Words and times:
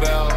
bell. 0.00 0.29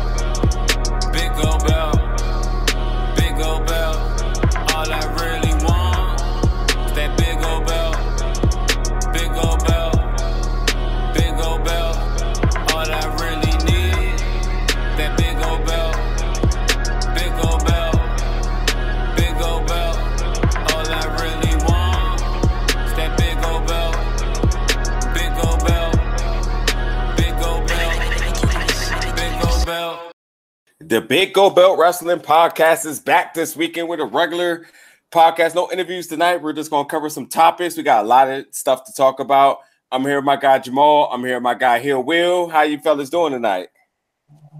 The 30.93 31.01
Big 31.01 31.33
Go 31.33 31.49
Belt 31.49 31.79
Wrestling 31.79 32.19
Podcast 32.19 32.85
is 32.85 32.99
back 32.99 33.33
this 33.33 33.55
weekend 33.55 33.87
with 33.87 33.99
a 33.99 34.05
regular 34.05 34.67
podcast. 35.11 35.55
No 35.55 35.67
interviews 35.71 36.05
tonight. 36.05 36.39
We're 36.39 36.53
just 36.53 36.69
going 36.69 36.85
to 36.85 36.87
cover 36.87 37.09
some 37.09 37.25
topics. 37.25 37.75
We 37.75 37.81
got 37.81 38.05
a 38.05 38.07
lot 38.07 38.29
of 38.29 38.45
stuff 38.51 38.83
to 38.85 38.93
talk 38.93 39.19
about. 39.19 39.57
I'm 39.91 40.03
here 40.03 40.17
with 40.17 40.25
my 40.25 40.35
guy 40.35 40.59
Jamal. 40.59 41.09
I'm 41.11 41.23
here 41.23 41.37
with 41.37 41.41
my 41.41 41.55
guy 41.55 41.79
Hill 41.79 42.03
Will. 42.03 42.47
How 42.47 42.61
you 42.61 42.77
fellas 42.77 43.09
doing 43.09 43.33
tonight? 43.33 43.69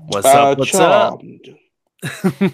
What's 0.07 0.25
up? 0.25 0.35
Uh, 0.35 0.55
What's 0.55 0.73
up? 0.73 1.21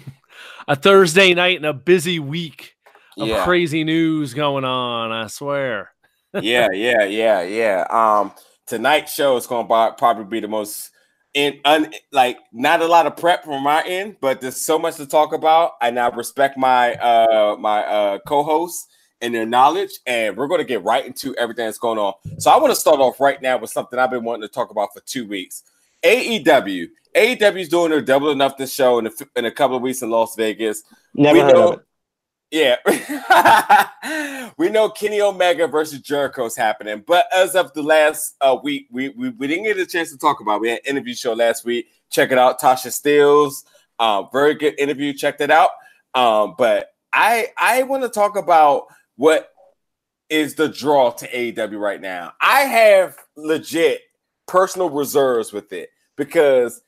a 0.68 0.76
Thursday 0.76 1.32
night 1.32 1.56
and 1.56 1.64
a 1.64 1.72
busy 1.72 2.18
week 2.18 2.76
of 3.16 3.28
yeah. 3.28 3.44
crazy 3.44 3.82
news 3.82 4.34
going 4.34 4.66
on. 4.66 5.10
I 5.10 5.28
swear. 5.28 5.90
yeah, 6.38 6.68
yeah, 6.74 7.04
yeah, 7.04 7.40
yeah. 7.40 7.86
Um, 7.88 8.32
tonight's 8.66 9.14
show 9.14 9.38
is 9.38 9.46
going 9.46 9.66
to 9.66 9.94
probably 9.96 10.24
be 10.24 10.40
the 10.40 10.48
most 10.48 10.90
in 11.34 11.60
un, 11.64 11.92
like 12.12 12.38
not 12.52 12.82
a 12.82 12.86
lot 12.86 13.06
of 13.06 13.16
prep 13.16 13.44
from 13.44 13.62
my 13.62 13.82
end, 13.84 14.16
but 14.20 14.40
there's 14.40 14.56
so 14.56 14.78
much 14.78 14.96
to 14.96 15.06
talk 15.06 15.32
about, 15.32 15.72
and 15.80 15.98
I 15.98 16.08
respect 16.08 16.56
my 16.56 16.94
uh 16.94 17.56
my 17.58 17.84
uh 17.84 18.18
co-hosts 18.26 18.88
and 19.20 19.34
their 19.34 19.46
knowledge, 19.46 19.90
and 20.06 20.36
we're 20.36 20.48
going 20.48 20.60
to 20.60 20.66
get 20.66 20.82
right 20.82 21.04
into 21.04 21.34
everything 21.36 21.66
that's 21.66 21.78
going 21.78 21.98
on. 21.98 22.14
So 22.38 22.50
I 22.50 22.56
want 22.58 22.72
to 22.72 22.80
start 22.80 23.00
off 23.00 23.20
right 23.20 23.40
now 23.40 23.58
with 23.58 23.70
something 23.70 23.98
I've 23.98 24.10
been 24.10 24.24
wanting 24.24 24.48
to 24.48 24.52
talk 24.52 24.70
about 24.70 24.90
for 24.94 25.00
two 25.00 25.26
weeks. 25.26 25.62
AEW, 26.02 26.88
AEW 27.14 27.60
is 27.60 27.68
doing 27.68 27.90
their 27.90 28.00
double 28.00 28.30
enough 28.30 28.56
this 28.56 28.72
show 28.72 28.98
in 28.98 29.06
a, 29.06 29.10
in 29.36 29.44
a 29.44 29.50
couple 29.50 29.76
of 29.76 29.82
weeks 29.82 30.02
in 30.02 30.10
Las 30.10 30.34
Vegas. 30.36 30.82
Never 31.14 31.34
we 31.34 31.40
heard 31.40 31.54
know, 31.54 31.72
of 31.72 31.78
it. 31.80 31.86
Yeah, 32.50 32.76
we 34.56 34.70
know 34.70 34.90
Kenny 34.90 35.20
Omega 35.20 35.68
versus 35.68 36.00
Jericho 36.00 36.46
is 36.46 36.56
happening, 36.56 37.04
but 37.06 37.26
as 37.32 37.54
of 37.54 37.72
the 37.74 37.82
last 37.82 38.34
uh, 38.40 38.56
week, 38.60 38.88
we, 38.90 39.10
we 39.10 39.30
we 39.30 39.46
didn't 39.46 39.64
get 39.64 39.78
a 39.78 39.86
chance 39.86 40.10
to 40.10 40.18
talk 40.18 40.40
about. 40.40 40.56
It. 40.56 40.60
We 40.60 40.68
had 40.70 40.80
an 40.80 40.96
interview 40.96 41.14
show 41.14 41.32
last 41.32 41.64
week. 41.64 41.86
Check 42.10 42.32
it 42.32 42.38
out, 42.38 42.60
Tasha 42.60 42.88
Steelz. 42.88 43.64
Uh, 44.00 44.22
very 44.32 44.54
good 44.54 44.74
interview. 44.80 45.12
Check 45.12 45.38
that 45.38 45.52
out. 45.52 45.70
Um, 46.14 46.56
but 46.58 46.92
I 47.12 47.48
I 47.56 47.84
want 47.84 48.02
to 48.02 48.08
talk 48.08 48.36
about 48.36 48.86
what 49.14 49.50
is 50.28 50.56
the 50.56 50.68
draw 50.68 51.10
to 51.10 51.28
AEW 51.28 51.78
right 51.78 52.00
now. 52.00 52.32
I 52.40 52.60
have 52.62 53.16
legit 53.36 54.00
personal 54.48 54.90
reserves 54.90 55.52
with 55.52 55.72
it 55.72 55.90
because, 56.16 56.82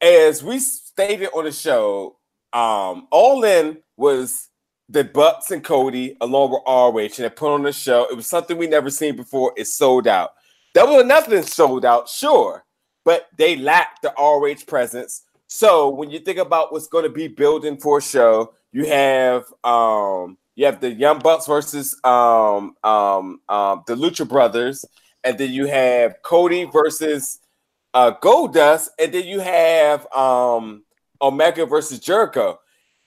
as 0.00 0.42
we 0.44 0.60
stated 0.60 1.30
on 1.34 1.44
the 1.46 1.52
show, 1.52 2.16
um, 2.52 3.08
All 3.10 3.42
In 3.44 3.78
was 3.96 4.50
the 4.88 5.04
Bucks 5.04 5.50
and 5.50 5.64
Cody 5.64 6.16
along 6.20 6.52
with 6.52 6.62
ROH 6.66 6.98
and 6.98 7.24
they 7.24 7.30
put 7.30 7.54
on 7.54 7.62
the 7.62 7.72
show. 7.72 8.06
It 8.10 8.16
was 8.16 8.26
something 8.26 8.56
we 8.56 8.66
never 8.66 8.90
seen 8.90 9.16
before. 9.16 9.52
It 9.56 9.66
sold 9.66 10.06
out. 10.06 10.32
Double 10.74 10.94
or 10.94 11.04
nothing 11.04 11.42
sold 11.42 11.84
out, 11.84 12.08
sure, 12.08 12.64
but 13.04 13.28
they 13.38 13.56
lacked 13.56 14.02
the 14.02 14.12
ROH 14.18 14.64
presence. 14.66 15.22
So 15.46 15.88
when 15.88 16.10
you 16.10 16.18
think 16.18 16.38
about 16.38 16.72
what's 16.72 16.88
going 16.88 17.04
to 17.04 17.10
be 17.10 17.28
building 17.28 17.76
for 17.78 17.98
a 17.98 18.02
show, 18.02 18.54
you 18.72 18.86
have 18.86 19.44
um 19.62 20.36
you 20.56 20.66
have 20.66 20.80
the 20.80 20.90
Young 20.90 21.20
Bucks 21.20 21.46
versus 21.46 21.98
um 22.02 22.74
um 22.82 23.40
um 23.48 23.84
the 23.86 23.94
Lucha 23.94 24.28
Brothers, 24.28 24.84
and 25.22 25.38
then 25.38 25.52
you 25.52 25.66
have 25.66 26.16
Cody 26.22 26.64
versus 26.64 27.38
uh 27.94 28.12
Goldust, 28.20 28.88
and 28.98 29.14
then 29.14 29.26
you 29.26 29.38
have 29.38 30.12
um 30.12 30.82
Omega 31.22 31.66
versus 31.66 32.00
Jericho 32.00 32.58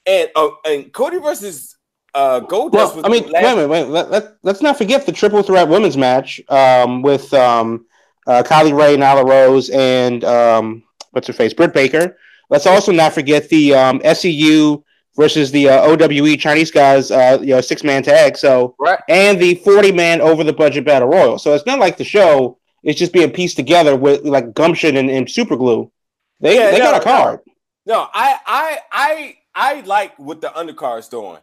and 0.07 0.29
uh, 0.35 0.50
and 0.66 0.91
Cody 0.94 1.19
versus 1.19 1.75
uh, 2.16 2.40
Goldust. 2.41 2.95
Well, 2.95 3.06
I 3.06 3.09
mean, 3.09 3.25
wait 3.25 3.44
a 3.44 3.56
minute, 3.56 3.68
wait. 3.68 3.88
Let, 3.88 4.09
let, 4.09 4.38
let's 4.44 4.62
not 4.62 4.78
forget 4.78 5.06
the 5.06 5.12
triple 5.12 5.44
threat 5.44 5.68
women's 5.68 5.97
match 5.97 6.41
um, 6.50 7.01
with 7.01 7.31
um, 7.34 7.85
uh, 8.25 8.44
Kylie 8.44 8.78
Rae, 8.78 8.97
Nyla 8.97 9.28
Rose, 9.28 9.69
and 9.69 10.23
um, 10.23 10.84
what's 11.12 11.28
her 11.28 11.34
face, 11.34 11.53
Britt 11.53 11.73
Baker. 11.73 12.17
Let's 12.50 12.66
also 12.66 12.91
not 12.91 13.13
forget 13.13 13.50
the 13.50 13.75
um, 13.75 14.00
SCU 14.00 14.84
versus 15.17 15.51
the 15.51 15.69
uh, 15.69 15.81
OWE 15.84 16.38
Chinese 16.38 16.72
guys, 16.72 17.12
uh, 17.12 17.38
you 17.41 17.47
know, 17.47 17.62
six 17.62 17.84
man 17.84 18.03
tag. 18.03 18.38
So, 18.38 18.75
right. 18.79 19.00
and 19.09 19.40
the 19.40 19.56
forty 19.56 19.91
man 19.91 20.22
over 20.22 20.44
the 20.44 20.53
budget 20.53 20.85
battle 20.85 21.09
royal. 21.09 21.38
So 21.38 21.53
it's 21.53 21.66
not 21.66 21.79
like 21.79 21.97
the 21.97 22.03
show 22.06 22.57
is 22.84 22.96
just 22.96 23.12
being 23.12 23.31
pieced 23.31 23.57
together 23.57 23.96
with 23.96 24.23
like 24.23 24.53
gumption 24.53 24.96
and, 24.97 25.09
and 25.09 25.29
super 25.29 25.57
glue. 25.57 25.91
They 26.40 26.56
yeah, 26.56 26.72
they 26.72 26.79
no, 26.79 26.91
got 26.91 27.01
a 27.01 27.03
card. 27.03 27.40
No, 27.85 27.96
no, 27.96 28.07
I 28.13 28.40
I 28.46 28.79
I 28.91 29.35
I 29.57 29.81
like 29.81 30.18
what 30.19 30.40
the 30.40 30.56
undercard's 30.56 31.07
doing. 31.07 31.40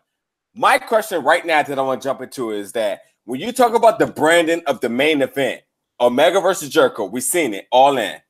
My 0.54 0.78
question 0.78 1.24
right 1.24 1.44
now 1.44 1.64
that 1.64 1.78
I 1.78 1.82
want 1.82 2.00
to 2.00 2.08
jump 2.08 2.20
into 2.20 2.52
is 2.52 2.70
that 2.72 3.00
when 3.24 3.40
you 3.40 3.50
talk 3.50 3.74
about 3.74 3.98
the 3.98 4.06
branding 4.06 4.62
of 4.68 4.80
the 4.80 4.88
main 4.88 5.20
event, 5.20 5.62
Omega 6.00 6.40
versus 6.40 6.68
Jericho, 6.68 7.06
we've 7.06 7.24
seen 7.24 7.54
it 7.54 7.66
all 7.72 7.98
in. 7.98 8.20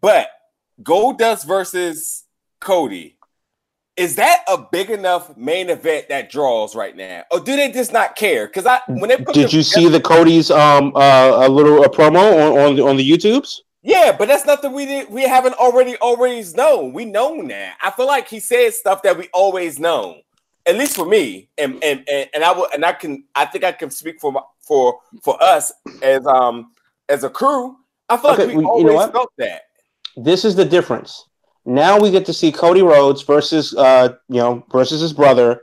But 0.00 0.28
Goldust 0.82 1.46
versus 1.46 2.24
Cody, 2.58 3.18
is 3.98 4.14
that 4.14 4.44
a 4.48 4.56
big 4.72 4.88
enough 4.88 5.36
main 5.36 5.68
event 5.68 6.08
that 6.08 6.30
draws 6.30 6.74
right 6.74 6.96
now, 6.96 7.24
or 7.30 7.40
do 7.40 7.54
they 7.54 7.70
just 7.70 7.92
not 7.92 8.16
care? 8.16 8.46
Because 8.46 8.64
I 8.64 8.80
when 8.86 9.10
they 9.10 9.18
did 9.34 9.52
you 9.52 9.62
see 9.62 9.88
the 9.88 10.00
Cody's 10.00 10.50
um 10.50 10.92
uh, 10.96 11.46
a 11.46 11.48
little 11.50 11.84
a 11.84 11.90
promo 11.90 12.16
on 12.16 12.58
on 12.58 12.76
the, 12.76 12.82
on 12.86 12.96
the 12.96 13.10
YouTubes? 13.10 13.60
Yeah, 13.82 14.14
but 14.16 14.28
that's 14.28 14.46
nothing 14.46 14.72
we 14.72 14.86
did 14.86 15.10
we 15.10 15.22
haven't 15.22 15.54
already 15.54 15.96
always 15.96 16.54
known. 16.54 16.92
We 16.92 17.04
know 17.04 17.46
that. 17.48 17.76
I 17.82 17.90
feel 17.90 18.06
like 18.06 18.28
he 18.28 18.38
said 18.38 18.72
stuff 18.74 19.02
that 19.02 19.18
we 19.18 19.28
always 19.32 19.78
know. 19.78 20.20
At 20.64 20.76
least 20.76 20.94
for 20.94 21.04
me, 21.04 21.48
and 21.58 21.82
and 21.82 22.08
and, 22.08 22.30
and 22.32 22.44
I 22.44 22.52
will 22.52 22.68
and 22.72 22.84
I 22.84 22.92
can 22.92 23.24
I 23.34 23.46
think 23.46 23.64
I 23.64 23.72
can 23.72 23.90
speak 23.90 24.20
for 24.20 24.30
my, 24.30 24.42
for 24.60 25.00
for 25.22 25.42
us 25.42 25.72
as 26.02 26.24
um 26.26 26.70
as 27.08 27.24
a 27.24 27.30
crew. 27.30 27.76
I 28.08 28.16
feel 28.16 28.30
okay, 28.30 28.46
like 28.46 28.56
we 28.56 28.64
always 28.64 28.84
you 28.84 28.92
know 28.92 29.10
felt 29.10 29.32
that. 29.38 29.62
This 30.16 30.44
is 30.44 30.54
the 30.54 30.64
difference. 30.64 31.28
Now 31.64 31.98
we 31.98 32.12
get 32.12 32.26
to 32.26 32.32
see 32.32 32.52
Cody 32.52 32.82
Rhodes 32.82 33.22
versus 33.22 33.74
uh 33.74 34.14
you 34.28 34.36
know 34.36 34.64
versus 34.70 35.00
his 35.00 35.12
brother 35.12 35.62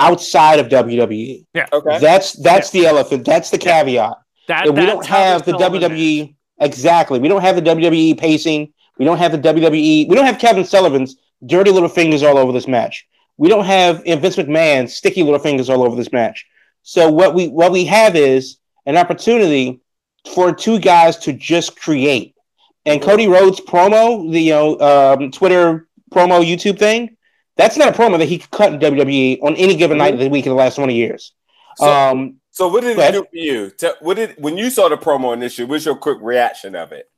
outside 0.00 0.58
of 0.58 0.66
WWE. 0.66 1.46
Yeah. 1.54 1.66
Okay. 1.72 2.00
That's 2.00 2.32
that's 2.32 2.74
yeah. 2.74 2.80
the 2.80 2.86
elephant. 2.88 3.24
That's 3.24 3.50
the 3.50 3.58
caveat. 3.58 4.16
That, 4.48 4.66
we 4.66 4.84
don't 4.84 5.06
have 5.06 5.44
the 5.44 5.52
WWE. 5.52 6.34
Exactly. 6.60 7.18
We 7.18 7.28
don't 7.28 7.42
have 7.42 7.56
the 7.56 7.62
WWE 7.62 8.18
pacing. 8.18 8.72
We 8.98 9.04
don't 9.04 9.18
have 9.18 9.32
the 9.32 9.38
WWE. 9.38 10.08
We 10.08 10.14
don't 10.14 10.26
have 10.26 10.38
Kevin 10.38 10.64
Sullivan's 10.64 11.16
dirty 11.46 11.70
little 11.70 11.88
fingers 11.88 12.22
all 12.22 12.38
over 12.38 12.52
this 12.52 12.68
match. 12.68 13.06
We 13.36 13.48
don't 13.48 13.64
have 13.64 14.04
Vince 14.04 14.36
McMahon's 14.36 14.94
sticky 14.94 15.22
little 15.22 15.40
fingers 15.40 15.68
all 15.68 15.82
over 15.82 15.96
this 15.96 16.12
match. 16.12 16.46
So 16.82 17.10
what 17.10 17.34
we 17.34 17.48
what 17.48 17.72
we 17.72 17.84
have 17.86 18.14
is 18.14 18.58
an 18.86 18.96
opportunity 18.96 19.80
for 20.32 20.54
two 20.54 20.78
guys 20.78 21.16
to 21.18 21.32
just 21.32 21.80
create. 21.80 22.34
And 22.86 23.02
Cody 23.02 23.26
Rhodes 23.26 23.60
promo, 23.60 24.30
the 24.30 24.40
you 24.40 24.52
know 24.52 24.78
um, 24.78 25.30
Twitter 25.30 25.88
promo 26.12 26.44
YouTube 26.44 26.78
thing, 26.78 27.16
that's 27.56 27.76
not 27.76 27.88
a 27.88 27.92
promo 27.98 28.18
that 28.18 28.28
he 28.28 28.38
could 28.38 28.50
cut 28.50 28.72
in 28.72 28.78
WWE 28.78 29.42
on 29.42 29.56
any 29.56 29.74
given 29.74 29.98
night 29.98 30.14
of 30.14 30.20
the 30.20 30.28
week 30.28 30.46
in 30.46 30.50
the 30.50 30.56
last 30.56 30.76
twenty 30.76 30.94
years. 30.94 31.32
So, 31.76 31.90
um, 31.90 32.36
so 32.54 32.68
what 32.68 32.82
did 32.82 32.96
it 32.96 33.12
do 33.12 33.22
for 33.24 33.36
you? 33.36 33.72
what 34.00 34.14
did 34.14 34.36
when 34.38 34.56
you 34.56 34.70
saw 34.70 34.88
the 34.88 34.96
promo 34.96 35.34
initially? 35.34 35.66
What's 35.66 35.84
your 35.84 35.96
quick 35.96 36.18
reaction 36.20 36.76
of 36.76 36.92
it? 36.92 37.10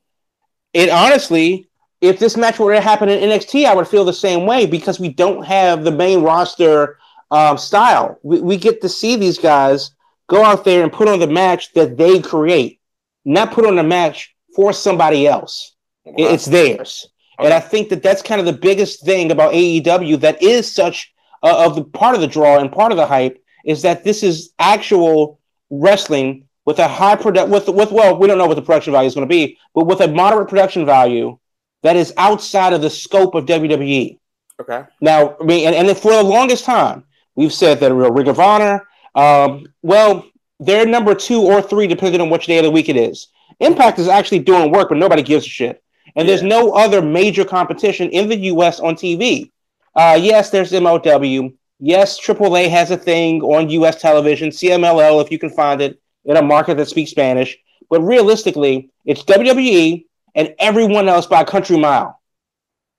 It 0.73 0.89
honestly, 0.89 1.69
if 2.01 2.17
this 2.17 2.35
match 2.35 2.57
were 2.57 2.73
to 2.73 2.81
happen 2.81 3.07
in 3.07 3.29
NXT, 3.29 3.65
I 3.65 3.75
would 3.75 3.87
feel 3.87 4.03
the 4.03 4.13
same 4.13 4.47
way 4.47 4.65
because 4.65 4.99
we 4.99 5.09
don't 5.09 5.45
have 5.45 5.83
the 5.83 5.91
main 5.91 6.23
roster 6.23 6.97
um, 7.29 7.55
style. 7.59 8.17
We, 8.23 8.41
we 8.41 8.57
get 8.57 8.81
to 8.81 8.89
see 8.89 9.15
these 9.15 9.37
guys 9.37 9.91
go 10.25 10.43
out 10.43 10.65
there 10.65 10.81
and 10.81 10.91
put 10.91 11.07
on 11.07 11.19
the 11.19 11.27
match 11.27 11.71
that 11.73 11.97
they 11.97 12.19
create, 12.19 12.79
not 13.23 13.51
put 13.51 13.67
on 13.67 13.77
a 13.77 13.83
match 13.83 14.35
for 14.55 14.73
somebody 14.73 15.27
else. 15.27 15.75
Wow. 16.03 16.15
It's 16.17 16.45
theirs. 16.45 17.09
Okay. 17.39 17.45
And 17.45 17.53
I 17.53 17.59
think 17.59 17.89
that 17.89 18.01
that's 18.01 18.23
kind 18.23 18.39
of 18.39 18.47
the 18.47 18.53
biggest 18.53 19.05
thing 19.05 19.31
about 19.31 19.53
AEW 19.53 20.19
that 20.21 20.41
is 20.41 20.73
such 20.73 21.13
uh, 21.43 21.63
of 21.63 21.75
the 21.75 21.83
part 21.83 22.15
of 22.15 22.21
the 22.21 22.27
draw 22.27 22.57
and 22.57 22.71
part 22.71 22.91
of 22.91 22.97
the 22.97 23.05
hype 23.05 23.39
is 23.67 23.83
that 23.83 24.03
this 24.03 24.23
is 24.23 24.53
actual 24.57 25.39
wrestling 25.69 26.47
with 26.65 26.79
a 26.79 26.87
high 26.87 27.15
product 27.15 27.49
with 27.49 27.67
with 27.67 27.91
well, 27.91 28.17
we 28.17 28.25
don't 28.25 28.39
know 28.39 28.47
what 28.47 28.55
the 28.55 28.61
production 28.61 28.93
value 28.93 29.07
is 29.07 29.13
going 29.13 29.27
to 29.27 29.29
be, 29.29 29.57
but 29.75 29.85
with 29.85 30.01
a 30.01 30.07
moderate 30.07 30.49
production 30.49 30.85
value 30.85 31.37
that 31.83 31.95
is 31.95 32.13
outside 32.17 32.73
of 32.73 32.81
the 32.81 32.89
scope 32.89 33.35
of 33.35 33.45
WWE. 33.45 34.17
Okay. 34.59 34.83
Now, 35.01 35.37
I 35.39 35.43
mean, 35.43 35.67
and, 35.67 35.75
and 35.87 35.97
for 35.97 36.13
the 36.13 36.23
longest 36.23 36.65
time, 36.65 37.03
we've 37.35 37.53
said 37.53 37.79
that 37.81 37.93
real 37.93 38.11
Ring 38.11 38.27
of 38.27 38.39
Honor, 38.39 38.87
um, 39.13 39.67
well, 39.83 40.25
they're 40.59 40.85
number 40.85 41.13
two 41.13 41.41
or 41.41 41.61
three, 41.61 41.85
depending 41.85 42.21
on 42.21 42.29
which 42.29 42.47
day 42.47 42.57
of 42.57 42.63
the 42.63 42.71
week 42.71 42.89
it 42.89 42.97
is. 42.97 43.27
Impact 43.59 43.99
is 43.99 44.07
actually 44.07 44.39
doing 44.39 44.71
work, 44.71 44.89
but 44.89 44.97
nobody 44.97 45.21
gives 45.21 45.45
a 45.45 45.49
shit. 45.49 45.83
And 46.15 46.27
yeah. 46.27 46.35
there's 46.35 46.43
no 46.43 46.71
other 46.71 47.01
major 47.01 47.45
competition 47.45 48.09
in 48.09 48.29
the 48.29 48.37
US 48.37 48.79
on 48.79 48.95
TV. 48.95 49.51
Uh, 49.95 50.17
yes, 50.19 50.49
there's 50.49 50.71
MLW. 50.71 51.53
Yes, 51.79 52.19
AAA 52.19 52.69
has 52.69 52.91
a 52.91 52.97
thing 52.97 53.41
on 53.41 53.69
US 53.69 54.01
television, 54.01 54.49
CMLL, 54.49 55.23
if 55.23 55.31
you 55.31 55.37
can 55.37 55.49
find 55.49 55.81
it 55.81 55.99
in 56.25 56.37
a 56.37 56.41
market 56.41 56.77
that 56.77 56.87
speaks 56.87 57.11
Spanish. 57.11 57.57
But 57.89 58.01
realistically, 58.01 58.89
it's 59.05 59.23
WWE 59.23 60.05
and 60.35 60.53
everyone 60.59 61.07
else 61.07 61.25
by 61.25 61.41
a 61.41 61.45
country 61.45 61.77
mile. 61.77 62.19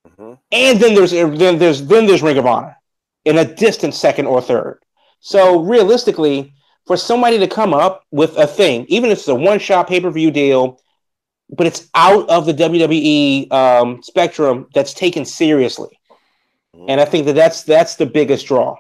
Mm-hmm. 0.07 0.35
And 0.53 0.81
then 0.81 0.95
there's 0.95 1.11
then 1.11 1.59
there's 1.59 1.87
then 1.87 2.07
there's 2.07 2.23
Ring 2.23 2.39
of 2.39 2.47
Honor 2.47 2.77
in 3.25 3.39
a 3.39 3.45
distant 3.45 3.95
second 3.95 4.27
or 4.27 4.41
third. 4.41 4.81
So 5.21 5.63
realistically, 5.63 6.53
for 6.87 6.97
somebody 6.97 7.39
to 7.39 7.47
come 7.47 7.75
up 7.75 8.05
with 8.11 8.37
a 8.37 8.47
thing, 8.47 8.87
even 8.89 9.11
if 9.11 9.19
it's 9.19 9.29
a 9.29 9.35
one-shot 9.35 9.89
pay-per-view 9.89 10.31
deal, 10.31 10.81
but 11.51 11.67
it's 11.67 11.89
out 11.95 12.29
of 12.31 12.47
the 12.47 12.55
WWE 12.55 13.53
um, 13.53 14.03
spectrum 14.03 14.69
that's 14.75 14.95
taken 14.95 15.25
seriously. 15.25 15.98
And 16.87 17.01
I 17.01 17.05
think 17.05 17.27
that 17.27 17.35
that's 17.35 17.63
that's 17.63 17.97
the 17.97 18.07
biggest 18.07 18.47
draw. 18.47 18.77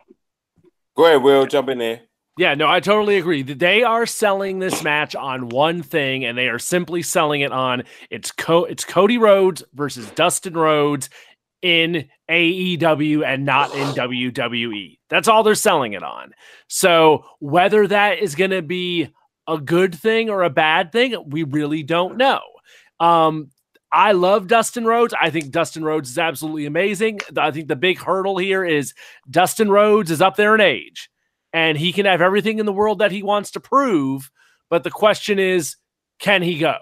Go 0.96 1.06
ahead, 1.06 1.22
Will. 1.22 1.46
Jump 1.46 1.68
in 1.68 1.78
there. 1.78 2.00
Yeah, 2.36 2.54
no, 2.54 2.68
I 2.68 2.78
totally 2.78 3.18
agree. 3.18 3.42
They 3.42 3.82
are 3.82 4.06
selling 4.06 4.60
this 4.60 4.84
match 4.84 5.16
on 5.16 5.48
one 5.48 5.82
thing, 5.82 6.24
and 6.24 6.38
they 6.38 6.48
are 6.48 6.60
simply 6.60 7.02
selling 7.02 7.40
it 7.40 7.50
on 7.50 7.82
it's 8.10 8.30
Co- 8.30 8.64
it's 8.64 8.84
Cody 8.84 9.18
Rhodes 9.18 9.64
versus 9.74 10.08
Dustin 10.10 10.54
Rhodes 10.54 11.10
in 11.62 12.08
AEW 12.30 13.24
and 13.24 13.44
not 13.44 13.74
in 13.74 13.88
WWE. 13.88 14.98
That's 15.10 15.26
all 15.26 15.42
they're 15.42 15.56
selling 15.56 15.94
it 15.94 16.02
on. 16.02 16.32
So 16.68 17.24
whether 17.40 17.86
that 17.88 18.20
is 18.20 18.36
going 18.36 18.52
to 18.52 18.62
be 18.62 19.08
a 19.48 19.58
good 19.58 19.94
thing 19.94 20.30
or 20.30 20.42
a 20.42 20.50
bad 20.50 20.92
thing, 20.92 21.16
we 21.26 21.42
really 21.42 21.82
don't 21.82 22.16
know. 22.16 22.40
Um, 23.00 23.50
I 23.90 24.12
love 24.12 24.49
Dustin 24.49 24.85
Rhodes. 24.85 25.14
I 25.20 25.31
think 25.31 25.50
Dustin 25.50 25.85
Rhodes 25.85 26.11
is 26.11 26.19
absolutely 26.19 26.67
amazing. 26.67 27.20
I 27.37 27.50
think 27.50 27.69
the 27.69 27.76
big 27.76 27.99
hurdle 27.99 28.37
here 28.37 28.64
is 28.64 28.93
Dustin 29.31 29.70
Rhodes 29.70 30.11
is 30.11 30.20
up 30.20 30.37
there 30.37 30.55
in 30.55 30.61
age 30.61 31.08
and 31.52 31.79
he 31.79 31.93
can 31.93 32.06
have 32.06 32.20
everything 32.20 32.58
in 32.58 32.67
the 32.67 32.73
world 32.73 32.99
that 32.99 33.12
he 33.12 33.23
wants 33.23 33.50
to 33.52 33.61
prove. 33.61 34.31
But 34.69 34.85
the 34.85 34.90
question 34.90 35.38
is, 35.38 35.76
can 36.19 36.43
he 36.43 36.58
go? 36.58 36.76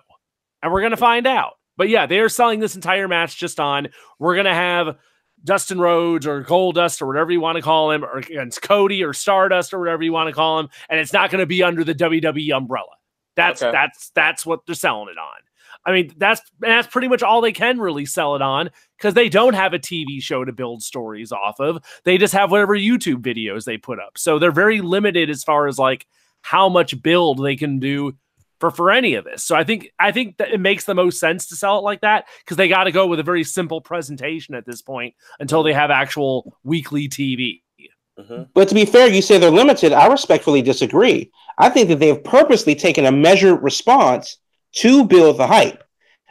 And 0.62 0.72
we're 0.72 0.80
going 0.80 0.90
to 0.90 0.96
find 0.96 1.26
out. 1.26 1.52
But 1.76 1.88
yeah, 1.88 2.06
they 2.06 2.18
are 2.20 2.28
selling 2.28 2.58
this 2.60 2.74
entire 2.74 3.06
match 3.06 3.36
just 3.36 3.60
on. 3.60 3.88
We're 4.18 4.34
going 4.34 4.46
to 4.46 4.54
have 4.54 4.96
Dustin 5.44 5.78
Rhodes 5.78 6.26
or 6.26 6.42
Goldust 6.42 7.02
or 7.02 7.06
whatever 7.06 7.30
you 7.30 7.40
want 7.40 7.56
to 7.56 7.62
call 7.62 7.90
him, 7.90 8.04
or 8.04 8.18
against 8.18 8.62
Cody 8.62 9.04
or 9.04 9.12
Stardust 9.12 9.72
or 9.72 9.78
whatever 9.78 10.02
you 10.02 10.12
want 10.12 10.28
to 10.28 10.32
call 10.32 10.58
him, 10.58 10.68
and 10.88 10.98
it's 10.98 11.12
not 11.12 11.30
going 11.30 11.40
to 11.40 11.46
be 11.46 11.62
under 11.62 11.84
the 11.84 11.94
WWE 11.94 12.56
umbrella. 12.56 12.88
That's 13.36 13.62
okay. 13.62 13.70
that's 13.70 14.10
that's 14.14 14.46
what 14.46 14.64
they're 14.66 14.74
selling 14.74 15.08
it 15.10 15.18
on. 15.18 15.45
I 15.86 15.92
mean, 15.92 16.12
that's 16.16 16.42
that's 16.58 16.88
pretty 16.88 17.06
much 17.06 17.22
all 17.22 17.40
they 17.40 17.52
can 17.52 17.78
really 17.78 18.06
sell 18.06 18.34
it 18.34 18.42
on 18.42 18.70
because 18.98 19.14
they 19.14 19.28
don't 19.28 19.54
have 19.54 19.72
a 19.72 19.78
TV 19.78 20.20
show 20.20 20.44
to 20.44 20.52
build 20.52 20.82
stories 20.82 21.30
off 21.30 21.60
of. 21.60 21.82
They 22.04 22.18
just 22.18 22.34
have 22.34 22.50
whatever 22.50 22.76
YouTube 22.76 23.22
videos 23.22 23.64
they 23.64 23.78
put 23.78 24.00
up. 24.00 24.18
So 24.18 24.38
they're 24.38 24.50
very 24.50 24.80
limited 24.80 25.30
as 25.30 25.44
far 25.44 25.68
as 25.68 25.78
like 25.78 26.06
how 26.42 26.68
much 26.68 27.00
build 27.02 27.42
they 27.42 27.54
can 27.54 27.78
do 27.78 28.14
for 28.58 28.72
for 28.72 28.90
any 28.90 29.14
of 29.14 29.24
this. 29.24 29.44
So 29.44 29.54
I 29.54 29.62
think 29.62 29.92
I 29.98 30.10
think 30.10 30.38
that 30.38 30.50
it 30.50 30.60
makes 30.60 30.84
the 30.84 30.94
most 30.94 31.20
sense 31.20 31.46
to 31.48 31.56
sell 31.56 31.78
it 31.78 31.82
like 31.82 32.00
that 32.00 32.26
because 32.44 32.56
they 32.56 32.68
got 32.68 32.84
to 32.84 32.92
go 32.92 33.06
with 33.06 33.20
a 33.20 33.24
very 33.24 33.44
simple 33.44 33.80
presentation 33.80 34.56
at 34.56 34.66
this 34.66 34.82
point 34.82 35.14
until 35.38 35.62
they 35.62 35.72
have 35.72 35.90
actual 35.90 36.56
weekly 36.64 37.08
TV. 37.08 37.62
Mm-hmm. 38.18 38.44
But 38.54 38.68
to 38.68 38.74
be 38.74 38.86
fair, 38.86 39.08
you 39.08 39.22
say 39.22 39.38
they're 39.38 39.50
limited. 39.50 39.92
I 39.92 40.08
respectfully 40.08 40.62
disagree. 40.62 41.30
I 41.58 41.68
think 41.68 41.88
that 41.88 42.00
they've 42.00 42.22
purposely 42.24 42.74
taken 42.74 43.04
a 43.04 43.12
measured 43.12 43.62
response 43.62 44.38
to 44.76 45.04
build 45.04 45.38
the 45.38 45.46
hype. 45.46 45.82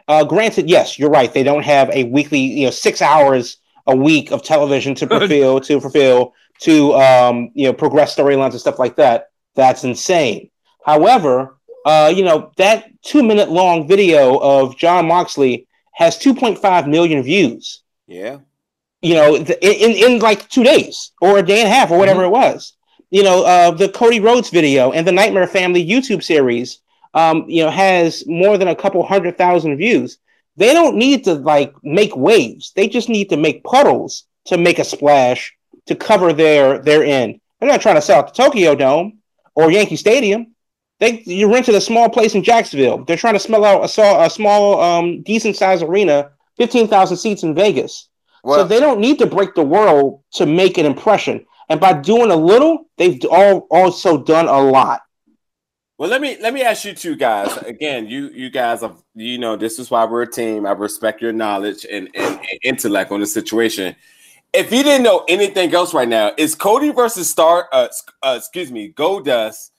Uh, 0.07 0.23
granted, 0.23 0.69
yes, 0.69 0.99
you're 0.99 1.09
right. 1.09 1.33
They 1.33 1.43
don't 1.43 1.63
have 1.63 1.89
a 1.89 2.03
weekly, 2.05 2.39
you 2.39 2.65
know, 2.65 2.71
six 2.71 3.01
hours 3.01 3.57
a 3.87 3.95
week 3.95 4.31
of 4.31 4.43
television 4.43 4.95
to 4.95 5.07
fulfill, 5.19 5.59
to 5.61 5.81
fulfill, 5.81 6.33
to 6.61 6.93
um, 6.93 7.51
you 7.53 7.65
know, 7.65 7.73
progress 7.73 8.15
storylines 8.15 8.51
and 8.51 8.59
stuff 8.59 8.79
like 8.79 8.95
that. 8.97 9.29
That's 9.55 9.83
insane. 9.83 10.49
However, 10.85 11.57
uh, 11.85 12.11
you 12.15 12.23
know, 12.23 12.51
that 12.57 12.85
two 13.01 13.23
minute 13.23 13.49
long 13.49 13.87
video 13.87 14.37
of 14.37 14.77
Jon 14.77 15.07
Moxley 15.07 15.67
has 15.93 16.17
2.5 16.17 16.87
million 16.87 17.23
views. 17.23 17.81
Yeah. 18.07 18.39
You 19.01 19.15
know, 19.15 19.35
in, 19.35 19.45
in, 19.61 19.91
in 20.13 20.19
like 20.19 20.49
two 20.49 20.63
days 20.63 21.11
or 21.21 21.39
a 21.39 21.43
day 21.43 21.61
and 21.61 21.69
a 21.69 21.73
half 21.73 21.91
or 21.91 21.97
whatever 21.97 22.21
mm-hmm. 22.21 22.35
it 22.35 22.53
was. 22.53 22.73
You 23.11 23.23
know, 23.23 23.43
uh, 23.45 23.71
the 23.71 23.89
Cody 23.89 24.19
Rhodes 24.19 24.49
video 24.49 24.91
and 24.91 25.07
the 25.07 25.11
Nightmare 25.11 25.47
Family 25.47 25.85
YouTube 25.85 26.23
series 26.23 26.79
um, 27.15 27.45
you 27.47 27.63
know, 27.63 27.71
has 27.71 28.23
more 28.27 28.57
than 28.57 28.67
a 28.67 28.75
couple 28.75 29.01
hundred 29.03 29.37
thousand 29.37 29.77
views. 29.77 30.19
They 30.57 30.73
don't 30.73 30.95
need 30.95 31.23
to 31.23 31.33
like 31.33 31.73
make 31.83 32.15
waves. 32.15 32.71
They 32.75 32.87
just 32.87 33.09
need 33.09 33.29
to 33.29 33.37
make 33.37 33.63
puddles 33.63 34.25
to 34.45 34.57
make 34.57 34.77
a 34.77 34.83
splash 34.83 35.55
to 35.87 35.95
cover 35.95 36.33
their 36.33 36.79
their 36.79 37.03
end. 37.03 37.39
They're 37.59 37.69
not 37.69 37.81
trying 37.81 37.95
to 37.95 38.01
sell 38.01 38.19
out 38.19 38.27
the 38.27 38.43
Tokyo 38.43 38.75
Dome 38.75 39.19
or 39.55 39.71
Yankee 39.71 39.95
Stadium. 39.95 40.53
They 40.99 41.23
you 41.25 41.51
rented 41.51 41.75
a 41.75 41.81
small 41.81 42.09
place 42.09 42.35
in 42.35 42.43
Jacksonville. 42.43 43.03
They're 43.03 43.17
trying 43.17 43.33
to 43.33 43.39
smell 43.39 43.65
out 43.65 43.81
a, 43.81 44.23
a 44.23 44.29
small, 44.29 44.79
um, 44.81 45.23
decent 45.23 45.55
sized 45.55 45.83
arena, 45.83 46.31
fifteen 46.57 46.87
thousand 46.87 47.17
seats 47.17 47.43
in 47.43 47.55
Vegas. 47.55 48.07
Well, 48.43 48.59
so 48.59 48.67
they 48.67 48.79
don't 48.79 48.99
need 48.99 49.19
to 49.19 49.25
break 49.25 49.55
the 49.55 49.63
world 49.63 50.21
to 50.33 50.45
make 50.45 50.77
an 50.77 50.85
impression. 50.85 51.45
And 51.67 51.79
by 51.79 51.93
doing 51.93 52.31
a 52.31 52.35
little, 52.35 52.87
they've 52.97 53.19
all 53.29 53.67
also 53.71 54.23
done 54.23 54.47
a 54.47 54.61
lot. 54.61 55.01
Well, 55.97 56.09
let 56.09 56.19
me 56.19 56.37
let 56.41 56.53
me 56.53 56.61
ask 56.61 56.83
you 56.83 56.93
two 56.93 57.15
guys 57.15 57.55
again. 57.57 58.07
You 58.07 58.29
you 58.29 58.49
guys 58.49 58.81
have 58.81 59.01
you 59.13 59.37
know 59.37 59.55
this 59.55 59.79
is 59.79 59.89
why 59.89 60.03
we're 60.03 60.23
a 60.23 60.31
team. 60.31 60.65
I 60.65 60.71
respect 60.71 61.21
your 61.21 61.31
knowledge 61.31 61.85
and, 61.89 62.09
and, 62.13 62.35
and 62.35 62.59
intellect 62.63 63.11
on 63.11 63.21
the 63.21 63.25
situation. 63.25 63.95
If 64.51 64.73
you 64.73 64.83
didn't 64.83 65.03
know 65.03 65.23
anything 65.29 65.73
else 65.73 65.93
right 65.93 66.07
now, 66.07 66.31
is 66.37 66.53
Cody 66.53 66.91
versus 66.91 67.29
Star? 67.29 67.69
Uh, 67.71 67.87
uh, 68.21 68.35
excuse 68.37 68.71
me, 68.71 68.91
Goldust. 68.91 69.71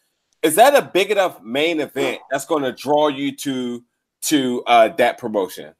Is 0.42 0.54
that 0.54 0.74
a 0.74 0.82
big 0.82 1.10
enough 1.10 1.42
main 1.42 1.80
event 1.80 2.20
that's 2.30 2.46
going 2.46 2.62
to 2.62 2.72
draw 2.72 3.08
you 3.08 3.36
to 3.36 3.84
to 4.22 4.62
uh, 4.66 4.88
that 4.96 5.18
promotion? 5.18 5.74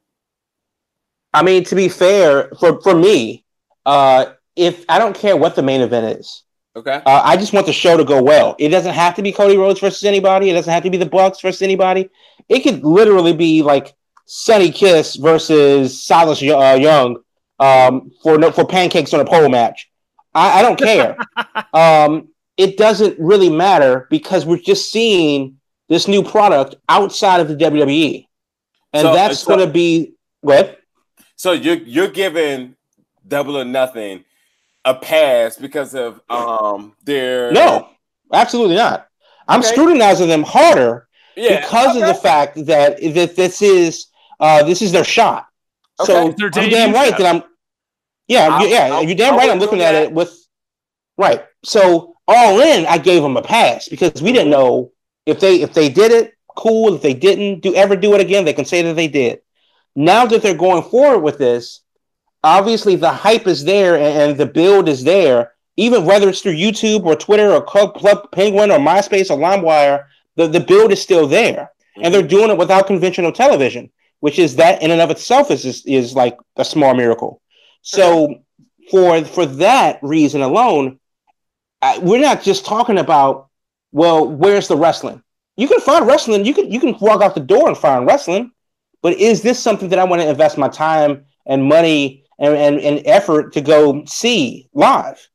I 1.32 1.42
mean, 1.42 1.64
to 1.64 1.74
be 1.74 1.88
fair, 1.88 2.50
for 2.60 2.80
for 2.82 2.94
me, 2.94 3.46
uh, 3.86 4.32
if 4.54 4.84
I 4.86 4.98
don't 4.98 5.16
care 5.16 5.36
what 5.36 5.56
the 5.56 5.62
main 5.62 5.80
event 5.80 6.20
is, 6.20 6.42
Okay. 6.76 7.00
Uh, 7.06 7.22
I 7.24 7.38
just 7.38 7.54
want 7.54 7.64
the 7.64 7.72
show 7.72 7.96
to 7.96 8.04
go 8.04 8.22
well. 8.22 8.54
It 8.58 8.68
doesn't 8.68 8.92
have 8.92 9.14
to 9.14 9.22
be 9.22 9.32
Cody 9.32 9.56
Rhodes 9.56 9.80
versus 9.80 10.04
anybody. 10.04 10.50
It 10.50 10.52
doesn't 10.52 10.72
have 10.72 10.82
to 10.82 10.90
be 10.90 10.98
the 10.98 11.06
Bucks 11.06 11.40
versus 11.40 11.62
anybody. 11.62 12.10
It 12.50 12.60
could 12.60 12.84
literally 12.84 13.32
be 13.32 13.62
like 13.62 13.94
Sonny 14.26 14.70
Kiss 14.70 15.16
versus 15.16 16.04
Silas 16.04 16.42
uh, 16.42 16.76
Young 16.78 17.16
um, 17.58 18.12
for 18.22 18.36
no, 18.36 18.52
for 18.52 18.66
pancakes 18.66 19.14
on 19.14 19.20
a 19.20 19.24
pole 19.24 19.48
match. 19.48 19.90
I, 20.34 20.58
I 20.58 20.62
don't 20.62 20.78
care. 20.78 21.16
um, 21.72 22.28
it 22.58 22.76
doesn't 22.76 23.18
really 23.18 23.48
matter 23.48 24.06
because 24.10 24.44
we're 24.44 24.58
just 24.58 24.92
seeing 24.92 25.56
this 25.88 26.06
new 26.06 26.22
product 26.22 26.74
outside 26.90 27.40
of 27.40 27.48
the 27.48 27.56
WWE, 27.56 28.26
and 28.92 29.02
so, 29.02 29.14
that's 29.14 29.40
so, 29.40 29.48
going 29.48 29.66
to 29.66 29.72
be 29.72 30.14
what. 30.42 30.78
So 31.36 31.52
you're 31.52 31.76
you're 31.76 32.08
giving 32.08 32.76
double 33.26 33.56
or 33.56 33.64
nothing 33.64 34.24
a 34.86 34.94
pass 34.94 35.56
because 35.56 35.94
of 35.94 36.20
um 36.30 36.94
their 37.04 37.52
no, 37.52 37.90
absolutely 38.32 38.76
not. 38.76 39.08
I'm 39.48 39.60
okay. 39.60 39.68
scrutinizing 39.68 40.28
them 40.28 40.44
harder 40.44 41.08
yeah. 41.36 41.60
because 41.60 41.96
okay. 41.96 42.00
of 42.00 42.06
the 42.06 42.14
fact 42.14 42.54
that 42.66 43.00
that 43.14 43.36
this 43.36 43.60
is 43.60 44.06
uh 44.40 44.62
this 44.62 44.80
is 44.80 44.92
their 44.92 45.04
shot. 45.04 45.46
Okay. 46.00 46.12
So 46.12 46.34
I'm 46.60 46.70
damn 46.70 46.94
right 46.94 47.10
shot. 47.10 47.18
that 47.18 47.34
I'm 47.34 47.42
yeah 48.28 48.48
I'll, 48.50 48.66
yeah 48.66 48.94
I'll, 48.94 49.02
you're 49.02 49.16
damn 49.16 49.34
I'll 49.34 49.40
right 49.40 49.50
I'm 49.50 49.58
looking 49.58 49.82
at 49.82 49.94
it 49.94 50.12
with 50.12 50.32
right. 51.18 51.44
So 51.64 52.16
all 52.28 52.60
in, 52.60 52.86
I 52.86 52.98
gave 52.98 53.22
them 53.22 53.36
a 53.36 53.42
pass 53.42 53.88
because 53.88 54.22
we 54.22 54.32
didn't 54.32 54.50
know 54.50 54.92
if 55.26 55.40
they 55.40 55.62
if 55.62 55.74
they 55.74 55.88
did 55.88 56.12
it, 56.12 56.34
cool. 56.56 56.94
If 56.94 57.02
they 57.02 57.14
didn't 57.14 57.60
do 57.60 57.74
ever 57.74 57.96
do 57.96 58.14
it 58.14 58.20
again, 58.20 58.44
they 58.44 58.52
can 58.52 58.64
say 58.64 58.82
that 58.82 58.94
they 58.94 59.08
did. 59.08 59.40
Now 59.96 60.26
that 60.26 60.42
they're 60.42 60.54
going 60.54 60.82
forward 60.82 61.20
with 61.20 61.38
this, 61.38 61.80
obviously 62.46 62.94
the 62.94 63.10
hype 63.10 63.48
is 63.48 63.64
there 63.64 63.96
and 63.96 64.38
the 64.38 64.46
build 64.46 64.88
is 64.88 65.02
there. 65.02 65.52
Even 65.76 66.06
whether 66.06 66.28
it's 66.28 66.40
through 66.40 66.54
YouTube 66.54 67.04
or 67.04 67.16
Twitter 67.16 67.52
or 67.52 67.60
Club, 67.60 68.30
Penguin 68.32 68.70
or 68.70 68.78
MySpace 68.78 69.30
or 69.30 69.36
LimeWire, 69.36 70.04
the, 70.36 70.46
the 70.46 70.60
build 70.60 70.92
is 70.92 71.02
still 71.02 71.26
there. 71.26 71.70
And 72.00 72.14
they're 72.14 72.22
mhm. 72.22 72.28
doing 72.28 72.50
it 72.50 72.56
without 72.56 72.86
conventional 72.86 73.32
television, 73.32 73.90
which 74.20 74.38
is 74.38 74.56
that 74.56 74.80
in 74.80 74.90
and 74.90 75.00
of 75.00 75.10
itself 75.10 75.50
is, 75.50 75.64
is, 75.64 75.84
is 75.86 76.14
like 76.14 76.38
a 76.56 76.64
small 76.64 76.94
miracle. 76.94 77.42
So 77.82 78.42
for 78.90 79.24
for 79.24 79.46
that 79.46 79.98
reason 80.02 80.40
alone, 80.42 80.98
I, 81.82 81.98
we're 81.98 82.20
not 82.20 82.42
just 82.42 82.64
talking 82.64 82.98
about 82.98 83.48
well, 83.92 84.28
where's 84.28 84.68
the 84.68 84.76
wrestling? 84.76 85.22
You 85.56 85.68
can 85.68 85.80
find 85.80 86.06
wrestling. 86.06 86.44
You 86.44 86.54
can 86.54 86.70
you 86.70 86.80
can 86.80 86.96
walk 87.00 87.22
out 87.22 87.34
the 87.34 87.40
door 87.40 87.68
and 87.68 87.78
find 87.78 88.06
wrestling, 88.06 88.52
but 89.02 89.14
is 89.14 89.42
this 89.42 89.58
something 89.58 89.88
that 89.90 89.98
I 89.98 90.04
want 90.04 90.22
to 90.22 90.28
invest 90.28 90.58
my 90.58 90.68
time 90.68 91.24
and 91.46 91.64
money 91.64 92.25
and, 92.38 92.54
and, 92.54 92.80
and 92.80 93.06
effort 93.06 93.52
to 93.54 93.60
go 93.60 94.04
see 94.06 94.68
live. 94.74 95.26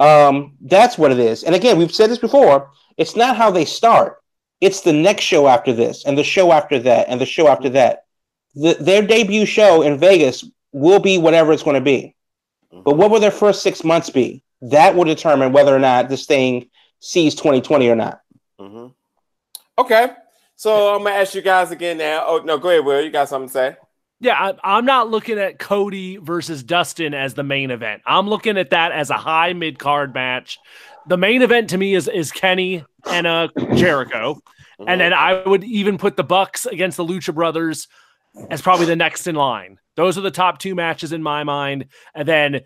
Um, 0.00 0.54
that's 0.60 0.98
what 0.98 1.12
it 1.12 1.18
is. 1.18 1.44
And 1.44 1.54
again, 1.54 1.78
we've 1.78 1.94
said 1.94 2.10
this 2.10 2.18
before. 2.18 2.70
It's 2.96 3.16
not 3.16 3.36
how 3.36 3.50
they 3.50 3.64
start. 3.64 4.18
It's 4.60 4.80
the 4.80 4.92
next 4.92 5.24
show 5.24 5.48
after 5.48 5.72
this, 5.72 6.04
and 6.04 6.16
the 6.16 6.24
show 6.24 6.52
after 6.52 6.78
that, 6.80 7.08
and 7.08 7.20
the 7.20 7.26
show 7.26 7.48
after 7.48 7.68
that. 7.70 8.04
the, 8.54 8.74
their 8.74 9.02
debut 9.02 9.46
show 9.46 9.82
in 9.82 9.98
Vegas 9.98 10.44
will 10.72 11.00
be 11.00 11.18
whatever 11.18 11.52
it's 11.52 11.62
going 11.62 11.74
to 11.74 11.80
be. 11.80 12.14
But 12.84 12.96
what 12.96 13.10
will 13.10 13.20
their 13.20 13.30
first 13.30 13.62
six 13.62 13.84
months 13.84 14.08
be? 14.10 14.42
That 14.62 14.94
will 14.94 15.04
determine 15.04 15.52
whether 15.52 15.74
or 15.74 15.78
not 15.78 16.08
this 16.08 16.26
thing 16.26 16.70
sees 17.00 17.34
2020 17.34 17.88
or 17.88 17.96
not. 17.96 18.20
Mm-hmm. 18.58 18.86
Okay. 19.78 20.10
So 20.56 20.94
I'm 20.94 21.02
gonna 21.02 21.16
ask 21.16 21.34
you 21.34 21.42
guys 21.42 21.70
again 21.70 21.98
now. 21.98 22.24
Oh 22.26 22.38
no, 22.44 22.56
go 22.58 22.70
ahead, 22.70 22.84
Will. 22.84 23.00
You 23.02 23.10
got 23.10 23.28
something 23.28 23.48
to 23.48 23.52
say? 23.52 23.76
Yeah, 24.22 24.52
I, 24.62 24.78
am 24.78 24.84
not 24.84 25.10
looking 25.10 25.36
at 25.36 25.58
Cody 25.58 26.16
versus 26.16 26.62
Dustin 26.62 27.12
as 27.12 27.34
the 27.34 27.42
main 27.42 27.72
event. 27.72 28.02
I'm 28.06 28.28
looking 28.28 28.56
at 28.56 28.70
that 28.70 28.92
as 28.92 29.10
a 29.10 29.16
high 29.16 29.52
mid 29.52 29.80
card 29.80 30.14
match. 30.14 30.60
The 31.08 31.16
main 31.16 31.42
event 31.42 31.70
to 31.70 31.78
me 31.78 31.96
is 31.96 32.06
is 32.06 32.30
Kenny 32.30 32.84
and 33.04 33.26
uh, 33.26 33.48
Jericho, 33.74 34.34
mm-hmm. 34.34 34.84
and 34.88 35.00
then 35.00 35.12
I 35.12 35.42
would 35.42 35.64
even 35.64 35.98
put 35.98 36.16
the 36.16 36.22
Bucks 36.22 36.66
against 36.66 36.98
the 36.98 37.04
Lucha 37.04 37.34
Brothers 37.34 37.88
as 38.48 38.62
probably 38.62 38.86
the 38.86 38.94
next 38.94 39.26
in 39.26 39.34
line. 39.34 39.78
Those 39.96 40.16
are 40.16 40.20
the 40.22 40.30
top 40.30 40.60
two 40.60 40.76
matches 40.76 41.12
in 41.12 41.20
my 41.20 41.42
mind, 41.42 41.86
and 42.14 42.28
then 42.28 42.60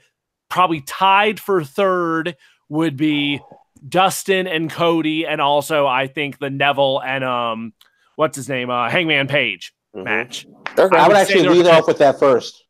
probably 0.50 0.82
tied 0.82 1.40
for 1.40 1.64
third 1.64 2.36
would 2.68 2.98
be 2.98 3.40
Dustin 3.88 4.46
and 4.46 4.70
Cody, 4.70 5.26
and 5.26 5.40
also 5.40 5.86
I 5.86 6.06
think 6.06 6.38
the 6.38 6.50
Neville 6.50 7.00
and 7.00 7.24
um, 7.24 7.72
what's 8.16 8.36
his 8.36 8.46
name, 8.46 8.68
uh, 8.68 8.90
Hangman 8.90 9.26
Page 9.26 9.72
mm-hmm. 9.96 10.04
match. 10.04 10.46
Okay. 10.78 10.96
I, 10.96 11.04
I 11.04 11.08
would 11.08 11.16
actually 11.16 11.48
lead 11.48 11.66
off 11.66 11.86
with 11.86 11.98
that 11.98 12.18
first. 12.18 12.64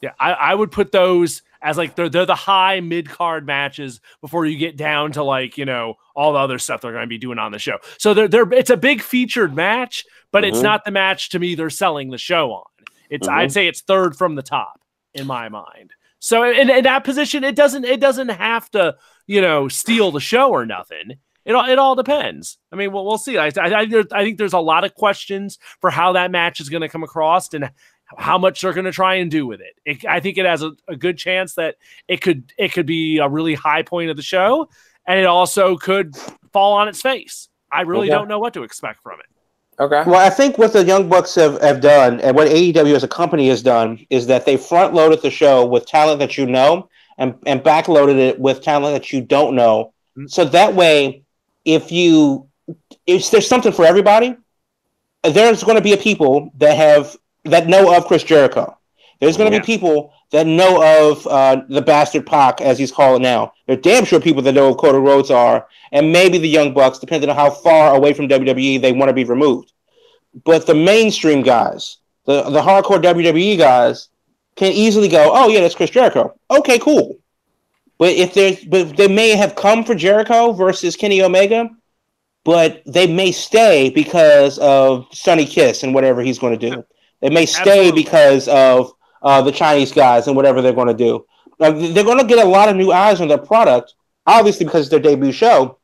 Yeah, 0.00 0.12
I, 0.18 0.32
I 0.32 0.54
would 0.54 0.70
put 0.70 0.92
those 0.92 1.42
as 1.62 1.78
like 1.78 1.96
they're 1.96 2.10
they're 2.10 2.26
the 2.26 2.34
high 2.34 2.80
mid 2.80 3.08
card 3.08 3.46
matches 3.46 4.00
before 4.20 4.44
you 4.44 4.58
get 4.58 4.76
down 4.76 5.12
to 5.12 5.24
like 5.24 5.56
you 5.56 5.64
know 5.64 5.94
all 6.14 6.34
the 6.34 6.38
other 6.38 6.58
stuff 6.58 6.82
they're 6.82 6.92
going 6.92 7.02
to 7.02 7.08
be 7.08 7.18
doing 7.18 7.38
on 7.38 7.52
the 7.52 7.58
show. 7.58 7.78
So 7.98 8.12
they're 8.12 8.28
they're 8.28 8.52
it's 8.52 8.70
a 8.70 8.76
big 8.76 9.00
featured 9.00 9.54
match, 9.54 10.04
but 10.30 10.44
mm-hmm. 10.44 10.54
it's 10.54 10.62
not 10.62 10.84
the 10.84 10.90
match 10.90 11.30
to 11.30 11.38
me 11.38 11.54
they're 11.54 11.70
selling 11.70 12.10
the 12.10 12.18
show 12.18 12.52
on. 12.52 12.64
It's 13.08 13.26
mm-hmm. 13.26 13.38
I'd 13.38 13.52
say 13.52 13.66
it's 13.66 13.80
third 13.80 14.14
from 14.14 14.34
the 14.34 14.42
top 14.42 14.80
in 15.14 15.26
my 15.26 15.48
mind. 15.48 15.92
So 16.20 16.44
in, 16.44 16.70
in 16.70 16.84
that 16.84 17.04
position, 17.04 17.42
it 17.44 17.56
doesn't 17.56 17.84
it 17.84 18.00
doesn't 18.00 18.28
have 18.28 18.70
to 18.72 18.96
you 19.26 19.40
know 19.40 19.68
steal 19.68 20.12
the 20.12 20.20
show 20.20 20.50
or 20.50 20.66
nothing. 20.66 21.18
It 21.44 21.54
all, 21.54 21.68
it 21.68 21.78
all 21.78 21.94
depends. 21.94 22.58
I 22.72 22.76
mean, 22.76 22.92
we'll, 22.92 23.04
we'll 23.04 23.18
see. 23.18 23.36
I, 23.36 23.50
I, 23.56 23.86
I 24.12 24.24
think 24.24 24.38
there's 24.38 24.54
a 24.54 24.58
lot 24.58 24.84
of 24.84 24.94
questions 24.94 25.58
for 25.80 25.90
how 25.90 26.12
that 26.12 26.30
match 26.30 26.60
is 26.60 26.70
going 26.70 26.80
to 26.80 26.88
come 26.88 27.02
across 27.02 27.52
and 27.52 27.70
how 28.16 28.38
much 28.38 28.60
they're 28.60 28.72
going 28.72 28.84
to 28.84 28.92
try 28.92 29.16
and 29.16 29.30
do 29.30 29.46
with 29.46 29.60
it. 29.60 29.74
it 29.84 30.04
I 30.06 30.20
think 30.20 30.38
it 30.38 30.46
has 30.46 30.62
a, 30.62 30.72
a, 30.88 30.96
good 30.96 31.18
chance 31.18 31.54
that 31.54 31.76
it 32.08 32.20
could 32.20 32.52
it 32.58 32.72
could 32.72 32.86
be 32.86 33.18
a 33.18 33.28
really 33.28 33.54
high 33.54 33.82
point 33.82 34.10
of 34.10 34.16
the 34.16 34.22
show, 34.22 34.68
and 35.06 35.18
it 35.18 35.26
also 35.26 35.76
could 35.76 36.16
fall 36.52 36.74
on 36.74 36.88
its 36.88 37.02
face. 37.02 37.48
I 37.72 37.82
really 37.82 38.08
okay. 38.08 38.16
don't 38.16 38.28
know 38.28 38.38
what 38.38 38.54
to 38.54 38.62
expect 38.62 39.02
from 39.02 39.20
it. 39.20 39.26
Okay. 39.80 40.04
Well, 40.06 40.24
I 40.24 40.30
think 40.30 40.56
what 40.56 40.72
the 40.72 40.84
Young 40.84 41.08
Bucks 41.08 41.34
have, 41.34 41.60
have 41.60 41.80
done 41.80 42.20
and 42.20 42.36
what 42.36 42.46
AEW 42.48 42.94
as 42.94 43.02
a 43.02 43.08
company 43.08 43.48
has 43.48 43.62
done 43.62 44.06
is 44.08 44.26
that 44.28 44.46
they 44.46 44.56
front 44.56 44.94
loaded 44.94 45.20
the 45.22 45.30
show 45.30 45.66
with 45.66 45.86
talent 45.86 46.20
that 46.20 46.38
you 46.38 46.46
know 46.46 46.88
and, 47.18 47.34
and 47.44 47.62
back 47.62 47.88
loaded 47.88 48.16
it 48.16 48.38
with 48.38 48.62
talent 48.62 48.94
that 48.94 49.12
you 49.12 49.20
don't 49.20 49.56
know. 49.56 49.92
Mm-hmm. 50.16 50.28
So 50.28 50.44
that 50.44 50.76
way, 50.76 51.23
if 51.64 51.90
you 51.92 52.48
if 53.06 53.30
there's 53.30 53.48
something 53.48 53.72
for 53.72 53.84
everybody, 53.84 54.36
there's 55.22 55.62
going 55.62 55.76
to 55.76 55.82
be 55.82 55.92
a 55.92 55.96
people 55.96 56.50
that 56.56 56.76
have 56.76 57.16
that 57.44 57.66
know 57.66 57.96
of 57.96 58.06
Chris 58.06 58.22
Jericho. 58.22 58.76
There's 59.20 59.36
going 59.36 59.50
to 59.50 59.56
yeah. 59.56 59.60
be 59.60 59.66
people 59.66 60.12
that 60.32 60.46
know 60.46 60.82
of 61.10 61.26
uh, 61.26 61.62
the 61.68 61.80
bastard 61.80 62.26
Pac, 62.26 62.60
as 62.60 62.78
he's 62.78 62.90
called 62.90 63.22
now. 63.22 63.52
They're 63.66 63.76
damn 63.76 64.04
sure 64.04 64.20
people 64.20 64.42
that 64.42 64.52
know 64.52 64.70
who 64.70 64.74
Cody 64.74 64.98
Rhodes 64.98 65.30
are, 65.30 65.68
and 65.92 66.12
maybe 66.12 66.38
the 66.38 66.48
Young 66.48 66.74
Bucks, 66.74 66.98
depending 66.98 67.30
on 67.30 67.36
how 67.36 67.50
far 67.50 67.94
away 67.94 68.12
from 68.12 68.28
WWE 68.28 68.80
they 68.80 68.92
want 68.92 69.08
to 69.08 69.14
be 69.14 69.24
removed. 69.24 69.72
But 70.44 70.66
the 70.66 70.74
mainstream 70.74 71.42
guys, 71.42 71.98
the, 72.24 72.42
the 72.50 72.60
hardcore 72.60 73.00
WWE 73.00 73.56
guys, 73.56 74.08
can 74.56 74.72
easily 74.72 75.08
go, 75.08 75.30
oh, 75.32 75.48
yeah, 75.48 75.60
that's 75.60 75.74
Chris 75.74 75.90
Jericho. 75.90 76.36
Okay, 76.50 76.78
cool. 76.78 77.16
But 77.98 78.12
if 78.14 78.34
there's, 78.34 78.64
but 78.64 78.96
they 78.96 79.08
may 79.08 79.30
have 79.30 79.54
come 79.54 79.84
for 79.84 79.94
Jericho 79.94 80.52
versus 80.52 80.96
Kenny 80.96 81.22
Omega, 81.22 81.70
but 82.44 82.82
they 82.86 83.06
may 83.06 83.32
stay 83.32 83.90
because 83.90 84.58
of 84.58 85.06
Sonny 85.12 85.46
Kiss 85.46 85.82
and 85.82 85.94
whatever 85.94 86.22
he's 86.22 86.38
going 86.38 86.58
to 86.58 86.70
do. 86.70 86.84
They 87.20 87.30
may 87.30 87.46
stay 87.46 87.88
Absolutely. 87.88 88.02
because 88.02 88.48
of 88.48 88.92
uh, 89.22 89.40
the 89.42 89.52
Chinese 89.52 89.92
guys 89.92 90.26
and 90.26 90.36
whatever 90.36 90.60
they're 90.60 90.72
going 90.72 90.88
to 90.88 90.94
do. 90.94 91.24
Now, 91.58 91.70
they're 91.70 92.04
going 92.04 92.18
to 92.18 92.26
get 92.26 92.44
a 92.44 92.48
lot 92.48 92.68
of 92.68 92.76
new 92.76 92.92
eyes 92.92 93.20
on 93.20 93.28
their 93.28 93.38
product, 93.38 93.94
obviously 94.26 94.66
because 94.66 94.82
it's 94.82 94.90
their 94.90 95.00
debut 95.00 95.32
show. 95.32 95.78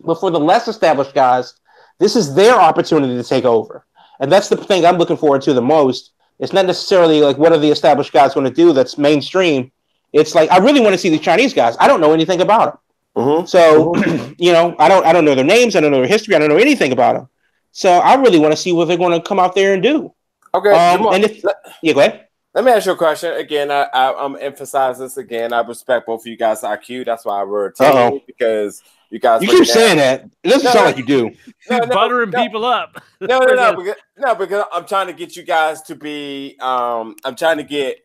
But 0.00 0.20
for 0.20 0.30
the 0.30 0.40
less 0.40 0.68
established 0.68 1.14
guys, 1.14 1.54
this 1.98 2.16
is 2.16 2.34
their 2.34 2.54
opportunity 2.54 3.16
to 3.16 3.24
take 3.24 3.44
over. 3.44 3.84
And 4.20 4.30
that's 4.30 4.48
the 4.48 4.56
thing 4.56 4.86
I'm 4.86 4.96
looking 4.96 5.16
forward 5.16 5.42
to 5.42 5.52
the 5.52 5.62
most. 5.62 6.12
It's 6.38 6.52
not 6.52 6.66
necessarily 6.66 7.20
like 7.20 7.36
what 7.36 7.52
are 7.52 7.58
the 7.58 7.70
established 7.70 8.12
guys 8.12 8.34
going 8.34 8.46
to 8.46 8.54
do 8.54 8.72
that's 8.72 8.96
mainstream. 8.96 9.72
It's 10.12 10.34
like 10.34 10.50
I 10.50 10.58
really 10.58 10.80
want 10.80 10.94
to 10.94 10.98
see 10.98 11.10
the 11.10 11.18
Chinese 11.18 11.54
guys. 11.54 11.76
I 11.78 11.86
don't 11.88 12.00
know 12.00 12.12
anything 12.12 12.40
about 12.40 12.72
them. 13.14 13.24
Mm-hmm. 13.24 13.46
So, 13.46 13.92
mm-hmm. 13.92 14.32
you 14.38 14.52
know, 14.52 14.74
I 14.78 14.88
don't 14.88 15.04
I 15.04 15.12
don't 15.12 15.24
know 15.24 15.34
their 15.34 15.44
names, 15.44 15.76
I 15.76 15.80
don't 15.80 15.90
know 15.90 15.98
their 15.98 16.06
history, 16.06 16.34
I 16.34 16.38
don't 16.38 16.48
know 16.48 16.56
anything 16.56 16.92
about 16.92 17.14
them. 17.14 17.28
So 17.72 17.90
I 17.90 18.14
really 18.14 18.38
want 18.38 18.52
to 18.52 18.56
see 18.56 18.72
what 18.72 18.88
they're 18.88 18.96
going 18.96 19.20
to 19.20 19.26
come 19.26 19.38
out 19.38 19.54
there 19.54 19.74
and 19.74 19.82
do. 19.82 20.12
Okay. 20.54 20.70
Um, 20.70 21.06
and 21.12 21.24
if, 21.24 21.44
yeah, 21.82 21.92
go 21.92 22.00
ahead. 22.00 22.28
Let 22.54 22.64
me 22.64 22.72
ask 22.72 22.86
you 22.86 22.92
a 22.92 22.96
question 22.96 23.34
again. 23.34 23.70
I, 23.70 23.82
I 23.82 24.24
am 24.24 24.36
emphasize 24.40 24.98
this 24.98 25.16
again. 25.16 25.52
I 25.52 25.60
respect 25.60 26.06
both 26.06 26.22
of 26.22 26.26
you 26.26 26.36
guys' 26.36 26.62
IQ. 26.62 27.04
That's 27.04 27.24
why 27.24 27.40
I 27.40 27.44
wrote 27.44 27.74
it 27.78 28.26
because 28.26 28.82
you 29.10 29.18
guys. 29.18 29.42
You 29.42 29.48
keep 29.48 29.66
saying 29.66 29.98
that. 29.98 30.24
It 30.42 30.48
doesn't 30.48 30.64
no, 30.64 30.72
sound 30.72 30.86
like 30.86 30.96
you 30.96 31.04
do. 31.04 31.30
No, 31.70 31.78
no, 31.78 31.86
buttering 31.94 32.30
no, 32.30 32.42
people 32.42 32.64
up. 32.64 33.00
no, 33.20 33.38
no, 33.38 33.54
no, 33.54 33.76
because, 33.76 33.96
no. 34.16 34.34
Because 34.34 34.64
I'm 34.72 34.86
trying 34.86 35.06
to 35.08 35.12
get 35.12 35.36
you 35.36 35.42
guys 35.44 35.82
to 35.82 35.94
be. 35.94 36.56
Um, 36.60 37.16
I'm 37.24 37.36
trying 37.36 37.58
to 37.58 37.64
get. 37.64 37.98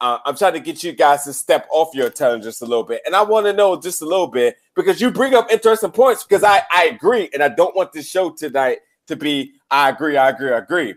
Uh, 0.00 0.18
I'm 0.24 0.36
trying 0.36 0.54
to 0.54 0.60
get 0.60 0.82
you 0.82 0.92
guys 0.92 1.24
to 1.24 1.32
step 1.32 1.66
off 1.70 1.94
your 1.94 2.10
tongue 2.10 2.42
just 2.42 2.62
a 2.62 2.66
little 2.66 2.84
bit, 2.84 3.02
and 3.06 3.14
I 3.14 3.22
want 3.22 3.46
to 3.46 3.52
know 3.52 3.80
just 3.80 4.02
a 4.02 4.04
little 4.04 4.26
bit 4.26 4.56
because 4.74 5.00
you 5.00 5.10
bring 5.10 5.34
up 5.34 5.50
interesting 5.50 5.90
points. 5.92 6.24
Because 6.24 6.44
I 6.44 6.62
I 6.70 6.86
agree, 6.86 7.30
and 7.32 7.42
I 7.42 7.48
don't 7.48 7.74
want 7.76 7.92
this 7.92 8.08
show 8.08 8.30
tonight 8.30 8.78
to 9.06 9.16
be 9.16 9.54
I 9.70 9.90
agree, 9.90 10.16
I 10.16 10.30
agree, 10.30 10.52
I 10.52 10.58
agree. 10.58 10.94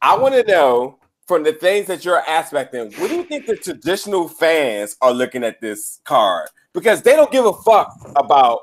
I 0.00 0.16
want 0.16 0.34
to 0.34 0.44
know 0.44 0.98
from 1.26 1.42
the 1.42 1.52
things 1.52 1.86
that 1.88 2.04
you're 2.04 2.22
aspecting, 2.28 2.92
what 2.92 3.08
do 3.08 3.16
you 3.16 3.24
think 3.24 3.46
the 3.46 3.56
traditional 3.56 4.28
fans 4.28 4.96
are 5.00 5.12
looking 5.12 5.42
at 5.44 5.60
this 5.60 6.00
card? 6.04 6.48
Because 6.72 7.02
they 7.02 7.16
don't 7.16 7.32
give 7.32 7.46
a 7.46 7.52
fuck 7.52 7.92
about 8.16 8.60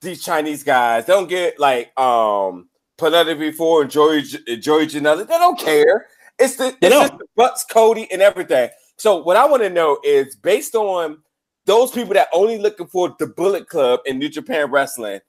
these 0.00 0.22
Chinese 0.22 0.62
guys. 0.62 1.06
They 1.06 1.12
don't 1.12 1.28
get 1.28 1.58
like 1.58 1.98
um 1.98 2.68
Penelope 2.96 3.52
Ford 3.52 3.84
and 3.84 3.90
Joey 3.90 4.22
Joey 4.22 4.86
Janela. 4.86 5.26
They 5.26 5.38
don't 5.38 5.58
care. 5.58 6.08
It's 6.38 6.56
the 6.56 6.76
it's 6.80 6.94
just 6.94 7.18
the 7.18 7.26
Bucks, 7.36 7.64
Cody, 7.64 8.10
and 8.12 8.22
everything. 8.22 8.70
So 8.96 9.22
what 9.22 9.36
I 9.36 9.46
want 9.46 9.62
to 9.62 9.70
know 9.70 9.98
is 10.02 10.36
based 10.36 10.74
on 10.74 11.18
those 11.66 11.90
people 11.90 12.14
that 12.14 12.28
only 12.32 12.58
looking 12.58 12.86
for 12.86 13.14
the 13.18 13.26
Bullet 13.26 13.68
Club 13.68 14.00
in 14.06 14.18
New 14.18 14.28
Japan 14.28 14.70
Wrestling, 14.70 15.20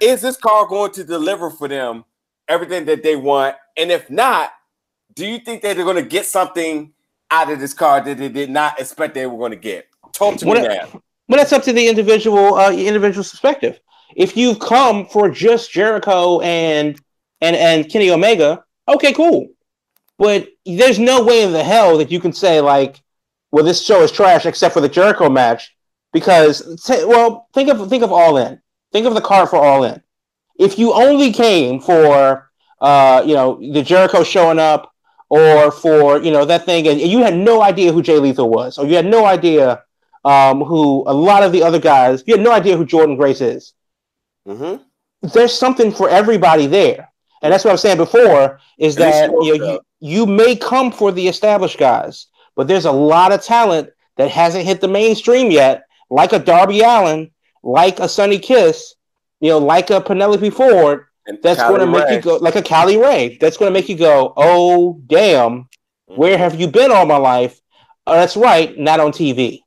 is 0.00 0.20
this 0.20 0.36
card 0.36 0.68
going 0.68 0.92
to 0.92 1.04
deliver 1.04 1.50
for 1.50 1.68
them 1.68 2.04
everything 2.48 2.84
that 2.86 3.02
they 3.02 3.16
want? 3.16 3.56
And 3.76 3.90
if 3.90 4.10
not, 4.10 4.52
do 5.14 5.26
you 5.26 5.38
think 5.38 5.62
that 5.62 5.76
they're 5.76 5.84
going 5.84 6.02
to 6.02 6.08
get 6.08 6.26
something 6.26 6.92
out 7.30 7.50
of 7.50 7.60
this 7.60 7.72
card 7.72 8.04
that 8.06 8.18
they 8.18 8.28
did 8.28 8.50
not 8.50 8.80
expect 8.80 9.14
they 9.14 9.26
were 9.26 9.38
going 9.38 9.52
to 9.52 9.56
get? 9.56 9.86
Talk 10.12 10.36
to 10.38 10.46
well, 10.46 10.60
me 10.60 10.68
that. 10.68 10.92
Well, 10.92 11.38
that's 11.38 11.52
up 11.52 11.62
to 11.64 11.72
the 11.72 11.88
individual 11.88 12.54
uh, 12.54 12.72
individual 12.72 13.24
perspective. 13.24 13.80
If 14.16 14.36
you've 14.36 14.58
come 14.58 15.06
for 15.06 15.30
just 15.30 15.72
Jericho 15.72 16.40
and 16.40 17.00
and 17.40 17.56
and 17.56 17.88
Kenny 17.88 18.10
Omega, 18.10 18.62
okay, 18.88 19.12
cool. 19.12 19.48
But 20.18 20.48
there's 20.64 20.98
no 20.98 21.24
way 21.24 21.42
in 21.42 21.52
the 21.52 21.64
hell 21.64 21.98
that 21.98 22.10
you 22.10 22.20
can 22.20 22.32
say 22.32 22.60
like, 22.60 23.02
well, 23.50 23.64
this 23.64 23.84
show 23.84 24.02
is 24.02 24.12
trash 24.12 24.46
except 24.46 24.74
for 24.74 24.80
the 24.80 24.88
Jericho 24.88 25.28
match 25.28 25.74
because 26.12 26.82
t- 26.86 27.04
well, 27.04 27.48
think 27.52 27.68
of 27.68 27.88
think 27.88 28.02
of 28.02 28.12
All 28.12 28.36
In. 28.36 28.60
Think 28.92 29.06
of 29.06 29.14
the 29.14 29.20
card 29.20 29.48
for 29.48 29.56
All 29.56 29.84
In. 29.84 30.02
If 30.58 30.78
you 30.78 30.92
only 30.92 31.32
came 31.32 31.80
for 31.80 32.50
uh, 32.80 33.22
you 33.26 33.34
know 33.34 33.58
the 33.60 33.82
Jericho 33.82 34.22
showing 34.22 34.58
up 34.58 34.92
or 35.28 35.70
for 35.70 36.22
you 36.22 36.30
know 36.30 36.44
that 36.44 36.64
thing, 36.64 36.86
and 36.86 37.00
you 37.00 37.18
had 37.18 37.36
no 37.36 37.62
idea 37.62 37.92
who 37.92 38.02
Jay 38.02 38.18
Lethal 38.18 38.48
was, 38.48 38.78
or 38.78 38.86
you 38.86 38.96
had 38.96 39.06
no 39.06 39.26
idea 39.26 39.82
um, 40.24 40.62
who 40.62 41.02
a 41.06 41.12
lot 41.12 41.42
of 41.42 41.52
the 41.52 41.62
other 41.62 41.78
guys, 41.78 42.22
you 42.26 42.34
had 42.34 42.44
no 42.44 42.52
idea 42.52 42.76
who 42.76 42.86
Jordynne 42.86 43.16
Grace 43.16 43.40
is. 43.40 43.74
Mm-hmm. 44.46 44.82
There's 45.28 45.56
something 45.56 45.90
for 45.92 46.08
everybody 46.08 46.66
there, 46.66 47.10
and 47.42 47.52
that's 47.52 47.64
what 47.64 47.70
I 47.70 47.74
was 47.74 47.82
saying 47.82 47.96
before. 47.96 48.60
Is 48.78 48.96
that 48.96 49.30
you, 49.30 49.58
know, 49.58 49.72
you 49.72 49.80
you 50.04 50.26
may 50.26 50.54
come 50.54 50.92
for 50.92 51.10
the 51.10 51.26
established 51.26 51.78
guys, 51.78 52.26
but 52.56 52.68
there's 52.68 52.84
a 52.84 52.92
lot 52.92 53.32
of 53.32 53.42
talent 53.42 53.88
that 54.18 54.30
hasn't 54.30 54.66
hit 54.66 54.82
the 54.82 54.86
mainstream 54.86 55.50
yet, 55.50 55.84
like 56.10 56.34
a 56.34 56.38
Darby 56.38 56.82
Allin, 56.82 57.30
like 57.62 57.98
a 58.00 58.06
Sonny 58.06 58.38
Kiss, 58.38 58.96
you 59.40 59.48
know, 59.48 59.56
like 59.56 59.88
a 59.88 60.02
Penelope 60.02 60.50
Ford, 60.50 61.06
and 61.26 61.38
that's 61.42 61.62
going 61.62 61.80
to 61.80 61.86
make 61.86 62.10
you 62.10 62.20
go 62.20 62.36
like 62.36 62.54
a 62.54 62.60
Kylie 62.60 63.02
Rae. 63.02 63.38
That's 63.40 63.56
going 63.56 63.72
to 63.72 63.72
make 63.72 63.88
you 63.88 63.96
go, 63.96 64.34
oh 64.36 65.00
damn, 65.06 65.60
mm-hmm. 65.62 66.16
where 66.16 66.36
have 66.36 66.60
you 66.60 66.68
been 66.68 66.92
all 66.92 67.06
my 67.06 67.16
life? 67.16 67.58
Oh, 68.06 68.12
that's 68.12 68.36
right, 68.36 68.76
not 68.78 69.00
on 69.00 69.10
TV. 69.10 69.60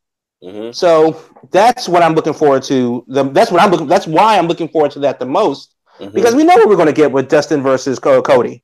Mm-hmm. 0.44 0.72
So 0.72 1.20
that's 1.50 1.90
what 1.90 2.04
I'm 2.04 2.14
looking 2.14 2.36
forward 2.36 2.62
to. 2.66 3.04
The, 3.08 3.24
that's 3.24 3.50
what 3.50 3.60
I'm 3.60 3.72
looking. 3.72 3.88
That's 3.88 4.06
why 4.06 4.38
I'm 4.38 4.48
looking 4.48 4.70
forward 4.70 4.92
to 4.92 5.00
that 5.00 5.18
the 5.18 5.26
most 5.26 5.74
mm-hmm. 6.00 6.14
because 6.14 6.36
we 6.36 6.44
know 6.44 6.54
what 6.58 6.70
we're 6.70 6.76
going 6.76 6.86
to 6.86 6.94
get 6.94 7.12
with 7.12 7.28
Dustin 7.28 7.64
versus 7.64 7.98
Cody. 7.98 8.62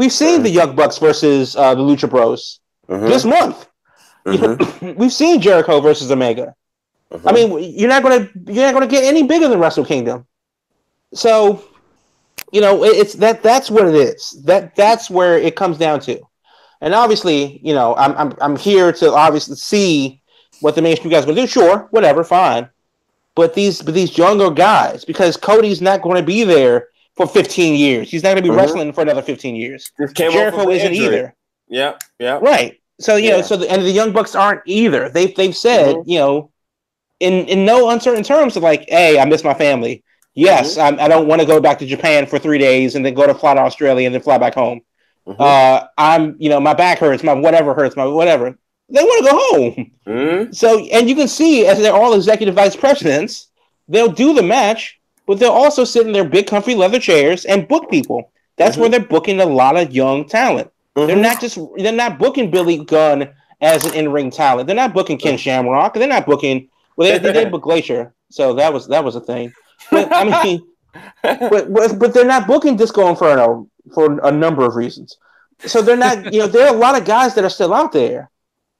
We've 0.00 0.10
seen 0.12 0.42
the 0.42 0.48
Young 0.48 0.74
Bucks 0.74 0.96
versus 0.96 1.54
uh, 1.56 1.74
the 1.74 1.82
Lucha 1.82 2.08
Bros 2.08 2.58
Mhm. 2.88 3.08
this 3.08 3.24
month. 3.26 3.66
Mhm. 4.26 4.96
We've 5.00 5.12
seen 5.12 5.42
Jericho 5.42 5.78
versus 5.82 6.10
Omega. 6.10 6.54
Mhm. 7.12 7.20
I 7.28 7.32
mean, 7.32 7.74
you're 7.78 7.90
not 7.90 8.02
gonna 8.02 8.26
you're 8.46 8.64
not 8.64 8.72
gonna 8.72 8.86
get 8.86 9.04
any 9.04 9.22
bigger 9.24 9.46
than 9.48 9.58
Wrestle 9.60 9.84
Kingdom. 9.84 10.26
So, 11.12 11.62
you 12.50 12.62
know, 12.62 12.82
it- 12.82 12.96
it's 12.96 13.14
that 13.24 13.42
that's 13.42 13.70
what 13.70 13.86
it 13.86 13.94
is. 13.94 14.42
That 14.46 14.74
that's 14.74 15.10
where 15.10 15.36
it 15.38 15.54
comes 15.54 15.76
down 15.76 16.00
to. 16.08 16.18
And 16.80 16.94
obviously, 16.94 17.60
you 17.62 17.74
know, 17.74 17.94
I'm 17.96 18.14
I'm 18.16 18.32
I'm 18.40 18.56
here 18.56 18.92
to 19.00 19.12
obviously 19.12 19.56
see 19.56 20.22
what 20.62 20.74
the 20.76 20.82
mainstream 20.82 21.10
guys 21.12 21.26
will 21.26 21.34
do. 21.34 21.46
Sure, 21.46 21.88
whatever, 21.90 22.24
fine. 22.24 22.70
But 23.34 23.52
these 23.52 23.82
but 23.82 23.92
these 23.92 24.16
younger 24.16 24.50
guys, 24.50 25.04
because 25.04 25.36
Cody's 25.36 25.82
not 25.82 26.00
going 26.00 26.16
to 26.16 26.22
be 26.22 26.42
there 26.44 26.88
for 27.20 27.26
15 27.26 27.74
years. 27.74 28.10
He's 28.10 28.22
not 28.22 28.30
going 28.30 28.42
to 28.42 28.42
be 28.42 28.48
Mhm. 28.48 28.56
wrestling 28.56 28.92
for 28.92 29.02
another 29.02 29.20
15 29.22 29.54
years. 29.54 29.90
Jericho 30.14 30.70
isn't 30.70 30.92
injury. 30.92 31.06
either. 31.06 31.34
Yeah, 31.68 31.92
yeah. 32.18 32.38
Right. 32.40 32.78
So 32.98 33.16
you 33.16 33.30
know, 33.30 33.42
so 33.42 33.56
the, 33.56 33.70
and 33.70 33.82
the 33.82 33.90
young 33.90 34.12
bucks 34.12 34.34
aren't 34.34 34.62
either. 34.66 35.08
They've 35.08 35.34
they've 35.34 35.56
said, 35.56 35.96
Mhm. 35.96 36.02
you 36.06 36.18
know, 36.18 36.50
in 37.20 37.46
in 37.46 37.64
no 37.64 37.90
uncertain 37.90 38.22
terms 38.24 38.56
of 38.56 38.62
like, 38.62 38.86
hey, 38.88 39.18
I 39.18 39.24
miss 39.26 39.44
my 39.44 39.54
family. 39.54 40.02
Yes, 40.34 40.76
Mm-hmm. 40.76 40.80
I'm, 40.80 41.00
I 41.00 41.08
don't 41.08 41.26
want 41.26 41.40
to 41.40 41.46
go 41.46 41.60
back 41.60 41.78
to 41.80 41.86
Japan 41.86 42.26
for 42.26 42.38
three 42.38 42.58
days 42.58 42.94
and 42.94 43.04
then 43.04 43.14
go 43.14 43.26
to 43.26 43.34
fly 43.34 43.54
to 43.54 43.60
Australia 43.60 44.06
and 44.06 44.14
then 44.14 44.22
fly 44.22 44.38
back 44.38 44.54
home. 44.54 44.80
Mhm. 45.26 45.36
Uh, 45.38 45.86
I'm, 45.98 46.36
you 46.38 46.48
know, 46.48 46.60
my 46.60 46.72
back 46.74 46.98
hurts, 46.98 47.22
my 47.22 47.34
whatever 47.34 47.74
hurts, 47.74 47.96
my 47.96 48.04
whatever. 48.06 48.56
They 48.88 49.02
want 49.02 49.24
to 49.24 49.30
go 49.30 49.38
home. 49.38 49.90
Mhm. 50.06 50.54
So, 50.54 50.78
and 50.78 51.08
you 51.08 51.14
can 51.14 51.28
see 51.28 51.66
as 51.66 51.78
they're 51.78 51.92
all 51.94 52.14
executive 52.14 52.54
vice 52.54 52.76
presidents, 52.76 53.48
they'll 53.88 54.12
do 54.12 54.34
the 54.34 54.42
match, 54.42 54.99
but 55.30 55.38
they'll 55.38 55.52
also 55.52 55.84
sit 55.84 56.08
in 56.08 56.12
their 56.12 56.24
big 56.24 56.48
comfy 56.48 56.74
leather 56.74 56.98
chairs 56.98 57.44
and 57.44 57.68
book 57.68 57.88
people. 57.88 58.32
That's 58.56 58.76
where 58.76 58.88
they're 58.88 58.98
booking 58.98 59.40
a 59.40 59.46
lot 59.46 59.76
of 59.76 59.92
young 59.92 60.28
talent. 60.28 60.72
They're 60.96 61.06
Mhm. 61.06 61.20
not 61.22 61.40
just 61.40 61.56
they're 61.76 61.92
not 61.92 62.18
booking 62.18 62.50
Billy 62.50 62.78
Gunn 62.78 63.28
as 63.60 63.84
an 63.84 63.94
in-ring 63.94 64.32
talent. 64.32 64.66
They're 64.66 64.74
not 64.74 64.92
booking 64.92 65.18
Ken 65.18 65.38
Shamrock. 65.38 65.94
They're 65.94 66.08
not 66.08 66.26
booking 66.26 66.66
well 66.96 67.12
they, 67.12 67.18
they 67.18 67.32
did 67.32 67.52
book 67.52 67.62
Glacier, 67.62 68.12
so 68.28 68.54
that 68.54 68.72
was 68.74 68.88
that 68.88 69.04
was 69.04 69.14
a 69.14 69.20
thing. 69.20 69.52
But 69.92 70.12
I 70.12 70.24
mean, 70.44 70.66
but, 71.22 71.72
but 71.72 71.98
but 72.00 72.12
they're 72.12 72.24
not 72.24 72.48
booking 72.48 72.74
Disco 72.74 73.06
Inferno 73.08 73.68
for 73.94 74.18
a 74.24 74.32
number 74.32 74.66
of 74.66 74.74
reasons. 74.74 75.16
So 75.64 75.80
they're 75.80 75.96
not 75.96 76.34
you 76.34 76.40
know 76.40 76.48
there 76.48 76.66
are 76.66 76.74
a 76.74 76.76
lot 76.76 76.98
of 76.98 77.04
guys 77.04 77.36
that 77.36 77.44
are 77.44 77.50
still 77.50 77.72
out 77.72 77.92
there 77.92 78.30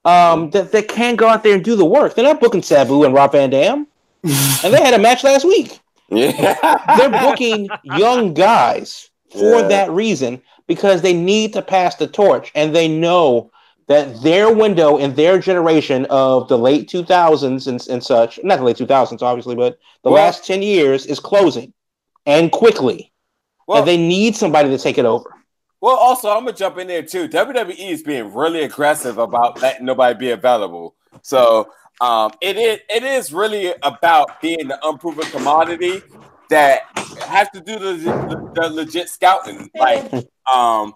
um, 0.03 0.49
that 0.49 0.73
that 0.73 0.89
can 0.89 1.15
go 1.15 1.29
out 1.29 1.43
there 1.43 1.55
and 1.55 1.63
do 1.63 1.77
the 1.77 1.85
work. 1.85 2.13
They're 2.13 2.25
not 2.25 2.41
booking 2.41 2.61
Sabu 2.61 3.05
and 3.05 3.13
Rob 3.13 3.31
Van 3.31 3.51
Dam, 3.51 3.87
and 4.25 4.73
they 4.73 4.83
had 4.83 4.93
a 4.93 4.99
match 4.99 5.23
last 5.23 5.45
week 5.45 5.79
yeah. 6.11 6.95
they're 6.97 7.09
booking 7.09 7.69
young 7.83 8.33
guys 8.33 9.09
for 9.31 9.61
Yeah. 9.61 9.67
that 9.67 9.91
reason 9.91 10.41
because 10.67 11.01
they 11.01 11.13
need 11.13 11.53
to 11.53 11.61
pass 11.61 11.95
the 11.95 12.07
torch 12.07 12.51
and 12.55 12.75
they 12.75 12.87
know 12.87 13.49
that 13.87 14.21
their 14.21 14.53
window 14.53 14.97
in 14.97 15.15
their 15.15 15.39
generation 15.39 16.05
of 16.09 16.47
the 16.47 16.57
late 16.57 16.87
2000s 16.89 17.67
and, 17.67 17.85
and 17.89 18.03
such 18.03 18.39
not 18.43 18.57
the 18.59 18.63
late 18.65 18.77
2000s 18.77 19.21
obviously 19.21 19.55
but 19.55 19.79
the 20.03 20.09
Well- 20.11 20.23
last 20.23 20.45
10 20.45 20.61
years 20.61 21.05
is 21.05 21.19
closing 21.19 21.73
and 22.25 22.51
quickly 22.51 23.11
well, 23.67 23.79
and 23.79 23.87
they 23.87 23.97
need 23.97 24.35
somebody 24.35 24.69
to 24.69 24.77
take 24.77 24.97
it 24.97 25.05
over 25.05 25.33
well, 25.83 25.95
also, 25.97 26.29
I'm 26.29 26.45
gonna 26.45 26.55
jump 26.55 26.77
in 26.77 26.85
there 26.85 27.01
too. 27.01 27.27
WWE 27.27 27.89
is 27.89 28.03
being 28.03 28.31
really 28.35 28.61
aggressive 28.61 29.17
about 29.17 29.59
letting 29.63 29.83
nobody 29.87 30.13
be 30.15 30.29
available. 30.29 30.93
So 31.23 31.69
um, 32.01 32.31
it 32.41 32.57
is 32.57 32.79
it 32.89 33.03
is 33.03 33.31
really 33.31 33.73
about 33.83 34.41
being 34.41 34.67
the 34.67 34.79
unproven 34.87 35.23
commodity 35.25 36.01
that 36.49 36.81
has 37.27 37.47
to 37.53 37.61
do 37.61 37.77
the, 37.77 37.93
the, 37.93 38.51
the 38.55 38.69
legit 38.69 39.07
scouting. 39.07 39.69
Like, 39.75 40.11
um, 40.53 40.93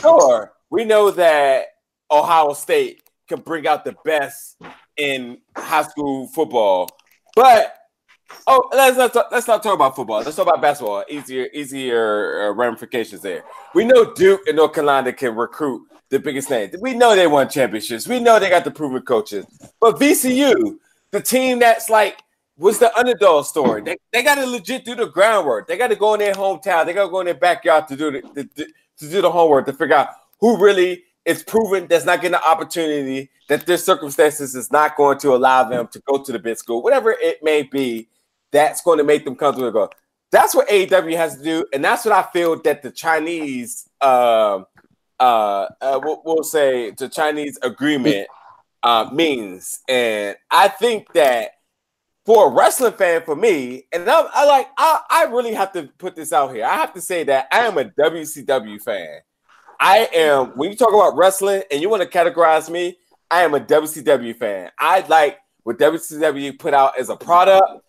sure, 0.00 0.52
we 0.70 0.84
know 0.84 1.10
that 1.10 1.66
Ohio 2.10 2.52
State 2.52 3.02
can 3.28 3.40
bring 3.40 3.66
out 3.66 3.84
the 3.84 3.96
best 4.04 4.56
in 4.96 5.38
high 5.56 5.82
school 5.82 6.28
football, 6.28 6.88
but 7.34 7.74
oh, 8.46 8.68
let's 8.72 8.96
not 8.96 9.12
talk, 9.12 9.28
let's 9.32 9.48
not 9.48 9.60
talk 9.60 9.74
about 9.74 9.96
football. 9.96 10.22
Let's 10.22 10.36
talk 10.36 10.46
about 10.46 10.62
basketball. 10.62 11.04
Easier, 11.10 11.48
easier 11.52 12.48
uh, 12.48 12.52
ramifications 12.52 13.22
there. 13.22 13.42
We 13.74 13.84
know 13.84 14.14
Duke 14.14 14.42
and 14.46 14.56
North 14.56 14.72
Carolina 14.72 15.12
can 15.12 15.34
recruit 15.34 15.82
the 16.10 16.18
biggest 16.18 16.50
names. 16.50 16.74
We 16.80 16.94
know 16.94 17.14
they 17.16 17.26
won 17.26 17.48
championships. 17.48 18.06
We 18.06 18.20
know 18.20 18.38
they 18.38 18.50
got 18.50 18.64
the 18.64 18.70
proven 18.70 19.02
coaches. 19.02 19.46
But 19.80 19.96
VCU, 19.98 20.76
the 21.10 21.20
team 21.20 21.58
that's 21.58 21.88
like 21.88 22.20
was 22.56 22.78
the 22.78 22.96
underdog 22.96 23.46
story. 23.46 23.82
They, 23.82 23.96
they 24.12 24.22
got 24.22 24.36
to 24.36 24.46
legit 24.46 24.84
do 24.84 24.94
the 24.94 25.06
groundwork. 25.06 25.66
They 25.66 25.76
got 25.76 25.88
to 25.88 25.96
go 25.96 26.14
in 26.14 26.20
their 26.20 26.34
hometown. 26.34 26.86
They 26.86 26.92
got 26.92 27.04
to 27.06 27.10
go 27.10 27.20
in 27.20 27.26
their 27.26 27.34
backyard 27.34 27.88
to 27.88 27.96
do 27.96 28.10
the, 28.10 28.48
the- 28.54 28.68
to 28.98 29.10
do 29.10 29.20
the 29.20 29.30
homework 29.30 29.66
to 29.66 29.72
figure 29.72 29.96
out 29.96 30.10
who 30.40 30.56
really 30.56 31.02
is 31.24 31.42
proven 31.42 31.86
that's 31.88 32.04
not 32.04 32.20
getting 32.20 32.32
the 32.32 32.48
opportunity 32.48 33.28
that 33.48 33.66
their 33.66 33.76
circumstances 33.76 34.54
is 34.54 34.70
not 34.70 34.96
going 34.96 35.18
to 35.18 35.34
allow 35.34 35.64
them 35.64 35.88
to 35.88 36.00
go 36.06 36.22
to 36.22 36.30
the 36.32 36.38
big 36.38 36.56
school, 36.56 36.80
whatever 36.82 37.10
it 37.20 37.42
may 37.42 37.62
be. 37.62 38.08
That's 38.52 38.82
going 38.82 38.98
to 38.98 39.04
make 39.04 39.24
them 39.24 39.34
come 39.34 39.56
to. 39.56 39.90
That's 40.30 40.54
what 40.54 40.68
AEW 40.68 41.16
has 41.16 41.36
to 41.38 41.42
do, 41.42 41.66
and 41.72 41.84
that's 41.84 42.04
what 42.04 42.14
I 42.14 42.22
feel 42.32 42.60
that 42.62 42.82
the 42.82 42.90
Chinese, 42.92 43.88
um, 44.00 44.66
uh, 45.20 45.66
uh, 45.80 46.00
we'll, 46.02 46.22
we'll 46.24 46.44
say 46.44 46.90
the 46.90 47.08
Chinese 47.08 47.58
agreement 47.62 48.28
uh, 48.82 49.08
means, 49.12 49.80
and 49.88 50.36
I 50.50 50.68
think 50.68 51.12
that 51.14 51.52
for 52.26 52.48
a 52.48 52.54
wrestling 52.54 52.92
fan, 52.92 53.22
for 53.22 53.36
me, 53.36 53.84
and 53.92 54.08
I, 54.08 54.20
I 54.32 54.44
like, 54.46 54.68
I, 54.78 55.00
I 55.10 55.24
really 55.24 55.54
have 55.54 55.72
to 55.72 55.88
put 55.98 56.16
this 56.16 56.32
out 56.32 56.54
here. 56.54 56.64
I 56.64 56.74
have 56.76 56.94
to 56.94 57.00
say 57.00 57.24
that 57.24 57.48
I 57.52 57.60
am 57.60 57.76
a 57.78 57.84
WCW 57.84 58.80
fan. 58.80 59.20
I 59.78 60.08
am 60.14 60.56
when 60.56 60.70
you 60.70 60.76
talk 60.76 60.94
about 60.94 61.16
wrestling 61.16 61.62
and 61.70 61.80
you 61.80 61.90
want 61.90 62.02
to 62.02 62.08
categorize 62.08 62.70
me, 62.70 62.96
I 63.30 63.42
am 63.42 63.54
a 63.54 63.60
WCW 63.60 64.36
fan. 64.36 64.70
I 64.78 65.00
like 65.08 65.38
what 65.64 65.78
WCW 65.78 66.58
put 66.58 66.72
out 66.74 66.98
as 66.98 67.08
a 67.08 67.16
product, 67.16 67.82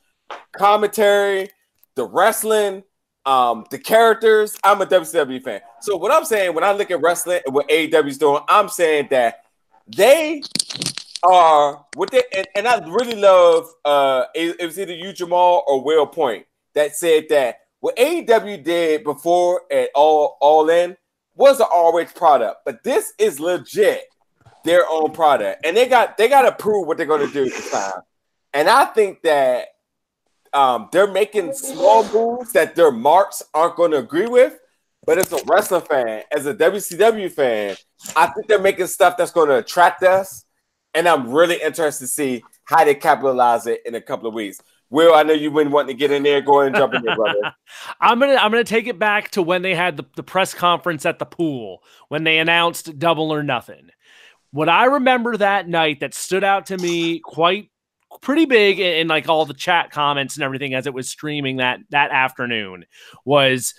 commentary, 0.57 1.49
the 1.95 2.05
wrestling, 2.05 2.83
um, 3.25 3.65
the 3.71 3.79
characters. 3.79 4.57
I'm 4.63 4.81
a 4.81 4.85
WCW 4.85 5.43
fan. 5.43 5.61
So 5.81 5.97
what 5.97 6.11
I'm 6.11 6.25
saying 6.25 6.53
when 6.53 6.63
I 6.63 6.71
look 6.71 6.91
at 6.91 7.01
wrestling 7.01 7.41
and 7.45 7.53
what 7.53 7.67
AEW's 7.69 8.17
doing, 8.17 8.41
I'm 8.47 8.69
saying 8.69 9.07
that 9.11 9.45
they 9.87 10.41
are 11.23 11.85
what 11.95 12.11
they 12.11 12.23
and, 12.35 12.47
and 12.55 12.67
I 12.67 12.77
really 12.87 13.15
love 13.15 13.67
uh 13.83 14.25
it, 14.35 14.55
it 14.59 14.65
was 14.65 14.79
either 14.79 14.93
you 14.93 15.11
Jamal 15.11 15.63
or 15.67 15.83
Will 15.83 16.05
Point 16.05 16.45
that 16.73 16.95
said 16.95 17.25
that 17.29 17.61
what 17.79 17.95
AEW 17.97 18.63
did 18.63 19.03
before 19.03 19.61
at 19.71 19.89
all 19.95 20.37
all 20.41 20.69
in 20.69 20.95
was 21.35 21.59
an 21.59 21.67
always 21.73 22.11
product, 22.11 22.61
but 22.65 22.83
this 22.83 23.13
is 23.19 23.39
legit 23.39 24.03
their 24.63 24.83
own 24.89 25.11
product, 25.11 25.65
and 25.65 25.75
they 25.75 25.87
got 25.87 26.17
they 26.17 26.27
got 26.27 26.43
to 26.43 26.51
prove 26.51 26.87
what 26.87 26.97
they're 26.97 27.05
going 27.05 27.25
to 27.25 27.33
do 27.33 27.45
this 27.45 27.71
time. 27.71 28.01
And 28.53 28.69
I 28.69 28.85
think 28.85 29.21
that 29.23 29.67
um, 30.55 30.89
they're 30.91 31.11
making 31.11 31.53
small 31.53 32.07
moves 32.11 32.53
that 32.53 32.75
their 32.75 32.91
marks 32.91 33.43
aren't 33.53 33.75
going 33.75 33.91
to 33.91 33.97
agree 33.97 34.27
with. 34.27 34.57
But 35.05 35.19
as 35.19 35.31
a 35.31 35.43
wrestling 35.45 35.81
fan, 35.81 36.23
as 36.31 36.47
a 36.47 36.53
WCW 36.55 37.31
fan, 37.31 37.75
I 38.15 38.27
think 38.27 38.47
they're 38.47 38.59
making 38.59 38.87
stuff 38.87 39.17
that's 39.17 39.31
going 39.31 39.49
to 39.49 39.57
attract 39.57 40.01
us, 40.01 40.45
and 40.95 41.07
I'm 41.07 41.29
really 41.29 41.61
interested 41.61 42.05
to 42.05 42.07
see 42.07 42.43
how 42.63 42.83
they 42.83 42.95
capitalize 42.95 43.67
it 43.67 43.81
in 43.85 43.93
a 43.93 44.01
couple 44.01 44.27
of 44.27 44.33
weeks. 44.33 44.59
Will, 44.89 45.13
I 45.13 45.23
know 45.23 45.33
you've 45.33 45.53
been 45.53 45.71
wanting 45.71 45.95
to 45.95 45.99
get 45.99 46.11
in 46.11 46.23
there. 46.23 46.41
Go 46.41 46.61
ahead 46.61 46.67
and 46.67 46.75
jump 46.77 46.93
in 46.93 47.03
there, 47.03 47.15
brother. 47.15 47.53
I'm 47.99 48.19
gonna 48.19 48.35
I'm 48.35 48.51
gonna 48.51 48.63
take 48.63 48.87
it 48.87 48.97
back 48.97 49.31
to 49.31 49.41
when 49.41 49.61
they 49.61 49.75
had 49.75 49.97
the, 49.97 50.05
the 50.15 50.23
press 50.23 50.53
conference 50.53 51.05
at 51.05 51.19
the 51.19 51.25
pool 51.25 51.83
when 52.07 52.23
they 52.23 52.37
announced 52.37 52.97
double 52.97 53.31
or 53.31 53.43
nothing. 53.43 53.89
What 54.51 54.69
I 54.69 54.85
remember 54.85 55.37
that 55.37 55.67
night 55.67 55.99
that 55.99 56.13
stood 56.13 56.43
out 56.43 56.67
to 56.67 56.77
me 56.77 57.19
quite 57.19 57.69
pretty 58.21 58.45
big 58.45 58.79
in, 58.79 58.93
in 58.93 59.07
like 59.07 59.29
all 59.29 59.45
the 59.45 59.53
chat 59.53 59.91
comments 59.91 60.35
and 60.35 60.43
everything 60.43 60.73
as 60.73 60.87
it 60.87 60.93
was 60.93 61.09
streaming 61.09 61.57
that 61.57 61.79
that 61.89 62.11
afternoon 62.11 62.85
was 63.23 63.73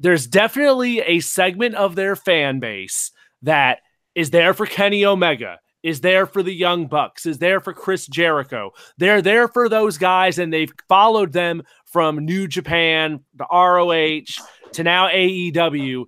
there's 0.00 0.26
definitely 0.26 1.00
a 1.00 1.20
segment 1.20 1.74
of 1.74 1.94
their 1.94 2.16
fan 2.16 2.58
base 2.58 3.12
that 3.42 3.80
is 4.14 4.30
there 4.30 4.54
for 4.54 4.66
Kenny 4.66 5.04
Omega, 5.04 5.58
is 5.82 6.00
there 6.00 6.26
for 6.26 6.42
the 6.42 6.52
Young 6.52 6.86
Bucks, 6.86 7.26
is 7.26 7.38
there 7.38 7.60
for 7.60 7.72
Chris 7.72 8.06
Jericho. 8.06 8.72
They're 8.98 9.22
there 9.22 9.46
for 9.46 9.68
those 9.68 9.98
guys, 9.98 10.38
and 10.38 10.52
they've 10.52 10.72
followed 10.88 11.32
them 11.32 11.62
from 11.86 12.24
New 12.24 12.48
Japan, 12.48 13.20
the 13.34 13.46
ROH, 13.50 14.42
to 14.72 14.82
now 14.82 15.08
AEW. 15.08 16.04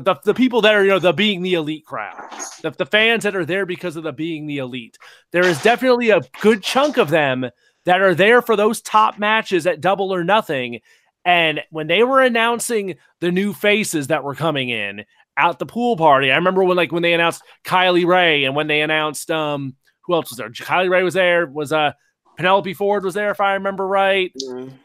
The, 0.00 0.14
the, 0.14 0.20
the 0.24 0.34
people 0.34 0.60
that 0.62 0.74
are, 0.74 0.82
you 0.82 0.90
know, 0.90 0.98
the 0.98 1.12
being 1.12 1.42
the 1.42 1.54
elite 1.54 1.84
crowd, 1.84 2.16
the, 2.62 2.70
the 2.70 2.86
fans 2.86 3.24
that 3.24 3.36
are 3.36 3.44
there 3.44 3.66
because 3.66 3.96
of 3.96 4.02
the 4.02 4.12
being 4.12 4.46
the 4.46 4.58
elite. 4.58 4.98
There 5.32 5.46
is 5.46 5.62
definitely 5.62 6.10
a 6.10 6.22
good 6.40 6.62
chunk 6.62 6.96
of 6.96 7.10
them 7.10 7.50
that 7.84 8.00
are 8.00 8.14
there 8.14 8.42
for 8.42 8.56
those 8.56 8.80
top 8.80 9.18
matches 9.18 9.66
at 9.66 9.80
double 9.80 10.12
or 10.12 10.24
nothing. 10.24 10.80
And 11.24 11.62
when 11.70 11.86
they 11.86 12.02
were 12.02 12.22
announcing 12.22 12.96
the 13.20 13.30
new 13.30 13.52
faces 13.52 14.08
that 14.08 14.24
were 14.24 14.34
coming 14.34 14.68
in 14.68 15.04
at 15.36 15.58
the 15.58 15.66
pool 15.66 15.96
party, 15.96 16.30
I 16.30 16.36
remember 16.36 16.64
when 16.64 16.76
like 16.76 16.92
when 16.92 17.02
they 17.02 17.14
announced 17.14 17.42
Kylie 17.64 18.06
Rae 18.06 18.44
and 18.44 18.54
when 18.54 18.66
they 18.66 18.82
announced 18.82 19.30
um 19.30 19.74
who 20.02 20.14
else 20.14 20.30
was 20.30 20.38
there? 20.38 20.50
Kylie 20.50 20.90
Rae 20.90 21.02
was 21.02 21.14
there, 21.14 21.46
was 21.46 21.72
uh 21.72 21.92
Penelope 22.36 22.74
Ford 22.74 23.04
was 23.04 23.14
there 23.14 23.30
if 23.30 23.40
I 23.40 23.54
remember 23.54 23.86
right. 23.86 24.32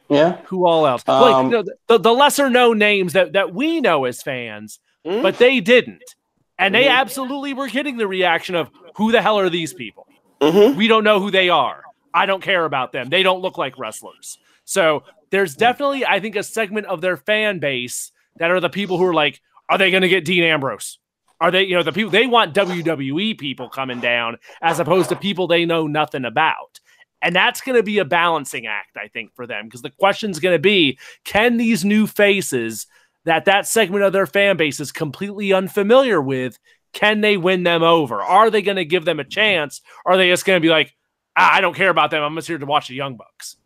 yeah 0.10 0.38
Who 0.46 0.68
all 0.68 0.86
else? 0.86 1.04
like 1.08 1.36
Um, 1.36 1.46
you 1.46 1.52
know, 1.52 1.64
the, 1.88 1.98
the 1.98 2.14
lesser 2.14 2.50
known 2.50 2.78
names 2.78 3.14
that 3.14 3.34
that 3.34 3.54
we 3.54 3.82
know 3.82 4.06
as 4.06 4.22
fans. 4.22 4.80
Mm-hmm. 5.06 5.22
but 5.22 5.38
they 5.38 5.60
didn't. 5.60 6.16
And 6.58 6.76
they 6.76 6.84
mm-hmm. 6.84 7.00
absolutely 7.00 7.54
were 7.54 7.70
getting 7.70 7.98
the 7.98 8.08
reaction 8.08 8.56
of 8.56 8.70
who 8.96 9.12
the 9.12 9.22
hell 9.22 9.40
are 9.40 9.50
these 9.50 9.74
people? 9.74 10.08
Mm-hmm. 10.42 10.78
We 10.78 10.88
don't 10.88 11.04
know 11.04 11.20
who 11.20 11.32
they 11.32 11.50
are. 11.50 11.84
I 12.14 12.26
don't 12.26 12.44
care 12.44 12.66
about 12.66 12.92
them. 12.92 13.10
They 13.10 13.24
don't 13.24 13.42
look 13.42 13.58
like 13.58 13.78
wrestlers. 13.78 14.38
So 14.66 15.04
there's 15.30 15.56
definitely, 15.56 16.06
I 16.06 16.20
think, 16.20 16.36
a 16.36 16.44
segment 16.44 16.88
of 16.88 17.02
their 17.02 17.18
fan 17.18 17.60
base 17.60 18.12
that 18.38 18.52
are 18.52 18.60
the 18.60 18.70
people 18.70 18.98
who 18.98 19.06
are 19.06 19.14
like, 19.14 19.42
are 19.70 19.78
they 19.78 19.92
going 19.92 20.02
to 20.02 20.10
get 20.10 20.26
Dean 20.26 20.44
Ambrose? 20.44 21.00
Are 21.42 21.52
they, 21.52 21.64
you 21.64 21.76
know, 21.76 21.84
the 21.84 21.94
people 21.94 22.12
they 22.12 22.28
want 22.28 22.54
WWE 22.54 23.38
people 23.38 23.70
coming 23.70 24.00
down 24.02 24.38
as 24.62 24.80
opposed 24.80 25.10
to 25.10 25.16
people 25.16 25.48
they 25.48 25.66
know 25.66 25.88
nothing 25.88 26.26
about. 26.26 26.80
And 27.22 27.36
that's 27.36 27.62
going 27.62 27.78
to 27.78 27.84
be 27.84 28.00
a 28.00 28.06
balancing 28.06 28.66
act, 28.66 28.98
I 28.98 29.08
think, 29.08 29.34
for 29.36 29.46
them 29.46 29.66
because 29.66 29.82
the 29.82 29.90
question's 29.90 30.40
going 30.40 30.56
to 30.56 30.60
be 30.60 30.98
can 31.24 31.58
these 31.58 31.86
new 31.86 32.08
faces 32.08 32.88
that 33.26 33.46
that 33.46 33.68
segment 33.68 34.04
of 34.04 34.14
their 34.14 34.28
fan 34.28 34.58
base 34.58 34.80
is 34.80 34.92
completely 34.92 35.54
unfamiliar 35.54 36.22
with, 36.22 36.58
can 36.94 37.22
they 37.22 37.38
win 37.38 37.64
them 37.64 37.84
over? 37.84 38.22
Are 38.22 38.50
they 38.50 38.62
going 38.62 38.78
to 38.78 38.86
give 38.86 39.06
them 39.06 39.20
a 39.20 39.24
chance? 39.24 39.82
Are 40.06 40.18
they 40.18 40.30
just 40.30 40.46
going 40.46 40.58
to 40.58 40.66
be 40.66 40.70
like, 40.70 40.96
ah, 41.36 41.54
I 41.54 41.62
don't 41.62 41.76
care 41.76 41.90
about 41.90 42.12
them. 42.12 42.24
I'm 42.24 42.36
just 42.36 42.48
here 42.48 42.58
to 42.58 42.66
watch 42.66 42.88
the 42.88 42.96
Young 42.96 43.16
Bucks? 43.16 43.58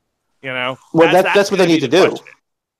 You 0.42 0.52
know? 0.52 0.78
Well, 0.94 1.12
that's, 1.12 1.24
that's, 1.24 1.36
that's 1.36 1.52
what 1.52 1.58
they 1.58 1.68
need 1.68 1.82
to 1.82 1.88
do. 1.88 2.18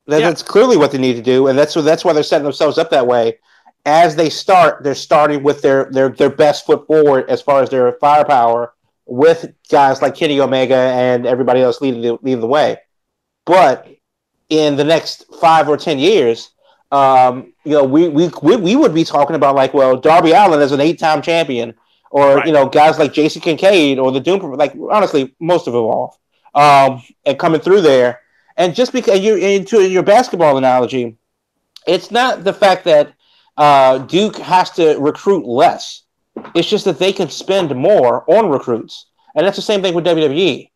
Yeah. 0.06 0.20
That's 0.20 0.44
clearly 0.44 0.76
what 0.76 0.92
they 0.92 0.98
need 0.98 1.16
to 1.16 1.22
do, 1.22 1.48
and 1.48 1.58
that's 1.58 1.76
that's 1.76 2.04
why 2.04 2.12
they're 2.12 2.24
setting 2.24 2.44
themselves 2.44 2.78
up 2.78 2.90
that 2.90 3.08
way. 3.08 3.40
As 3.86 4.18
they 4.18 4.30
start, 4.30 4.84
they're 4.84 4.96
starting 4.96 5.44
with 5.44 5.62
their 5.62 5.86
their 5.92 6.10
their 6.10 6.30
best 6.30 6.66
foot 6.66 6.86
forward 6.88 7.30
as 7.30 7.42
far 7.42 7.62
as 7.62 7.70
their 7.70 7.94
firepower, 7.94 8.74
with 9.06 9.54
guys 9.70 10.02
like 10.02 10.16
Kenny 10.16 10.42
Omega 10.42 10.76
and 10.76 11.26
everybody 11.26 11.62
else 11.62 11.80
leading 11.80 12.02
the, 12.02 12.18
leading 12.22 12.42
the 12.42 12.48
way. 12.48 12.78
But 13.46 13.88
in 14.50 14.76
the 14.76 14.84
next 14.84 15.26
five 15.40 15.70
or 15.70 15.78
ten 15.78 16.00
years, 16.00 16.50
um, 16.94 17.54
you 17.64 17.72
know, 17.72 17.84
we, 17.84 18.08
we 18.10 18.30
we 18.42 18.56
we 18.56 18.76
would 18.76 18.94
be 18.94 19.04
talking 19.04 19.36
about 19.36 19.56
like, 19.56 19.74
well, 19.74 19.98
Darby 19.98 20.32
Allin 20.32 20.62
as 20.62 20.72
an 20.72 20.80
eight-time 20.82 21.22
champion, 21.22 21.74
or 22.12 22.36
right. 22.36 22.48
you 22.48 22.54
know, 22.54 22.68
guys 22.68 23.00
like 23.00 23.14
Jason 23.14 23.42
Kincaid 23.42 24.00
or 24.00 24.12
the 24.12 24.20
Doom. 24.20 24.40
Like 24.54 24.76
honestly, 24.92 25.36
most 25.40 25.68
of 25.68 25.74
them 25.74 25.84
off, 25.84 26.18
um, 26.54 27.02
and 27.26 27.40
coming 27.40 27.62
through 27.62 27.82
there 27.82 28.20
and 28.58 28.76
just 28.76 28.94
because 28.94 29.20
you 29.20 29.36
into 29.36 29.82
your 29.82 30.04
basketball 30.04 30.58
analogy, 30.58 31.18
it's 31.88 32.12
not 32.12 32.44
the 32.44 32.54
fact 32.54 32.84
that 32.86 33.14
uh, 33.58 34.00
Duke 34.00 34.38
has 34.38 34.72
to 34.72 34.96
recruit 34.98 35.46
less. 35.46 36.04
It's 36.56 36.70
just 36.70 36.86
that 36.86 37.00
they 37.00 37.14
can 37.14 37.30
spend 37.30 37.76
more 37.76 38.30
on 38.32 38.50
recruits, 38.50 39.08
and 39.36 39.46
that's 39.46 39.56
the 39.56 39.62
same 39.62 39.82
thing 39.82 39.94
with 39.94 40.06
WWE. 40.06 40.70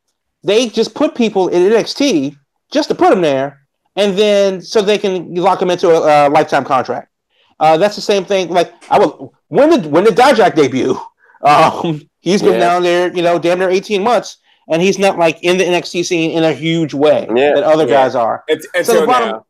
They 0.44 0.70
just 0.70 0.94
put 0.94 1.16
people 1.16 1.48
in 1.50 1.72
NXT 1.72 2.38
just 2.72 2.90
to 2.90 2.96
put 2.96 3.10
them 3.10 3.22
there, 3.22 3.67
and 3.98 4.18
then 4.18 4.62
so 4.62 4.82
they 4.82 4.98
can 4.98 5.36
lock 5.36 5.60
them 5.60 5.70
into 5.70 5.90
a, 5.90 6.28
a 6.28 6.30
lifetime 6.30 6.64
contract. 6.64 7.12
Uh, 7.60 7.76
that's 7.76 7.96
the 7.96 8.02
same 8.02 8.24
thing. 8.24 8.50
Like 8.50 8.74
I 8.90 9.00
will 9.00 9.34
when 9.50 9.70
did 9.70 9.88
when 9.88 10.06
did 10.06 10.16
Dijak 10.16 10.56
debut? 10.56 10.98
Um, 11.40 12.02
he's 12.20 12.42
been 12.42 12.54
yeah. 12.54 12.60
down 12.60 12.82
there, 12.82 13.16
you 13.16 13.22
know, 13.22 13.38
damn 13.38 13.60
near 13.60 13.70
eighteen 13.70 14.02
months 14.02 14.38
and 14.68 14.82
he's 14.82 15.00
not 15.00 15.18
like 15.18 15.42
in 15.44 15.58
the 15.58 15.64
NXT 15.64 16.06
scene 16.06 16.32
in 16.32 16.44
a 16.44 16.54
huge 16.54 16.94
way 16.94 17.28
yeah, 17.36 17.54
that 17.54 17.64
other 17.64 17.86
yeah. 17.86 17.94
guys 17.94 18.16
are. 18.16 18.44
It's, 18.48 18.68
it's 18.74 18.88
so 18.88 19.02
the 19.02 19.08
bottom, 19.08 19.42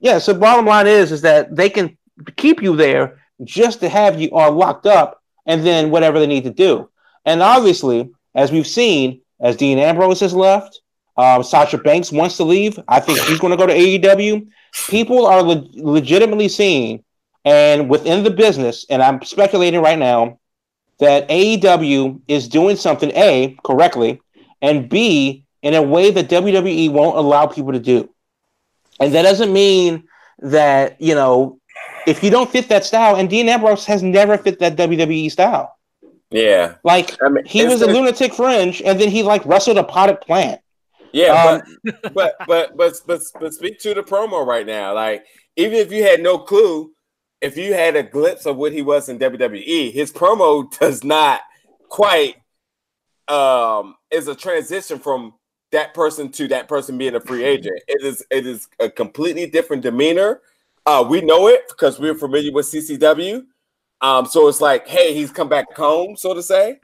yeah. 0.00 0.18
So 0.18 0.34
bottom 0.34 0.66
line 0.66 0.86
is 0.86 1.12
is 1.12 1.22
that 1.22 1.54
they 1.54 1.70
can 1.70 1.96
keep 2.36 2.62
you 2.62 2.76
there 2.76 3.20
just 3.44 3.80
to 3.80 3.88
have 3.88 4.20
you 4.20 4.30
all 4.32 4.52
locked 4.52 4.86
up, 4.86 5.22
and 5.46 5.64
then 5.66 5.90
whatever 5.90 6.18
they 6.18 6.26
need 6.26 6.44
to 6.44 6.52
do. 6.52 6.90
And 7.24 7.42
obviously, 7.42 8.10
as 8.34 8.52
we've 8.52 8.66
seen, 8.66 9.22
as 9.40 9.56
Dean 9.56 9.78
Ambrose 9.78 10.20
has 10.20 10.34
left, 10.34 10.81
um, 11.16 11.42
Sasha 11.42 11.78
Banks 11.78 12.10
wants 12.10 12.36
to 12.38 12.44
leave. 12.44 12.78
I 12.88 13.00
think 13.00 13.18
she's 13.20 13.38
going 13.38 13.50
to 13.50 13.56
go 13.56 13.66
to 13.66 13.74
AEW. 13.74 14.48
People 14.88 15.26
are 15.26 15.42
le- 15.42 15.66
legitimately 15.74 16.48
seeing, 16.48 17.04
and 17.44 17.88
within 17.90 18.24
the 18.24 18.30
business, 18.30 18.86
and 18.88 19.02
I'm 19.02 19.22
speculating 19.22 19.80
right 19.80 19.98
now 19.98 20.38
that 20.98 21.28
AEW 21.28 22.20
is 22.28 22.48
doing 22.48 22.76
something 22.76 23.10
a 23.14 23.56
correctly 23.64 24.20
and 24.62 24.88
B, 24.88 25.44
in 25.62 25.74
a 25.74 25.82
way 25.82 26.10
that 26.10 26.28
WWE 26.28 26.90
won't 26.90 27.16
allow 27.16 27.46
people 27.46 27.72
to 27.72 27.80
do. 27.80 28.08
And 29.00 29.14
that 29.14 29.22
doesn't 29.22 29.52
mean 29.52 30.04
that, 30.40 31.00
you 31.00 31.14
know, 31.14 31.60
if 32.06 32.22
you 32.22 32.30
don't 32.30 32.50
fit 32.50 32.68
that 32.68 32.84
style, 32.84 33.16
and 33.16 33.30
Dean 33.30 33.48
Ambrose 33.48 33.86
has 33.86 34.02
never 34.02 34.36
fit 34.36 34.58
that 34.58 34.76
WWE 34.76 35.30
style. 35.30 35.78
Yeah. 36.30 36.76
Like 36.82 37.16
I 37.22 37.28
mean, 37.28 37.44
he 37.44 37.64
was 37.66 37.82
a 37.82 37.86
lunatic 37.86 38.34
fringe 38.34 38.80
and 38.82 38.98
then 38.98 39.10
he 39.10 39.22
like 39.22 39.44
wrestled 39.44 39.78
a 39.78 39.84
potted 39.84 40.20
plant. 40.20 40.61
Yeah, 41.12 41.60
um, 41.66 41.78
but, 41.82 42.14
but 42.14 42.34
but 42.46 42.76
but 42.76 42.94
but 43.06 43.22
but 43.40 43.54
speak 43.54 43.78
to 43.80 43.94
the 43.94 44.02
promo 44.02 44.46
right 44.46 44.66
now. 44.66 44.94
Like, 44.94 45.26
even 45.56 45.78
if 45.78 45.92
you 45.92 46.02
had 46.02 46.22
no 46.22 46.38
clue, 46.38 46.92
if 47.40 47.56
you 47.56 47.74
had 47.74 47.96
a 47.96 48.02
glimpse 48.02 48.46
of 48.46 48.56
what 48.56 48.72
he 48.72 48.82
was 48.82 49.08
in 49.08 49.18
WWE, 49.18 49.92
his 49.92 50.12
promo 50.12 50.70
does 50.78 51.04
not 51.04 51.40
quite 51.88 52.36
um 53.28 53.94
is 54.10 54.28
a 54.28 54.34
transition 54.34 54.98
from 54.98 55.34
that 55.70 55.94
person 55.94 56.30
to 56.30 56.48
that 56.48 56.68
person 56.68 56.98
being 56.98 57.14
a 57.14 57.20
free 57.20 57.44
agent. 57.44 57.80
It 57.88 58.02
is 58.02 58.24
it 58.30 58.46
is 58.46 58.68
a 58.80 58.88
completely 58.88 59.46
different 59.46 59.82
demeanor. 59.82 60.40
Uh, 60.84 61.04
we 61.08 61.20
know 61.20 61.48
it 61.48 61.68
because 61.68 61.98
we're 61.98 62.14
familiar 62.14 62.52
with 62.52 62.66
CZW. 62.66 63.44
Um, 64.00 64.26
so 64.26 64.48
it's 64.48 64.60
like, 64.60 64.88
hey, 64.88 65.14
he's 65.14 65.30
come 65.30 65.48
back 65.48 65.72
home, 65.76 66.16
so 66.16 66.34
to 66.34 66.42
say. 66.42 66.80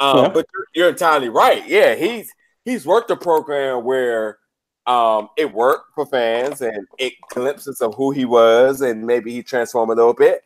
Um, 0.00 0.16
yeah. 0.18 0.28
but 0.28 0.46
you're, 0.52 0.66
you're, 0.74 0.88
entirely 0.90 1.28
right. 1.28 1.66
Yeah, 1.66 1.94
he's 1.94 2.34
he's 2.66 2.84
worked 2.84 3.10
a 3.10 3.16
program 3.16 3.82
where 3.84 4.38
um 4.86 5.30
it 5.38 5.50
worked 5.50 5.94
for 5.94 6.04
fans 6.04 6.60
and 6.60 6.86
it 6.98 7.14
glimpses 7.30 7.80
of 7.80 7.94
who 7.94 8.10
he 8.10 8.26
was, 8.26 8.82
and 8.82 9.06
maybe 9.06 9.32
he 9.32 9.42
transformed 9.42 9.90
a 9.90 9.94
little 9.94 10.12
bit 10.12 10.42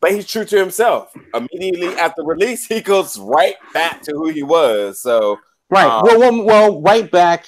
but 0.00 0.12
he's 0.12 0.26
true 0.26 0.44
to 0.44 0.56
himself. 0.56 1.12
Immediately 1.34 1.94
after 1.96 2.22
release, 2.22 2.66
he 2.66 2.80
goes 2.80 3.18
right 3.18 3.56
back 3.72 4.02
to 4.02 4.12
who 4.12 4.28
he 4.28 4.42
was. 4.42 5.00
So 5.00 5.38
right, 5.70 5.86
um, 5.86 6.04
well, 6.04 6.18
well, 6.18 6.44
well, 6.44 6.82
right 6.82 7.10
back 7.10 7.46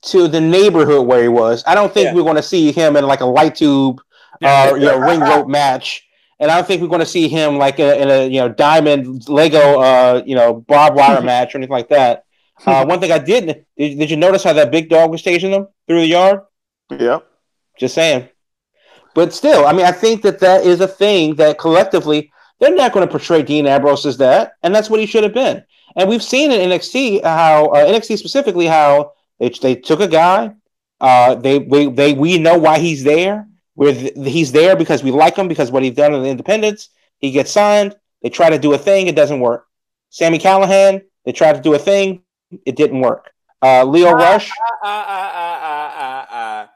to 0.00 0.28
the 0.28 0.40
neighborhood 0.40 1.06
where 1.06 1.22
he 1.22 1.28
was. 1.28 1.64
I 1.66 1.74
don't 1.74 1.92
think 1.92 2.06
yeah. 2.06 2.14
we're 2.14 2.22
going 2.22 2.36
to 2.36 2.42
see 2.42 2.70
him 2.72 2.96
in 2.96 3.06
like 3.06 3.20
a 3.20 3.26
light 3.26 3.56
tube, 3.56 4.00
uh, 4.42 4.72
you 4.74 4.84
know, 4.84 4.98
ring 4.98 5.20
rope 5.20 5.48
match. 5.48 6.04
And 6.40 6.52
I 6.52 6.56
don't 6.56 6.66
think 6.66 6.80
we're 6.80 6.88
going 6.88 7.00
to 7.00 7.06
see 7.06 7.26
him 7.26 7.58
like 7.58 7.80
a, 7.80 8.00
in 8.00 8.08
a 8.08 8.28
you 8.28 8.38
know 8.38 8.48
diamond 8.48 9.28
Lego 9.28 9.80
uh 9.80 10.22
you 10.24 10.36
know 10.36 10.54
barbed 10.54 10.96
wire 10.96 11.20
match 11.22 11.54
or 11.54 11.58
anything 11.58 11.72
like 11.72 11.88
that. 11.88 12.26
Uh, 12.66 12.84
one 12.84 13.00
thing 13.00 13.12
I 13.12 13.18
did, 13.18 13.64
did 13.76 13.98
did 13.98 14.10
you 14.10 14.16
notice 14.16 14.42
how 14.42 14.52
that 14.52 14.70
big 14.70 14.88
dog 14.88 15.10
was 15.10 15.22
chasing 15.22 15.50
them 15.50 15.68
through 15.86 16.00
the 16.00 16.06
yard? 16.06 16.40
Yeah. 16.90 17.20
Just 17.78 17.94
saying. 17.94 18.28
But 19.14 19.32
still, 19.32 19.66
I 19.66 19.72
mean, 19.72 19.86
I 19.86 19.92
think 19.92 20.22
that 20.22 20.40
that 20.40 20.64
is 20.64 20.80
a 20.80 20.88
thing 20.88 21.36
that 21.36 21.58
collectively 21.58 22.32
they're 22.60 22.74
not 22.74 22.92
going 22.92 23.06
to 23.06 23.10
portray 23.10 23.42
Dean 23.42 23.66
Ambrose 23.66 24.06
as 24.06 24.16
that, 24.18 24.52
and 24.62 24.74
that's 24.74 24.90
what 24.90 25.00
he 25.00 25.06
should 25.06 25.24
have 25.24 25.34
been. 25.34 25.64
And 25.96 26.08
we've 26.08 26.22
seen 26.22 26.52
in 26.52 26.70
NXT 26.70 27.22
how 27.24 27.66
uh, 27.66 27.84
NXT 27.84 28.18
specifically 28.18 28.66
how 28.66 29.12
they, 29.38 29.48
they 29.48 29.74
took 29.74 30.00
a 30.00 30.08
guy. 30.08 30.54
Uh, 31.00 31.34
they 31.36 31.58
we 31.58 31.90
they 31.90 32.12
we 32.12 32.38
know 32.38 32.58
why 32.58 32.78
he's 32.78 33.04
there. 33.04 33.46
Where 33.74 33.92
he's 33.92 34.50
there 34.50 34.74
because 34.74 35.04
we 35.04 35.12
like 35.12 35.36
him 35.36 35.46
because 35.46 35.70
what 35.70 35.84
he's 35.84 35.94
done 35.94 36.12
in 36.12 36.22
the 36.22 36.28
independents. 36.28 36.90
He 37.18 37.30
gets 37.30 37.52
signed. 37.52 37.94
They 38.22 38.28
try 38.28 38.50
to 38.50 38.58
do 38.58 38.74
a 38.74 38.78
thing. 38.78 39.06
It 39.06 39.14
doesn't 39.14 39.38
work. 39.40 39.66
Sami 40.10 40.38
Callihan, 40.38 41.02
They 41.24 41.32
try 41.32 41.52
to 41.52 41.60
do 41.60 41.74
a 41.74 41.78
thing. 41.78 42.22
It 42.64 42.76
didn't 42.76 43.00
work. 43.00 43.30
Uh, 43.62 43.84
Lio 43.84 44.08
ah, 44.08 44.12
Rush. 44.12 44.50
Ah, 44.82 46.28
ah, 46.30 46.70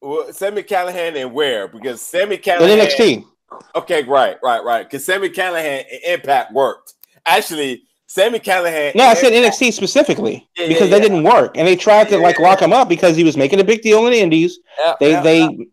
well, 0.00 0.32
Sami 0.32 0.62
Callihan 0.62 1.16
and 1.16 1.32
where? 1.32 1.66
Because 1.68 2.00
Sami 2.00 2.36
Callihan. 2.38 2.70
in 2.70 2.78
NXT. 2.78 3.24
Okay, 3.74 4.02
right, 4.04 4.36
right, 4.42 4.62
right. 4.62 4.84
Because 4.84 5.04
Sami 5.04 5.30
Callihan 5.30 5.84
Impact 6.06 6.52
worked. 6.52 6.94
Actually, 7.24 7.82
Sami 8.06 8.38
Callihan. 8.38 8.94
No, 8.94 9.04
I 9.04 9.14
said 9.14 9.32
NXT 9.32 9.72
specifically 9.72 10.48
yeah, 10.56 10.68
because 10.68 10.88
yeah, 10.90 10.98
they 10.98 11.02
yeah. 11.02 11.08
didn't 11.08 11.24
work, 11.24 11.56
and 11.56 11.66
they 11.66 11.76
tried 11.76 12.08
to 12.10 12.18
like 12.18 12.38
lock 12.38 12.60
him 12.60 12.72
up 12.72 12.88
because 12.88 13.16
he 13.16 13.24
was 13.24 13.36
making 13.36 13.60
a 13.60 13.64
big 13.64 13.82
deal 13.82 14.04
in 14.06 14.12
the 14.12 14.20
Indies. 14.20 14.58
they 15.00 15.20
they 15.22 15.66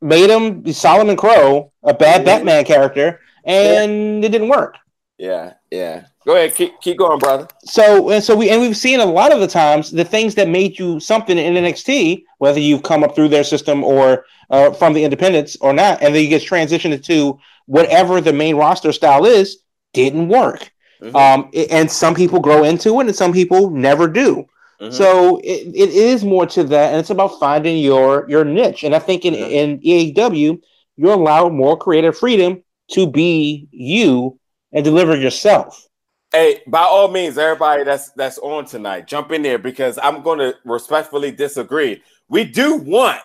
made 0.00 0.30
him 0.30 0.72
Solomon 0.72 1.16
Crowe, 1.16 1.72
a 1.82 1.94
bad 1.94 2.18
mm-hmm. 2.18 2.24
Batman 2.24 2.64
character, 2.64 3.20
and 3.44 4.24
it 4.24 4.30
didn't 4.30 4.48
work. 4.48 4.76
Yeah, 5.18 5.54
yeah. 5.70 6.06
Go 6.26 6.34
ahead, 6.34 6.56
keep 6.56 6.80
keep 6.80 6.98
going, 6.98 7.20
brother. 7.20 7.46
So 7.64 8.10
and 8.10 8.22
so 8.22 8.34
we 8.34 8.50
and 8.50 8.60
we've 8.60 8.76
seen 8.76 8.98
a 8.98 9.06
lot 9.06 9.32
of 9.32 9.38
the 9.38 9.46
times 9.46 9.92
the 9.92 10.04
things 10.04 10.34
that 10.34 10.48
made 10.48 10.76
you 10.76 10.98
something 10.98 11.38
in 11.38 11.54
NXT, 11.54 12.24
whether 12.38 12.58
you've 12.58 12.82
come 12.82 13.04
up 13.04 13.14
through 13.14 13.28
their 13.28 13.44
system 13.44 13.84
or 13.84 14.24
uh, 14.50 14.72
from 14.72 14.92
the 14.92 15.04
independents 15.04 15.56
or 15.60 15.72
not, 15.72 16.02
and 16.02 16.12
then 16.12 16.24
you 16.24 16.28
get 16.28 16.42
transitioned 16.42 17.04
to 17.04 17.38
whatever 17.66 18.20
the 18.20 18.32
main 18.32 18.56
roster 18.56 18.90
style 18.90 19.24
is, 19.24 19.58
didn't 19.92 20.26
work. 20.26 20.72
Mm-hmm. 21.00 21.14
Um, 21.14 21.50
and 21.70 21.88
some 21.88 22.16
people 22.16 22.40
grow 22.40 22.64
into 22.64 22.98
it, 22.98 23.06
and 23.06 23.14
some 23.14 23.32
people 23.32 23.70
never 23.70 24.08
do. 24.08 24.46
Mm-hmm. 24.80 24.92
So 24.92 25.38
it, 25.44 25.68
it 25.76 25.90
is 25.90 26.24
more 26.24 26.46
to 26.46 26.64
that, 26.64 26.90
and 26.90 26.98
it's 26.98 27.10
about 27.10 27.38
finding 27.38 27.78
your 27.78 28.28
your 28.28 28.44
niche. 28.44 28.82
And 28.82 28.96
I 28.96 28.98
think 28.98 29.24
in 29.24 29.34
mm-hmm. 29.34 29.84
in 29.84 30.12
AEW, 30.12 30.60
you're 30.96 31.12
allowed 31.12 31.52
more 31.52 31.78
creative 31.78 32.18
freedom 32.18 32.64
to 32.92 33.06
be 33.06 33.68
you 33.70 34.40
and 34.72 34.84
deliver 34.84 35.16
yourself. 35.16 35.85
Hey, 36.32 36.60
by 36.66 36.82
all 36.82 37.08
means, 37.08 37.38
everybody 37.38 37.84
that's 37.84 38.10
that's 38.10 38.38
on 38.38 38.64
tonight, 38.66 39.06
jump 39.06 39.30
in 39.32 39.42
there 39.42 39.58
because 39.58 39.98
I'm 40.02 40.22
going 40.22 40.38
to 40.40 40.54
respectfully 40.64 41.30
disagree. 41.30 42.02
We 42.28 42.44
do 42.44 42.76
want 42.76 43.20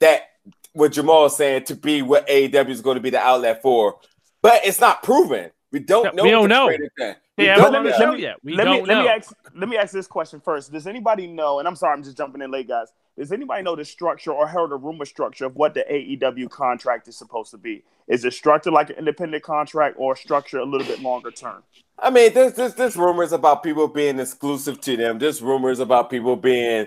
that 0.00 0.22
what 0.72 0.92
Jamal 0.92 1.26
is 1.26 1.36
saying 1.36 1.64
to 1.64 1.76
be 1.76 2.02
what 2.02 2.26
AEW 2.28 2.68
is 2.68 2.80
going 2.80 2.96
to 2.96 3.00
be 3.00 3.10
the 3.10 3.20
outlet 3.20 3.62
for, 3.62 3.96
but 4.42 4.60
it's 4.64 4.80
not 4.80 5.02
proven. 5.02 5.50
We 5.72 5.78
don't 5.80 6.14
know. 6.14 6.24
We 6.24 6.30
don't 6.30 6.48
know. 6.48 6.66
We 7.38 7.46
Yeah, 7.46 7.54
don't 7.56 7.72
let 7.72 7.82
me- 7.84 7.90
know. 7.90 7.96
let 7.98 8.18
me- 8.18 8.34
We 8.42 8.54
let 8.54 8.64
don't 8.64 8.82
me 8.82 8.86
let 8.86 9.02
me 9.02 9.08
ask 9.08 9.32
let 9.54 9.68
me 9.68 9.76
ask 9.76 9.92
this 9.92 10.06
question 10.08 10.40
first. 10.40 10.72
Does 10.72 10.86
anybody 10.86 11.26
know? 11.28 11.60
And 11.60 11.68
I'm 11.68 11.76
sorry, 11.76 11.94
I'm 11.94 12.02
just 12.02 12.16
jumping 12.16 12.42
in 12.42 12.50
late, 12.50 12.68
guys. 12.68 12.88
Does 13.20 13.32
anybody 13.32 13.62
know 13.62 13.76
the 13.76 13.84
structure 13.84 14.32
or 14.32 14.46
heard 14.46 14.72
a 14.72 14.76
rumor 14.76 15.04
structure 15.04 15.44
of 15.44 15.54
what 15.54 15.74
the 15.74 15.84
AEW 15.92 16.48
contract 16.48 17.06
is 17.06 17.18
supposed 17.18 17.50
to 17.50 17.58
be? 17.58 17.84
Is 18.08 18.24
it 18.24 18.32
structured 18.32 18.72
like 18.72 18.88
an 18.88 18.96
independent 18.96 19.42
contract 19.42 19.96
or 19.98 20.16
structured 20.16 20.62
a 20.62 20.64
little 20.64 20.86
bit 20.86 21.00
longer 21.00 21.30
term? 21.30 21.62
I 21.98 22.08
mean, 22.08 22.32
there's, 22.32 22.54
there's 22.54 22.74
there's 22.76 22.96
rumors 22.96 23.32
about 23.32 23.62
people 23.62 23.88
being 23.88 24.18
exclusive 24.18 24.80
to 24.80 24.96
them. 24.96 25.18
There's 25.18 25.42
rumors 25.42 25.80
about 25.80 26.08
people 26.08 26.34
being 26.34 26.86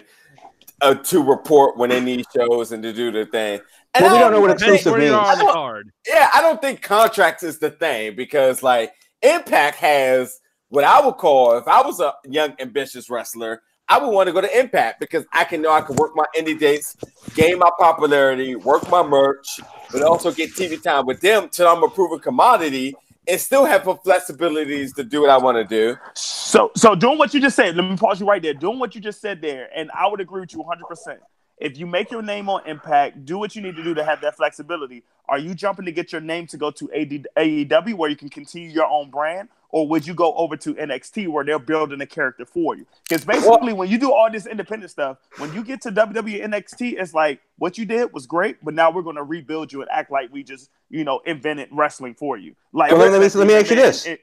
uh, 0.81 0.95
to 0.95 1.21
report 1.21 1.77
when 1.77 1.91
they 1.91 2.01
need 2.01 2.25
shows 2.35 2.71
and 2.71 2.81
to 2.81 2.91
do 2.91 3.11
their 3.11 3.25
thing. 3.27 3.61
And 3.93 4.03
Well, 4.03 4.13
we 4.15 4.19
don't 4.19 4.31
know 4.31 4.41
what 4.41 4.47
even 4.49 4.57
think- 4.57 4.73
exclusive 4.73 4.91
Where 4.93 5.01
means. 5.01 5.13
are 5.13 5.31
on 5.33 5.37
the 5.37 5.53
card. 5.53 5.91
Yeah, 6.07 6.31
I 6.33 6.41
don't 6.41 6.59
think 6.59 6.81
contracts 6.81 7.43
is 7.43 7.59
the 7.59 7.69
thing 7.69 8.15
because 8.15 8.63
like 8.63 8.91
Impact 9.21 9.77
has 9.77 10.39
what 10.69 10.83
I 10.83 10.99
would 11.05 11.17
call 11.17 11.59
if 11.59 11.67
I 11.67 11.83
was 11.83 11.99
a 11.99 12.15
young 12.25 12.55
ambitious 12.57 13.07
wrestler, 13.07 13.61
I 13.89 13.99
would 13.99 14.11
want 14.11 14.27
to 14.27 14.33
go 14.33 14.41
to 14.41 14.59
Impact 14.59 14.99
because 14.99 15.25
I 15.31 15.43
can 15.43 15.61
know 15.61 15.71
I 15.71 15.81
can 15.81 15.95
work 15.95 16.15
my 16.15 16.25
indie 16.37 16.57
dates, 16.57 16.95
gain 17.35 17.59
my 17.59 17.69
popularity, 17.77 18.55
work 18.55 18.89
my 18.89 19.03
merch, 19.03 19.59
but 19.91 20.01
also 20.03 20.31
get 20.31 20.51
TV 20.51 20.81
time 20.81 21.05
with 21.05 21.21
them 21.21 21.49
till 21.49 21.67
I'm 21.67 21.83
a 21.83 21.89
proven 21.89 22.19
commodity 22.19 22.95
and 23.27 23.39
still 23.39 23.65
have 23.65 23.85
the 23.85 23.95
flexibilities 23.95 24.95
to 24.95 25.03
do 25.03 25.21
what 25.21 25.29
I 25.29 25.37
want 25.37 25.57
to 25.57 25.63
do. 25.63 25.97
So, 26.13 26.71
so 26.75 26.95
doing 26.95 27.17
what 27.17 27.33
you 27.33 27.39
just 27.39 27.55
said, 27.55 27.75
let 27.75 27.89
me 27.89 27.95
pause 27.95 28.19
you 28.19 28.25
right 28.25 28.41
there. 28.41 28.53
Doing 28.53 28.79
what 28.79 28.95
you 28.95 29.01
just 29.01 29.21
said 29.21 29.41
there, 29.41 29.69
and 29.75 29.91
I 29.91 30.07
would 30.07 30.21
agree 30.21 30.41
with 30.41 30.53
you 30.53 30.59
100. 30.59 30.85
percent 30.87 31.19
If 31.63 31.77
you 31.77 31.87
make 31.87 32.11
your 32.11 32.21
name 32.21 32.49
on 32.49 32.67
Impact, 32.67 33.23
do 33.23 33.37
what 33.37 33.55
you 33.55 33.61
need 33.61 33.77
to 33.77 33.83
do 33.85 33.93
to 33.93 34.03
have 34.03 34.19
that 34.19 34.35
flexibility. 34.35 35.01
Are 35.29 35.39
you 35.39 35.55
jumping 35.55 35.85
to 35.85 35.93
get 35.93 36.11
your 36.11 36.19
name 36.19 36.45
to 36.47 36.57
go 36.57 36.71
to 36.71 36.91
AD, 36.91 37.25
AEW 37.37 37.93
where 37.93 38.09
you 38.09 38.17
can 38.17 38.27
continue 38.27 38.67
your 38.67 38.85
own 38.85 39.09
brand, 39.09 39.47
or 39.69 39.87
would 39.87 40.05
you 40.05 40.13
go 40.13 40.33
over 40.35 40.57
to 40.57 40.73
NXT 40.73 41.29
where 41.29 41.45
they're 41.45 41.57
building 41.57 42.01
a 42.01 42.05
character 42.05 42.45
for 42.45 42.75
you? 42.75 42.85
Because 43.07 43.23
basically, 43.23 43.71
when 43.71 43.89
you 43.89 43.97
do 43.97 44.11
all 44.11 44.29
this 44.29 44.45
independent 44.45 44.91
stuff, 44.91 45.19
when 45.37 45.53
you 45.53 45.63
get 45.63 45.79
to 45.83 45.91
WWE 45.93 46.43
NXT, 46.43 46.99
it's 47.01 47.13
like 47.13 47.39
what 47.57 47.77
you 47.77 47.85
did 47.85 48.11
was 48.11 48.25
great, 48.25 48.57
but 48.61 48.73
now 48.73 48.91
we're 48.91 49.01
going 49.01 49.15
to 49.15 49.23
rebuild 49.23 49.71
you 49.71 49.79
and 49.79 49.89
act 49.89 50.11
like 50.11 50.33
we 50.33 50.43
just 50.43 50.69
you 50.89 51.05
know 51.05 51.21
invented 51.25 51.69
wrestling 51.71 52.13
for 52.13 52.35
you. 52.35 52.57
Like, 52.73 52.91
Well, 52.91 53.09
let 53.09 53.21
me- 53.21 53.39
let 53.39 53.47
me 53.47 53.53
ask 53.53 53.69
you 53.69 53.77
this. 53.77 54.05
It- 54.05 54.19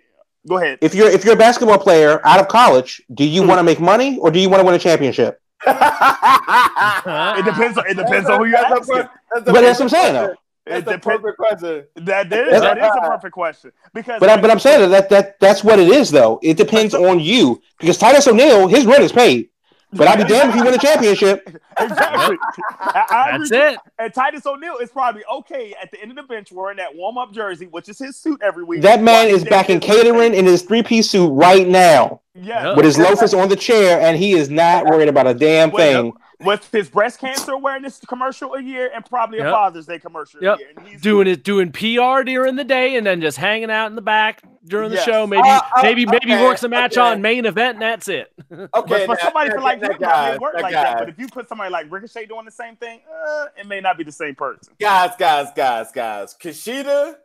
Go 0.46 0.56
ahead. 0.56 0.78
If 0.80 0.94
you're 0.94 1.08
if 1.08 1.24
you're 1.24 1.34
a 1.34 1.38
basketball 1.38 1.78
player 1.78 2.20
out 2.26 2.40
of 2.40 2.48
college, 2.48 3.02
do 3.12 3.24
you 3.24 3.42
hmm. 3.42 3.48
want 3.48 3.58
to 3.58 3.62
make 3.62 3.78
money 3.78 4.18
or 4.18 4.30
do 4.30 4.38
you 4.40 4.48
want 4.48 4.60
to 4.60 4.64
win 4.64 4.74
a 4.74 4.78
championship? 4.78 5.38
It 5.66 7.44
depends. 7.44 7.78
On, 7.78 7.86
it 7.86 7.96
depends 7.96 8.28
on 8.28 8.38
who 8.38 8.46
you're 8.46 8.58
That's 8.60 8.88
a 8.88 9.10
that's 9.32 9.48
a 9.48 9.52
But 9.52 9.60
that's 9.62 9.80
what 9.80 9.82
I'm 9.82 9.88
perfect 9.88 9.90
saying, 9.90 10.14
question. 10.14 10.14
though. 10.14 10.34
That's 10.66 10.78
It 10.82 10.88
a 10.88 10.92
depends- 10.96 11.04
perfect 11.22 11.38
question. 11.38 11.84
That 11.96 12.30
that 12.30 12.48
is, 12.48 12.60
that 12.60 12.78
is 12.78 12.84
a 12.84 13.00
perfect 13.08 13.32
question 13.34 13.72
because 13.94 14.20
But 14.20 14.28
I, 14.30 14.40
but 14.40 14.50
I'm 14.50 14.58
saying 14.58 14.80
that, 14.80 14.88
that 14.90 15.08
that 15.10 15.40
that's 15.40 15.64
what 15.64 15.78
it 15.78 15.88
is 15.88 16.10
though. 16.10 16.38
It 16.42 16.56
depends 16.56 16.94
on 16.94 17.20
you 17.20 17.60
because 17.78 17.98
Titus 17.98 18.26
O'Neil, 18.28 18.68
his 18.68 18.86
rent 18.86 19.02
is 19.02 19.12
paid. 19.12 19.48
But 19.92 20.06
I'd 20.06 20.18
be 20.18 20.24
damned 20.24 20.50
if 20.50 20.54
he 20.54 20.62
win 20.62 20.74
a 20.74 20.78
championship. 20.78 21.48
exactly. 21.80 22.36
I, 22.78 23.06
I 23.10 23.38
That's 23.38 23.50
agree. 23.50 23.74
it. 23.74 23.80
And 23.98 24.14
Titus 24.14 24.46
O'Neil 24.46 24.76
is 24.76 24.90
probably 24.90 25.22
okay 25.32 25.74
at 25.82 25.90
the 25.90 26.00
end 26.00 26.10
of 26.12 26.16
the 26.16 26.22
bench 26.22 26.52
wearing 26.52 26.76
that 26.76 26.94
warm 26.94 27.18
up 27.18 27.32
jersey, 27.32 27.66
which 27.66 27.88
is 27.88 27.98
his 27.98 28.16
suit 28.16 28.40
every 28.42 28.62
week. 28.62 28.82
That 28.82 29.02
man 29.02 29.26
is 29.28 29.42
back 29.44 29.68
in 29.68 29.80
catering 29.80 30.34
in 30.34 30.44
his 30.44 30.62
three 30.62 30.82
piece 30.82 31.10
suit 31.10 31.30
right 31.30 31.66
now 31.66 32.20
Yeah, 32.34 32.76
with 32.76 32.84
his 32.84 32.98
loafers 32.98 33.34
on 33.34 33.48
the 33.48 33.56
chair, 33.56 34.00
and 34.00 34.16
he 34.16 34.32
is 34.32 34.48
not 34.48 34.84
worried 34.86 35.08
about 35.08 35.26
a 35.26 35.34
damn 35.34 35.72
thing. 35.72 36.12
With 36.40 36.70
his 36.72 36.88
breast 36.88 37.20
cancer 37.20 37.52
awareness 37.52 38.00
commercial 38.08 38.54
a 38.54 38.62
year 38.62 38.90
and 38.94 39.04
probably 39.04 39.38
a 39.38 39.44
Yep. 39.44 39.52
Father's 39.52 39.86
Day 39.86 39.98
commercial 39.98 40.42
Yep. 40.42 40.56
a 40.56 40.58
year. 40.58 40.68
And 40.76 40.88
he's 40.88 41.00
Doing 41.02 41.26
it, 41.26 41.44
doing 41.44 41.70
PR 41.70 42.22
during 42.24 42.56
the 42.56 42.64
day, 42.64 42.96
and 42.96 43.06
then 43.06 43.20
just 43.20 43.36
hanging 43.36 43.70
out 43.70 43.86
in 43.86 43.94
the 43.94 44.02
back 44.02 44.40
during 44.66 44.90
the 44.90 44.96
Yes. 44.96 45.04
show. 45.04 45.26
Maybe, 45.26 45.42
Uh, 45.48 45.60
uh, 45.76 45.82
maybe, 45.82 46.06
maybe 46.06 46.30
works 46.42 46.62
a 46.62 46.68
match 46.68 46.96
okay. 46.96 47.00
on 47.12 47.20
main 47.22 47.44
event, 47.46 47.74
and 47.74 47.82
that's 47.82 48.08
it. 48.08 48.32
Okay, 48.50 48.66
But 48.72 48.86
for 49.06 49.14
now- 49.14 49.14
somebody 49.22 49.48
that- 49.50 49.56
for 49.56 49.62
like 49.62 49.80
that 49.80 49.90
him, 49.92 49.98
guy- 49.98 50.34
it 50.34 50.40
work 50.40 50.54
that 50.54 50.62
like 50.62 50.72
guy. 50.72 50.82
that. 50.84 50.98
But 50.98 51.08
if 51.10 51.18
you 51.18 51.28
put 51.28 51.48
somebody 51.48 51.70
like 51.70 51.86
Ricochet 51.90 52.26
doing 52.26 52.44
the 52.44 52.50
same 52.50 52.76
thing, 52.76 53.00
uh, 53.08 53.46
it 53.56 53.66
may 53.66 53.80
not 53.80 53.96
be 53.98 54.04
the 54.04 54.12
same 54.12 54.34
person. 54.34 54.74
guys, 54.80 55.10
guys, 55.18 55.48
guys, 55.54 55.92
guys. 55.92 56.34
Kushida 56.42 57.16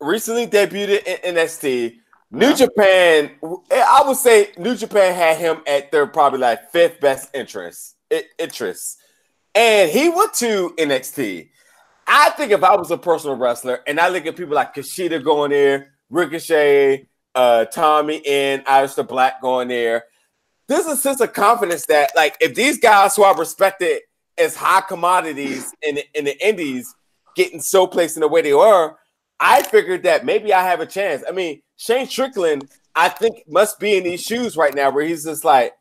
recently 0.00 0.46
debuted 0.46 1.04
in 1.06 1.34
NXT. 1.36 1.98
New 2.30 2.48
Yeah. 2.48 2.54
Japan, 2.54 3.30
I 3.72 4.02
would 4.06 4.16
say 4.16 4.52
New 4.56 4.76
Japan 4.76 5.14
had 5.14 5.38
him 5.38 5.62
at 5.66 5.90
their 5.90 6.06
probably 6.06 6.38
like 6.38 6.70
fifth 6.70 7.00
best 7.00 7.30
interest. 7.34 7.96
Interest, 8.38 8.98
and 9.54 9.88
he 9.88 10.08
went 10.08 10.34
to 10.34 10.74
NXT. 10.76 11.48
I 12.08 12.30
think 12.30 12.50
if 12.50 12.64
I 12.64 12.74
was 12.74 12.90
a 12.90 12.98
personal 12.98 13.36
wrestler 13.36 13.80
and 13.86 14.00
I 14.00 14.08
look 14.08 14.26
at 14.26 14.34
people 14.34 14.56
like 14.56 14.74
Kushida 14.74 15.22
going 15.22 15.52
there, 15.52 15.92
Ricochet, 16.10 17.06
uh, 17.36 17.66
Tommy, 17.66 18.26
and 18.26 18.64
Aleister 18.64 19.06
Black 19.06 19.40
going 19.40 19.68
there, 19.68 20.06
there's 20.66 20.86
a 20.86 20.96
sense 20.96 21.20
of 21.20 21.32
confidence 21.32 21.86
that 21.86 22.10
like 22.16 22.36
if 22.40 22.56
these 22.56 22.80
guys 22.80 23.14
who 23.14 23.22
are 23.22 23.36
respected 23.38 24.00
as 24.36 24.56
high 24.56 24.80
commodities 24.80 25.72
in 25.82 25.96
the, 25.96 26.04
in 26.18 26.24
the 26.24 26.44
indies 26.44 26.92
getting 27.36 27.60
so 27.60 27.86
placed 27.86 28.16
in 28.16 28.22
the 28.22 28.28
way 28.28 28.42
they 28.42 28.50
are, 28.50 28.98
I 29.40 29.62
figured 29.62 30.02
that 30.02 30.24
maybe 30.24 30.52
I 30.52 30.62
have 30.62 30.80
a 30.80 30.86
chance. 30.86 31.24
I 31.26 31.32
mean, 31.32 31.62
Shane 31.76 32.06
Strickland, 32.06 32.70
I 32.94 33.08
think 33.08 33.42
must 33.48 33.80
be 33.80 33.96
in 33.96 34.04
these 34.04 34.22
shoes 34.22 34.56
right 34.56 34.74
now 34.74 34.90
where 34.90 35.04
he's 35.04 35.24
just 35.24 35.44
like, 35.44 35.72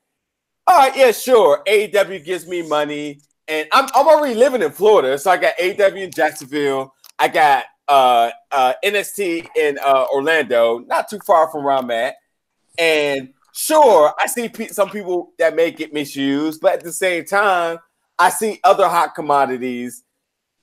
all 0.66 0.78
right, 0.78 0.96
yeah, 0.96 1.12
sure. 1.12 1.62
AEW 1.68 2.24
gives 2.24 2.48
me 2.48 2.62
money, 2.62 3.20
and 3.48 3.68
I'm, 3.74 3.90
I'm 3.96 4.08
already 4.08 4.36
living 4.36 4.62
in 4.62 4.72
Florida, 4.72 5.18
so 5.18 5.32
I 5.32 5.38
got 5.38 5.58
AEW 5.58 6.04
in 6.04 6.12
Jacksonville. 6.12 6.94
I 7.18 7.28
got 7.28 7.66
uh, 7.88 8.30
uh, 8.52 8.74
NXT 8.86 9.48
in 9.58 9.80
uh, 9.80 10.06
Orlando, 10.14 10.80
not 10.80 11.10
too 11.10 11.20
far 11.26 11.52
from 11.52 11.64
where 11.64 11.74
I'm 11.74 11.90
at. 11.92 12.16
And 12.78 13.34
sure, 13.52 14.14
I 14.18 14.28
see 14.28 14.48
pe- 14.48 14.68
some 14.68 14.90
people 14.90 15.34
that 15.40 15.56
may 15.56 15.72
get 15.72 15.92
misused, 15.92 16.62
but 16.62 16.74
at 16.74 16.84
the 16.84 16.94
same 16.94 17.26
time, 17.26 17.80
I 18.18 18.30
see 18.30 18.60
other 18.64 18.88
hot 18.88 19.16
commodities. 19.16 20.04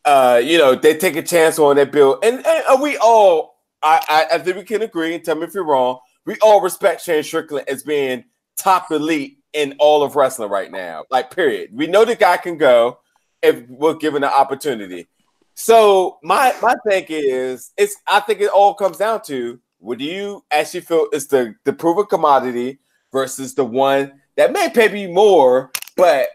Uh, 0.06 0.40
you 0.42 0.56
know, 0.56 0.74
they 0.76 0.96
take 0.96 1.16
a 1.16 1.22
chance 1.22 1.58
on 1.58 1.76
that 1.76 1.90
bill, 1.90 2.18
and, 2.22 2.46
and, 2.46 2.80
we 2.80 2.96
all, 2.98 3.56
I, 3.82 4.00
I, 4.08 4.36
I 4.36 4.38
think 4.38 4.56
we 4.56 4.62
can 4.62 4.82
agree. 4.82 5.14
And 5.14 5.24
tell 5.24 5.34
me 5.34 5.42
if 5.42 5.52
you're 5.52 5.64
wrong. 5.64 5.98
We 6.24 6.36
all 6.40 6.60
respect 6.60 7.02
Shane 7.02 7.24
Strickland 7.24 7.68
as 7.68 7.82
being 7.82 8.24
top 8.56 8.90
elite 8.92 9.38
in 9.52 9.74
all 9.78 10.04
of 10.04 10.14
wrestling 10.14 10.50
right 10.50 10.70
now. 10.70 11.04
Like, 11.10 11.34
period. 11.34 11.70
We 11.72 11.88
know 11.88 12.04
the 12.04 12.14
guy 12.14 12.36
can 12.36 12.56
go 12.56 12.98
if 13.42 13.68
we're 13.68 13.94
given 13.94 14.22
the 14.22 14.32
opportunity. 14.32 15.08
So 15.54 16.18
my 16.22 16.54
my 16.62 16.74
thing 16.86 17.06
is, 17.08 17.72
it's 17.76 17.96
I 18.06 18.20
think 18.20 18.40
it 18.40 18.50
all 18.50 18.74
comes 18.74 18.98
down 18.98 19.22
to 19.22 19.58
what 19.78 19.98
do 19.98 20.04
you 20.04 20.44
actually 20.50 20.80
feel 20.82 21.08
is 21.12 21.26
the 21.26 21.54
the 21.64 21.72
proven 21.72 22.06
commodity 22.06 22.78
versus 23.10 23.54
the 23.54 23.64
one 23.64 24.20
that 24.36 24.52
may 24.52 24.68
pay 24.68 24.94
you 24.96 25.08
more, 25.08 25.70
but 25.96 26.28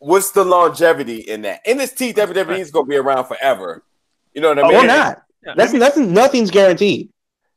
what's 0.00 0.32
the 0.32 0.44
longevity 0.44 1.20
in 1.20 1.42
that? 1.42 1.64
NXT 1.64 2.14
WWE 2.14 2.58
is 2.58 2.72
going 2.72 2.86
to 2.86 2.90
be 2.90 2.96
around 2.96 3.26
forever. 3.26 3.84
You 4.34 4.40
know 4.40 4.48
what 4.48 4.58
I 4.58 4.62
oh, 4.62 4.68
mean? 4.68 4.76
Or 4.76 4.86
not. 4.86 5.22
Yeah. 5.46 5.54
That's 5.56 5.72
nothing. 5.72 6.12
Nothing's 6.12 6.50
guaranteed. 6.50 7.10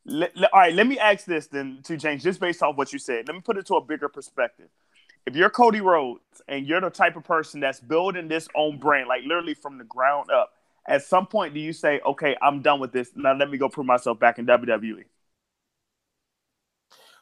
Let- 0.05 0.35
let- 0.37 0.53
all 0.53 0.59
right, 0.59 0.73
let 0.73 0.85
me 0.85 0.99
ask 0.99 1.25
this 1.25 1.47
then 1.47 1.79
to 1.83 1.97
change 1.97 2.23
just 2.23 2.39
based 2.39 2.61
off 2.61 2.77
what 2.77 2.93
you 2.93 2.99
said. 2.99 3.27
Let 3.27 3.35
me 3.35 3.41
put 3.41 3.57
it 3.57 3.65
to 3.67 3.75
a 3.75 3.81
bigger 3.81 4.09
perspective. 4.09 4.67
If 5.25 5.35
you're 5.35 5.49
Cody 5.49 5.79
Rhodes 5.79 6.21
and 6.49 6.67
you're 6.67 6.81
the 6.81 6.89
type 6.89 7.15
of 7.15 7.23
person 7.23 7.61
that's 7.61 7.79
building 7.79 8.27
this 8.27 8.47
own 8.55 8.77
brand, 8.77 9.07
like 9.07 9.23
literally 9.23 9.53
from 9.53 9.77
the 9.77 9.85
ground 9.85 10.29
up, 10.31 10.51
at 10.85 11.03
some 11.03 11.27
point 11.27 11.53
do 11.53 11.61
you 11.61 11.71
say, 11.71 12.01
"Okay, 12.05 12.35
I'm 12.41 12.61
done 12.61 12.81
with 12.81 12.91
this. 12.91 13.11
Now 13.15 13.33
let 13.33 13.49
me 13.49 13.57
go 13.57 13.69
prove 13.69 13.87
myself 13.87 14.19
back 14.19 14.37
in 14.37 14.45
E"? 14.45 14.47
WWE"? 14.47 15.05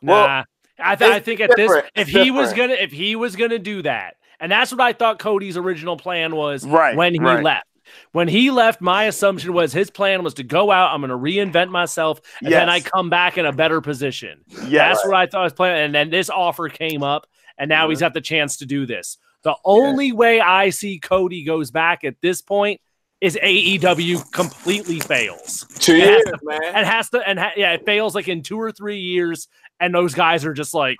Well, 0.02 0.46
I, 0.80 0.96
th- 0.96 1.12
I 1.12 1.20
think 1.20 1.42
at 1.42 1.52
this, 1.56 1.72
if 1.96 2.08
It's 2.08 2.10
he 2.10 2.32
was 2.32 2.54
gonna, 2.54 2.74
if 2.74 2.92
he 2.92 3.16
was 3.16 3.36
gonna 3.36 3.60
do 3.60 3.84
that, 3.84 4.16
and 4.42 4.52
that's 4.52 4.72
what 4.72 4.82
I 4.82 4.92
thought 4.92 5.20
Cody's 5.20 5.56
original 5.56 5.96
plan 5.96 6.36
was 6.36 6.66
Right, 6.68 6.96
when 6.98 7.14
he 7.14 7.20
right. 7.22 7.42
left. 7.44 7.66
When 8.14 8.28
he 8.28 8.52
left, 8.52 8.80
my 8.82 9.06
assumption 9.06 9.52
was 9.54 9.72
his 9.74 9.90
plan 9.90 10.24
was 10.24 10.34
to 10.36 10.44
go 10.44 10.72
out. 10.72 10.94
I'm 10.94 11.02
going 11.02 11.10
to 11.10 11.18
reinvent 11.18 11.70
myself, 11.72 12.20
and 12.42 12.52
then 12.52 12.70
I 12.70 12.80
come 12.80 13.10
back 13.10 13.38
in 13.38 13.46
a 13.46 13.52
better 13.52 13.82
position. 13.82 14.44
Yes. 14.68 14.98
That's 14.98 15.06
what 15.08 15.16
I 15.16 15.26
thought 15.28 15.44
was 15.44 15.54
plan. 15.54 15.78
And 15.86 15.96
then 15.96 16.10
this 16.10 16.30
offer 16.30 16.68
came 16.70 17.04
up, 17.04 17.28
and 17.58 17.68
now 17.70 17.90
he's 17.90 17.98
Mm-hmm. 17.98 18.06
got 18.06 18.14
the 18.14 18.22
chance 18.22 18.58
to 18.58 18.66
do 18.66 18.86
this. 18.86 19.18
The 19.44 19.56
only 19.66 20.12
way 20.14 20.40
I 20.40 20.70
see 20.70 21.00
Cody 21.00 21.44
goes 21.44 21.70
back 21.72 22.04
at 22.04 22.16
this 22.22 22.42
point 22.42 22.80
is 23.20 23.38
AEW 23.44 24.32
completely 24.32 25.00
fails. 25.00 25.66
two 25.80 25.94
It 25.96 25.98
years, 26.00 26.24
to- 26.26 26.40
man. 26.44 26.62
and 26.76 26.86
has 26.88 27.10
to 27.10 27.20
and 27.28 27.38
ha- 27.40 27.52
yeah, 27.58 27.74
it 27.74 27.86
fails 27.86 28.16
like 28.16 28.28
in 28.28 28.42
two 28.42 28.60
or 28.60 28.72
three 28.72 29.00
years, 29.00 29.48
and 29.80 29.94
those 29.94 30.14
guys 30.14 30.46
are 30.46 30.54
just 30.54 30.74
like, 30.74 30.98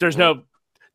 there's 0.00 0.16
no. 0.16 0.44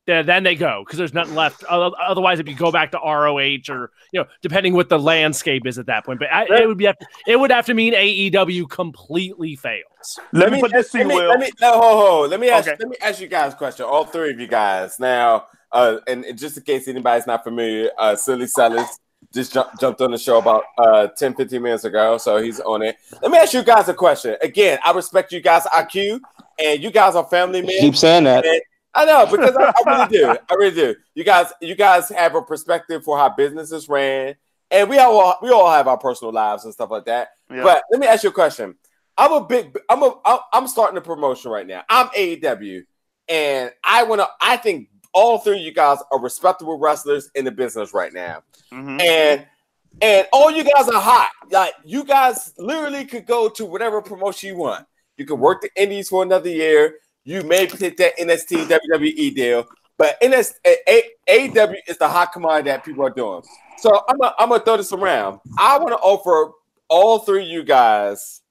Then 0.08 0.26
then 0.26 0.44
they 0.44 0.56
go 0.56 0.84
because 0.86 0.98
there's 0.98 1.14
nothing 1.14 1.36
left. 1.36 1.66
Otherwise, 1.66 2.40
if 2.40 2.48
you 2.48 2.56
go 2.56 2.72
back 2.72 2.92
to 2.92 2.98
ROH 2.98 3.70
or 3.70 3.92
you 4.14 4.22
know, 4.22 4.26
depending 4.42 4.74
what 4.74 4.88
the 4.88 4.98
landscape 4.98 5.68
is 5.68 5.78
at 5.78 5.86
that 5.88 6.06
point, 6.06 6.20
but 6.20 6.32
I, 6.32 6.46
it 6.62 6.66
would 6.66 6.78
be 6.78 6.90
it 7.28 7.38
would 7.38 7.52
have 7.52 7.66
to 7.66 7.74
mean 7.74 7.94
AEW 7.94 8.70
completely 8.70 9.58
fails. 9.58 10.18
Let, 10.32 10.54
me 10.54 10.62
put 10.62 10.72
this 10.72 10.92
to 10.92 11.00
let 11.00 11.04
you, 11.04 11.10
me, 11.10 11.16
Will. 11.16 11.28
let 11.28 11.40
me 11.42 11.50
no, 11.60 11.74
ho, 11.74 11.82
ho. 11.82 12.28
Let 12.30 12.40
me 12.40 12.50
ask. 12.50 12.70
Okay. 12.70 12.78
Let 12.80 12.88
me 12.88 12.96
ask 13.02 13.20
you 13.20 13.28
guys 13.28 13.52
a 13.52 13.58
question. 13.58 13.86
All 13.86 14.06
three 14.06 14.32
of 14.32 14.40
you 14.40 14.48
guys. 14.48 14.98
Now, 14.98 15.48
uh, 15.74 15.98
and, 16.08 16.24
and 16.24 16.38
just 16.38 16.56
in 16.56 16.64
case 16.64 16.88
anybody's 16.88 17.28
not 17.28 17.44
familiar, 17.44 17.90
uh, 17.98 18.16
Silly 18.16 18.48
Sellers 18.48 18.88
just 19.34 19.52
jumped 19.52 19.78
jumped 19.82 20.00
on 20.00 20.12
the 20.12 20.18
show 20.18 20.38
about 20.38 20.64
uh 20.78 21.08
10, 21.08 21.36
15 21.36 21.62
minutes 21.62 21.84
ago, 21.84 22.18
so 22.18 22.42
he's 22.42 22.62
on 22.62 22.82
it. 22.82 22.96
Let 23.22 23.30
me 23.30 23.40
ask 23.40 23.54
you 23.54 23.62
guys 23.62 23.90
a 23.90 23.94
question. 23.94 24.38
Again, 24.42 24.80
I 24.86 24.94
respect 24.94 25.34
you 25.34 25.42
guys' 25.42 25.66
IQ, 25.66 26.22
and 26.58 26.82
you 26.82 26.92
guys 26.92 27.16
are 27.16 27.26
family 27.26 27.62
men. 27.62 27.78
Keep 27.82 27.98
saying 27.98 28.24
that. 28.24 28.46
And 28.46 28.62
I 28.94 29.06
know 29.06 29.26
because 29.32 29.56
I, 29.56 29.74
I 29.86 29.98
really 29.98 30.18
do. 30.18 30.28
I 30.50 30.54
really 30.56 30.76
do. 30.76 30.96
You 31.16 31.24
guys, 31.24 31.52
you 31.62 31.76
guys 31.76 32.10
have 32.10 32.36
a 32.36 32.42
perspective 32.42 33.04
for 33.04 33.18
how 33.18 33.30
businesses 33.30 33.88
ran, 33.90 34.36
and 34.72 34.90
we 34.90 34.98
all 34.98 35.38
we 35.42 35.50
all 35.52 35.70
have 35.72 35.88
our 35.88 35.98
personal 35.98 36.34
lives 36.34 36.66
and 36.66 36.74
stuff 36.74 36.92
like 36.92 37.06
that. 37.06 37.30
Yeah. 37.50 37.64
But 37.64 37.84
let 37.92 38.00
me 38.00 38.08
ask 38.08 38.24
you 38.24 38.30
a 38.30 38.34
question. 38.34 38.76
I'm 39.18 39.32
a 39.34 39.44
big. 39.46 39.78
I'm 39.90 40.04
a. 40.04 40.16
I'm- 40.54 40.68
starting 40.68 40.98
a 40.98 41.02
promotion 41.02 41.50
right 41.52 41.66
now. 41.66 41.84
I'm 41.90 42.08
AEW, 42.10 42.84
and 43.30 43.72
I 43.84 44.04
want 44.04 44.22
to. 44.22 44.28
I 44.42 44.58
think 44.58 44.90
all 45.14 45.40
three 45.40 45.58
of 45.60 45.62
you 45.64 45.74
guys 45.74 45.98
are 46.12 46.20
respectable 46.20 46.78
wrestlers 46.78 47.30
in 47.34 47.46
the 47.46 47.52
business 47.52 47.94
right 47.94 48.14
now, 48.14 48.44
Mhm. 48.72 49.02
and 49.02 49.48
and 50.02 50.28
all 50.32 50.52
you 50.52 50.64
guys 50.64 50.88
are 50.88 51.02
hot. 51.02 51.32
Like 51.50 51.74
you 51.84 52.04
guys 52.04 52.54
literally 52.60 53.06
could 53.06 53.26
go 53.26 53.50
to 53.50 53.66
whatever 53.66 54.02
promotion 54.02 54.50
you 54.50 54.58
want. 54.58 54.86
You 55.18 55.26
could 55.26 55.40
work 55.40 55.62
the 55.62 55.70
Indies 55.82 56.10
for 56.10 56.22
another 56.22 56.50
year. 56.50 56.96
You 57.28 57.44
may 57.44 57.68
take 57.68 57.98
that 57.98 58.18
NXT 58.18 58.68
WWE 58.68 59.36
deal, 59.36 59.68
but 59.98 60.20
NXT 60.22 60.54
A- 60.66 61.04
AEW 61.30 61.76
is 61.86 61.98
the 61.98 62.08
hot 62.08 62.32
commodity 62.32 62.70
that 62.70 62.86
people 62.86 63.04
are 63.06 63.10
doing. 63.10 63.42
So 63.80 64.02
I'm 64.08 64.18
gonna 64.18 64.34
I'm 64.40 64.48
gonna 64.48 64.64
throw 64.64 64.78
this 64.78 64.94
around. 64.94 65.42
I 65.60 65.78
want 65.78 65.90
to 65.90 65.98
offer 65.98 66.54
all 66.88 67.20
three 67.20 67.44
of 67.44 67.50
you 67.50 67.64
guys. 67.64 68.42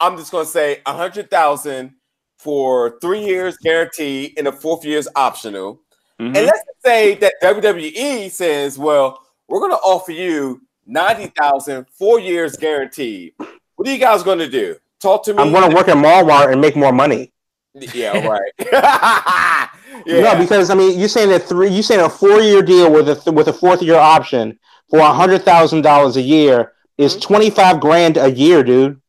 I'm 0.00 0.16
just 0.16 0.32
gonna 0.32 0.44
say 0.44 0.82
a 0.86 0.92
hundred 0.92 1.30
thousand 1.30 1.94
for 2.36 2.98
three 3.00 3.24
years 3.24 3.56
guaranteed, 3.58 4.34
and 4.36 4.48
the 4.48 4.52
fourth 4.52 4.84
year 4.84 4.98
is 4.98 5.08
optional. 5.14 5.80
Mhm. 6.20 6.36
And 6.36 6.46
let's 6.46 6.60
say 6.84 7.14
that 7.14 7.34
WWE 7.42 8.28
says, 8.28 8.76
well, 8.76 9.22
we're 9.48 9.60
going 9.60 9.70
to 9.70 9.76
offer 9.78 10.10
you 10.12 10.62
ninety 10.84 11.26
thousand, 11.28 11.86
four 11.96 12.18
years 12.18 12.56
guaranteed. 12.56 13.34
What 13.76 13.86
are 13.86 13.92
you 13.92 13.98
guys 13.98 14.24
going 14.24 14.38
to 14.40 14.48
do? 14.48 14.76
Talk 14.98 15.24
to 15.26 15.34
me. 15.34 15.38
I'm 15.42 15.52
going 15.52 15.70
to 15.70 15.76
work 15.76 15.88
at 15.88 15.96
Walmart 15.96 16.50
and 16.50 16.60
make 16.60 16.74
more 16.74 16.92
money. 16.92 17.32
Yeah, 17.94 18.26
right. 18.26 18.52
yeah. 20.06 20.20
No, 20.22 20.38
because 20.38 20.70
I 20.70 20.74
mean, 20.74 20.98
you're 20.98 21.08
saying 21.08 21.28
that 21.30 21.42
three, 21.44 21.68
you're 21.68 21.82
saying 21.82 22.00
a 22.00 22.08
four 22.08 22.40
year 22.40 22.62
deal 22.62 22.90
with 22.92 23.08
a 23.08 23.32
with 23.32 23.48
a 23.48 23.52
fourth 23.52 23.82
year 23.82 23.96
option 23.96 24.58
for 24.90 24.98
a 25.00 25.12
hundred 25.12 25.42
thousand 25.42 25.82
dollars 25.82 26.16
a 26.16 26.22
year 26.22 26.72
is 26.98 27.16
Mhm. 27.16 27.20
twenty 27.22 27.50
five 27.50 27.80
grand 27.80 28.16
a 28.16 28.30
year, 28.30 28.62
dude. 28.62 29.00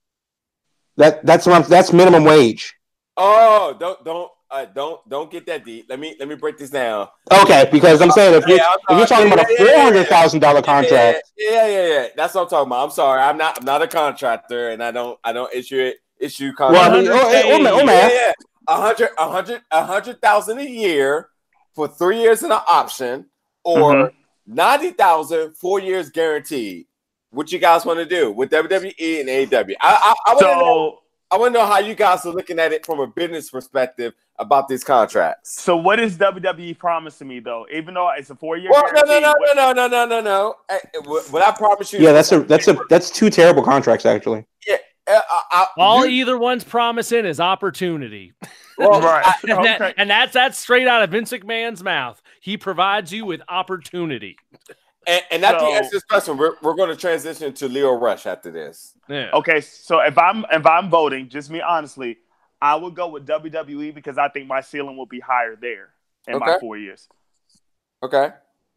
That 0.97 1.25
that's 1.25 1.45
what 1.45 1.55
I'm, 1.55 1.69
that's 1.69 1.93
minimum 1.93 2.23
wage. 2.25 2.75
oh, 3.15 3.75
don't 3.79 4.03
don't 4.03 4.31
uh, 4.49 4.65
don't 4.65 5.07
don't 5.09 5.29
get 5.31 5.45
that 5.45 5.63
deep. 5.63 5.85
Let 5.89 5.99
me 5.99 6.15
let 6.19 6.27
me 6.27 6.35
break 6.35 6.57
this 6.57 6.69
down. 6.69 7.07
Okay, 7.31 7.69
because 7.71 8.01
I'm 8.01 8.11
saying 8.11 8.33
if 8.33 8.47
you're, 8.47 8.57
Yeah, 8.57 8.67
I'm 8.89 8.95
if 8.95 8.97
you're 8.99 9.07
sorry. 9.07 9.29
talking 9.29 9.33
about 9.33 9.49
a 9.49 9.53
Yeah, 9.53 9.57
yeah, 9.59 9.65
four 9.65 9.75
yeah, 9.77 9.83
hundred 9.83 10.07
thousand 10.07 10.39
dollar 10.39 10.61
contract, 10.61 11.23
Yeah, 11.37 11.51
yeah, 11.51 11.67
yeah, 11.67 11.87
yeah. 11.87 12.07
That's 12.15 12.33
what 12.33 12.43
I'm 12.43 12.47
talking 12.49 12.67
about. 12.67 12.83
I'm 12.85 12.91
sorry. 12.91 13.21
I'm 13.21 13.37
not 13.37 13.59
I'm 13.59 13.65
not 13.65 13.81
a 13.81 13.87
contractor, 13.87 14.69
and 14.69 14.83
I 14.83 14.91
don't 14.91 15.19
I 15.23 15.33
don't 15.33 15.53
issue 15.53 15.79
it 15.79 15.97
issue 16.19 16.51
well, 16.57 16.71
contracts. 16.71 16.95
I 16.97 17.01
mean, 17.01 17.07
oh, 17.09 17.13
oh, 17.13 17.77
oh, 17.77 17.81
oh, 17.81 17.85
yeah, 17.85 18.09
yeah. 18.09 18.31
A 18.67 18.75
hundred, 18.75 19.09
a 19.17 19.29
hundred, 19.29 19.61
a 19.71 19.85
hundred 19.85 20.21
thousand 20.21 20.59
a 20.59 20.63
year 20.69 21.29
for 21.73 21.87
three 21.87 22.19
years 22.19 22.43
in 22.43 22.51
an 22.51 22.59
option, 22.67 23.25
or 23.63 23.79
Mhm. 23.93 24.13
ninety 24.45 24.89
thousand 24.91 25.55
four 25.55 25.79
years 25.79 26.09
guaranteed. 26.09 26.85
What 27.31 27.51
you 27.51 27.59
guys 27.59 27.85
want 27.85 27.99
to 27.99 28.05
do 28.05 28.31
with 28.31 28.49
WWE 28.51 29.19
and 29.21 29.29
AEW? 29.29 29.75
I, 29.81 30.13
I, 30.25 30.31
I 30.31 30.33
want 30.33 30.39
to 30.39 30.45
know. 30.45 30.59
So, 30.59 30.99
I 31.29 31.37
want 31.37 31.53
to 31.53 31.59
know 31.59 31.65
how 31.65 31.79
you 31.79 31.93
guys 31.93 32.25
are 32.25 32.31
looking 32.33 32.57
at 32.57 32.71
it 32.71 32.85
from 32.85 32.99
a 33.01 33.07
business 33.07 33.49
perspective 33.49 34.13
about 34.39 34.67
these 34.69 34.83
contracts. 34.83 35.61
so 35.61 35.75
what 35.75 35.99
is 35.99 36.15
WWE 36.17 36.77
promising 36.77 37.27
me 37.27 37.39
though? 37.39 37.65
Even 37.73 37.95
though 37.95 38.09
it's 38.17 38.29
a 38.29 38.35
four 38.35 38.55
year 38.55 38.69
Well, 38.71 38.83
no, 38.83 38.91
guarantee, 38.93 39.19
no, 39.19 39.19
no, 39.19 39.35
what- 39.39 39.55
no, 39.55 39.71
no, 39.73 39.87
no, 39.87 40.05
no, 40.05 40.21
no. 40.21 40.55
What 41.05 41.25
what 41.31 41.41
I 41.41 41.51
promise 41.51 41.91
you? 41.93 41.99
yeah, 41.99 42.11
that's 42.13 42.31
a 42.31 42.39
that's 42.41 42.67
a 42.67 42.77
that's 42.89 43.09
two 43.11 43.29
terrible 43.29 43.63
contracts 43.63 44.05
actually. 44.05 44.45
I, 45.07 45.21
I, 45.51 45.67
All 45.77 46.05
you- 46.05 46.21
either 46.21 46.37
one's 46.37 46.63
promising 46.63 47.25
is 47.25 47.39
opportunity. 47.39 48.33
well, 48.77 49.01
Right. 49.01 49.25
I- 49.25 49.33
And, 49.49 49.65
that- 49.65 49.81
Okay. 49.81 49.93
and 49.97 50.09
that's 50.09 50.33
that's 50.33 50.57
straight 50.57 50.87
out 50.87 51.03
of 51.03 51.09
Vince 51.11 51.31
McMahon's 51.31 51.83
mouth. 51.83 52.21
He 52.41 52.57
provides 52.57 53.11
you 53.13 53.25
with 53.25 53.41
opportunity. 53.49 54.37
And, 55.07 55.21
and 55.31 55.45
after 55.45 55.65
you 55.65 55.71
So- 55.71 55.77
answer 55.77 55.89
this 55.93 56.03
question, 56.03 56.37
we're, 56.37 56.55
we're 56.61 56.75
going 56.75 56.89
to 56.89 56.95
transition 56.95 57.53
to 57.53 57.67
Lio 57.69 57.93
Rush 57.93 58.25
after 58.25 58.51
this. 58.51 58.93
Yeah. 59.07 59.29
Okay, 59.33 59.61
so 59.61 59.99
if 60.01 60.17
I'm 60.17 60.45
if 60.51 60.65
I'm 60.65 60.89
voting, 60.89 61.29
just 61.29 61.49
me 61.49 61.61
honestly, 61.61 62.17
I 62.61 62.75
would 62.75 62.93
go 62.95 63.07
with 63.07 63.25
WWE 63.25 63.93
because 63.95 64.17
I 64.17 64.27
think 64.29 64.47
my 64.47 64.61
ceiling 64.61 64.97
will 64.97 65.05
be 65.05 65.19
higher 65.21 65.55
there 65.55 65.89
in 66.27 66.39
my 66.39 66.57
four 66.59 66.75
years. 66.77 67.07
Okay. 68.03 68.29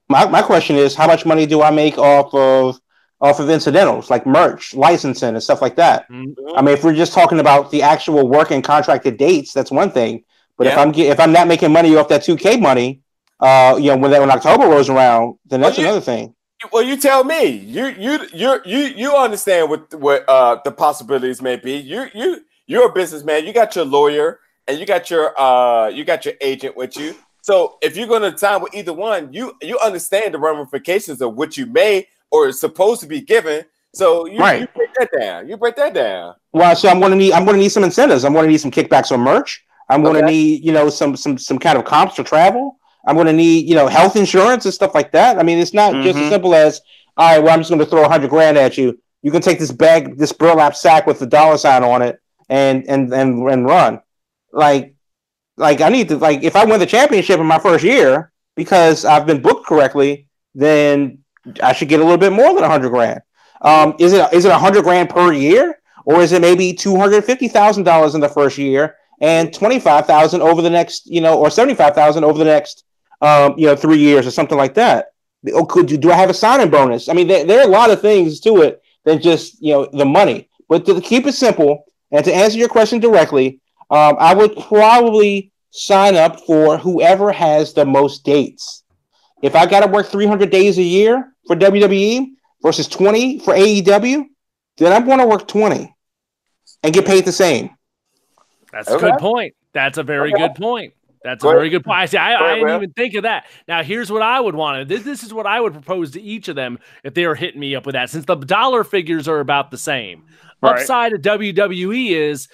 My 0.08 0.26
my 0.28 0.42
question 0.42 0.76
is, 0.76 0.94
how 0.94 1.06
much 1.06 1.26
money 1.26 1.46
do 1.46 1.62
I 1.62 1.70
make 1.70 1.98
off 1.98 2.32
of 2.34 2.80
off 3.20 3.38
of 3.40 3.50
incidentals 3.50 4.10
like 4.10 4.26
merch, 4.26 4.74
licensing, 4.74 5.30
and 5.30 5.42
stuff 5.42 5.60
like 5.62 5.76
that? 5.76 6.08
Mm, 6.10 6.34
I 6.56 6.62
mean, 6.62 6.74
if 6.74 6.84
we're 6.84 6.94
just 6.94 7.12
talking 7.12 7.38
about 7.40 7.70
the 7.70 7.82
actual 7.82 8.28
work 8.28 8.50
and 8.50 8.64
contracted 8.64 9.16
dates, 9.18 9.52
that's 9.52 9.70
one 9.70 9.90
thing. 9.90 10.24
But 10.56 10.66
if 10.66 10.76
I'm 10.76 10.92
get, 10.92 11.10
if 11.10 11.20
I'm 11.20 11.32
not 11.32 11.48
making 11.48 11.72
money 11.72 11.96
off 11.96 12.08
that 12.08 12.22
two 12.22 12.36
K 12.36 12.58
money, 12.58 13.00
uh, 13.40 13.76
you 13.80 13.86
know, 13.90 13.96
when 13.96 14.10
that 14.10 14.20
when 14.20 14.30
October 14.30 14.66
rolls 14.68 14.88
around, 14.90 15.38
then 15.46 15.60
that's 15.60 15.76
Well, 15.76 15.84
you- 15.84 15.90
another 15.90 16.04
thing. 16.04 16.34
Well, 16.70 16.82
you 16.82 16.98
tell 16.98 17.24
me. 17.24 17.46
You 17.46 17.86
you 17.86 18.18
you 18.34 18.60
you 18.66 18.78
you 18.80 19.16
understand 19.16 19.70
what 19.70 19.94
what 19.94 20.28
uh 20.28 20.58
the 20.62 20.70
possibilities 20.70 21.40
may 21.40 21.56
be. 21.56 21.76
You 21.76 22.08
you 22.14 22.42
you're 22.66 22.90
a 22.90 22.92
businessman. 22.92 23.46
You 23.46 23.54
got 23.54 23.74
your 23.74 23.86
lawyer 23.86 24.40
and 24.68 24.78
you 24.78 24.84
got 24.84 25.10
your 25.10 25.32
uh 25.40 25.88
you 25.88 26.04
got 26.04 26.26
your 26.26 26.34
agent 26.42 26.76
with 26.76 26.98
you. 26.98 27.14
So 27.40 27.78
if 27.80 27.96
you're 27.96 28.06
going 28.06 28.30
to 28.30 28.36
sign 28.36 28.60
with 28.60 28.74
either 28.74 28.92
one, 28.92 29.32
you 29.32 29.54
you 29.62 29.78
understand 29.78 30.34
the 30.34 30.38
ramifications 30.38 31.22
of 31.22 31.34
what 31.34 31.56
you 31.56 31.64
may 31.64 32.06
or 32.30 32.48
is 32.48 32.60
supposed 32.60 33.00
to 33.02 33.06
be 33.06 33.20
given. 33.20 33.64
So 33.94 34.26
you, 34.26 34.38
Right. 34.38 34.60
you 34.60 34.68
break 34.74 34.94
that 34.94 35.08
down. 35.18 35.48
You 35.48 35.56
break 35.56 35.76
that 35.76 35.94
down. 35.94 36.34
Well, 36.52 36.74
so 36.76 36.88
I'm 36.88 37.00
going 37.00 37.10
to 37.12 37.16
need 37.18 37.32
I'm 37.32 37.44
going 37.44 37.56
to 37.56 37.60
need 37.62 37.70
some 37.70 37.84
incentives. 37.84 38.24
I'm 38.24 38.32
going 38.32 38.44
to 38.44 38.50
need 38.50 38.60
some 38.60 38.70
kickbacks 38.70 39.10
on 39.12 39.20
merch. 39.20 39.64
I'm 39.88 40.02
going 40.02 40.14
to 40.14 40.22
Okay. 40.24 40.30
need 40.32 40.64
you 40.64 40.72
know 40.72 40.88
some 40.90 41.16
some 41.16 41.36
some 41.38 41.58
kind 41.58 41.76
of 41.78 41.84
comps 41.84 42.14
for 42.16 42.22
travel. 42.22 42.76
I'm 43.06 43.16
going 43.16 43.26
to 43.26 43.32
need 43.32 43.68
you 43.68 43.74
know 43.74 43.88
health 43.88 44.14
insurance 44.16 44.64
and 44.64 44.74
stuff 44.74 44.94
like 44.94 45.10
that. 45.12 45.38
I 45.38 45.42
mean, 45.42 45.58
it's 45.58 45.74
not 45.74 45.92
just 46.04 46.18
as 46.18 46.26
Mhm. 46.26 46.28
simple 46.28 46.54
as 46.54 46.80
all 47.16 47.28
right. 47.34 47.42
Well, 47.42 47.52
I'm 47.52 47.60
just 47.60 47.70
going 47.70 47.80
to 47.80 47.86
throw 47.86 48.04
a 48.04 48.08
hundred 48.08 48.30
grand 48.30 48.56
at 48.56 48.78
you. 48.78 48.98
You 49.22 49.30
can 49.32 49.42
take 49.42 49.58
this 49.58 49.72
bag, 49.72 50.16
this 50.16 50.32
burlap 50.32 50.74
sack 50.76 51.06
with 51.06 51.18
the 51.18 51.26
dollar 51.26 51.58
sign 51.58 51.82
on 51.82 52.00
it, 52.02 52.20
and 52.48 52.84
and 52.88 53.12
and 53.12 53.42
and 53.50 53.66
run. 53.66 54.00
Like, 54.52 54.94
like 55.56 55.80
I 55.80 55.88
need 55.88 56.08
to 56.10 56.16
like 56.16 56.42
if 56.44 56.54
I 56.54 56.64
win 56.64 56.78
the 56.78 56.86
championship 56.86 57.40
in 57.40 57.46
my 57.46 57.58
first 57.58 57.82
year 57.84 58.30
because 58.54 59.04
I've 59.04 59.26
been 59.26 59.42
booked 59.42 59.66
correctly, 59.66 60.26
then 60.54 61.18
I 61.62 61.72
should 61.72 61.88
get 61.88 62.00
a 62.00 62.02
little 62.02 62.18
bit 62.18 62.32
more 62.32 62.54
than 62.54 62.64
a 62.64 62.68
hundred 62.68 62.90
grand. 62.90 63.20
Um, 63.62 63.94
is 63.98 64.12
it 64.12 64.32
is 64.32 64.44
it 64.44 64.50
a 64.50 64.58
hundred 64.58 64.84
grand 64.84 65.10
per 65.10 65.32
year, 65.32 65.80
or 66.04 66.20
is 66.20 66.32
it 66.32 66.40
maybe 66.40 66.72
two 66.72 66.96
hundred 66.96 67.24
fifty 67.24 67.48
thousand 67.48 67.84
dollars 67.84 68.14
in 68.14 68.20
the 68.20 68.28
first 68.28 68.58
year 68.58 68.96
and 69.20 69.52
twenty 69.52 69.78
five 69.78 70.06
thousand 70.06 70.42
over 70.42 70.62
the 70.62 70.70
next, 70.70 71.06
you 71.06 71.20
know, 71.20 71.38
or 71.38 71.50
seventy 71.50 71.74
five 71.74 71.94
thousand 71.94 72.24
over 72.24 72.38
the 72.38 72.44
next, 72.44 72.84
um, 73.20 73.54
you 73.58 73.66
know, 73.66 73.76
three 73.76 73.98
years 73.98 74.26
or 74.26 74.30
something 74.30 74.58
like 74.58 74.74
that? 74.74 75.12
Oh, 75.52 75.64
could 75.64 76.00
do 76.00 76.10
I 76.10 76.16
have 76.16 76.30
a 76.30 76.34
signing 76.34 76.70
bonus? 76.70 77.08
I 77.08 77.12
mean, 77.12 77.28
there, 77.28 77.44
there 77.44 77.60
are 77.60 77.68
a 77.68 77.70
lot 77.70 77.90
of 77.90 78.00
things 78.00 78.40
to 78.40 78.62
it 78.62 78.82
than 79.04 79.20
just 79.20 79.60
you 79.62 79.72
know 79.72 79.88
the 79.92 80.04
money. 80.04 80.48
But 80.68 80.86
to 80.86 81.00
keep 81.00 81.26
it 81.26 81.32
simple 81.32 81.84
and 82.12 82.24
to 82.24 82.34
answer 82.34 82.58
your 82.58 82.68
question 82.68 83.00
directly, 83.00 83.60
um, 83.90 84.16
I 84.18 84.34
would 84.34 84.56
probably 84.56 85.52
sign 85.70 86.16
up 86.16 86.40
for 86.40 86.78
whoever 86.78 87.32
has 87.32 87.72
the 87.72 87.84
most 87.84 88.24
dates. 88.24 88.84
If 89.42 89.54
I 89.56 89.66
got 89.66 89.80
to 89.80 89.86
work 89.86 90.06
300 90.08 90.50
days 90.50 90.78
a 90.78 90.82
year 90.82 91.32
for 91.46 91.56
WWE 91.56 92.26
versus 92.62 92.86
20 92.88 93.38
for 93.40 93.54
AEW, 93.54 94.24
then 94.78 94.92
I'm 94.92 95.06
going 95.06 95.18
to 95.18 95.26
work 95.26 95.48
20 95.48 95.94
and 96.82 96.94
get 96.94 97.06
paid 97.06 97.24
the 97.24 97.32
same. 97.32 97.70
That's 98.72 98.90
a 98.90 98.98
good 98.98 99.18
point. 99.18 99.54
That's 99.72 99.98
a 99.98 100.02
very 100.02 100.32
Okay. 100.32 100.42
good 100.48 100.54
point. 100.54 100.94
That's 101.22 101.42
Go 101.42 101.50
a 101.50 101.54
very 101.54 101.68
good 101.68 101.84
point. 101.84 101.98
I 101.98 102.06
see. 102.06 102.16
I, 102.16 102.34
I 102.52 102.54
didn't 102.54 102.74
even 102.76 102.92
think 102.92 103.14
of 103.14 103.24
that. 103.24 103.44
Now, 103.68 103.82
here's 103.82 104.10
what 104.10 104.22
I 104.22 104.40
would 104.40 104.54
want. 104.54 104.88
This, 104.88 105.02
this 105.02 105.22
is 105.22 105.34
what 105.34 105.46
I 105.46 105.60
would 105.60 105.74
propose 105.74 106.12
to 106.12 106.20
each 106.22 106.48
of 106.48 106.56
them 106.56 106.78
if 107.04 107.12
they 107.12 107.26
were 107.26 107.34
hitting 107.34 107.60
me 107.60 107.74
up 107.74 107.84
with 107.84 107.92
that. 107.94 108.08
Since 108.08 108.24
the 108.24 108.36
dollar 108.36 108.84
figures 108.84 109.28
are 109.28 109.40
about 109.40 109.70
the 109.70 109.78
same, 109.78 110.24
Right. 110.62 110.80
upside 110.80 111.12
of 111.12 111.20
WWE 111.22 112.10
is 112.10 112.48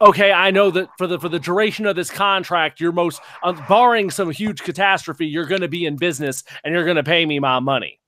okay. 0.00 0.32
I 0.32 0.50
know 0.50 0.70
that 0.70 0.88
for 0.98 1.06
the 1.06 1.18
for 1.18 1.28
the 1.28 1.38
duration 1.38 1.86
of 1.86 1.96
this 1.96 2.10
contract, 2.10 2.80
you're 2.80 2.92
most 2.92 3.20
uh, 3.42 3.52
barring 3.68 4.10
some 4.10 4.30
huge 4.30 4.62
catastrophe, 4.62 5.26
you're 5.26 5.46
going 5.46 5.60
to 5.62 5.68
be 5.68 5.86
in 5.86 5.96
business 5.96 6.44
and 6.64 6.74
you're 6.74 6.84
going 6.84 6.96
to 6.96 7.04
pay 7.04 7.24
me 7.26 7.38
my 7.38 7.60
money. 7.60 8.00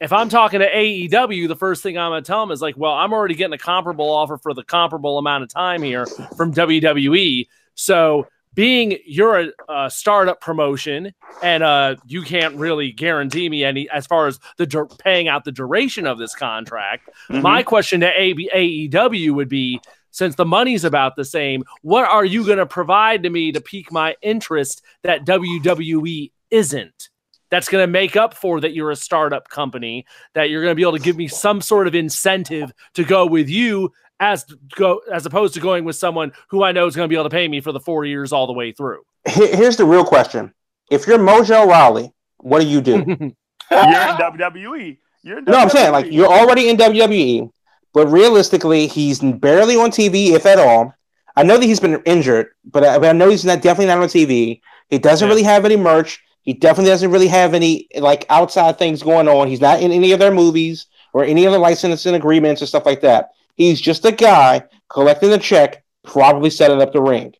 If 0.00 0.14
I'm 0.14 0.30
talking 0.30 0.60
to 0.60 0.70
AEW, 0.70 1.46
the 1.46 1.56
first 1.56 1.82
thing 1.82 1.98
I'm 1.98 2.10
going 2.10 2.22
to 2.22 2.26
tell 2.26 2.40
them 2.40 2.50
is 2.52 2.62
like, 2.62 2.74
well, 2.78 2.92
I'm 2.92 3.12
already 3.12 3.34
getting 3.34 3.52
a 3.52 3.58
comparable 3.58 4.08
offer 4.10 4.38
for 4.38 4.54
the 4.54 4.62
comparable 4.64 5.18
amount 5.18 5.42
of 5.42 5.50
time 5.50 5.82
here 5.82 6.06
from 6.36 6.54
WWE. 6.54 7.46
So, 7.74 8.26
being 8.54 8.98
you're 9.06 9.40
a, 9.40 9.48
a 9.68 9.90
startup 9.90 10.40
promotion 10.40 11.12
and 11.40 11.62
uh, 11.62 11.94
you 12.06 12.22
can't 12.22 12.56
really 12.56 12.90
guarantee 12.90 13.48
me 13.48 13.62
any 13.62 13.88
as 13.90 14.06
far 14.08 14.26
as 14.26 14.40
the 14.56 14.66
dur- 14.66 14.86
paying 14.86 15.28
out 15.28 15.44
the 15.44 15.52
duration 15.52 16.04
of 16.04 16.18
this 16.18 16.34
contract. 16.34 17.08
Mhm. 17.28 17.42
My 17.42 17.62
question 17.62 18.00
to 18.00 18.08
AB- 18.20 18.50
AEW 18.90 19.30
would 19.34 19.48
be 19.48 19.80
since 20.10 20.34
the 20.34 20.44
money's 20.44 20.84
about 20.84 21.16
the 21.16 21.24
same, 21.24 21.64
what 21.82 22.08
are 22.08 22.24
you 22.24 22.44
going 22.44 22.58
to 22.58 22.66
provide 22.66 23.22
to 23.22 23.30
me 23.30 23.52
to 23.52 23.60
pique 23.60 23.92
my 23.92 24.16
interest 24.22 24.82
that 25.02 25.24
WWE 25.24 26.32
isn't? 26.50 27.08
that's 27.50 27.68
going 27.68 27.82
to 27.82 27.90
make 27.90 28.16
up 28.16 28.32
for 28.34 28.60
that 28.60 28.72
you're 28.72 28.90
a 28.90 28.96
startup 28.96 29.48
company, 29.48 30.06
that 30.34 30.50
you're 30.50 30.62
going 30.62 30.70
to 30.70 30.76
be 30.76 30.82
able 30.82 30.96
to 30.96 31.02
give 31.02 31.16
me 31.16 31.28
some 31.28 31.60
sort 31.60 31.86
of 31.86 31.94
incentive 31.94 32.72
to 32.94 33.04
go 33.04 33.26
with 33.26 33.48
you 33.48 33.92
as 34.20 34.44
go 34.76 35.00
as 35.12 35.26
opposed 35.26 35.54
to 35.54 35.60
going 35.60 35.84
with 35.84 35.96
someone 35.96 36.32
who 36.48 36.62
I 36.62 36.72
know 36.72 36.86
is 36.86 36.94
going 36.94 37.08
to 37.08 37.12
be 37.12 37.16
able 37.16 37.28
to 37.28 37.34
pay 37.34 37.48
me 37.48 37.60
for 37.60 37.72
the 37.72 37.80
four 37.80 38.04
years 38.04 38.32
all 38.32 38.46
the 38.46 38.52
way 38.52 38.72
through. 38.72 39.02
Here's 39.26 39.76
the 39.76 39.84
real 39.84 40.04
question: 40.04 40.52
If 40.90 41.06
you're 41.06 41.18
Mojo 41.18 41.66
Rawley, 41.66 42.12
what 42.38 42.60
do 42.60 42.68
you 42.68 42.80
do? 42.80 42.92
you're 42.96 43.06
in 43.08 43.32
WWE. 43.70 44.98
You're 45.22 45.38
in 45.38 45.44
WWE. 45.44 45.48
No, 45.48 45.58
I'm 45.58 45.70
saying 45.70 45.92
like 45.92 46.12
you're 46.12 46.30
already 46.30 46.68
in 46.68 46.76
WWE, 46.76 47.50
but 47.92 48.06
realistically, 48.08 48.86
he's 48.86 49.20
barely 49.20 49.76
on 49.76 49.90
TV, 49.90 50.32
if 50.32 50.46
at 50.46 50.58
all. 50.58 50.94
I 51.36 51.42
know 51.42 51.58
that 51.58 51.66
he's 51.66 51.80
been 51.80 52.02
injured, 52.04 52.48
but 52.64 52.84
I, 52.84 52.98
but 52.98 53.08
I 53.08 53.12
know 53.12 53.30
he's 53.30 53.44
not 53.44 53.62
definitely 53.62 53.86
not 53.86 53.98
on 53.98 54.08
TV. 54.08 54.60
He 54.88 54.98
doesn't 54.98 55.26
yeah. 55.26 55.32
really 55.32 55.44
have 55.44 55.64
any 55.64 55.76
merch. 55.76 56.22
He 56.42 56.52
definitely 56.54 56.90
doesn't 56.90 57.10
really 57.10 57.28
have 57.28 57.54
any 57.54 57.88
like 57.96 58.26
outside 58.28 58.78
things 58.78 59.02
going 59.02 59.28
on. 59.28 59.48
He's 59.48 59.60
not 59.60 59.80
in 59.80 59.92
any 59.92 60.12
of 60.12 60.18
their 60.18 60.32
movies 60.32 60.86
or 61.12 61.24
any 61.24 61.46
other 61.46 61.58
licensing 61.58 62.14
agreements 62.14 62.60
and 62.60 62.68
stuff 62.68 62.86
like 62.86 63.00
that. 63.02 63.30
He's 63.54 63.80
just 63.80 64.04
a 64.04 64.12
guy 64.12 64.64
collecting 64.88 65.32
a 65.32 65.38
check, 65.38 65.84
probably 66.04 66.50
setting 66.50 66.80
up 66.80 66.92
the 66.92 67.02
ring. 67.02 67.34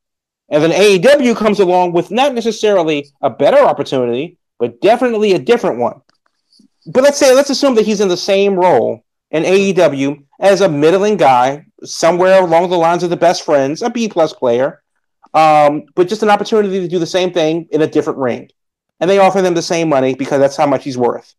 And 0.48 0.62
then 0.62 0.72
AEW 0.72 1.36
comes 1.36 1.60
along 1.60 1.92
with 1.92 2.10
not 2.10 2.34
necessarily 2.34 3.08
a 3.22 3.30
better 3.30 3.58
opportunity, 3.58 4.36
but 4.58 4.80
definitely 4.80 5.32
a 5.32 5.38
different 5.38 5.78
one. 5.78 6.00
But 6.86 7.04
let's 7.04 7.18
say, 7.18 7.34
let's 7.34 7.50
assume 7.50 7.74
that 7.76 7.86
he's 7.86 8.00
in 8.00 8.08
the 8.08 8.16
same 8.16 8.54
role 8.54 9.04
in 9.30 9.44
AEW 9.44 10.24
as 10.38 10.60
a 10.60 10.68
middling 10.68 11.16
guy, 11.16 11.66
somewhere 11.84 12.42
along 12.42 12.70
the 12.70 12.78
lines 12.78 13.02
of 13.02 13.10
the 13.10 13.16
best 13.16 13.44
friends, 13.44 13.82
a 13.82 13.90
B 13.90 14.08
plus 14.08 14.32
player, 14.32 14.82
um, 15.34 15.84
but 15.94 16.08
just 16.08 16.22
an 16.22 16.30
opportunity 16.30 16.80
to 16.80 16.88
do 16.88 16.98
the 16.98 17.06
same 17.06 17.32
thing 17.32 17.68
in 17.70 17.82
a 17.82 17.86
different 17.86 18.18
ring. 18.18 18.50
And 18.98 19.08
they 19.08 19.18
offer 19.18 19.40
them 19.40 19.54
the 19.54 19.62
same 19.62 19.88
money 19.88 20.14
because 20.14 20.40
that's 20.40 20.56
how 20.56 20.66
much 20.66 20.84
he's 20.84 20.98
worth. 20.98 21.34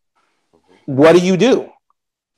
What 0.86 1.14
do 1.14 1.20
you 1.20 1.38
do? 1.38 1.70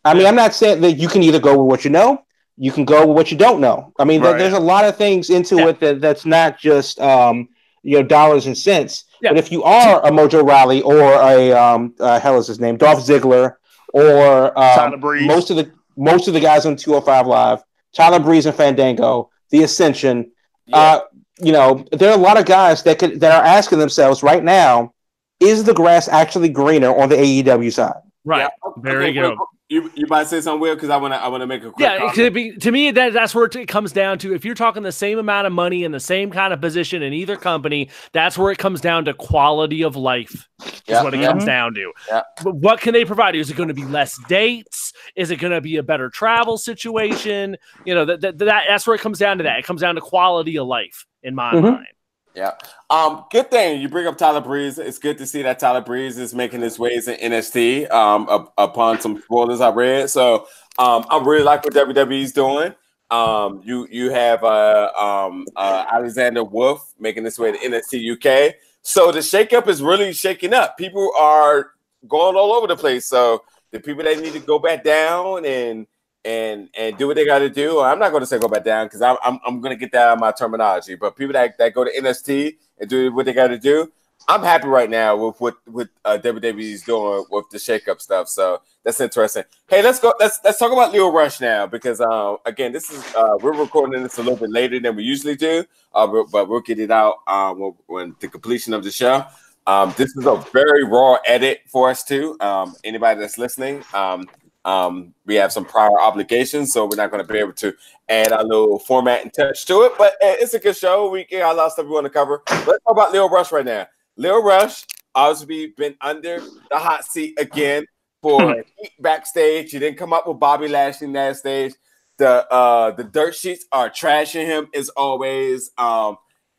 I 0.04 0.14
mean, 0.14 0.26
I'm 0.26 0.36
not 0.36 0.54
saying 0.54 0.82
that 0.82 0.94
you 0.94 1.08
can 1.08 1.24
either 1.24 1.40
go 1.40 1.62
with 1.64 1.70
what 1.70 1.86
you 1.86 1.92
know, 1.92 2.26
you 2.58 2.72
can 2.72 2.86
go 2.86 3.08
with 3.08 3.16
what 3.16 3.32
you 3.32 3.38
don't 3.38 3.62
know. 3.62 3.94
I 3.98 4.04
mean, 4.04 4.22
right. 4.22 4.38
there's 4.38 4.54
a 4.54 4.60
lot 4.60 4.86
of 4.86 4.98
things 4.98 5.30
into 5.30 5.56
yeah. 5.56 5.70
it 5.70 5.80
that, 5.80 6.02
that's 6.02 6.26
not 6.26 6.60
just 6.60 7.00
um, 7.00 7.48
you 7.84 7.98
know 7.98 8.04
dollars 8.04 8.46
and 8.46 8.58
cents. 8.58 9.06
Yeah. 9.22 9.30
But 9.30 9.40
if 9.40 9.52
you 9.52 9.64
are 9.64 10.06
a 10.06 10.10
Mojo 10.10 10.46
Rawley 10.46 10.82
or 10.82 11.00
a 11.02 11.52
um, 11.52 11.96
uh, 12.00 12.20
hell 12.20 12.38
is 12.38 12.48
his 12.48 12.60
name, 12.60 12.78
Dolph 12.78 13.00
Ziggler, 13.00 13.56
or 13.94 14.58
um, 14.60 15.00
most 15.26 15.50
of 15.50 15.56
the 15.56 15.72
most 15.96 16.28
of 16.28 16.34
the 16.34 16.40
guys 16.40 16.66
on 16.66 16.76
205 16.76 17.28
Live, 17.28 17.64
Tyler 17.94 18.20
Breeze 18.20 18.46
and 18.46 18.56
Fandango, 18.56 19.30
The 19.52 19.64
Ascension, 19.64 20.32
yeah. 20.66 20.78
uh, 20.78 21.02
you 21.40 21.52
know, 21.52 21.86
there 21.92 22.12
are 22.12 22.18
a 22.18 22.22
lot 22.22 22.38
of 22.38 22.46
guys 22.46 22.84
that 22.84 23.00
could 23.00 23.20
that 23.22 23.32
are 23.32 23.46
asking 23.46 23.80
themselves 23.80 24.24
right 24.24 24.44
now, 24.44 24.94
is 25.40 25.64
the 25.64 25.74
grass 25.74 26.08
actually 26.08 26.50
greener 26.50 26.96
on 26.96 27.10
the 27.10 27.16
AEW 27.16 27.72
side? 27.72 28.02
Right. 28.26 28.42
Yeah. 28.42 28.72
There 28.82 29.08
you 29.08 29.14
go. 29.14 29.38
You 29.74 29.92
you 29.96 30.06
might 30.08 30.28
say 30.28 30.40
something 30.40 30.62
weird 30.62 30.78
because 30.78 30.92
I 30.92 30.98
want 30.98 31.16
to 31.16 31.18
I 31.20 31.28
want 31.30 31.42
to 31.42 31.48
make 31.48 31.64
a 31.64 31.72
quick 31.72 31.84
yeah. 31.84 32.12
To, 32.12 32.30
be, 32.30 32.56
to 32.58 32.72
me, 32.72 32.92
that 32.92 33.12
that's 33.12 33.34
where 33.34 33.46
it 33.46 33.68
comes 33.68 33.92
down 33.92 34.20
to. 34.20 34.32
If 34.32 34.46
you're 34.46 34.54
talking 34.54 34.84
the 34.84 34.92
same 34.92 35.18
amount 35.18 35.48
of 35.48 35.54
money 35.54 35.84
in 35.84 35.92
the 35.92 36.00
same 36.00 36.30
kind 36.30 36.54
of 36.54 36.62
position 36.62 37.02
in 37.02 37.12
either 37.12 37.36
company, 37.36 37.90
that's 38.12 38.38
where 38.38 38.52
it 38.52 38.60
comes 38.60 38.82
down 38.82 39.06
to 39.06 39.16
quality 39.16 39.84
of 39.84 39.96
life. 39.96 40.48
Is 40.64 40.82
yeah. 40.86 41.04
what 41.04 41.16
it 41.16 41.26
comes 41.26 41.44
down 41.44 41.74
to. 41.74 41.92
Yeah. 42.08 42.22
But 42.44 42.56
what 42.58 42.82
can 42.82 42.94
they 42.94 43.04
provide? 43.04 43.36
Is 43.36 43.50
it 43.50 43.58
going 43.58 43.70
to 43.70 43.74
be 43.74 43.86
less 43.86 44.20
dates? 44.28 44.94
Is 45.16 45.32
it 45.32 45.38
going 45.38 45.54
to 45.54 45.62
be 45.62 45.78
a 45.78 45.84
better 45.84 46.12
travel 46.12 46.60
situation? 46.60 47.58
You 47.84 47.96
know 47.96 48.06
that, 48.06 48.22
that, 48.22 48.38
that 48.38 48.66
that's 48.68 48.86
where 48.86 48.96
it 48.96 49.02
comes 49.02 49.18
down 49.18 49.40
to. 49.40 49.44
That 49.44 49.58
it 49.58 49.66
comes 49.66 49.82
down 49.82 49.96
to 49.96 50.02
quality 50.02 50.60
of 50.60 50.68
life 50.68 51.08
in 51.24 51.34
my 51.34 51.52
mm-hmm. 51.52 51.66
mind. 51.66 51.88
Yeah. 52.36 52.52
Um, 52.90 53.26
good 53.32 53.52
thing 53.52 53.82
you 53.82 53.90
bring 53.90 54.08
up 54.08 54.18
Tyler 54.18 54.42
Breeze. 54.42 54.80
It's 54.80 54.98
good 54.98 55.18
to 55.20 55.26
see 55.26 55.44
that 55.44 55.60
Tyler 55.60 55.82
Breeze 55.82 56.18
is 56.18 56.34
making 56.34 56.62
his 56.62 56.80
ways 56.80 57.08
in 57.08 57.16
NXT 57.32 57.92
um, 57.92 58.28
up, 58.28 58.54
upon 58.58 59.00
some 59.02 59.22
spoilers 59.22 59.62
I 59.62 59.70
read. 59.70 60.10
So 60.10 60.48
um, 60.80 61.06
I 61.10 61.22
really 61.24 61.44
like 61.44 61.64
what 61.64 61.74
WWE's 61.74 62.32
doing. 62.32 62.74
Um, 63.12 63.62
you 63.64 63.88
you 63.92 64.10
have 64.10 64.44
uh, 64.44 64.92
um, 64.98 65.46
uh, 65.56 65.86
Alexander 65.92 66.44
Wolfe 66.44 66.94
making 67.00 67.26
his 67.26 67.38
way 67.38 67.52
to 67.52 67.58
NXT 67.60 68.14
UK. 68.14 68.56
So 68.82 69.12
the 69.12 69.20
shakeup 69.20 69.68
is 69.68 69.84
really 69.84 70.12
shaking 70.14 70.54
up. 70.54 70.78
People 70.78 71.12
are 71.18 71.72
going 72.08 72.36
all 72.36 72.54
over 72.54 72.68
the 72.68 72.76
place. 72.76 73.06
So 73.06 73.44
the 73.72 73.80
people 73.80 74.04
that 74.04 74.20
need 74.20 74.34
to 74.34 74.40
go 74.40 74.58
back 74.58 74.84
down 74.84 75.46
and 75.46 75.86
and 76.26 76.70
and 76.78 76.98
do 76.98 77.08
what 77.08 77.16
they 77.16 77.26
got 77.26 77.40
to 77.40 77.50
do. 77.50 77.82
I'm 77.82 78.00
not 78.00 78.12
going 78.12 78.22
to 78.22 78.28
say 78.28 78.40
go 78.40 78.48
back 78.48 78.64
down 78.64 78.88
because 78.88 79.02
I'm, 79.02 79.18
I'm, 79.24 79.40
I'm 79.46 79.62
going 79.62 79.76
to 79.76 79.80
get 79.80 79.92
that 79.92 80.08
out 80.08 80.14
of 80.14 80.20
my 80.20 80.32
terminology. 80.32 80.96
But 80.96 81.16
people 81.16 81.34
that, 81.34 81.58
that 81.58 81.74
go 81.74 81.84
to 81.84 81.92
NXT 81.92 82.58
and 82.80 82.90
do 82.90 83.14
what 83.14 83.26
they 83.26 83.34
got 83.34 83.48
to 83.48 83.58
do, 83.58 83.92
I'm 84.28 84.42
happy 84.42 84.68
right 84.68 84.90
now 84.90 85.16
with 85.18 85.40
what 85.42 85.58
with 85.68 85.90
uh, 86.06 86.18
WWE's 86.22 86.84
doing 86.84 87.26
with 87.30 87.50
the 87.52 87.58
shakeup 87.58 88.00
stuff. 88.00 88.30
So 88.30 88.62
that's 88.84 89.02
interesting. 89.02 89.44
Hey, 89.68 89.82
let's 89.82 90.00
go. 90.00 90.14
Let's 90.20 90.40
let's 90.44 90.60
talk 90.60 90.72
about 90.72 90.94
Lio 90.94 91.12
Rush 91.12 91.42
now 91.42 91.68
because 91.68 92.00
uh, 92.00 92.36
again, 92.46 92.72
this 92.72 92.90
is 92.90 93.04
uh, 93.16 93.38
we're 93.42 93.54
recording 93.54 94.02
this 94.04 94.18
a 94.18 94.24
little 94.24 94.38
bit 94.38 94.52
later 94.52 94.80
than 94.80 94.96
we 94.96 95.04
usually 95.04 95.36
do, 95.36 95.66
uh, 95.94 96.08
but 96.32 96.48
we'll 96.48 96.62
get 96.62 96.80
it 96.80 96.92
out 96.92 97.16
um, 97.28 97.60
when, 97.60 97.74
when 97.88 98.16
the 98.20 98.28
completion 98.28 98.74
of 98.74 98.84
the 98.84 98.92
show. 98.92 99.26
Um, 99.66 99.94
this 99.98 100.16
is 100.18 100.26
a 100.26 100.36
very 100.52 100.84
raw 100.84 101.18
edit 101.26 101.62
for 101.68 101.90
us 101.90 102.04
too. 102.04 102.38
Um, 102.42 102.76
anybody 102.84 103.20
that's 103.20 103.38
listening, 103.38 103.84
um, 103.94 104.28
um, 104.66 105.14
we 105.26 105.36
have 105.36 105.52
some 105.52 105.66
prior 105.66 106.00
obligations, 106.00 106.72
so 106.72 106.86
we're 106.86 106.96
not 106.96 107.12
going 107.12 107.26
to 107.26 107.32
be 107.32 107.40
able 107.40 107.54
to 107.54 107.74
add 108.08 108.32
a 108.32 108.44
little 108.44 108.80
format 108.80 109.22
and 109.22 109.34
touch 109.34 109.66
to 109.66 109.82
it. 109.84 109.94
But 109.98 110.14
eh, 110.22 110.38
it's 110.40 110.54
a 110.54 110.60
good 110.60 110.78
show. 110.78 111.10
We 111.10 111.26
got 111.26 111.54
a 111.54 111.58
lot 111.58 111.66
of 111.68 111.72
stuff 111.74 111.86
we 111.86 111.92
want 111.92 112.06
to 112.06 112.10
cover. 112.10 112.42
Let's 112.50 112.66
talk 112.66 112.80
about 112.88 113.12
Lio 113.12 113.28
Rush 113.28 113.52
right 113.52 113.66
now. 113.66 113.88
Lio 114.16 114.42
Rush 114.42 114.86
obviously 115.16 115.74
been 115.78 115.96
under 116.02 116.40
the 116.70 116.78
hot 116.78 117.06
seat 117.06 117.38
again 117.40 117.86
for 118.22 118.64
backstage. 119.00 119.72
He 119.72 119.80
didn't 119.80 119.98
come 119.98 120.14
up 120.14 120.28
with 120.28 120.40
Bobby 120.40 120.68
Lashley 120.68 121.12
that 121.14 121.38
stage. 121.38 121.74
The 122.18 122.50
uh, 122.52 122.92
the 122.92 123.04
dirt 123.04 123.36
sheets 123.36 123.66
are 123.72 123.90
trashing 123.90 124.46
him 124.46 124.70
as 124.74 124.90
always. 124.90 125.72
Um, 125.78 126.18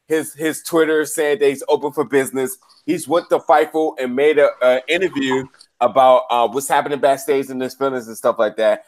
his 0.09 0.35
his 0.35 0.63
Twitter 0.63 1.07
said 1.07 1.41
that 1.41 1.49
he's 1.49 1.63
open 1.69 1.93
for 1.93 2.05
business. 2.05 2.59
He's 2.85 3.09
went 3.09 3.31
to 3.31 3.39
Fightful 3.39 3.95
and 3.99 4.15
made 4.15 4.39
an 4.39 4.81
interview 4.89 5.47
about 5.85 6.22
uh, 6.30 6.49
what's 6.49 6.68
happening 6.68 6.99
backstage 6.99 7.51
in 7.51 7.59
this 7.59 7.74
feelings 7.74 8.09
and 8.09 8.16
stuff 8.16 8.39
like 8.39 8.57
that. 8.57 8.85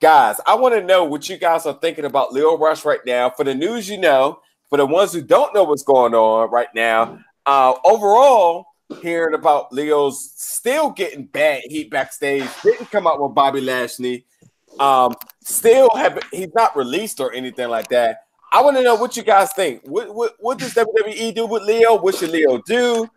Guys, 0.00 0.40
I 0.46 0.54
want 0.54 0.74
to 0.74 0.82
know 0.82 1.04
what 1.04 1.28
you 1.28 1.36
guys 1.36 1.66
are 1.66 1.78
thinking 1.80 2.04
about 2.04 2.32
Lio 2.32 2.56
Rush 2.56 2.84
right 2.84 3.00
now. 3.04 3.30
For 3.30 3.44
the 3.44 3.54
news, 3.54 3.88
you 3.88 3.98
know, 3.98 4.40
for 4.68 4.78
the 4.78 4.86
ones 4.86 5.12
who 5.12 5.20
don't 5.20 5.54
know 5.54 5.64
what's 5.64 5.82
going 5.82 6.14
on 6.14 6.50
right 6.50 6.68
now, 6.74 7.18
uh, 7.46 7.74
overall, 7.84 8.66
hearing 9.02 9.34
about 9.34 9.72
Lio's 9.72 10.32
still 10.36 10.90
getting 10.90 11.26
bad 11.26 11.62
heat 11.68 11.90
backstage, 11.90 12.48
didn't 12.62 12.90
come 12.90 13.06
out 13.06 13.20
with 13.20 13.34
Bobby 13.34 13.60
Lashley, 13.60 14.24
um, 14.78 15.14
still 15.42 15.90
have 15.94 16.18
he's 16.32 16.52
not 16.54 16.76
released 16.76 17.20
or 17.20 17.32
anything 17.32 17.68
like 17.68 17.88
that. 17.88 18.24
I 18.52 18.62
want 18.62 18.76
to 18.76 18.82
know 18.82 18.96
what 18.96 19.16
you 19.16 19.22
guys 19.22 19.52
think. 19.52 19.82
What, 19.84 20.14
what, 20.14 20.34
what 20.40 20.58
does 20.58 20.74
WWE 20.74 21.34
do 21.34 21.46
with 21.46 21.62
Lio? 21.62 22.00
What 22.00 22.16
should 22.16 22.30
Lio 22.30 22.58
do? 22.58 23.08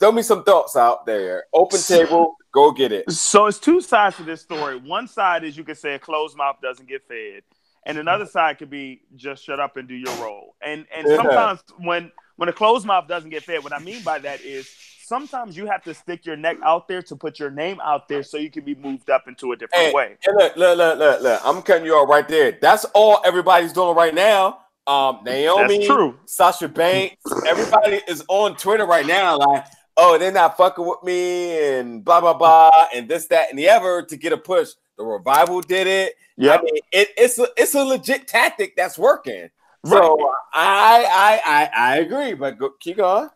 Throw 0.00 0.10
me 0.10 0.22
some 0.22 0.42
thoughts 0.42 0.76
out 0.76 1.06
there. 1.06 1.44
Open 1.52 1.80
table, 1.80 2.34
go 2.52 2.70
get 2.70 2.92
it. 2.92 3.10
So 3.10 3.46
it's 3.46 3.58
two 3.58 3.80
sides 3.80 4.16
to 4.16 4.22
this 4.22 4.40
story. 4.40 4.76
One 4.76 5.08
side 5.08 5.44
is 5.44 5.56
you 5.56 5.64
could 5.64 5.78
say 5.78 5.94
a 5.94 5.98
closed 5.98 6.36
mouth 6.36 6.56
doesn't 6.62 6.88
get 6.88 7.02
fed, 7.08 7.42
and 7.84 7.98
another 7.98 8.26
side 8.26 8.58
could 8.58 8.70
be 8.70 9.02
just 9.16 9.42
shut 9.42 9.58
up 9.58 9.76
and 9.76 9.88
do 9.88 9.94
your 9.94 10.14
role. 10.16 10.54
And 10.64 10.86
and 10.96 11.08
yeah. 11.08 11.16
sometimes 11.16 11.60
when 11.78 12.12
when 12.36 12.48
a 12.48 12.52
closed 12.52 12.86
mouth 12.86 13.08
doesn't 13.08 13.30
get 13.30 13.42
fed, 13.42 13.64
what 13.64 13.72
I 13.72 13.78
mean 13.78 14.02
by 14.02 14.18
that 14.20 14.40
is 14.42 14.68
sometimes 15.04 15.56
you 15.56 15.66
have 15.66 15.82
to 15.84 15.92
stick 15.92 16.24
your 16.24 16.36
neck 16.36 16.56
out 16.64 16.88
there 16.88 17.02
to 17.02 17.16
put 17.16 17.38
your 17.38 17.50
name 17.50 17.80
out 17.82 18.08
there 18.08 18.22
so 18.22 18.38
you 18.38 18.50
can 18.50 18.64
be 18.64 18.74
moved 18.74 19.10
up 19.10 19.28
into 19.28 19.52
a 19.52 19.56
different 19.56 19.84
hey, 19.84 19.92
way. 19.92 20.16
Hey, 20.20 20.32
look, 20.32 20.56
look, 20.56 20.78
look, 20.78 20.98
look, 20.98 21.22
look. 21.22 21.40
I'm 21.44 21.62
cutting 21.62 21.84
you 21.84 21.94
off 21.94 22.08
right 22.08 22.26
there. 22.26 22.58
That's 22.60 22.84
all 22.94 23.20
everybody's 23.24 23.72
doing 23.72 23.94
right 23.96 24.14
now. 24.14 24.58
Um, 24.86 25.20
Naomi, 25.24 25.86
Sasha 26.24 26.66
Banks, 26.66 27.14
everybody 27.46 28.00
is 28.08 28.24
on 28.26 28.56
Twitter 28.56 28.84
right 28.84 29.06
now. 29.06 29.38
Like, 29.38 29.64
oh, 29.96 30.18
they're 30.18 30.32
not 30.32 30.56
fucking 30.56 30.86
with 30.86 31.02
me 31.02 31.78
and 31.78 32.04
blah 32.04 32.20
blah 32.20 32.34
blah 32.34 32.86
and 32.94 33.08
this 33.08 33.26
that 33.26 33.50
and 33.50 33.58
the 33.58 33.68
other 33.68 34.02
to 34.02 34.16
get 34.16 34.32
a 34.32 34.36
push. 34.36 34.70
The 34.98 35.04
revival 35.04 35.60
did 35.60 35.86
it. 35.86 36.14
Yeah, 36.36 36.56
I 36.56 36.62
mean, 36.62 36.76
it, 36.92 37.08
it's 37.16 37.38
a 37.38 37.48
it's 37.56 37.74
a 37.74 37.84
legit 37.84 38.26
tactic 38.28 38.74
that's 38.76 38.98
working. 38.98 39.50
Right. 39.84 39.90
So 39.90 40.32
I 40.52 41.04
I 41.04 41.40
I 41.44 41.70
I 41.76 41.96
agree, 41.98 42.34
but 42.34 42.58
go, 42.58 42.70
keep 42.80 42.98
going. 42.98 43.28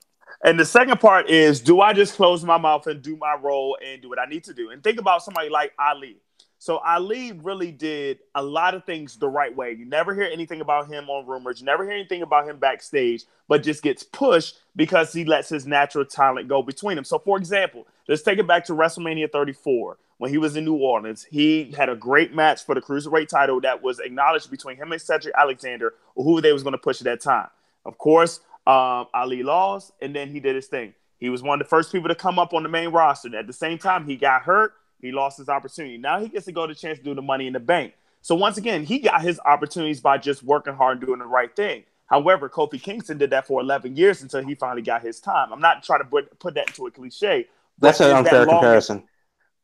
And 0.45 0.61
the 0.61 0.65
second 0.65 1.01
part 1.01 1.31
is, 1.31 1.61
do 1.61 1.81
I 1.81 1.93
just 1.93 2.15
close 2.15 2.45
my 2.45 2.59
mouth 2.59 2.87
and 2.87 3.03
do 3.03 3.17
my 3.17 3.37
role 3.41 3.77
and 3.85 4.03
do 4.03 4.09
what 4.09 4.19
I 4.19 4.27
need 4.27 4.45
to 4.45 4.55
do? 4.55 4.71
And 4.71 4.83
think 4.83 5.01
about 5.01 5.23
somebody 5.23 5.49
like 5.49 5.73
Ali. 5.79 6.19
So 6.59 6.79
Ali 6.79 7.33
really 7.33 7.71
did 7.71 8.19
a 8.35 8.43
lot 8.43 8.75
of 8.75 8.85
things 8.85 9.17
the 9.17 9.29
right 9.29 9.55
way. 9.55 9.73
You 9.73 9.85
never 9.85 10.15
hear 10.15 10.25
anything 10.25 10.61
about 10.61 10.89
him 10.89 11.09
on 11.11 11.27
rumors. 11.27 11.61
You 11.61 11.67
never 11.67 11.85
hear 11.85 11.93
anything 11.93 12.23
about 12.23 12.49
him 12.49 12.59
backstage, 12.59 13.25
but 13.47 13.63
just 13.63 13.83
gets 13.83 14.03
pushed 14.03 14.59
because 14.75 15.13
he 15.13 15.25
lets 15.25 15.49
his 15.49 15.67
natural 15.67 16.05
talent 16.05 16.49
go 16.49 16.63
between 16.63 16.97
him. 16.97 17.05
So, 17.05 17.19
for 17.19 17.37
example, 17.37 17.87
let's 18.09 18.23
take 18.23 18.39
it 18.39 18.47
back 18.47 18.65
to 18.67 18.73
WrestleMania 18.73 19.31
34 19.31 19.99
when 20.19 20.31
he 20.31 20.39
was 20.39 20.57
in 20.57 20.65
New 20.65 20.77
Orleans. 20.77 21.25
He 21.25 21.73
had 21.77 21.89
a 21.89 21.97
great 21.97 22.35
match 22.35 22.65
for 22.65 22.75
the 22.75 22.81
cruiserweight 22.81 23.29
title 23.29 23.61
that 23.61 23.83
was 23.83 23.99
acknowledged 23.99 24.51
between 24.51 24.77
him 24.77 24.93
and 24.93 25.01
Cedric 25.01 25.35
Alexander, 25.37 25.95
who 26.15 26.41
they 26.41 26.53
was 26.53 26.63
going 26.63 26.73
to 26.73 26.79
push 26.79 27.01
at 27.01 27.05
that 27.05 27.21
time. 27.21 27.49
Of 27.85 27.99
course, 27.99 28.41
um, 28.67 29.07
Ali 29.15 29.43
lost, 29.43 29.93
and 30.01 30.17
then 30.17 30.31
he 30.31 30.41
did 30.41 30.57
his 30.57 30.67
thing. 30.67 30.95
He 31.19 31.31
was 31.31 31.43
one 31.43 31.61
of 31.61 31.67
the 31.67 31.69
first 31.69 31.93
people 31.93 32.09
to 32.09 32.15
come 32.15 32.39
up 32.39 32.53
on 32.53 32.63
the 32.63 32.69
main 32.69 32.89
roster. 32.89 33.35
At 33.37 33.47
the 33.47 33.53
same 33.53 33.79
time, 33.79 34.07
he 34.07 34.17
got 34.17 34.43
hurt. 34.43 34.75
He 35.01 35.13
lost 35.13 35.39
his 35.39 35.49
opportunity. 35.49 35.99
Now 35.99 36.21
he 36.21 36.29
gets 36.29 36.47
to 36.47 36.53
go 36.53 36.67
to 36.67 36.75
chance 36.75 36.99
to 36.99 37.05
do 37.05 37.15
the 37.15 37.23
money 37.23 37.47
in 37.47 37.53
the 37.53 37.61
bank. 37.61 37.95
So 38.23 38.35
once 38.35 38.57
again, 38.57 38.85
he 38.85 38.99
got 38.99 39.23
his 39.23 39.39
opportunities 39.45 40.01
by 40.01 40.19
just 40.19 40.43
working 40.43 40.75
hard 40.75 40.99
and 40.99 41.07
doing 41.07 41.21
the 41.21 41.27
right 41.27 41.55
thing. 41.55 41.85
However, 42.07 42.49
Kofi 42.49 42.81
Kingston 42.81 43.19
did 43.19 43.31
that 43.31 43.47
for 43.47 43.61
11 43.61 43.97
years 43.97 44.23
until 44.23 44.43
he 44.45 44.55
finally 44.55 44.83
got 44.83 45.03
his 45.03 45.21
time. 45.21 45.53
I'm 45.53 45.61
not 45.61 45.83
trying 45.83 46.01
to 46.01 46.05
put, 46.07 46.39
put 46.39 46.55
that 46.55 46.69
into 46.69 46.87
a 46.87 46.91
cliche. 46.91 47.47
That's 47.79 48.01
an 48.01 48.17
unfair 48.17 48.45
that 48.45 48.49
comparison. 48.49 49.05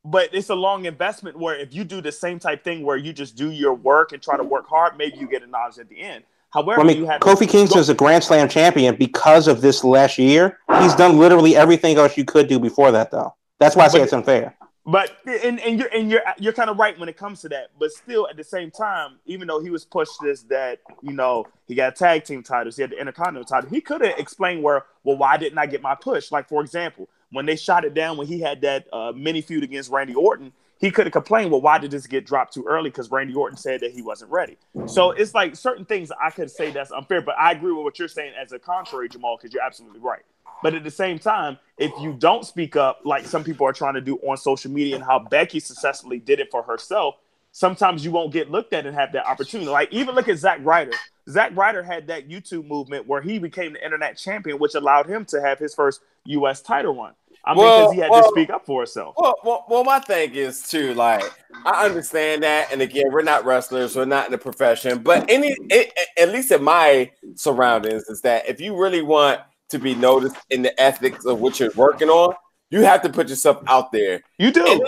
But 0.04 0.34
it's 0.34 0.50
a 0.50 0.54
long 0.54 0.84
investment 0.84 1.38
where 1.38 1.56
if 1.56 1.72
you 1.72 1.84
do 1.84 2.00
the 2.00 2.10
same 2.10 2.40
type 2.40 2.64
thing 2.64 2.84
where 2.84 2.96
you 2.96 3.12
just 3.12 3.36
do 3.36 3.50
your 3.50 3.74
work 3.74 4.12
and 4.12 4.20
try 4.20 4.36
to 4.36 4.42
work 4.42 4.68
hard, 4.68 4.98
maybe 4.98 5.16
you 5.18 5.28
get 5.28 5.42
a 5.42 5.46
knowledge 5.46 5.78
at 5.78 5.88
the 5.88 6.00
end. 6.00 6.24
However, 6.50 6.82
I 6.82 6.84
mean, 6.84 7.06
Kofi 7.06 7.48
Kingston 7.48 7.78
is 7.78 7.88
a 7.88 7.94
Grand 7.94 8.22
Slam 8.22 8.48
champion 8.48 8.96
because 8.96 9.48
of 9.48 9.62
this 9.62 9.84
last 9.84 10.18
year. 10.18 10.58
He's 10.80 10.94
done 10.94 11.18
literally 11.18 11.56
everything 11.56 11.96
else 11.96 12.16
you 12.16 12.24
could 12.24 12.46
do 12.46 12.58
before 12.58 12.90
that, 12.90 13.10
though. 13.10 13.34
That's 13.58 13.74
why 13.74 13.84
I 13.84 13.88
say 13.88 13.98
but, 13.98 14.04
it's 14.04 14.12
unfair. 14.12 14.54
But 14.84 15.16
and, 15.26 15.60
and 15.60 15.78
you're 15.78 15.88
and 15.94 16.10
you're 16.10 16.22
you're 16.38 16.52
kind 16.52 16.68
of 16.68 16.76
right 16.76 16.98
when 16.98 17.08
it 17.08 17.16
comes 17.16 17.40
to 17.42 17.48
that. 17.50 17.70
But 17.78 17.92
still, 17.92 18.28
at 18.28 18.36
the 18.36 18.42
same 18.42 18.70
time, 18.70 19.18
even 19.26 19.46
though 19.46 19.60
he 19.60 19.70
was 19.70 19.84
pushed 19.84 20.20
this 20.20 20.42
that 20.44 20.80
you 21.02 21.12
know 21.12 21.46
he 21.68 21.74
got 21.76 21.94
tag 21.94 22.24
team 22.24 22.42
titles, 22.42 22.76
he 22.76 22.82
had 22.82 22.90
the 22.90 22.98
Intercontinental 22.98 23.44
title, 23.44 23.70
he 23.70 23.80
could 23.80 24.00
have 24.00 24.18
explained 24.18 24.62
where 24.62 24.86
well 25.04 25.16
why 25.16 25.36
didn't 25.36 25.58
I 25.58 25.66
get 25.66 25.82
my 25.82 25.94
push? 25.94 26.32
Like 26.32 26.48
for 26.48 26.62
example, 26.62 27.08
when 27.30 27.46
they 27.46 27.54
shot 27.54 27.84
it 27.84 27.94
down 27.94 28.16
when 28.16 28.26
he 28.26 28.40
had 28.40 28.60
that 28.62 28.86
uh, 28.92 29.12
mini 29.14 29.40
feud 29.40 29.62
against 29.62 29.90
Randy 29.90 30.14
Orton, 30.14 30.52
he 30.82 30.90
could 30.90 31.06
have 31.06 31.12
complained, 31.12 31.52
well, 31.52 31.60
why 31.60 31.78
did 31.78 31.92
this 31.92 32.08
get 32.08 32.26
dropped 32.26 32.54
too 32.54 32.64
early? 32.68 32.90
Because 32.90 33.08
Randy 33.08 33.34
Orton 33.34 33.56
said 33.56 33.80
that 33.82 33.92
he 33.92 34.02
wasn't 34.02 34.32
ready. 34.32 34.58
So 34.86 35.12
it's 35.12 35.32
like 35.32 35.54
certain 35.54 35.84
things 35.84 36.10
I 36.20 36.30
could 36.30 36.50
say 36.50 36.72
that's 36.72 36.90
unfair, 36.90 37.22
but 37.22 37.36
I 37.38 37.52
agree 37.52 37.72
with 37.72 37.84
what 37.84 38.00
you're 38.00 38.08
saying 38.08 38.32
as 38.40 38.50
a 38.50 38.58
contrary, 38.58 39.08
Jamal, 39.08 39.36
because 39.36 39.54
you're 39.54 39.62
absolutely 39.62 40.00
right. 40.00 40.22
But 40.62 40.74
at 40.74 40.84
the 40.84 40.90
same 40.90 41.18
time, 41.18 41.58
if 41.78 41.90
you 42.00 42.14
don't 42.14 42.44
speak 42.44 42.76
up, 42.76 43.00
like 43.04 43.26
some 43.26 43.42
people 43.42 43.66
are 43.66 43.72
trying 43.72 43.94
to 43.94 44.00
do 44.00 44.16
on 44.18 44.36
social 44.36 44.70
media 44.70 44.94
and 44.94 45.04
how 45.04 45.18
Becky 45.18 45.60
successfully 45.60 46.18
did 46.18 46.38
it 46.38 46.50
for 46.50 46.62
herself, 46.62 47.16
sometimes 47.50 48.04
you 48.04 48.10
won't 48.10 48.32
get 48.32 48.50
looked 48.50 48.72
at 48.72 48.86
and 48.86 48.94
have 48.94 49.12
that 49.12 49.26
opportunity. 49.26 49.70
Like 49.70 49.92
even 49.92 50.14
look 50.14 50.28
at 50.28 50.38
Zack 50.38 50.60
Ryder. 50.62 50.92
Zack 51.28 51.52
Ryder 51.54 51.82
had 51.82 52.06
that 52.08 52.28
YouTube 52.28 52.66
movement 52.66 53.06
where 53.06 53.20
he 53.20 53.38
became 53.38 53.74
the 53.74 53.84
internet 53.84 54.16
champion, 54.18 54.58
which 54.58 54.74
allowed 54.74 55.08
him 55.08 55.24
to 55.26 55.40
have 55.40 55.58
his 55.58 55.74
first 55.74 56.00
U.S. 56.24 56.60
title 56.60 56.96
run. 56.96 57.14
I 57.44 57.54
mean, 57.54 57.64
because 57.64 57.92
he 57.92 58.00
had 58.00 58.10
well, 58.10 58.22
to 58.22 58.28
speak 58.28 58.50
up 58.50 58.64
for 58.64 58.82
himself. 58.82 59.16
Well, 59.18 59.34
well, 59.42 59.64
well, 59.68 59.84
my 59.84 59.98
thing 59.98 60.34
is 60.34 60.68
too. 60.68 60.94
Like, 60.94 61.24
I 61.64 61.86
understand 61.86 62.44
that, 62.44 62.72
and 62.72 62.80
again, 62.80 63.06
we're 63.10 63.22
not 63.22 63.44
wrestlers, 63.44 63.96
we're 63.96 64.04
not 64.04 64.26
in 64.26 64.32
the 64.32 64.38
profession, 64.38 65.02
but 65.02 65.28
any, 65.28 65.56
it, 65.68 65.92
at 66.16 66.28
least 66.28 66.52
in 66.52 66.62
my 66.62 67.10
surroundings, 67.34 68.04
is 68.04 68.20
that 68.20 68.48
if 68.48 68.60
you 68.60 68.76
really 68.76 69.02
want 69.02 69.40
to 69.72 69.78
be 69.78 69.94
noticed 69.94 70.36
in 70.50 70.62
the 70.62 70.80
ethics 70.80 71.24
of 71.26 71.40
what 71.40 71.58
you're 71.58 71.72
working 71.74 72.08
on, 72.08 72.34
you 72.70 72.82
have 72.82 73.02
to 73.02 73.08
put 73.10 73.28
yourself 73.28 73.62
out 73.66 73.92
there. 73.92 74.22
You 74.38 74.50
do. 74.50 74.64
And 74.66 74.82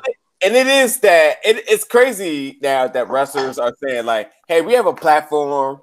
and 0.45 0.55
it 0.55 0.67
is 0.67 1.01
that 1.01 1.37
it, 1.45 1.65
it's 1.69 1.85
crazy 1.85 2.59
now 2.63 2.87
that 2.87 3.09
wrestlers 3.09 3.59
are 3.59 3.75
saying 3.83 4.07
like, 4.07 4.31
"Hey, 4.47 4.61
we 4.61 4.75
have 4.75 4.87
a 4.87 4.93
platform 4.93 5.81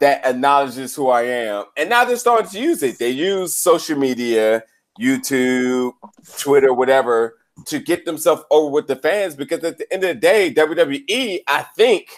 that 0.00 0.24
acknowledges 0.26 0.94
who 0.94 1.08
I 1.08 1.22
am," 1.22 1.64
and 1.76 1.90
now 1.90 2.04
they're 2.04 2.16
starting 2.16 2.50
to 2.50 2.60
use 2.60 2.82
it. 2.82 2.98
They 2.98 3.10
use 3.10 3.54
social 3.56 3.98
media 3.98 4.64
YouTube, 5.00 5.92
Twitter, 6.38 6.72
whatever, 6.72 7.38
to 7.66 7.78
get 7.78 8.04
themselves 8.04 8.42
over 8.50 8.70
with 8.70 8.86
the 8.86 8.96
fans. 8.96 9.36
Because 9.36 9.62
at 9.64 9.78
the 9.78 9.92
end 9.92 10.04
of 10.04 10.08
the 10.08 10.20
day, 10.20 10.52
WWE, 10.54 11.40
I 11.46 11.62
think, 11.76 12.08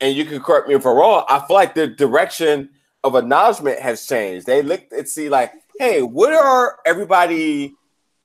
and 0.00 0.16
you 0.16 0.24
can 0.24 0.40
correct 0.40 0.68
me 0.68 0.74
if 0.74 0.86
I'm 0.86 0.96
wrong, 0.96 1.24
I 1.28 1.40
feel 1.46 1.54
like 1.56 1.74
the 1.74 1.86
direction 1.86 2.70
of 3.04 3.14
acknowledgement 3.14 3.80
has 3.80 4.06
changed. 4.06 4.46
They 4.46 4.62
look 4.62 4.82
and 4.90 5.08
see 5.08 5.28
like, 5.28 5.52
hey, 5.78 6.02
what 6.02 6.32
are 6.32 6.78
everybody? 6.84 7.74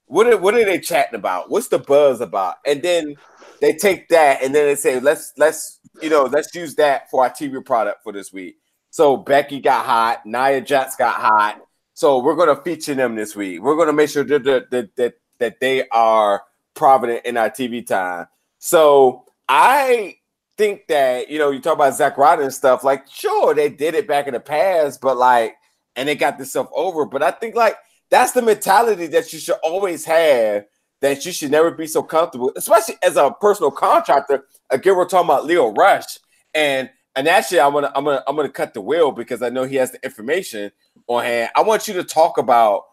What 0.05 0.27
are, 0.27 0.37
what 0.37 0.55
are 0.55 0.65
they 0.65 0.79
chatting 0.79 1.15
about? 1.15 1.49
What's 1.49 1.69
the 1.69 1.79
buzz 1.79 2.21
about? 2.21 2.55
And 2.65 2.81
then 2.81 3.15
they 3.61 3.73
take 3.73 4.09
that 4.09 4.43
and 4.43 4.53
then 4.53 4.65
they 4.67 4.75
say, 4.75 4.99
let's 4.99 5.33
let's 5.37 5.79
you 6.01 6.09
know 6.09 6.23
let's 6.23 6.53
use 6.53 6.75
that 6.75 7.09
for 7.09 7.23
our 7.23 7.29
TV 7.29 7.63
product 7.63 8.03
for 8.03 8.11
this 8.11 8.33
week. 8.33 8.57
So 8.89 9.17
Becky 9.17 9.59
got 9.59 9.85
hot, 9.85 10.25
Nia 10.25 10.61
Jax 10.61 10.95
got 10.95 11.15
hot, 11.15 11.61
so 11.93 12.19
we're 12.19 12.35
to 12.55 12.61
feature 12.61 12.95
them 12.95 13.15
this 13.15 13.35
week. 13.35 13.61
We're 13.61 13.75
to 13.87 13.93
make 13.93 14.09
sure 14.09 14.23
that, 14.23 14.43
that, 14.43 14.95
that, 14.95 15.13
that 15.39 15.59
they 15.59 15.87
are 15.89 16.43
prominent 16.73 17.25
in 17.25 17.37
our 17.37 17.49
TV 17.49 17.85
time. 17.85 18.27
So 18.57 19.25
I 19.47 20.17
think 20.63 20.87
that, 20.87 21.29
you 21.29 21.37
know, 21.37 21.51
you 21.51 21.59
talk 21.59 21.75
about 21.75 21.93
Zack 21.93 22.17
Ryder 22.17 22.43
and 22.43 22.53
stuff, 22.53 22.85
like, 22.85 23.05
sure, 23.09 23.53
they 23.53 23.67
did 23.67 23.95
it 23.95 24.07
back 24.07 24.27
in 24.27 24.33
the 24.33 24.39
past, 24.39 25.01
but 25.01 25.17
like, 25.17 25.55
and 25.95 26.07
they 26.07 26.15
got 26.15 26.37
this 26.37 26.51
stuff 26.51 26.69
over. 26.73 27.05
But 27.05 27.21
I 27.21 27.31
think 27.31 27.53
like 27.55 27.75
that's 28.09 28.31
the 28.31 28.41
mentality 28.41 29.07
that 29.07 29.33
you 29.33 29.39
should 29.39 29.57
always 29.61 30.05
have 30.05 30.65
that 31.01 31.25
you 31.25 31.33
should 31.33 31.51
never 31.51 31.69
be 31.69 31.85
so 31.85 32.01
comfortable, 32.01 32.53
especially 32.55 32.95
as 33.03 33.17
a 33.17 33.35
personal 33.41 33.71
contractor. 33.71 34.45
Again, 34.69 34.95
we're 34.95 35.05
talking 35.05 35.29
about 35.29 35.45
Lio 35.45 35.73
Rush. 35.73 36.17
And 36.53 36.89
and 37.15 37.27
actually 37.27 37.59
I'm 37.59 37.73
gonna 37.73 37.91
I'm 37.93 38.05
gonna 38.05 38.23
I'm 38.25 38.35
gonna 38.35 38.49
cut 38.49 38.73
the 38.73 38.81
wheel 38.81 39.11
because 39.11 39.41
I 39.41 39.49
know 39.49 39.65
he 39.65 39.75
has 39.75 39.91
the 39.91 40.03
information 40.03 40.71
on 41.07 41.25
hand. 41.25 41.49
I 41.55 41.61
want 41.61 41.87
you 41.89 41.93
to 41.95 42.03
talk 42.03 42.37
about 42.37 42.85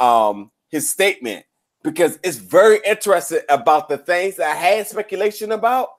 um, 0.00 0.50
his 0.70 0.88
statement 0.88 1.44
because 1.84 2.18
it's 2.24 2.38
very 2.38 2.78
interesting 2.86 3.40
about 3.50 3.88
the 3.88 3.98
things 3.98 4.36
that 4.36 4.50
I 4.50 4.54
had 4.54 4.86
speculation 4.86 5.52
about, 5.52 5.90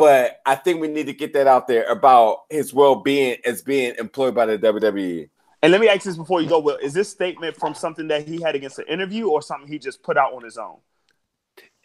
but 0.00 0.40
I 0.46 0.56
think 0.56 0.80
we 0.80 0.88
need 0.88 1.06
to 1.06 1.12
get 1.12 1.32
that 1.34 1.46
out 1.46 1.68
there 1.68 1.84
about 1.84 2.44
his 2.50 2.74
well-being 2.74 3.38
as 3.44 3.62
being 3.62 3.94
employed 3.98 4.34
by 4.34 4.46
the 4.46 4.58
WWE. 4.58 5.28
And 5.62 5.72
let 5.72 5.80
me 5.80 5.88
ask 5.88 6.04
this 6.04 6.16
before 6.16 6.40
you 6.40 6.48
go, 6.48 6.58
Will. 6.58 6.76
Is 6.76 6.94
this 6.94 7.10
statement 7.10 7.56
from 7.56 7.74
something 7.74 8.08
that 8.08 8.26
he 8.26 8.40
had 8.40 8.54
against 8.54 8.78
an 8.78 8.86
interview 8.88 9.28
or 9.28 9.42
something 9.42 9.70
he 9.70 9.78
just 9.78 10.02
put 10.02 10.16
out 10.16 10.32
on 10.32 10.42
his 10.42 10.56
own? 10.56 10.78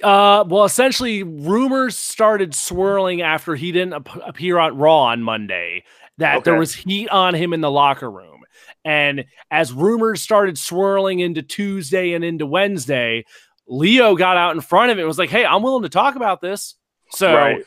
Uh, 0.04 0.44
well, 0.48 0.66
essentially, 0.66 1.24
rumors 1.24 1.98
started 1.98 2.54
swirling 2.54 3.22
after 3.22 3.56
he 3.56 3.72
didn't 3.72 3.94
ap- 3.94 4.28
appear 4.28 4.58
on 4.58 4.78
Raw 4.78 5.04
on 5.04 5.24
Monday 5.24 5.84
that 6.18 6.38
okay. 6.38 6.44
there 6.44 6.60
was 6.60 6.74
heat 6.74 7.10
on 7.10 7.34
him 7.34 7.54
in 7.54 7.62
the 7.62 7.72
locker 7.72 8.10
room. 8.10 8.42
And 8.84 9.26
as 9.52 9.74
rumors 9.74 10.22
started 10.22 10.58
swirling 10.58 11.20
into 11.20 11.42
Tuesday 11.42 12.14
and 12.14 12.24
into 12.24 12.46
Wednesday, 12.46 13.26
Lio 13.68 14.16
got 14.16 14.38
out 14.38 14.56
in 14.56 14.62
front 14.62 14.92
of 14.92 14.98
it 14.98 15.02
and 15.02 15.08
was 15.08 15.18
like, 15.18 15.30
"Hey, 15.30 15.46
I'm 15.46 15.64
willing 15.64 15.84
to 15.84 15.90
talk 15.90 16.16
about 16.16 16.42
this." 16.42 16.76
So 17.12 17.34
right. 17.34 17.64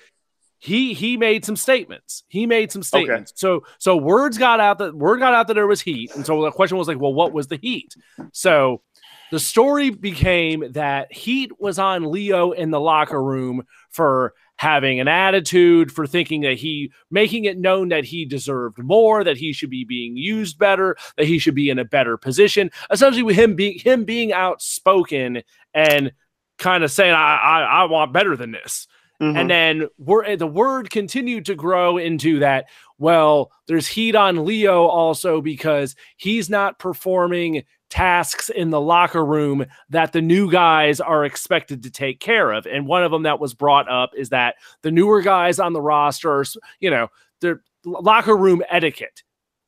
He 0.59 0.92
he 0.92 1.16
made 1.16 1.44
some 1.44 1.56
statements. 1.56 2.24
He 2.28 2.46
made 2.46 2.72
some 2.72 2.82
statements. 2.82 3.30
Okay. 3.32 3.38
So 3.38 3.64
so 3.78 3.96
words 3.96 4.38
got 4.38 4.59
out 4.59 4.78
that 4.78 4.94
word 4.94 5.18
got 5.18 5.32
out 5.32 5.46
that 5.46 5.54
there 5.54 5.68
was 5.68 5.80
heat, 5.80 6.14
and 6.14 6.26
so 6.26 6.42
the 6.42 6.50
question 6.50 6.76
was 6.76 6.88
like, 6.88 6.98
"Well, 6.98 7.14
what 7.14 7.32
was 7.32 7.46
the 7.46 7.59
heat?" 7.62 7.94
So 8.32 8.82
the 9.30 9.38
story 9.38 9.90
became 9.90 10.72
that 10.72 11.12
heat 11.12 11.61
was 11.61 11.78
on 11.78 12.11
Lio 12.11 12.52
in 12.52 12.70
the 12.70 12.80
locker 12.80 13.22
room 13.22 13.62
for 13.90 14.34
having 14.56 14.98
an 14.98 15.06
attitude, 15.06 15.92
for 15.92 16.06
thinking 16.06 16.40
that 16.40 16.54
he 16.54 16.92
making 17.11 17.44
it 17.44 17.59
known 17.59 17.90
that 17.90 18.04
he 18.04 18.24
deserved 18.24 18.78
more, 18.78 19.22
that 19.22 19.36
he 19.36 19.52
should 19.52 19.70
be 19.70 19.84
being 19.84 20.16
used 20.16 20.59
better, 20.59 20.96
that 21.16 21.26
he 21.26 21.38
should 21.38 21.54
be 21.54 21.70
in 21.70 21.78
a 21.78 21.84
better 21.84 22.16
position. 22.16 22.70
Essentially, 22.90 23.22
with 23.22 23.36
him 23.36 23.54
being 23.54 23.78
him 23.78 24.04
being 24.04 24.32
outspoken 24.32 25.42
and 25.72 26.11
kind 26.59 26.82
of 26.82 26.90
saying, 26.90 27.14
"I 27.14 27.36
I, 27.36 27.61
I 27.61 27.84
want 27.84 28.12
better 28.12 28.36
than 28.36 28.50
this." 28.50 28.88
Mm-hmm. 29.20 29.36
And 29.36 29.50
then 29.50 29.88
we're, 29.98 30.36
the 30.36 30.46
word 30.46 30.90
continued 30.90 31.46
to 31.46 31.54
grow 31.54 31.98
into 31.98 32.38
that. 32.38 32.66
Well, 32.98 33.50
there's 33.66 33.88
heat 33.88 34.14
on 34.14 34.44
Lio 34.44 34.86
also 34.86 35.40
because 35.40 35.96
he's 36.16 36.48
not 36.48 36.78
performing 36.78 37.64
tasks 37.90 38.48
in 38.50 38.70
the 38.70 38.80
locker 38.80 39.24
room 39.24 39.64
that 39.90 40.12
the 40.12 40.20
new 40.20 40.50
guys 40.50 41.00
are 41.00 41.24
expected 41.24 41.82
to 41.82 41.90
take 41.90 42.20
care 42.20 42.52
of. 42.52 42.66
And 42.66 42.86
one 42.86 43.02
of 43.02 43.10
them 43.10 43.22
that 43.22 43.40
was 43.40 43.54
brought 43.54 43.90
up 43.90 44.10
is 44.16 44.28
that 44.28 44.56
the 44.82 44.90
newer 44.90 45.22
guys 45.22 45.58
on 45.58 45.72
the 45.72 45.80
roster, 45.80 46.44
you 46.80 46.90
know, 46.90 47.08
their 47.40 47.62
locker 47.84 48.36
room 48.36 48.62
etiquette 48.68 49.22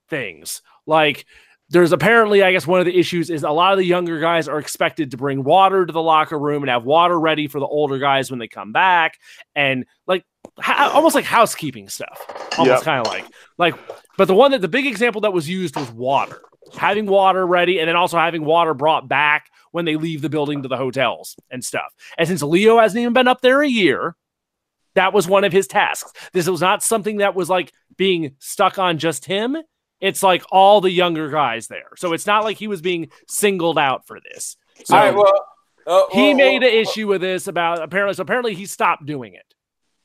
things. 0.09 0.63
Like 0.87 1.25
there's 1.71 1.93
apparently, 1.93 2.43
I 2.43 2.53
guess, 2.53 2.67
one 2.67 2.81
of 2.81 2.87
the 2.87 2.99
issues 2.99 3.31
is 3.31 3.43
a 3.43 3.51
lot 3.51 3.73
of 3.73 3.79
the 3.79 3.85
younger 3.85 4.21
guys 4.21 4.49
are 4.49 4.59
expected 4.59 5.13
to 5.13 5.17
bring 5.17 5.45
water 5.45 5.87
to 5.87 5.93
the 5.93 6.03
locker 6.03 6.39
room 6.39 6.63
and 6.63 6.71
have 6.71 6.85
water 6.85 7.19
ready 7.19 7.49
for 7.49 7.61
the 7.61 7.67
older 7.67 7.99
guys 7.99 8.31
when 8.31 8.39
they 8.39 8.49
come 8.49 8.73
back, 8.73 9.19
and 9.55 9.87
like 10.07 10.25
ha- 10.59 10.91
almost 10.95 11.15
like 11.15 11.25
housekeeping 11.25 11.89
stuff, 11.89 12.25
almost 12.59 12.81
yep. 12.81 12.83
kind 12.83 13.07
of 13.07 13.13
like 13.13 13.25
like. 13.57 13.75
But 14.17 14.27
the 14.27 14.35
one 14.35 14.51
that 14.51 14.61
the 14.61 14.69
big 14.69 14.87
example 14.87 15.23
that 15.23 15.33
was 15.33 15.49
used 15.49 15.77
was 15.77 15.91
water 15.91 16.43
having 16.77 17.07
water 17.07 17.47
ready 17.47 17.79
and 17.79 17.89
then 17.89 17.97
also 17.97 18.19
having 18.19 18.45
water 18.45 18.75
brought 18.75 19.09
back 19.09 19.51
when 19.73 19.85
they 19.85 19.97
leave 19.97 20.23
the 20.23 20.29
building 20.29 20.63
to 20.63 20.69
the 20.69 20.77
hotels 20.77 21.37
and 21.51 21.65
stuff. 21.65 21.93
And 22.19 22.29
since 22.29 22.43
Lio 22.43 22.79
hasn't 22.79 23.01
even 23.01 23.13
been 23.13 23.29
up 23.29 23.41
there 23.41 23.63
a 23.63 23.69
year, 23.69 24.17
that 24.95 25.13
was 25.13 25.29
one 25.29 25.45
of 25.45 25.53
his 25.53 25.67
tasks. 25.67 26.13
This 26.33 26.49
was 26.49 26.61
not 26.61 26.83
something 26.83 27.19
that 27.19 27.35
was 27.35 27.49
like 27.49 27.73
being 27.97 28.37
stuck 28.39 28.79
on 28.79 28.99
just 28.99 29.25
him. 29.25 29.57
It's 30.01 30.23
like 30.23 30.43
all 30.51 30.81
the 30.81 30.91
younger 30.91 31.29
guys 31.29 31.67
there. 31.69 31.91
So 31.97 32.13
it's 32.13 32.27
not 32.27 32.45
like 32.45 32.57
he 32.57 32.69
was 32.69 32.81
being 32.81 33.11
singled 33.29 33.79
out 33.79 34.07
for 34.07 34.19
this. 34.21 34.57
So 34.85 34.97
right, 34.97 35.15
well, 35.15 35.47
uh, 35.87 36.05
he 36.13 36.33
made 36.35 36.63
an 36.63 36.71
issue 36.73 37.07
with 37.07 37.21
this 37.21 37.47
about 37.47 37.83
apparently. 37.83 38.15
So 38.15 38.23
apparently 38.23 38.55
he 38.55 38.67
stopped 38.67 39.05
doing 39.07 39.35
it. 39.35 39.55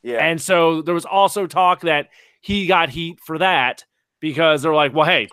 Yeah. 0.04 0.18
And 0.26 0.42
so 0.42 0.82
there 0.82 0.94
was 0.94 1.06
also 1.06 1.48
talk 1.48 1.82
that 1.82 2.10
he 2.42 2.68
got 2.68 2.90
heat 2.90 3.20
for 3.26 3.38
that 3.40 3.86
because 4.20 4.62
they're 4.62 4.74
like, 4.76 4.94
well, 4.94 5.06
hey, 5.06 5.30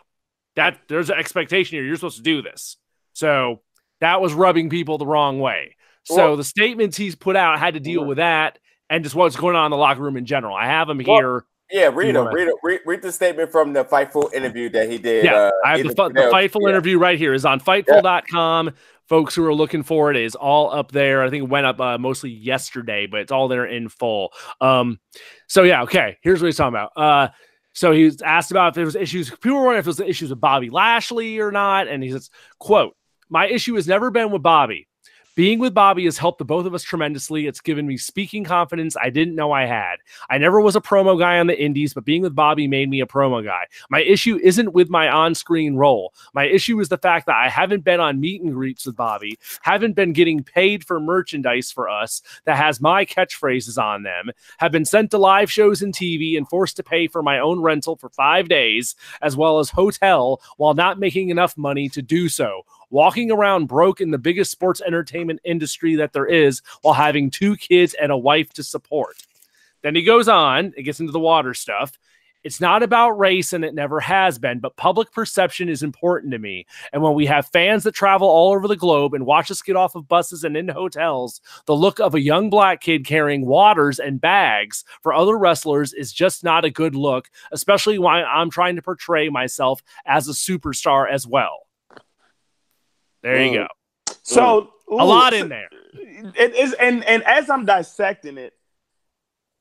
that 0.57 0.79
there's 0.89 1.11
an 1.11 1.19
expectation 1.19 1.77
here. 1.77 1.85
You're 1.85 1.97
supposed 1.97 2.17
to 2.19 2.23
do 2.23 2.41
this. 2.43 2.77
So 3.13 3.61
that 4.01 4.21
was 4.21 4.33
rubbing 4.33 4.71
people 4.71 4.97
the 4.99 5.07
wrong 5.07 5.41
way. 5.41 5.77
So 6.05 6.17
Well- 6.17 6.37
the 6.37 6.45
statements 6.45 6.97
he's 6.97 7.15
put 7.17 7.37
out 7.37 7.59
had 7.59 7.75
to 7.75 7.81
deal 7.81 8.05
with 8.05 8.17
that 8.19 8.59
and 8.89 9.03
just 9.05 9.15
what's 9.17 9.37
going 9.37 9.57
on 9.57 9.67
in 9.67 9.71
the 9.71 9.77
locker 9.77 10.01
room 10.03 10.17
in 10.17 10.27
general. 10.27 10.55
I 10.57 10.67
have 10.67 10.89
them 10.89 11.01
Well, 11.05 11.17
here. 11.17 11.45
Yeah, 11.73 11.91
read 11.93 12.15
them. 12.15 12.29
Read, 12.29 12.53
read 12.63 12.81
read 12.85 13.03
the 13.03 13.11
statement 13.11 13.51
from 13.51 13.73
the 13.73 13.85
Fightful 13.85 14.33
interview 14.35 14.69
that 14.71 14.91
he 14.91 14.99
did. 14.99 15.25
Yeah, 15.25 15.35
uh, 15.35 15.51
I 15.65 15.79
have 15.79 15.87
the, 15.87 15.95
the 15.95 16.31
Fightful 16.33 16.61
yeah. 16.63 16.69
interview 16.69 16.99
right 16.99 17.19
here 17.19 17.33
is 17.33 17.47
on 17.47 17.61
Fightful.com. 17.61 18.73
Folks 19.09 19.35
who 19.35 19.45
are 19.47 19.55
looking 19.55 19.83
for 19.83 20.11
it 20.11 20.17
is 20.17 20.35
all 20.35 20.71
up 20.71 20.93
there. 20.93 21.23
I 21.23 21.31
think 21.31 21.45
it 21.45 21.49
went 21.49 21.67
up 21.67 21.81
uh, 21.81 21.99
mostly 21.99 22.31
yesterday, 22.31 23.07
but 23.07 23.21
it's 23.21 23.33
all 23.33 23.49
there 23.49 23.65
in 23.65 23.89
full. 23.89 24.33
Um, 24.61 25.01
so 25.49 25.63
yeah, 25.63 25.83
okay. 25.85 26.19
Here's 26.23 26.43
what 26.43 26.47
he's 26.47 26.57
talking 26.57 26.75
about. 26.75 26.93
Uh, 26.95 27.29
so 27.73 27.93
he 27.93 28.05
was 28.05 28.21
asked 28.21 28.51
about 28.51 28.69
if 28.69 28.75
there 28.75 28.85
was 28.85 28.97
issues. 28.97 29.31
People 29.31 29.59
were 29.59 29.65
wondering 29.65 29.81
if 29.81 29.87
it 29.87 29.89
was 29.89 30.01
issues 30.01 30.29
with 30.31 30.41
Bobby 30.41 30.69
Lashley 30.69 31.41
or 31.41 31.51
not, 31.51 31.89
and 31.89 32.03
he 32.03 32.11
says, 32.11 32.29
"quote 32.59 32.95
My 33.31 33.47
issue 33.47 33.75
has 33.77 33.89
never 33.89 34.11
been 34.11 34.31
with 34.31 34.43
Bobby. 34.43 34.89
Being 35.35 35.61
with 35.61 35.73
Bobby 35.73 36.05
has 36.05 36.19
helped 36.19 36.41
the 36.41 36.45
both 36.45 36.67
of 36.67 36.75
us 36.75 36.83
tremendously. 36.83 37.47
It's 37.47 37.63
given 37.63 37.87
me 37.87 37.97
speaking 37.97 38.45
confidence 38.45 38.99
I 38.99 39.09
didn't 39.09 39.35
know 39.35 39.51
I 39.51 39.65
had. 39.65 39.97
I 40.29 40.37
never 40.37 40.61
was 40.61 40.77
a 40.77 40.81
promo 40.81 41.19
guy 41.19 41.39
on 41.39 41.47
the 41.47 41.59
indies, 41.59 41.95
but 41.95 42.05
being 42.05 42.21
with 42.21 42.35
Bobby 42.35 42.69
made 42.69 42.91
me 42.91 43.01
a 43.01 43.07
promo 43.07 43.43
guy. 43.43 43.65
My 43.89 44.03
issue 44.03 44.39
isn't 44.43 44.75
with 44.75 44.91
my 44.91 45.09
on 45.09 45.35
screen 45.35 45.75
role. 45.77 46.13
My 46.35 46.45
issue 46.45 46.79
is 46.81 46.91
the 46.91 46.99
fact 46.99 47.25
that 47.27 47.37
I 47.37 47.49
haven't 47.49 47.83
been 47.83 47.99
on 47.99 48.21
meet 48.21 48.43
and 48.43 48.53
greets 48.53 48.85
with 48.85 48.95
Bobby, 48.95 49.39
haven't 49.63 49.95
been 49.95 50.13
getting 50.13 50.45
paid 50.45 50.85
for 50.85 51.01
merchandise 51.01 51.73
for 51.73 51.89
us 51.89 52.21
that 52.45 52.59
has 52.59 52.83
my 52.83 53.07
catchphrases 53.07 53.83
on 53.83 54.03
them, 54.03 54.33
have 54.59 54.71
been 54.71 54.85
sent 54.85 55.11
to 55.13 55.19
live 55.19 55.51
shows 55.51 55.81
and 55.81 55.95
TV 55.95 56.37
and 56.37 56.47
forced 56.47 56.77
to 56.77 56.83
pay 56.83 57.07
for 57.07 57.23
my 57.23 57.39
own 57.39 57.61
rental 57.63 57.97
for 57.97 58.11
five 58.11 58.51
days, 58.51 58.95
as 59.23 59.35
well 59.35 59.61
as 59.61 59.71
hotel, 59.71 60.43
while 60.59 60.75
not 60.75 61.01
making 61.01 61.31
enough 61.31 61.57
money 61.57 61.89
to 61.89 62.03
do 62.03 62.29
so 62.29 62.67
walking 62.93 63.33
around 63.33 63.67
broke 63.67 64.01
in 64.01 64.13
the 64.13 64.19
biggest 64.19 64.53
sports 64.53 64.83
entertainment 64.87 65.41
industry 65.45 65.97
that 65.97 66.13
there 66.13 66.27
is 66.27 66.63
while 66.83 66.95
having 66.95 67.31
two 67.31 67.57
kids 67.57 67.95
and 67.95 68.13
a 68.13 68.17
wife 68.17 68.53
to 68.53 68.63
support. 68.63 69.17
Then 69.83 69.97
he 69.97 70.05
goes 70.05 70.29
on, 70.29 70.73
it 70.77 70.85
gets 70.85 71.01
into 71.01 71.11
the 71.11 71.19
water 71.19 71.55
stuff. 71.55 71.99
It's 72.45 72.61
not 72.61 72.83
about 72.83 73.19
race 73.19 73.53
and 73.53 73.65
it 73.65 73.73
never 73.73 74.01
has 74.01 74.37
been, 74.37 74.59
but 74.59 74.77
public 74.77 75.13
perception 75.13 75.69
is 75.69 75.85
important 75.85 76.33
to 76.33 76.39
me. 76.39 76.67
And 76.93 77.01
when 77.01 77.15
we 77.15 77.25
have 77.27 77.47
fans 77.49 77.85
that 77.85 77.95
travel 77.95 78.29
all 78.29 78.53
over 78.53 78.67
the 78.67 78.77
globe 78.77 79.15
and 79.15 79.25
watch 79.25 79.51
us 79.51 79.63
get 79.63 79.77
off 79.77 79.95
of 79.95 80.09
buses 80.09 80.43
and 80.43 80.57
in 80.57 80.69
hotels, 80.69 81.41
the 81.67 81.77
look 81.77 82.01
of 82.01 82.17
a 82.17 82.21
young 82.21 82.51
black 82.51 82.81
kid 82.81 83.07
carrying 83.07 83.47
waters 83.47 84.01
and 84.01 84.21
bags 84.21 84.85
for 85.03 85.15
other 85.15 85.39
wrestlers 85.39 85.93
is 85.93 86.13
just 86.13 86.43
not 86.43 86.65
a 86.65 86.71
good 86.71 86.97
look, 86.97 87.31
especially 87.53 87.99
when 87.99 88.25
I'm 88.25 88.51
trying 88.51 88.75
to 88.77 88.83
portray 88.83 89.29
myself 89.29 89.81
as 90.05 90.29
a 90.29 90.33
superstar 90.33 91.09
as 91.09 91.27
well. 91.27 91.67
There 93.23 93.43
you 93.45 93.51
Mm. 93.51 93.55
go. 94.09 94.15
So 94.23 94.73
A 94.91 94.95
lot 94.95 95.33
in 95.33 95.49
there. 95.49 95.69
It 95.95 96.55
is, 96.55 96.75
and 96.75 97.03
and 97.05 97.23
as 97.25 97.49
I'm 97.49 97.65
dissecting 97.65 98.37
it, 98.37 98.53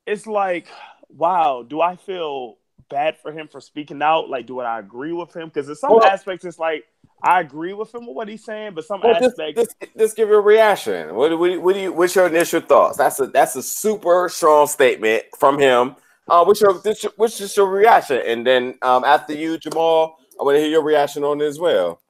it's 0.05 0.27
like, 0.27 0.67
wow, 1.09 1.63
do 1.67 1.79
I 1.79 1.95
feel 1.95 2.57
bad 2.89 3.17
for 3.17 3.31
him 3.31 3.47
for 3.47 3.61
speaking 3.61 4.01
out? 4.01 4.29
Like, 4.29 4.45
do 4.45 4.59
I 4.59 4.79
agree 4.79 5.13
with 5.13 5.33
him? 5.33 5.47
Because 5.47 5.69
in 5.69 5.75
some 5.75 5.91
Well- 5.93 6.03
aspects, 6.03 6.43
it's 6.43 6.59
like 6.59 6.85
I 7.23 7.39
agree 7.39 7.73
with 7.73 7.93
him 7.93 8.07
with 8.07 8.15
what 8.15 8.27
he's 8.27 8.43
saying, 8.43 8.73
but 8.73 8.83
some 8.83 8.99
Well, 9.01 9.15
aspects, 9.15 9.61
just, 9.61 9.75
just 9.97 10.15
give 10.17 10.27
your 10.27 10.41
reaction. 10.41 11.15
What, 11.15 11.37
what, 11.37 11.61
what 11.61 11.73
do 11.75 11.79
you? 11.81 11.93
What's 11.93 12.15
your 12.15 12.27
initial 12.27 12.61
thoughts? 12.61 12.97
That's 12.97 13.19
a 13.19 13.27
that's 13.27 13.55
a 13.55 13.63
super 13.63 14.27
strong 14.27 14.67
statement 14.67 15.23
from 15.39 15.59
him. 15.59 15.95
Uh, 16.27 16.43
what's 16.43 16.59
your 16.61 16.73
what's 17.17 17.37
just 17.37 17.55
your 17.55 17.67
reaction? 17.67 18.21
And 18.25 18.45
then 18.45 18.77
um, 18.81 19.03
after 19.05 19.33
you, 19.33 19.57
Jamal, 19.57 20.17
I 20.39 20.43
want 20.43 20.55
to 20.55 20.59
hear 20.61 20.69
your 20.71 20.83
reaction 20.83 21.23
on 21.23 21.39
it 21.41 21.45
as 21.45 21.59
well. 21.59 22.01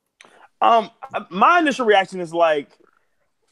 Um, 0.62 0.91
my 1.30 1.59
initial 1.59 1.86
reaction 1.86 2.20
is 2.20 2.34
like, 2.34 2.70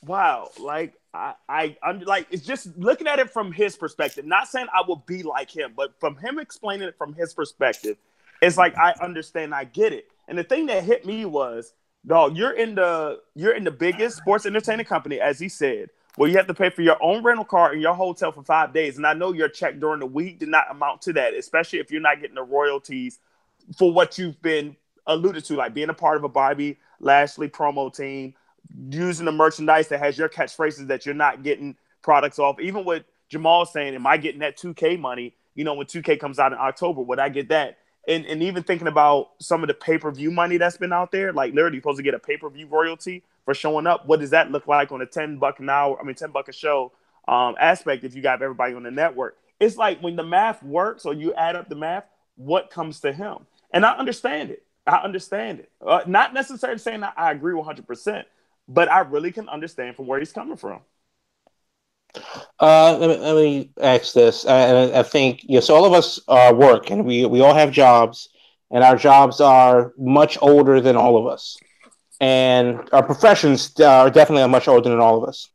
wow, 0.03 0.49
like 0.59 0.93
I, 1.13 1.33
I, 1.47 1.77
I'm 1.81 2.01
like, 2.01 2.27
it's 2.29 2.45
just 2.45 2.77
looking 2.77 3.07
at 3.07 3.19
it 3.19 3.31
from 3.31 3.51
his 3.51 3.75
perspective. 3.75 4.25
Not 4.25 4.47
saying 4.47 4.67
I 4.73 4.83
will 4.87 5.03
be 5.07 5.23
like 5.23 5.49
him, 5.49 5.73
but 5.75 5.99
from 5.99 6.17
him 6.17 6.39
explaining 6.39 6.87
it 6.87 6.97
from 6.97 7.13
his 7.13 7.33
perspective, 7.33 7.97
it's 8.41 8.57
like 8.57 8.77
I 8.77 8.93
understand, 9.01 9.53
I 9.53 9.63
get 9.63 9.91
it. 9.91 10.07
And 10.27 10.37
the 10.37 10.43
thing 10.43 10.67
that 10.67 10.83
hit 10.83 11.05
me 11.05 11.25
was, 11.25 11.73
dog, 12.05 12.37
you're 12.37 12.51
in 12.51 12.75
the 12.75 13.19
you're 13.35 13.55
in 13.55 13.63
the 13.63 13.71
biggest 13.71 14.17
sports 14.17 14.45
entertainment 14.45 14.87
company, 14.87 15.19
as 15.19 15.39
he 15.39 15.49
said, 15.49 15.89
where 16.15 16.29
you 16.29 16.37
have 16.37 16.47
to 16.47 16.53
pay 16.53 16.69
for 16.69 16.83
your 16.83 17.01
own 17.01 17.23
rental 17.23 17.43
car 17.43 17.71
and 17.71 17.81
your 17.81 17.95
hotel 17.95 18.31
for 18.31 18.43
five 18.43 18.71
days. 18.71 18.97
And 18.97 19.05
I 19.05 19.13
know 19.13 19.33
your 19.33 19.49
check 19.49 19.79
during 19.79 19.99
the 19.99 20.05
week 20.05 20.39
did 20.39 20.49
not 20.49 20.69
amount 20.69 21.01
to 21.03 21.13
that, 21.13 21.33
especially 21.33 21.79
if 21.79 21.91
you're 21.91 22.01
not 22.01 22.21
getting 22.21 22.35
the 22.35 22.43
royalties 22.43 23.19
for 23.77 23.91
what 23.91 24.17
you've 24.17 24.41
been 24.41 24.75
alluded 25.07 25.43
to, 25.45 25.55
like 25.55 25.73
being 25.73 25.89
a 25.89 25.93
part 25.93 26.17
of 26.17 26.23
a 26.23 26.29
Bobby 26.29 26.77
Lashley 26.99 27.49
promo 27.49 27.93
team, 27.93 28.33
using 28.89 29.25
the 29.25 29.31
merchandise 29.31 29.87
that 29.89 29.99
has 29.99 30.17
your 30.17 30.29
catchphrases 30.29 30.87
that 30.87 31.05
you're 31.05 31.15
not 31.15 31.43
getting 31.43 31.75
products 32.01 32.39
off. 32.39 32.59
Even 32.59 32.85
with 32.85 33.03
Jamal 33.29 33.65
saying, 33.65 33.95
Am 33.95 34.07
I 34.07 34.17
getting 34.17 34.39
that 34.41 34.57
2K 34.57 34.99
money? 34.99 35.35
You 35.55 35.63
know, 35.63 35.73
when 35.73 35.87
2K 35.87 36.19
comes 36.19 36.39
out 36.39 36.53
in 36.53 36.57
October, 36.57 37.01
would 37.01 37.19
I 37.19 37.29
get 37.29 37.49
that? 37.49 37.77
And, 38.07 38.25
and 38.25 38.41
even 38.41 38.63
thinking 38.63 38.87
about 38.87 39.31
some 39.39 39.61
of 39.63 39.67
the 39.67 39.73
pay 39.73 39.97
per 39.97 40.11
view 40.11 40.31
money 40.31 40.57
that's 40.57 40.77
been 40.77 40.93
out 40.93 41.11
there, 41.11 41.33
like 41.33 41.53
literally 41.53 41.79
supposed 41.79 41.97
to 41.97 42.03
get 42.03 42.13
a 42.13 42.19
pay 42.19 42.37
per 42.37 42.49
view 42.49 42.67
royalty 42.67 43.23
for 43.45 43.53
showing 43.53 43.87
up. 43.87 44.07
What 44.07 44.19
does 44.19 44.31
that 44.31 44.51
look 44.51 44.67
like 44.67 44.91
on 44.91 45.01
a 45.01 45.05
10 45.05 45.37
buck 45.37 45.59
an 45.59 45.69
hour? 45.69 45.99
I 45.99 46.03
mean, 46.03 46.15
10 46.15 46.31
buck 46.31 46.47
a 46.47 46.53
show 46.53 46.91
um, 47.27 47.55
aspect 47.59 48.03
if 48.03 48.15
you 48.15 48.21
got 48.21 48.41
everybody 48.41 48.73
on 48.73 48.83
the 48.83 48.91
network? 48.91 49.37
It's 49.59 49.75
like 49.75 50.01
when 50.01 50.15
the 50.15 50.23
math 50.23 50.63
works 50.63 51.05
or 51.05 51.13
you 51.13 51.33
add 51.33 51.55
up 51.55 51.69
the 51.69 51.75
math, 51.75 52.05
what 52.35 52.69
comes 52.69 53.01
to 53.01 53.11
him? 53.11 53.45
And 53.71 53.85
I 53.85 53.95
understand 53.97 54.49
it. 54.49 54.63
I 54.89 55.03
understand 55.03 55.59
it. 55.59 55.71
Uh, 55.85 56.01
not 56.07 56.33
necessarily 56.33 56.79
saying 56.79 57.01
that 57.01 57.13
I 57.15 57.31
agree 57.31 57.53
100%, 57.53 58.23
but 58.67 58.91
I 58.91 59.01
really 59.01 59.31
can 59.31 59.47
understand 59.47 59.95
from 59.95 60.07
where 60.07 60.17
he's 60.17 60.31
coming 60.33 60.57
from. 60.57 60.81
Uh, 62.59 62.97
let 62.99 63.09
me, 63.09 63.17
let 63.17 63.35
me 63.35 63.71
ask 63.79 64.13
this. 64.13 64.47
I, 64.47 64.99
I 64.99 65.03
think 65.03 65.41
yes, 65.43 65.69
all 65.69 65.85
of 65.85 65.93
us 65.93 66.19
uh, 66.27 66.51
work, 66.55 66.89
and 66.89 67.05
we 67.05 67.23
we 67.27 67.39
all 67.39 67.53
have 67.53 67.71
jobs, 67.71 68.29
and 68.71 68.83
our 68.83 68.95
jobs 68.95 69.39
are 69.39 69.93
much 69.95 70.39
older 70.41 70.81
than 70.81 70.95
all 70.95 71.17
of 71.17 71.31
us, 71.31 71.59
and 72.19 72.89
our 72.91 73.03
professions 73.03 73.79
are 73.79 74.09
definitely 74.09 74.49
much 74.49 74.67
older 74.67 74.89
than 74.89 74.99
all 74.99 75.21
of 75.21 75.29
us. 75.29 75.51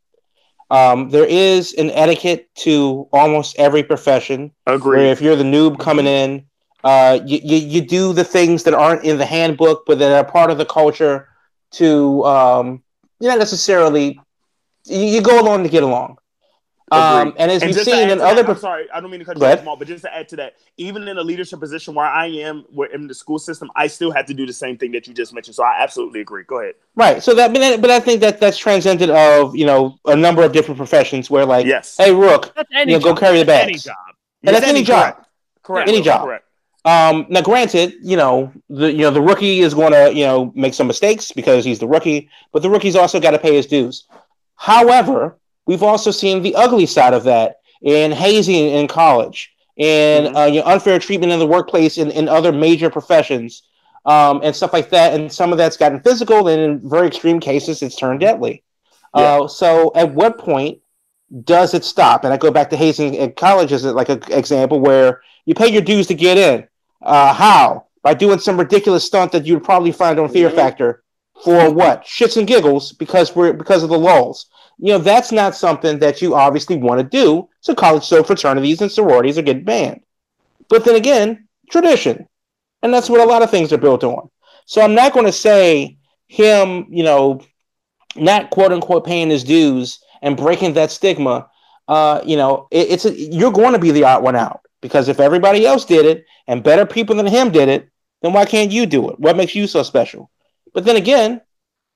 Um, 0.71 1.11
there 1.11 1.27
is 1.27 1.75
an 1.75 1.91
etiquette 1.91 2.55
to 2.59 3.09
almost 3.13 3.59
every 3.59 3.83
profession. 3.83 4.53
Agree. 4.69 5.11
if 5.11 5.21
you're 5.21 5.35
the 5.35 5.43
noob 5.43 5.81
coming 5.81 6.07
in, 6.07 6.47
uh, 6.85 7.19
you, 7.27 7.41
you, 7.43 7.57
you 7.57 7.81
do 7.81 8.13
the 8.13 8.25
things 8.25 8.63
that 8.65 8.75
aren't 8.75 9.05
in 9.05 9.19
the 9.19 9.27
handbook, 9.27 9.85
but 9.87 9.99
that 9.99 10.13
are 10.13 10.31
part 10.31 10.51
of 10.51 10.59
the 10.59 10.67
culture. 10.67 11.29
To 11.73 12.25
um, 12.25 12.85
you're 13.19 13.33
not 13.33 13.41
necessarily 13.41 14.21
you, 14.87 15.01
you 15.01 15.21
go 15.21 15.41
along 15.41 15.65
to 15.65 15.69
get 15.69 15.83
along. 15.83 16.19
Um, 16.93 17.35
and 17.39 17.51
as 17.51 17.63
And 17.63 17.75
we've 17.75 17.83
seen 17.83 18.11
in 18.11 18.21
other, 18.21 18.35
that, 18.35 18.39
I'm 18.41 18.45
prof- 18.45 18.59
sorry, 18.61 18.87
I 18.95 19.01
don't 19.01 19.11
mean 19.11 19.19
to 19.19 19.27
cut 19.27 19.37
you 19.39 19.45
ahead. 19.45 19.67
off, 19.67 19.79
but 19.81 19.89
just 19.89 20.05
to 20.05 20.15
add 20.15 20.29
to 20.29 20.37
that, 20.37 20.55
even 20.77 21.09
in 21.09 21.19
a 21.19 21.23
leadership 21.23 21.59
position 21.59 21.95
where 21.95 22.07
I 22.07 22.27
am, 22.27 22.65
where 22.71 22.89
in 22.93 23.09
the 23.09 23.15
school 23.15 23.41
system, 23.41 23.71
I 23.75 23.89
still 23.89 24.13
have 24.13 24.27
to 24.27 24.35
do 24.35 24.47
the 24.47 24.53
same 24.53 24.77
thing 24.77 24.93
that 24.93 25.09
you 25.09 25.15
just 25.15 25.33
mentioned. 25.35 25.57
So 25.57 25.65
I 25.65 25.83
absolutely 25.83 26.21
agree. 26.21 26.45
Go 26.45 26.61
ahead. 26.61 26.75
right? 26.95 27.21
So 27.21 27.35
that, 27.35 27.53
but, 27.53 27.59
that- 27.61 27.81
but 27.81 27.91
I 27.91 27.99
think 27.99 28.21
that 28.21 28.39
that's 28.39 28.59
transcendent 28.59 29.11
of 29.11 29.57
you 29.57 29.67
know 29.67 29.99
a 30.05 30.15
number 30.15 30.45
of 30.45 30.53
different 30.53 30.77
professions 30.79 31.29
where 31.29 31.45
like, 31.45 31.67
Yes. 31.67 31.97
hey 31.97 32.13
Rook, 32.15 32.53
That's 32.55 32.69
any 32.73 32.93
you 32.93 32.99
know, 32.99 33.03
go 33.05 33.15
carry 33.17 33.43
the 33.43 33.53
Any 33.53 33.73
bags. 33.73 33.85
job. 33.85 33.97
and 34.45 34.55
that's 34.55 34.67
any 34.67 34.85
job. 34.85 35.25
Correct. 35.65 35.89
Any 35.89 36.03
job. 36.03 36.27
Correct. 36.27 36.45
Um, 36.85 37.27
now, 37.31 37.41
granted, 37.41 37.95
you 38.03 38.17
know 38.17 38.53
the 38.69 38.93
you 38.93 38.99
know 38.99 39.11
the 39.11 39.23
rookie 39.23 39.61
is 39.61 39.73
going 39.75 39.93
to 39.93 40.13
you 40.15 40.25
know 40.25 40.53
make 40.55 40.75
some 40.75 40.87
mistakes 40.87 41.33
because 41.33 41.65
he's 41.65 41.79
the 41.79 41.89
rookie, 41.89 42.29
but 42.53 42.63
the 42.63 42.69
rookie's 42.71 42.97
also 42.97 43.19
got 43.21 43.31
to 43.31 43.39
pay 43.39 43.55
his 43.55 43.67
dues. 43.67 44.05
However, 44.57 45.39
we've 45.67 45.83
also 45.83 46.11
seen 46.11 46.43
the 46.43 46.55
ugly 46.55 46.87
side 46.87 47.15
of 47.15 47.25
that 47.25 47.57
in 47.83 48.13
hazing 48.13 48.69
in 48.69 48.87
college, 48.87 49.53
and 49.79 50.27
Mhm. 50.29 50.37
uh, 50.37 50.45
you 50.47 50.61
know, 50.61 50.67
unfair 50.67 50.99
treatment 50.99 51.33
in 51.33 51.39
the 51.39 51.47
workplace 51.47 51.97
in, 51.97 52.11
in 52.11 52.29
other 52.29 52.53
major 52.53 52.91
professions, 52.91 53.63
um, 54.05 54.41
and 54.43 54.55
stuff 54.55 54.73
like 54.75 54.91
that. 54.91 55.15
And 55.15 55.33
some 55.33 55.53
of 55.53 55.59
that's 55.59 55.79
gotten 55.79 56.01
physical, 56.01 56.49
and 56.49 56.61
in 56.61 56.89
very 56.89 57.07
extreme 57.07 57.41
cases, 57.41 57.83
it's 57.83 57.97
turned 57.97 58.21
deadly. 58.21 58.63
Uh, 59.15 59.49
so, 59.49 59.91
at 59.95 60.13
what 60.13 60.39
point 60.39 60.79
does 61.45 61.73
it 61.73 61.85
stop? 61.85 62.25
And 62.25 62.33
I 62.33 62.37
go 62.37 62.51
back 62.51 62.69
to 62.71 62.77
hazing 62.77 63.15
in 63.15 63.33
college 63.33 63.73
as 63.73 63.85
like 63.85 64.11
an 64.11 64.23
example 64.29 64.81
where 64.81 65.23
you 65.47 65.55
pay 65.55 65.69
your 65.69 65.83
dues 65.83 66.07
to 66.09 66.15
get 66.15 66.37
in. 66.37 66.67
Uh, 67.05 67.33
how? 67.33 67.87
By 68.03 68.15
doing 68.15 68.39
some 68.39 68.59
ridiculous 68.59 69.05
stunt 69.05 69.33
that 69.33 69.47
you'd 69.47 69.65
probably 69.65 69.93
find 69.93 70.19
on 70.19 70.29
Fear. 70.29 70.51
Factor 70.51 71.05
for 71.43 71.71
what? 71.71 72.05
Shits 72.05 72.37
and 72.37 72.47
giggles 72.47 72.93
because 72.93 73.35
we're 73.35 73.53
because 73.53 73.83
of 73.83 73.91
the 73.91 73.99
lulls. 73.99 74.47
You 74.79 74.93
know, 74.93 74.99
that's 74.99 75.33
not 75.33 75.55
something 75.55 75.99
that 76.01 76.21
you 76.21 76.35
obviously 76.35 76.77
want 76.77 77.01
to 77.01 77.05
do. 77.07 77.49
So 77.61 77.75
college 77.75 78.05
so 78.05 78.23
fraternities 78.25 78.81
and 78.81 78.91
sororities 78.91 79.39
are 79.39 79.43
getting 79.43 79.65
banned. 79.65 80.01
But 80.69 80.85
then 80.85 80.97
again, 80.97 81.49
tradition. 81.71 82.29
And 82.83 82.93
that's 82.93 83.09
what 83.09 83.21
a 83.21 83.25
lot 83.25 83.43
of 83.43 83.51
things 83.51 83.73
are 83.73 83.79
built 83.79 84.05
on. 84.05 84.31
So 84.67 84.83
I'm 84.83 84.95
not 84.95 85.13
going 85.13 85.27
to 85.27 85.33
say 85.33 85.99
him, 86.27 86.87
you 86.91 87.05
know, 87.05 87.41
not 88.17 88.51
quote 88.51 88.73
unquote 88.73 89.07
paying 89.07 89.31
his 89.31 89.45
dues 89.45 90.01
and 90.23 90.37
breaking 90.37 90.75
that 90.75 90.91
stigma. 90.91 91.49
Uh, 91.87 92.21
you 92.25 92.37
know, 92.37 92.67
it, 92.71 92.91
it's 92.91 93.05
a, 93.05 93.13
you're 93.15 93.53
going 93.53 93.73
to 93.73 93.79
be 93.79 93.91
the 93.91 94.05
odd 94.05 94.23
one 94.23 94.37
out 94.37 94.64
because 94.85 95.09
if 95.09 95.19
everybody 95.19 95.65
else 95.65 95.87
did 95.87 96.05
it 96.05 96.27
and 96.47 96.63
better 96.63 96.85
people 96.85 97.17
than 97.17 97.25
him 97.25 97.51
did 97.51 97.71
it, 97.71 97.89
then 98.21 98.35
why 98.35 98.45
can't 98.45 98.71
you 98.71 98.85
do 98.85 99.09
it? 99.09 99.19
What 99.19 99.35
makes 99.35 99.55
you 99.55 99.67
so 99.67 99.83
special? 99.83 100.31
But 100.75 100.85
then 100.85 100.97
again, 100.97 101.41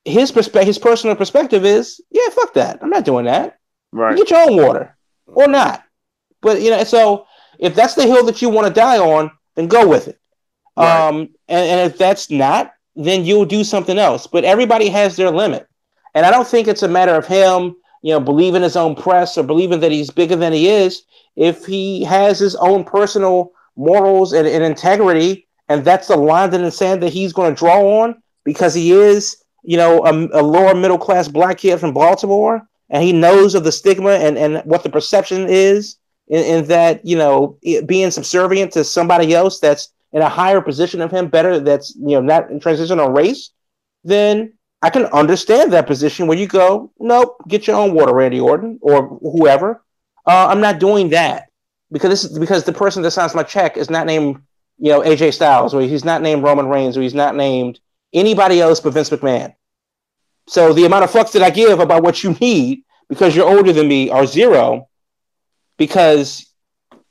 his 0.05 0.31
perspective, 0.31 0.65
his 0.65 0.79
personal 0.79 1.15
perspective 1.15 1.65
is, 1.65 2.01
yeah, 2.09 2.27
fuck 2.31 2.55
that. 2.55 2.79
I'm 2.81 2.89
not 2.89 3.05
doing 3.05 3.25
that. 3.25 3.59
Right. 3.91 4.17
You 4.17 4.25
get 4.25 4.31
your 4.31 4.49
own 4.49 4.57
water 4.57 4.97
or 5.27 5.47
not. 5.47 5.83
But 6.41 6.63
you 6.63 6.71
know, 6.71 6.83
so 6.83 7.27
if 7.59 7.75
that's 7.75 7.93
the 7.93 8.07
hill 8.07 8.25
that 8.25 8.41
you 8.41 8.49
want 8.49 8.67
to 8.67 8.73
die 8.73 8.97
on, 8.97 9.29
then 9.53 9.67
go 9.67 9.87
with 9.87 10.07
it. 10.07 10.19
Right. 10.75 11.09
Um, 11.09 11.29
and, 11.47 11.69
and 11.69 11.91
if 11.91 11.95
that's 11.99 12.31
not, 12.31 12.73
then 12.95 13.23
you'll 13.23 13.45
do 13.45 13.63
something 13.63 13.99
else. 13.99 14.25
But 14.25 14.45
everybody 14.45 14.89
has 14.89 15.15
their 15.15 15.29
limit. 15.29 15.67
And 16.15 16.25
I 16.25 16.31
don't 16.31 16.47
think 16.47 16.67
it's 16.67 16.81
a 16.81 16.87
matter 16.87 17.13
of 17.13 17.27
him, 17.27 17.75
you 18.01 18.13
know, 18.13 18.19
believing 18.19 18.61
his 18.61 18.75
own 18.75 18.95
press 18.95 19.37
or 19.37 19.43
believing 19.43 19.79
that 19.81 19.91
he's 19.91 20.09
bigger 20.09 20.35
than 20.35 20.53
he 20.53 20.69
is. 20.69 21.03
If 21.35 21.65
he 21.65 22.03
has 22.03 22.39
his 22.39 22.55
own 22.55 22.83
personal 22.83 23.51
morals 23.75 24.33
and, 24.33 24.47
and 24.47 24.63
integrity, 24.63 25.47
and 25.67 25.85
that's 25.85 26.07
the 26.07 26.17
line 26.17 26.53
in 26.53 26.63
the 26.63 26.71
sand 26.71 27.03
that 27.03 27.13
he's 27.13 27.33
going 27.33 27.53
to 27.53 27.59
draw 27.59 28.01
on 28.01 28.21
because 28.43 28.73
he 28.73 28.91
is, 28.91 29.43
you 29.63 29.77
know, 29.77 30.03
a, 30.05 30.41
a 30.41 30.43
lower 30.43 30.75
middle 30.75 30.97
class 30.97 31.27
black 31.27 31.59
kid 31.59 31.79
from 31.79 31.93
Baltimore, 31.93 32.61
and 32.89 33.03
he 33.03 33.13
knows 33.13 33.55
of 33.55 33.63
the 33.63 33.71
stigma 33.71 34.11
and, 34.11 34.37
and 34.37 34.63
what 34.65 34.83
the 34.83 34.89
perception 34.89 35.45
is 35.47 35.97
in, 36.27 36.43
in 36.43 36.65
that, 36.65 37.05
you 37.05 37.17
know, 37.17 37.57
being 37.85 38.11
subservient 38.11 38.71
to 38.73 38.83
somebody 38.83 39.33
else 39.33 39.59
that's 39.59 39.89
in 40.11 40.21
a 40.21 40.29
higher 40.29 40.61
position 40.61 41.01
of 41.01 41.11
him, 41.11 41.27
better, 41.27 41.59
that's, 41.59 41.95
you 41.95 42.15
know, 42.15 42.21
not 42.21 42.49
in 42.49 42.59
transitional 42.59 43.11
race, 43.11 43.51
then 44.03 44.51
I 44.81 44.89
can 44.89 45.05
understand 45.05 45.73
that 45.73 45.87
position 45.87 46.27
where 46.27 46.37
you 46.37 46.47
go, 46.47 46.91
nope, 46.99 47.35
get 47.47 47.67
your 47.67 47.75
own 47.75 47.93
water, 47.93 48.13
Randy 48.13 48.39
Orton 48.39 48.79
or 48.81 49.19
whoever. 49.21 49.83
Uh, 50.25 50.47
I'm 50.49 50.61
not 50.61 50.79
doing 50.79 51.09
that 51.09 51.49
because 51.91 52.09
this 52.09 52.23
is 52.23 52.39
because 52.39 52.63
the 52.63 52.73
person 52.73 53.03
that 53.03 53.11
signs 53.11 53.35
my 53.35 53.43
check 53.43 53.75
is 53.75 53.89
not 53.89 54.05
named, 54.05 54.41
you 54.77 54.91
know, 54.91 55.01
AJ 55.01 55.33
Styles 55.33 55.73
or 55.73 55.81
he's 55.81 56.05
not 56.05 56.21
named 56.21 56.43
Roman 56.43 56.67
Reigns 56.67 56.97
or 56.97 57.01
he's 57.01 57.13
not 57.13 57.35
named 57.35 57.79
anybody 58.13 58.61
else 58.61 58.79
but 58.79 58.93
Vince 58.93 59.09
McMahon. 59.09 59.53
So 60.47 60.73
the 60.73 60.85
amount 60.85 61.03
of 61.03 61.11
fucks 61.11 61.33
that 61.33 61.43
I 61.43 61.49
give 61.49 61.79
about 61.79 62.03
what 62.03 62.23
you 62.23 62.33
need 62.39 62.83
because 63.09 63.35
you're 63.35 63.49
older 63.49 63.73
than 63.73 63.87
me 63.87 64.09
are 64.09 64.25
zero 64.25 64.87
because 65.77 66.45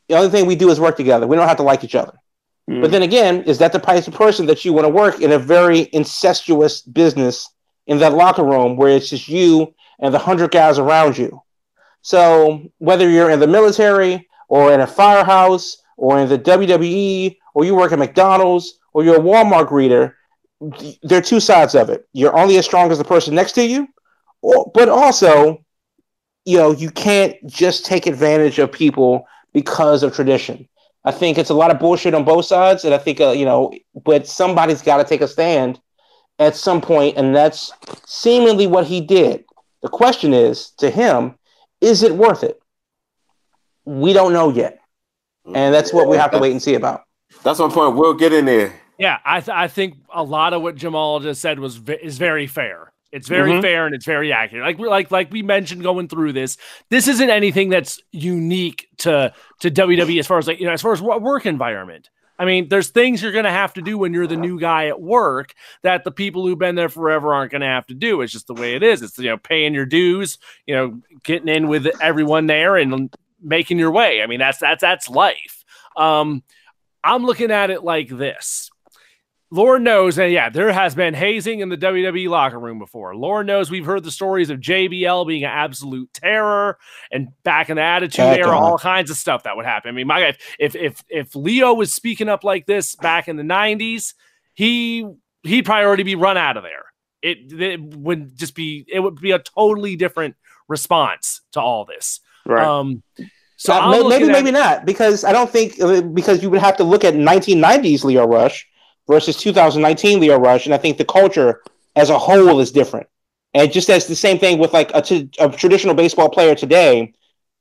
the 0.08 0.16
only 0.16 0.30
thing 0.30 0.46
we 0.46 0.56
do 0.56 0.70
is 0.70 0.80
work 0.80 0.96
together. 0.96 1.26
We 1.26 1.36
don't 1.36 1.48
have 1.48 1.58
to 1.58 1.62
like 1.62 1.84
each 1.84 1.94
other. 1.94 2.14
Mm. 2.70 2.80
But 2.80 2.92
then 2.92 3.02
again, 3.02 3.42
is 3.42 3.58
that 3.58 3.72
the 3.72 3.78
type 3.78 4.06
of 4.06 4.14
person 4.14 4.46
that 4.46 4.64
you 4.64 4.72
want 4.72 4.86
to 4.86 4.90
work 4.90 5.20
in 5.20 5.32
a 5.32 5.38
very 5.38 5.88
incestuous 5.92 6.80
business 6.80 7.48
in 7.88 7.98
that 7.98 8.14
locker 8.14 8.44
room 8.44 8.76
where 8.76 8.96
it's 8.96 9.10
just 9.10 9.28
you 9.28 9.74
and 9.98 10.14
the 10.14 10.18
hundred 10.18 10.52
guys 10.52 10.78
around 10.78 11.18
you? 11.18 11.42
So 12.02 12.62
whether 12.78 13.08
you're 13.08 13.30
in 13.30 13.40
the 13.40 13.46
military 13.48 14.28
or 14.48 14.72
in 14.72 14.80
a 14.80 14.86
firehouse 14.86 15.82
or 15.96 16.20
in 16.20 16.28
the 16.28 16.38
WWE 16.38 17.36
or 17.54 17.64
you 17.64 17.74
work 17.74 17.90
at 17.90 17.98
McDonald's 17.98 18.78
or 18.92 19.02
you're 19.02 19.16
a 19.16 19.20
Walmart 19.20 19.68
greeter, 19.68 20.14
there 21.02 21.18
are 21.18 21.22
two 21.22 21.40
sides 21.40 21.74
of 21.74 21.90
it. 21.90 22.08
You're 22.12 22.36
only 22.36 22.56
as 22.58 22.64
strong 22.64 22.90
as 22.90 22.98
the 22.98 23.04
person 23.04 23.34
next 23.34 23.52
to 23.52 23.66
you, 23.66 23.88
or, 24.42 24.70
but 24.74 24.88
also, 24.88 25.64
you 26.44 26.56
know, 26.56 26.72
you 26.72 26.90
can't 26.90 27.34
just 27.46 27.84
take 27.84 28.06
advantage 28.06 28.58
of 28.58 28.72
people 28.72 29.26
because 29.52 30.02
of 30.02 30.14
tradition. 30.14 30.68
I 31.04 31.12
think 31.12 31.38
it's 31.38 31.50
a 31.50 31.54
lot 31.54 31.70
of 31.70 31.78
bullshit 31.78 32.14
on 32.14 32.24
both 32.24 32.44
sides, 32.44 32.84
and 32.84 32.92
I 32.92 32.98
think 32.98 33.20
uh, 33.20 33.30
you 33.30 33.44
know, 33.44 33.72
but 34.04 34.26
somebody's 34.26 34.82
got 34.82 34.98
to 34.98 35.04
take 35.04 35.20
a 35.20 35.28
stand 35.28 35.80
at 36.38 36.56
some 36.56 36.80
point, 36.80 37.16
and 37.16 37.34
that's 37.34 37.72
seemingly 38.06 38.66
what 38.66 38.86
he 38.86 39.00
did. 39.00 39.44
The 39.82 39.88
question 39.88 40.32
is 40.32 40.70
to 40.78 40.90
him, 40.90 41.34
is 41.80 42.02
it 42.02 42.14
worth 42.14 42.42
it? 42.42 42.60
We 43.84 44.12
don't 44.12 44.32
know 44.32 44.50
yet, 44.50 44.78
and 45.54 45.74
that's 45.74 45.92
what 45.92 46.08
we 46.08 46.16
have 46.16 46.30
to 46.32 46.38
wait 46.38 46.52
and 46.52 46.62
see 46.62 46.74
about. 46.74 47.02
That's 47.42 47.58
my 47.58 47.68
point. 47.68 47.96
We'll 47.96 48.14
get 48.14 48.32
in 48.32 48.44
there. 48.44 48.74
Yeah, 48.98 49.18
I 49.24 49.40
th- 49.40 49.56
I 49.56 49.68
think 49.68 49.94
a 50.12 50.22
lot 50.22 50.52
of 50.52 50.62
what 50.62 50.74
Jamal 50.74 51.20
just 51.20 51.40
said 51.40 51.58
was 51.60 51.76
ve- 51.76 51.98
is 52.02 52.18
very 52.18 52.46
fair. 52.46 52.92
It's 53.12 53.28
very 53.28 53.52
Mhm. 53.52 53.62
fair 53.62 53.86
and 53.86 53.94
it's 53.94 54.04
very 54.04 54.32
accurate. 54.32 54.66
Like 54.66 54.78
we 54.78 54.88
like 54.88 55.10
like 55.10 55.32
we 55.32 55.42
mentioned 55.42 55.82
going 55.82 56.08
through 56.08 56.32
this, 56.34 56.58
this 56.90 57.08
isn't 57.08 57.30
anything 57.30 57.70
that's 57.70 58.00
unique 58.12 58.88
to 58.98 59.32
to 59.60 59.70
WWE 59.70 60.18
as 60.18 60.26
far 60.26 60.36
as 60.38 60.46
like 60.48 60.58
you 60.60 60.66
know 60.66 60.72
as 60.72 60.82
far 60.82 60.92
as 60.92 61.00
wo- 61.00 61.16
work 61.18 61.46
environment. 61.46 62.10
I 62.38 62.44
mean, 62.44 62.68
there's 62.68 62.90
things 62.90 63.22
you're 63.22 63.32
going 63.32 63.44
to 63.44 63.50
have 63.50 63.74
to 63.74 63.82
do 63.82 63.98
when 63.98 64.12
you're 64.12 64.26
the 64.26 64.36
new 64.36 64.60
guy 64.60 64.86
at 64.86 65.00
work 65.00 65.54
that 65.82 66.04
the 66.04 66.12
people 66.12 66.46
who've 66.46 66.58
been 66.58 66.76
there 66.76 66.88
forever 66.88 67.34
aren't 67.34 67.50
going 67.50 67.62
to 67.62 67.66
have 67.66 67.86
to 67.88 67.94
do. 67.94 68.20
It's 68.20 68.32
just 68.32 68.46
the 68.46 68.54
way 68.54 68.74
it 68.74 68.82
is. 68.82 69.02
It's 69.02 69.18
you 69.18 69.30
know 69.30 69.36
paying 69.36 69.74
your 69.74 69.86
dues, 69.86 70.38
you 70.66 70.74
know, 70.74 71.00
getting 71.24 71.48
in 71.48 71.68
with 71.68 71.86
everyone 72.00 72.46
there 72.46 72.76
and 72.76 73.14
making 73.42 73.78
your 73.78 73.90
way. 73.90 74.22
I 74.22 74.26
mean, 74.26 74.38
that's 74.38 74.58
that's 74.58 74.80
that's 74.80 75.08
life. 75.08 75.64
Um, 75.96 76.42
I'm 77.02 77.24
looking 77.24 77.50
at 77.50 77.70
it 77.70 77.82
like 77.82 78.08
this. 78.08 78.70
Lord 79.50 79.80
knows, 79.80 80.18
and 80.18 80.30
yeah, 80.30 80.50
there 80.50 80.70
has 80.72 80.94
been 80.94 81.14
hazing 81.14 81.60
in 81.60 81.70
the 81.70 81.76
WWE 81.76 82.28
locker 82.28 82.58
room 82.58 82.78
before. 82.78 83.16
Lord 83.16 83.46
knows 83.46 83.70
we've 83.70 83.86
heard 83.86 84.04
the 84.04 84.10
stories 84.10 84.50
of 84.50 84.60
JBL 84.60 85.26
being 85.26 85.44
an 85.44 85.50
absolute 85.50 86.12
terror, 86.12 86.76
and 87.10 87.28
back 87.44 87.70
in 87.70 87.76
the 87.76 87.82
Attitude 87.82 88.24
Heck, 88.24 88.38
Era, 88.40 88.48
uh-huh. 88.50 88.58
all 88.58 88.78
kinds 88.78 89.10
of 89.10 89.16
stuff 89.16 89.44
that 89.44 89.56
would 89.56 89.64
happen. 89.64 89.88
I 89.88 89.92
mean, 89.92 90.06
my 90.06 90.20
God, 90.20 90.36
if 90.58 90.76
if 90.76 91.02
if 91.08 91.34
Lio 91.34 91.72
was 91.72 91.94
speaking 91.94 92.28
up 92.28 92.44
like 92.44 92.66
this 92.66 92.94
back 92.96 93.26
in 93.26 93.36
the 93.36 93.42
'90s, 93.42 94.12
he 94.52 95.06
he'd 95.44 95.64
probably 95.64 95.86
already 95.86 96.02
be 96.02 96.14
run 96.14 96.36
out 96.36 96.58
of 96.58 96.62
there. 96.62 96.84
It, 97.22 97.52
it 97.52 97.80
would 97.80 98.36
just 98.36 98.54
be 98.54 98.84
it 98.86 99.00
would 99.00 99.16
be 99.16 99.30
a 99.30 99.38
totally 99.38 99.96
different 99.96 100.36
response 100.68 101.40
to 101.52 101.60
all 101.60 101.86
this. 101.86 102.20
Right. 102.44 102.64
Um, 102.64 103.02
so 103.56 103.72
Uh, 103.72 104.08
maybe, 104.08 104.26
at- 104.26 104.32
maybe 104.32 104.50
not, 104.50 104.84
because 104.84 105.24
I 105.24 105.32
don't 105.32 105.50
think 105.50 105.80
uh, 105.80 106.02
because 106.02 106.42
you 106.42 106.50
would 106.50 106.60
have 106.60 106.76
to 106.76 106.84
look 106.84 107.02
at 107.02 107.14
1990s 107.14 108.04
Lio 108.04 108.26
Rush 108.26 108.66
versus 109.08 109.36
2019 109.36 110.20
Lio 110.20 110.38
Rush, 110.38 110.66
and 110.66 110.74
I 110.74 110.78
think 110.78 110.98
the 110.98 111.04
culture 111.04 111.62
as 111.96 112.10
a 112.10 112.18
whole 112.18 112.60
is 112.60 112.70
different. 112.70 113.06
And 113.54 113.72
just 113.72 113.88
as 113.90 114.06
the 114.06 114.14
same 114.14 114.38
thing 114.38 114.58
with 114.58 114.72
like 114.72 114.90
a, 114.94 115.02
t- 115.02 115.30
a 115.38 115.48
traditional 115.48 115.94
baseball 115.94 116.28
player 116.28 116.54
today, 116.54 117.12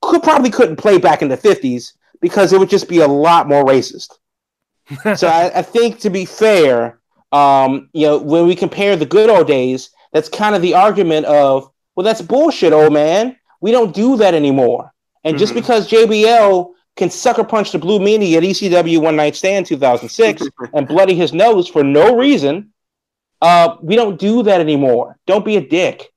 could 0.01 0.21
probably 0.21 0.49
couldn't 0.49 0.75
play 0.75 0.97
back 0.97 1.21
in 1.21 1.29
the 1.29 1.37
50s 1.37 1.93
because 2.21 2.53
it 2.53 2.59
would 2.59 2.69
just 2.69 2.89
be 2.89 2.99
a 2.99 3.07
lot 3.07 3.47
more 3.47 3.63
racist. 3.63 4.17
so 5.17 5.27
I, 5.27 5.51
I 5.59 5.61
think 5.61 5.99
to 5.99 6.09
be 6.09 6.25
fair, 6.25 6.99
um, 7.31 7.89
you 7.93 8.05
know, 8.07 8.17
when 8.17 8.45
we 8.47 8.55
compare 8.55 8.95
the 8.95 9.05
good 9.05 9.29
old 9.29 9.47
days, 9.47 9.89
that's 10.13 10.29
kind 10.29 10.55
of 10.55 10.61
the 10.61 10.73
argument 10.75 11.25
of, 11.25 11.69
well, 11.95 12.03
that's 12.03 12.21
bullshit, 12.21 12.73
old 12.73 12.93
man. 12.93 13.37
We 13.61 13.71
don't 13.71 13.93
do 13.93 14.17
that 14.17 14.33
anymore. 14.33 14.93
And 15.23 15.37
just 15.37 15.53
Mhm. 15.53 15.55
because 15.55 15.89
JBL 15.89 16.69
can 16.97 17.09
sucker 17.09 17.43
punch 17.43 17.71
the 17.71 17.79
Blue 17.79 17.99
Meanie 17.99 18.35
at 18.35 18.43
ECW 18.43 18.99
One 18.99 19.15
Night 19.15 19.35
Stand 19.35 19.65
2006 19.65 20.43
and 20.73 20.87
bloody 20.87 21.15
his 21.15 21.31
nose 21.31 21.67
for 21.67 21.83
no 21.83 22.17
reason, 22.17 22.73
uh, 23.41 23.77
we 23.81 23.95
don't 23.95 24.19
do 24.19 24.43
that 24.43 24.59
anymore. 24.59 25.17
Don't 25.27 25.45
be 25.45 25.57
a 25.57 25.61
dick. 25.61 26.11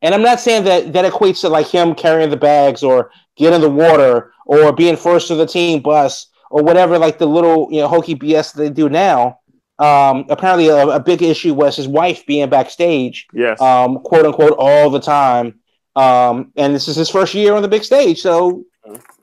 And 0.00 0.14
I'm 0.14 0.22
not 0.22 0.40
saying 0.40 0.64
that 0.64 0.92
that 0.94 1.10
equates 1.10 1.42
to 1.42 1.48
like 1.48 1.68
him 1.68 1.94
carrying 1.94 2.30
the 2.30 2.36
bags 2.36 2.82
or 2.82 3.12
getting 3.36 3.56
in 3.56 3.60
the 3.60 3.70
water 3.70 4.32
or 4.46 4.72
being 4.72 4.96
first 4.96 5.28
to 5.28 5.36
the 5.36 5.46
team 5.46 5.80
bus 5.80 6.26
or 6.50 6.62
whatever, 6.62 6.98
like 6.98 7.18
the 7.18 7.26
little 7.26 7.68
you 7.70 7.80
know 7.80 7.88
hokey 7.88 8.16
BS 8.16 8.54
they 8.54 8.70
do 8.70 8.88
now. 8.88 9.38
Um, 9.78 10.26
apparently, 10.28 10.68
a, 10.68 10.86
a 10.88 11.00
big 11.00 11.22
issue 11.22 11.54
was 11.54 11.76
his 11.76 11.88
wife 11.88 12.26
being 12.26 12.48
backstage 12.48 13.26
yes. 13.32 13.60
um, 13.60 14.00
quote 14.00 14.26
unquote, 14.26 14.54
all 14.58 14.90
the 14.90 15.00
time. 15.00 15.60
Um, 15.94 16.52
and 16.56 16.74
this 16.74 16.88
is 16.88 16.96
his 16.96 17.10
first 17.10 17.34
year 17.34 17.54
on 17.54 17.62
the 17.62 17.68
big 17.68 17.84
stage, 17.84 18.20
so 18.20 18.64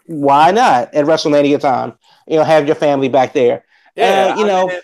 why 0.10 0.49
not 0.49 0.91
at 0.95 1.05
WrestleMania 1.05 1.60
time? 1.60 1.93
You 2.28 2.38
know, 2.38 2.43
have 2.43 2.66
your 2.66 2.76
family 2.76 3.10
back 3.10 3.32
there. 3.34 3.64
Yeah, 3.95 4.34
Uh, 4.34 4.38
you 4.39 4.45
I 4.45 4.47
know- 4.47 4.68
mean, 4.68 4.80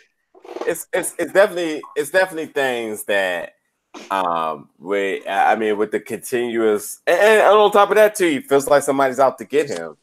it's 0.68 0.88
it's 0.94 1.14
it's 1.18 1.34
definitely 1.34 1.82
it's 1.96 2.12
definitely 2.12 2.48
things 2.48 3.04
that 3.06 3.54
um 4.12 4.70
we 4.78 5.26
I 5.28 5.56
mean 5.56 5.78
with 5.78 5.92
the 5.92 6.00
continuous 6.00 7.02
and, 7.08 7.18
and 7.20 7.42
on 7.48 7.72
top 7.72 7.90
of 7.90 7.96
that 7.96 8.16
too, 8.16 8.28
he 8.30 8.40
feels 8.40 8.68
like 8.68 8.84
somebody's 8.84 9.20
out 9.20 9.38
to 9.40 9.46
get 9.46 9.68
him. 9.70 9.98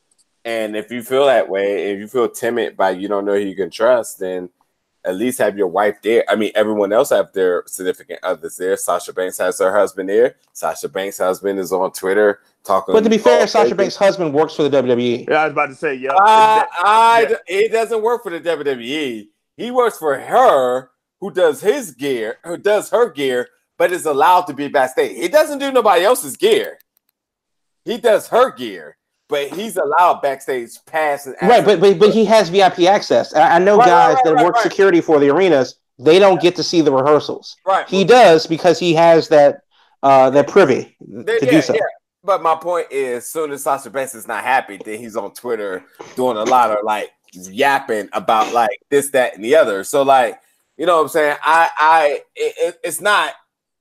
And 0.45 0.77
if 0.77 0.91
you 0.91 1.03
feel 1.03 1.27
that 1.27 1.49
way, 1.49 1.93
if 1.93 2.01
you 2.01 2.09
feel 2.09 2.29
timid 2.29 2.77
by 2.77 2.91
you 2.91 3.07
don't 3.07 3.25
know 3.25 3.35
who 3.35 3.41
you 3.47 3.55
can 3.55 3.71
trust, 3.71 4.19
then 4.19 4.51
at 5.05 5.15
least 5.17 5.39
have 5.39 5.57
your 5.57 5.67
wife 5.69 5.97
there. 6.03 6.25
I 6.29 6.35
mean, 6.37 6.53
everyone 6.55 6.93
else 6.93 7.11
have 7.11 7.33
their 7.33 7.63
significant 7.67 8.21
others 8.23 8.57
there. 8.57 8.77
Sasha 8.77 9.13
Banks 9.13 9.39
has 9.39 9.59
her 9.61 9.73
husband 9.77 10.09
there. 10.09 10.37
Sasha 10.53 10.89
Banks' 10.89 11.19
husband 11.19 11.59
is 11.59 11.73
on 11.73 11.93
Twitter 11.93 12.41
talking. 12.65 12.93
But 12.95 13.05
to 13.05 13.11
be 13.11 13.19
fair, 13.19 13.47
Sasha 13.47 13.65
crazy. 13.67 13.75
Banks' 13.75 13.97
husband 13.97 14.33
works 14.35 14.55
for 14.55 14.63
the. 14.63 14.71
WWE. 14.71 15.29
yeah, 15.29 15.43
I 15.43 15.45
was 15.45 15.53
about 15.53 15.67
to 15.67 15.75
say, 15.75 15.95
yeah. 15.95 16.13
Uh, 16.13 16.65
I, 16.79 17.27
Yeah. 17.31 17.37
He 17.63 17.69
doesn't 17.69 18.03
work 18.03 18.23
for 18.23 18.31
the 18.31 18.41
WWE. 18.41 19.27
He 19.57 19.71
works 19.71 19.99
for 19.99 20.19
her, 20.19 20.91
who 21.21 21.31
does 21.31 21.61
his 21.61 21.93
gear, 21.93 22.39
who 22.45 22.57
does 22.57 22.91
her 22.91 23.11
gear, 23.11 23.49
but 23.79 23.93
is 23.93 24.07
allowed 24.07 24.43
to 24.49 24.55
be 24.55 24.69
backstage. 24.69 25.17
He 25.17 25.29
doesn't 25.29 25.59
do 25.59 25.71
nobody 25.73 26.05
else's 26.05 26.37
gear. 26.37 26.79
He 27.85 27.99
does 27.99 28.29
her 28.29 28.53
gear, 28.53 28.97
but 29.29 29.49
he's 29.49 29.77
allowed 29.77 30.23
backstage 30.23 30.71
pass 30.87 31.27
and 31.27 31.35
Right, 31.43 31.65
but, 31.65 31.81
but 31.81 31.99
but 31.99 32.11
he 32.11 32.25
has 32.27 32.49
VIP 32.49 32.81
access. 32.81 33.35
I, 33.35 33.57
I 33.57 33.59
know 33.59 33.77
Right, 33.77 33.87
right, 33.87 33.91
guys 33.91 34.15
right, 34.17 34.25
that 34.25 34.35
right, 34.35 34.45
work 34.45 34.55
right. 34.55 34.63
security 34.63 35.01
for 35.01 35.19
the 35.19 35.31
arenas. 35.31 35.77
They 35.99 36.19
don't 36.19 36.41
get 36.41 36.57
to 36.57 36.63
see 36.63 36.81
the 36.81 36.93
rehearsals. 36.93 37.57
right. 37.67 37.89
He 37.89 38.05
does 38.05 38.47
because 38.47 38.79
he 38.79 38.95
has 38.95 39.29
that 39.29 39.61
uh, 40.03 40.31
that 40.31 40.49
privy 40.49 40.97
There- 41.01 41.39
to 41.41 41.45
yeah, 41.47 41.51
do 41.53 41.63
so. 41.63 41.75
yeah. 41.75 41.81
But 42.25 42.43
my 42.43 42.55
point 42.55 42.89
is, 42.93 43.27
soon 43.27 43.51
as 43.51 43.65
Sasha 43.65 43.91
Banks 43.91 44.15
is 44.15 44.29
not 44.29 44.45
happy, 44.45 44.79
then 44.85 44.99
he's 44.99 45.17
on 45.17 45.33
Twitter 45.35 45.85
doing 46.15 46.37
a 46.37 46.45
lot 46.45 46.71
of 46.71 46.79
like 46.85 47.11
yapping 47.33 48.09
about 48.13 48.53
like 48.55 48.79
this, 48.91 49.11
that, 49.11 49.35
and 49.35 49.45
the 49.45 49.57
other. 49.57 49.83
So 49.83 50.03
like, 50.03 50.41
you 50.77 50.87
know 50.87 50.97
what 50.97 51.03
I'm 51.03 51.09
saying? 51.09 51.37
I, 51.43 51.71
I, 51.77 52.21
it, 52.37 52.55
it- 52.59 52.81
it's 52.85 53.01
not 53.01 53.33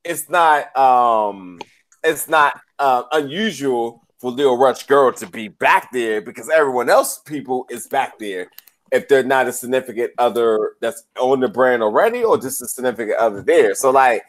it's 0.04 0.30
not 0.30 0.76
um 0.76 1.60
it's 2.04 2.28
not 2.28 2.60
uh, 2.80 3.04
unusual 3.12 4.02
for 4.20 4.32
Lio 4.32 4.56
Rush 4.56 4.88
girl 4.88 5.12
to 5.14 5.28
be 5.28 5.48
back 5.48 5.92
there 5.92 6.22
because 6.22 6.50
everyone 6.50 6.90
else 6.90 7.20
people 7.20 7.68
is 7.70 7.88
back 7.88 8.18
there 8.18 8.48
if 8.92 9.08
they're 9.08 9.24
not 9.24 9.48
a 9.48 9.54
significant 9.54 10.12
other 10.18 10.74
that's 10.82 11.04
on 11.20 11.40
the 11.40 11.48
brand 11.48 11.84
already 11.84 12.24
or 12.24 12.38
just 12.38 12.62
a 12.64 12.68
significant 12.68 13.18
other 13.18 13.42
there. 13.44 13.76
So 13.76 13.92
like 13.92 14.24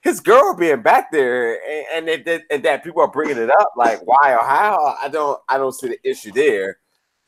his 0.00 0.20
girl 0.20 0.54
being 0.54 0.82
back 0.82 1.10
there 1.10 1.58
and, 1.92 2.08
and, 2.08 2.26
it, 2.26 2.42
and 2.50 2.62
that 2.62 2.84
people 2.84 3.02
are 3.02 3.10
bringing 3.10 3.36
it 3.36 3.50
up 3.50 3.72
like 3.76 4.00
why 4.06 4.34
or 4.34 4.44
how 4.44 4.96
I 5.02 5.08
don't 5.08 5.40
I 5.48 5.58
don't 5.58 5.72
see 5.72 5.88
the 5.88 6.08
issue 6.08 6.32
there. 6.32 6.78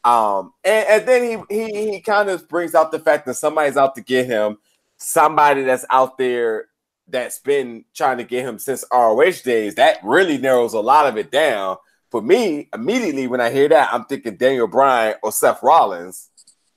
Um 0.05 0.53
and, 0.65 0.87
and 0.89 1.09
then 1.09 1.45
he 1.49 1.57
he 1.57 1.91
he 1.93 2.01
kind 2.01 2.31
of 2.31 2.49
brings 2.49 2.75
out 2.75 2.93
the 2.93 2.99
fact 2.99 3.27
that 3.27 3.35
somebody's 3.35 3.77
out 3.77 3.95
to 3.97 4.03
get 4.03 4.27
him, 4.27 4.59
somebody 4.97 5.63
that's 5.63 5.85
out 5.91 6.17
there 6.17 6.67
that's 7.09 7.41
been 7.41 7.85
trying 7.93 8.19
to 8.19 8.25
get 8.25 8.47
him 8.47 8.59
since 8.59 8.85
ROH 8.93 9.43
days. 9.45 9.75
That 9.75 9.99
really 10.05 10.39
narrows 10.39 10.75
a 10.75 10.81
lot 10.81 11.07
of 11.07 11.17
it 11.17 11.31
down. 11.31 11.77
For 12.11 12.23
me, 12.23 12.69
immediately 12.73 13.27
when 13.27 13.41
I 13.41 13.51
hear 13.51 13.69
that, 13.69 13.93
I'm 13.93 14.05
thinking 14.05 14.37
Daniel 14.37 14.67
Bryan 14.67 15.17
or 15.23 15.33
Seth 15.33 15.63
Rollins 15.63 16.31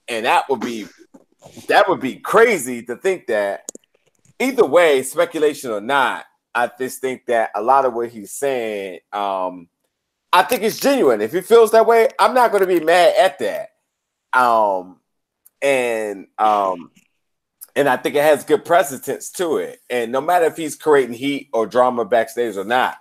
and 0.08 0.26
that 0.26 0.48
would 0.48 0.60
be 0.60 0.86
that 1.68 1.88
would 1.88 2.00
be 2.00 2.16
crazy 2.16 2.82
to 2.84 2.96
think 2.96 3.26
that. 3.28 3.64
Either 4.38 4.64
way, 4.64 5.02
speculation 5.02 5.70
or 5.70 5.80
not, 5.80 6.24
I 6.54 6.70
just 6.78 7.00
think 7.00 7.26
that 7.26 7.50
a 7.54 7.62
lot 7.62 7.84
of 7.84 7.94
what 7.94 8.10
he's 8.10 8.32
saying, 8.32 9.00
um, 9.12 9.68
I 10.32 10.42
think 10.42 10.62
it's 10.62 10.80
genuine. 10.80 11.20
If 11.20 11.32
he 11.32 11.40
feels 11.40 11.70
that 11.72 11.86
way, 11.86 12.08
I'm 12.18 12.34
not 12.34 12.50
going 12.50 12.62
to 12.62 12.66
be 12.66 12.84
mad 12.84 13.14
at 13.16 13.38
that. 13.38 13.70
Um, 14.38 15.00
and 15.62 16.26
um, 16.38 16.90
and 17.76 17.88
I 17.88 17.96
think 17.96 18.14
it 18.14 18.22
has 18.22 18.44
good 18.44 18.64
precedence 18.64 19.30
to 19.32 19.56
it. 19.58 19.80
And 19.88 20.12
no 20.12 20.20
matter 20.20 20.46
if 20.46 20.56
he's 20.56 20.76
creating 20.76 21.14
heat 21.14 21.48
or 21.52 21.66
drama 21.66 22.04
backstage 22.04 22.56
or 22.56 22.64
not, 22.64 22.96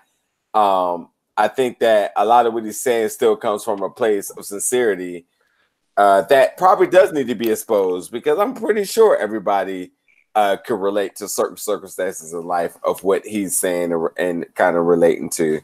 um, 0.53 1.09
I 1.35 1.47
think 1.47 1.79
that 1.79 2.13
a 2.15 2.25
lot 2.25 2.45
of 2.45 2.53
what 2.53 2.63
he's 2.63 2.81
saying 2.81 3.09
still 3.09 3.35
comes 3.35 3.63
from 3.63 3.81
a 3.81 3.89
place 3.89 4.29
of 4.29 4.45
sincerity 4.45 5.25
uh, 5.97 6.21
that 6.23 6.57
probably 6.57 6.87
does 6.87 7.11
need 7.11 7.27
to 7.27 7.35
be 7.35 7.51
exposed 7.51 8.11
because 8.11 8.39
I'm 8.39 8.53
pretty 8.53 8.83
sure 8.83 9.17
everybody 9.17 9.91
uh, 10.35 10.57
could 10.57 10.79
relate 10.79 11.15
to 11.17 11.27
certain 11.27 11.57
circumstances 11.57 12.33
in 12.33 12.41
life 12.43 12.75
of 12.83 13.03
what 13.03 13.25
he's 13.25 13.57
saying 13.57 13.93
and 14.17 14.45
kind 14.55 14.75
of 14.75 14.85
relating 14.85 15.29
to. 15.31 15.61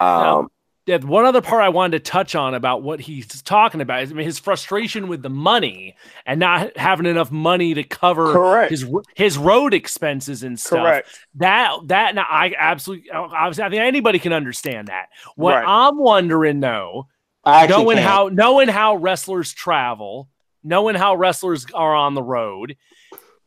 Um, 0.00 0.50
yeah, 0.86 0.98
one 0.98 1.24
other 1.24 1.40
part 1.40 1.62
I 1.62 1.68
wanted 1.68 2.04
to 2.04 2.10
touch 2.10 2.36
on 2.36 2.54
about 2.54 2.82
what 2.82 3.00
he's 3.00 3.26
talking 3.42 3.80
about 3.80 4.04
is 4.04 4.12
I 4.12 4.14
mean, 4.14 4.24
his 4.24 4.38
frustration 4.38 5.08
with 5.08 5.20
the 5.20 5.28
money 5.30 5.96
and 6.26 6.38
not 6.38 6.76
having 6.76 7.06
enough 7.06 7.32
money 7.32 7.74
to 7.74 7.82
cover 7.82 8.32
Correct. 8.32 8.70
his 8.70 8.86
his 9.16 9.36
road 9.36 9.74
expenses 9.74 10.44
and 10.44 10.60
stuff. 10.60 10.78
Correct. 10.78 11.08
That 11.36 11.76
that 11.86 12.14
now 12.14 12.26
I 12.28 12.54
absolutely 12.56 13.10
obviously 13.10 13.64
I 13.64 13.70
think 13.70 13.82
anybody 13.82 14.20
can 14.20 14.32
understand 14.32 14.86
that. 14.86 15.08
What 15.34 15.56
Right. 15.56 15.64
I'm 15.66 15.98
wondering 15.98 16.60
though 16.60 17.08
knowing 17.44 17.96
can't. 17.96 18.08
how 18.08 18.28
knowing 18.28 18.68
how 18.68 18.96
wrestlers 18.96 19.52
travel, 19.52 20.28
knowing 20.62 20.94
how 20.94 21.16
wrestlers 21.16 21.66
are 21.74 21.94
on 21.94 22.14
the 22.14 22.22
road, 22.22 22.76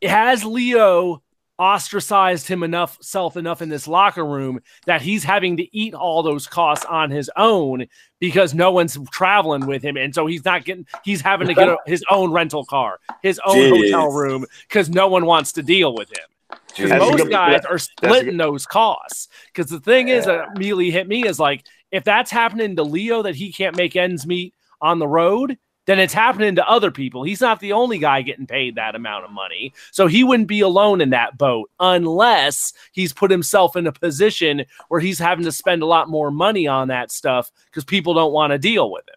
has 0.08 0.44
Lio 0.44 1.22
ostracized 1.58 2.48
him 2.48 2.62
enough 2.62 2.96
self 3.02 3.36
enough 3.36 3.60
in 3.60 3.68
this 3.68 3.86
locker 3.86 4.24
room 4.24 4.58
that 4.86 5.02
he's 5.02 5.22
having 5.22 5.58
to 5.58 5.76
eat 5.76 5.92
all 5.92 6.22
those 6.22 6.46
costs 6.46 6.86
on 6.86 7.10
his 7.10 7.30
own 7.36 7.86
because 8.18 8.54
no 8.54 8.70
one's 8.72 8.96
traveling 9.12 9.66
with 9.66 9.82
him 9.82 9.98
and 9.98 10.14
so 10.14 10.26
he's 10.26 10.42
not 10.42 10.64
getting 10.64 10.86
he's 11.04 11.20
having 11.20 11.46
to 11.46 11.52
get 11.52 11.68
a, 11.68 11.76
his 11.84 12.02
own 12.10 12.32
rental 12.32 12.64
car 12.64 12.98
his 13.22 13.38
own 13.44 13.56
Jeez. 13.56 13.92
hotel 13.92 14.10
room 14.10 14.46
because 14.66 14.88
no 14.88 15.06
one 15.06 15.26
wants 15.26 15.52
to 15.52 15.62
deal 15.62 15.94
with 15.94 16.08
him 16.08 16.30
because 16.76 16.90
most 16.90 17.30
guys 17.30 17.64
are 17.64 17.78
splitting 17.78 18.36
those 18.36 18.66
costs. 18.66 19.28
Because 19.46 19.70
the 19.70 19.80
thing 19.80 20.08
is 20.08 20.26
that 20.26 20.48
immediately 20.54 20.90
hit 20.90 21.08
me 21.08 21.26
is 21.26 21.38
like, 21.38 21.66
if 21.90 22.04
that's 22.04 22.30
happening 22.30 22.76
to 22.76 22.82
Lio 22.82 23.22
that 23.22 23.34
he 23.34 23.52
can't 23.52 23.76
make 23.76 23.96
ends 23.96 24.26
meet 24.26 24.54
on 24.80 24.98
the 24.98 25.08
road, 25.08 25.58
then 25.86 25.98
it's 25.98 26.12
happening 26.12 26.54
to 26.56 26.68
other 26.68 26.90
people. 26.90 27.22
He's 27.22 27.40
not 27.40 27.58
the 27.60 27.72
only 27.72 27.98
guy 27.98 28.22
getting 28.22 28.46
paid 28.46 28.74
that 28.76 28.94
amount 28.94 29.24
of 29.24 29.30
money. 29.32 29.72
So 29.90 30.06
he 30.06 30.22
wouldn't 30.24 30.48
be 30.48 30.60
alone 30.60 31.00
in 31.00 31.10
that 31.10 31.36
boat 31.38 31.70
unless 31.80 32.72
he's 32.92 33.12
put 33.12 33.30
himself 33.30 33.76
in 33.76 33.86
a 33.86 33.92
position 33.92 34.64
where 34.88 35.00
he's 35.00 35.18
having 35.18 35.44
to 35.44 35.52
spend 35.52 35.82
a 35.82 35.86
lot 35.86 36.08
more 36.08 36.30
money 36.30 36.66
on 36.66 36.88
that 36.88 37.10
stuff 37.10 37.50
because 37.66 37.84
people 37.84 38.14
don't 38.14 38.32
want 38.32 38.52
to 38.52 38.58
deal 38.58 38.90
with 38.90 39.08
him. 39.08 39.14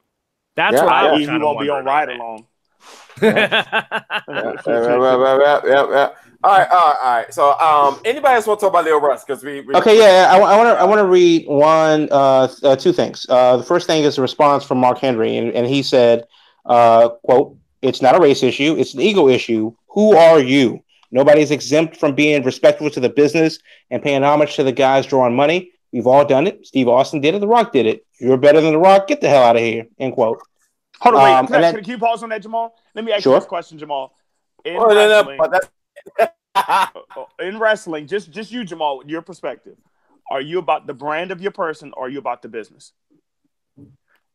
That's 0.56 0.74
Yeah, 0.76 0.86
what 0.86 0.94
I 0.94 1.08
I 1.08 1.12
was 1.12 1.20
he 1.20 1.26
kinda 1.26 1.46
won't 1.46 1.60
be 1.60 1.70
on 1.70 1.84
wondering 1.84 1.86
ride 1.86 2.10
that. 2.10 2.16
along. 2.16 2.48
yeah, 3.22 3.48
yeah, 4.28 4.54
yeah, 4.68 5.38
yeah, 5.38 5.62
yeah, 5.66 5.88
yeah. 5.92 6.10
All 6.44 6.52
right, 6.52 6.68
all 6.70 6.88
right, 6.88 6.98
all 7.02 7.16
right. 7.16 7.34
So, 7.34 7.58
um, 7.60 8.00
anybody 8.04 8.36
else 8.36 8.48
want 8.48 8.60
to 8.60 8.66
talk 8.66 8.74
about 8.74 8.84
Lio 8.86 8.98
Rush? 9.00 9.24
Because 9.24 9.44
we, 9.44 9.62
we 9.62 9.74
Okay, 9.76 9.98
yeah, 9.98 10.28
I, 10.30 10.38
want 10.38 10.68
to 10.68 10.82
I 10.82 10.84
want 10.84 11.00
to 11.00 11.06
read 11.06 11.48
one, 11.48 12.10
uh, 12.12 12.48
th- 12.48 12.64
uh, 12.64 12.76
two 12.76 12.92
things. 12.92 13.26
Uh, 13.30 13.58
the 13.58 13.64
first 13.64 13.88
thing 13.88 14.04
is 14.04 14.18
a 14.18 14.22
response 14.22 14.64
from 14.66 14.78
Mark 14.80 14.98
Henry, 14.98 15.38
and, 15.38 15.52
and 15.54 15.66
he 15.66 15.82
said, 15.82 16.26
uh, 16.66 17.10
"quote 17.24 17.58
It's 17.82 18.02
not 18.02 18.16
a 18.16 18.20
race 18.20 18.44
issue; 18.44 18.76
it's 18.78 18.94
an 18.94 19.02
ego 19.02 19.28
issue. 19.28 19.74
Who 19.90 20.16
are 20.16 20.40
you? 20.40 20.84
Nobody's 21.12 21.52
exempt 21.52 21.98
from 21.98 22.16
being 22.16 22.44
respectful 22.44 22.90
to 22.90 23.00
the 23.00 23.10
business 23.10 23.60
and 23.92 24.02
paying 24.02 24.24
homage 24.24 24.56
to 24.56 24.64
the 24.64 24.72
guys 24.72 25.06
drawing 25.06 25.36
money. 25.36 25.72
We've 25.92 26.08
all 26.08 26.26
done 26.26 26.48
it. 26.48 26.66
Steve 26.66 26.88
Austin 26.88 27.22
did 27.22 27.36
it. 27.36 27.40
The 27.40 27.48
Rock 27.48 27.72
did 27.72 27.86
it. 27.86 28.06
You're 28.20 28.38
better 28.38 28.62
than 28.62 28.72
The 28.74 28.80
Rock. 28.80 29.08
Get 29.08 29.22
the 29.22 29.30
hell 29.30 29.44
out 29.44 29.56
of 29.56 29.62
here." 29.62 29.86
End 30.00 30.14
quote. 30.14 30.42
Hold 31.02 31.16
on, 31.16 31.24
wait. 31.24 31.34
Um, 31.34 31.48
can, 31.48 31.56
and 31.56 31.66
I, 31.66 31.72
then- 31.72 31.84
can 31.84 31.92
you 31.92 31.98
pause 31.98 32.24
on 32.24 32.30
that, 32.30 32.42
Jamal? 32.42 32.74
Let 32.96 33.04
me 33.06 33.12
ask 33.12 33.24
Sure. 33.24 33.34
you 33.34 33.40
this 33.40 33.48
question, 33.48 33.78
Jamal. 33.78 34.16
In 34.64 34.78
Oh, 34.78 34.88
no, 34.88 35.24
no, 35.26 35.38
wrestling, 35.50 36.88
in 37.40 37.60
wrestling, 37.60 38.08
just 38.08 38.32
just 38.32 38.52
you, 38.52 38.64
Jamal, 38.64 39.04
your 39.06 39.22
perspective. 39.22 39.76
Are 40.32 40.40
you 40.40 40.60
about 40.60 40.88
the 40.88 40.94
brand 40.94 41.32
of 41.32 41.42
your 41.42 41.52
person, 41.52 41.94
or 41.98 42.06
are 42.06 42.10
you 42.10 42.20
about 42.20 42.42
the 42.42 42.48
business? 42.48 42.94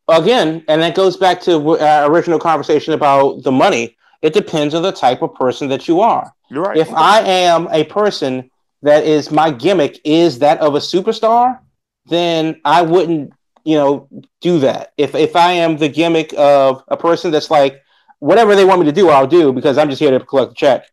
Again, 0.08 0.64
and 0.68 0.82
that 0.82 0.94
goes 0.94 1.16
back 1.16 1.40
to 1.42 1.78
our 1.78 2.10
original 2.10 2.38
conversation 2.38 2.94
about 2.94 3.42
the 3.42 3.52
money. 3.52 3.96
It 4.22 4.32
depends 4.32 4.74
on 4.74 4.82
the 4.82 4.92
type 4.92 5.22
of 5.22 5.34
person 5.34 5.68
that 5.68 5.86
you 5.86 6.00
are. 6.00 6.32
You're 6.50 6.62
right. 6.62 6.76
If 6.76 6.92
I 6.92 7.20
am 7.20 7.68
a 7.70 7.84
person 7.84 8.50
that 8.82 9.04
is 9.04 9.30
my 9.30 9.50
gimmick 9.50 10.00
is 10.04 10.38
that 10.40 10.58
of 10.60 10.74
a 10.74 10.78
superstar, 10.78 11.60
then 12.06 12.60
I 12.64 12.82
wouldn't, 12.82 13.32
you 13.64 13.76
know, 13.76 14.08
do 14.40 14.58
that. 14.60 14.92
If 14.96 15.14
if 15.14 15.36
I 15.36 15.52
am 15.52 15.76
the 15.76 15.88
gimmick 15.88 16.34
of 16.36 16.82
a 16.88 16.96
person 16.96 17.30
that's 17.30 17.50
like 17.50 17.82
whatever 18.18 18.56
they 18.56 18.64
want 18.64 18.80
me 18.80 18.86
to 18.86 18.92
do, 18.92 19.08
I'll 19.10 19.26
do 19.26 19.52
because 19.52 19.78
I'm 19.78 19.88
just 19.88 20.00
here 20.00 20.16
to 20.16 20.24
collect 20.24 20.52
a 20.52 20.54
check. 20.54 20.86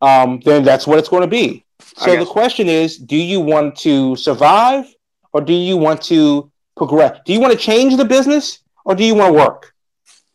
Um, 0.00 0.40
then 0.44 0.62
that's 0.62 0.86
what 0.86 0.98
it's 0.98 1.08
going 1.08 1.22
to 1.22 1.28
be. 1.28 1.64
So 1.96 2.16
the 2.16 2.26
question 2.26 2.68
is, 2.68 2.96
do 2.96 3.16
you 3.16 3.40
want 3.40 3.76
to 3.78 4.14
survive 4.14 4.86
or 5.32 5.40
do 5.40 5.52
you 5.52 5.76
want 5.76 6.02
to 6.02 6.50
progress? 6.78 7.18
Do 7.26 7.32
you 7.32 7.40
want 7.40 7.52
to 7.52 7.58
change 7.58 7.96
the 7.96 8.04
business 8.04 8.60
or 8.84 8.94
do 8.94 9.04
you 9.04 9.14
want 9.14 9.34
to 9.34 9.38
work? 9.38 9.74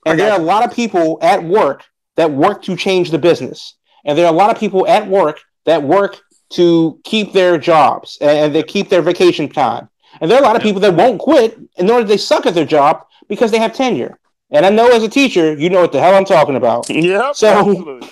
And 0.06 0.20
there 0.20 0.32
are 0.32 0.40
a 0.40 0.44
lot 0.44 0.64
of 0.66 0.76
people 0.76 1.18
at 1.22 1.44
work 1.44 1.84
that 2.18 2.30
work 2.32 2.62
to 2.64 2.76
change 2.76 3.10
the 3.12 3.18
business. 3.18 3.76
And 4.06 4.18
there 4.18 4.26
are 4.26 4.34
a 4.34 4.36
lot 4.36 4.52
of 4.52 4.60
people 4.60 4.86
at 4.88 5.08
work 5.08 5.40
that 5.66 5.82
work 5.82 6.20
to 6.52 7.00
keep 7.04 7.34
their 7.34 7.58
jobs 7.58 8.18
and 8.22 8.54
they 8.54 8.64
keep 8.64 8.90
their 8.90 9.02
vacation 9.02 9.50
time. 9.50 9.90
And 10.22 10.30
there 10.30 10.38
are 10.38 10.44
a 10.44 10.46
lot 10.46 10.56
of 10.56 10.62
people 10.62 10.82
that 10.82 10.94
won't 10.94 11.20
quit 11.20 11.58
in 11.78 11.90
order 11.90 12.06
they 12.06 12.18
suck 12.18 12.46
at 12.46 12.54
their 12.54 12.66
job 12.66 13.06
because 13.28 13.50
they 13.50 13.58
have 13.58 13.74
tenure. 13.74 14.20
And 14.52 14.66
I 14.66 14.70
know 14.70 14.92
as 14.92 15.02
a 15.02 15.10
teacher, 15.10 15.56
you 15.56 15.70
know 15.70 15.82
what 15.82 15.92
the 15.92 16.00
hell 16.00 16.16
I'm 16.16 16.26
talking 16.26 16.56
about. 16.56 16.88
Yeah. 16.90 17.32
So- 17.32 17.48
absolutely. 17.48 18.10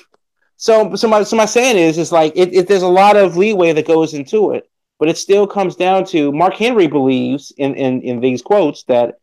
So, 0.57 0.95
so 0.95 1.07
my, 1.07 1.23
so 1.23 1.35
my 1.35 1.45
saying 1.45 1.77
is, 1.77 1.97
is 1.97 2.11
like 2.11 2.33
it, 2.35 2.53
it, 2.53 2.67
there's 2.67 2.83
a 2.83 2.87
lot 2.87 3.17
of 3.17 3.35
leeway 3.35 3.73
that 3.73 3.87
goes 3.87 4.13
into 4.13 4.51
it, 4.51 4.69
but 5.01 5.09
it 5.09 5.17
still 5.17 5.47
comes 5.47 5.75
down 5.75 6.05
to 6.05 6.31
Mark 6.31 6.53
Henry 6.53 6.85
believes 6.85 7.51
in, 7.57 7.73
in, 7.73 8.03
in 8.03 8.19
these 8.19 8.39
quotes 8.43 8.83
that, 8.83 9.15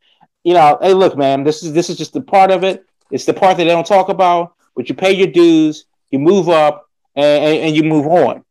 you 0.43 0.53
know, 0.53 0.77
hey, 0.83 0.93
look, 0.93 1.17
man, 1.17 1.45
this 1.45 1.63
is 1.63 1.73
this 1.73 1.89
is 1.89 1.97
just 1.97 2.17
a 2.17 2.21
part 2.21 2.51
of 2.51 2.65
it. 2.65 2.85
It's 3.13 3.27
the 3.27 3.33
part 3.33 3.57
that 3.57 3.63
they 3.63 3.71
don't 3.71 3.87
talk 3.87 4.09
about, 4.09 4.55
but 4.75 4.89
you 4.89 4.97
pay 4.97 5.13
your 5.13 5.29
dues, 5.29 5.85
you 6.11 6.19
move 6.19 6.49
up, 6.49 6.91
and, 7.15 7.45
and, 7.45 7.59
and 7.67 7.77
you 7.77 7.85
move 7.85 8.09
on. 8.09 8.45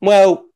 Well, 0.00 0.46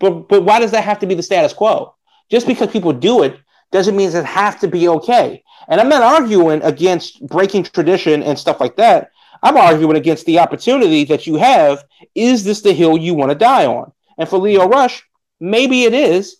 but 0.00 0.28
but 0.28 0.42
why 0.42 0.58
does 0.58 0.72
that 0.72 0.82
have 0.82 0.98
to 0.98 1.06
be 1.06 1.14
the 1.14 1.22
status 1.22 1.52
quo? 1.52 1.94
Just 2.28 2.48
because 2.48 2.68
people 2.72 2.92
do 2.92 3.22
it 3.22 3.38
doesn't 3.70 3.94
mean 3.94 4.10
it 4.10 4.24
has 4.24 4.56
to 4.56 4.66
be 4.66 4.88
okay. 4.88 5.44
And 5.68 5.80
I'm 5.80 5.88
not 5.88 6.02
arguing 6.02 6.60
against 6.62 7.24
breaking 7.24 7.62
tradition 7.62 8.24
and 8.24 8.36
stuff 8.36 8.60
like 8.60 8.74
that. 8.76 9.12
I'm 9.44 9.56
arguing 9.56 9.96
against 9.96 10.26
the 10.26 10.40
opportunity 10.40 11.04
that 11.04 11.28
you 11.28 11.36
have. 11.36 11.84
Is 12.16 12.42
this 12.42 12.62
the 12.62 12.72
hill 12.72 12.98
you 12.98 13.14
want 13.14 13.30
to 13.30 13.38
die 13.38 13.66
on? 13.66 13.92
And 14.18 14.28
for 14.28 14.38
Lio 14.38 14.68
Rush, 14.68 15.04
maybe 15.40 15.84
it 15.84 15.94
is 15.94 16.36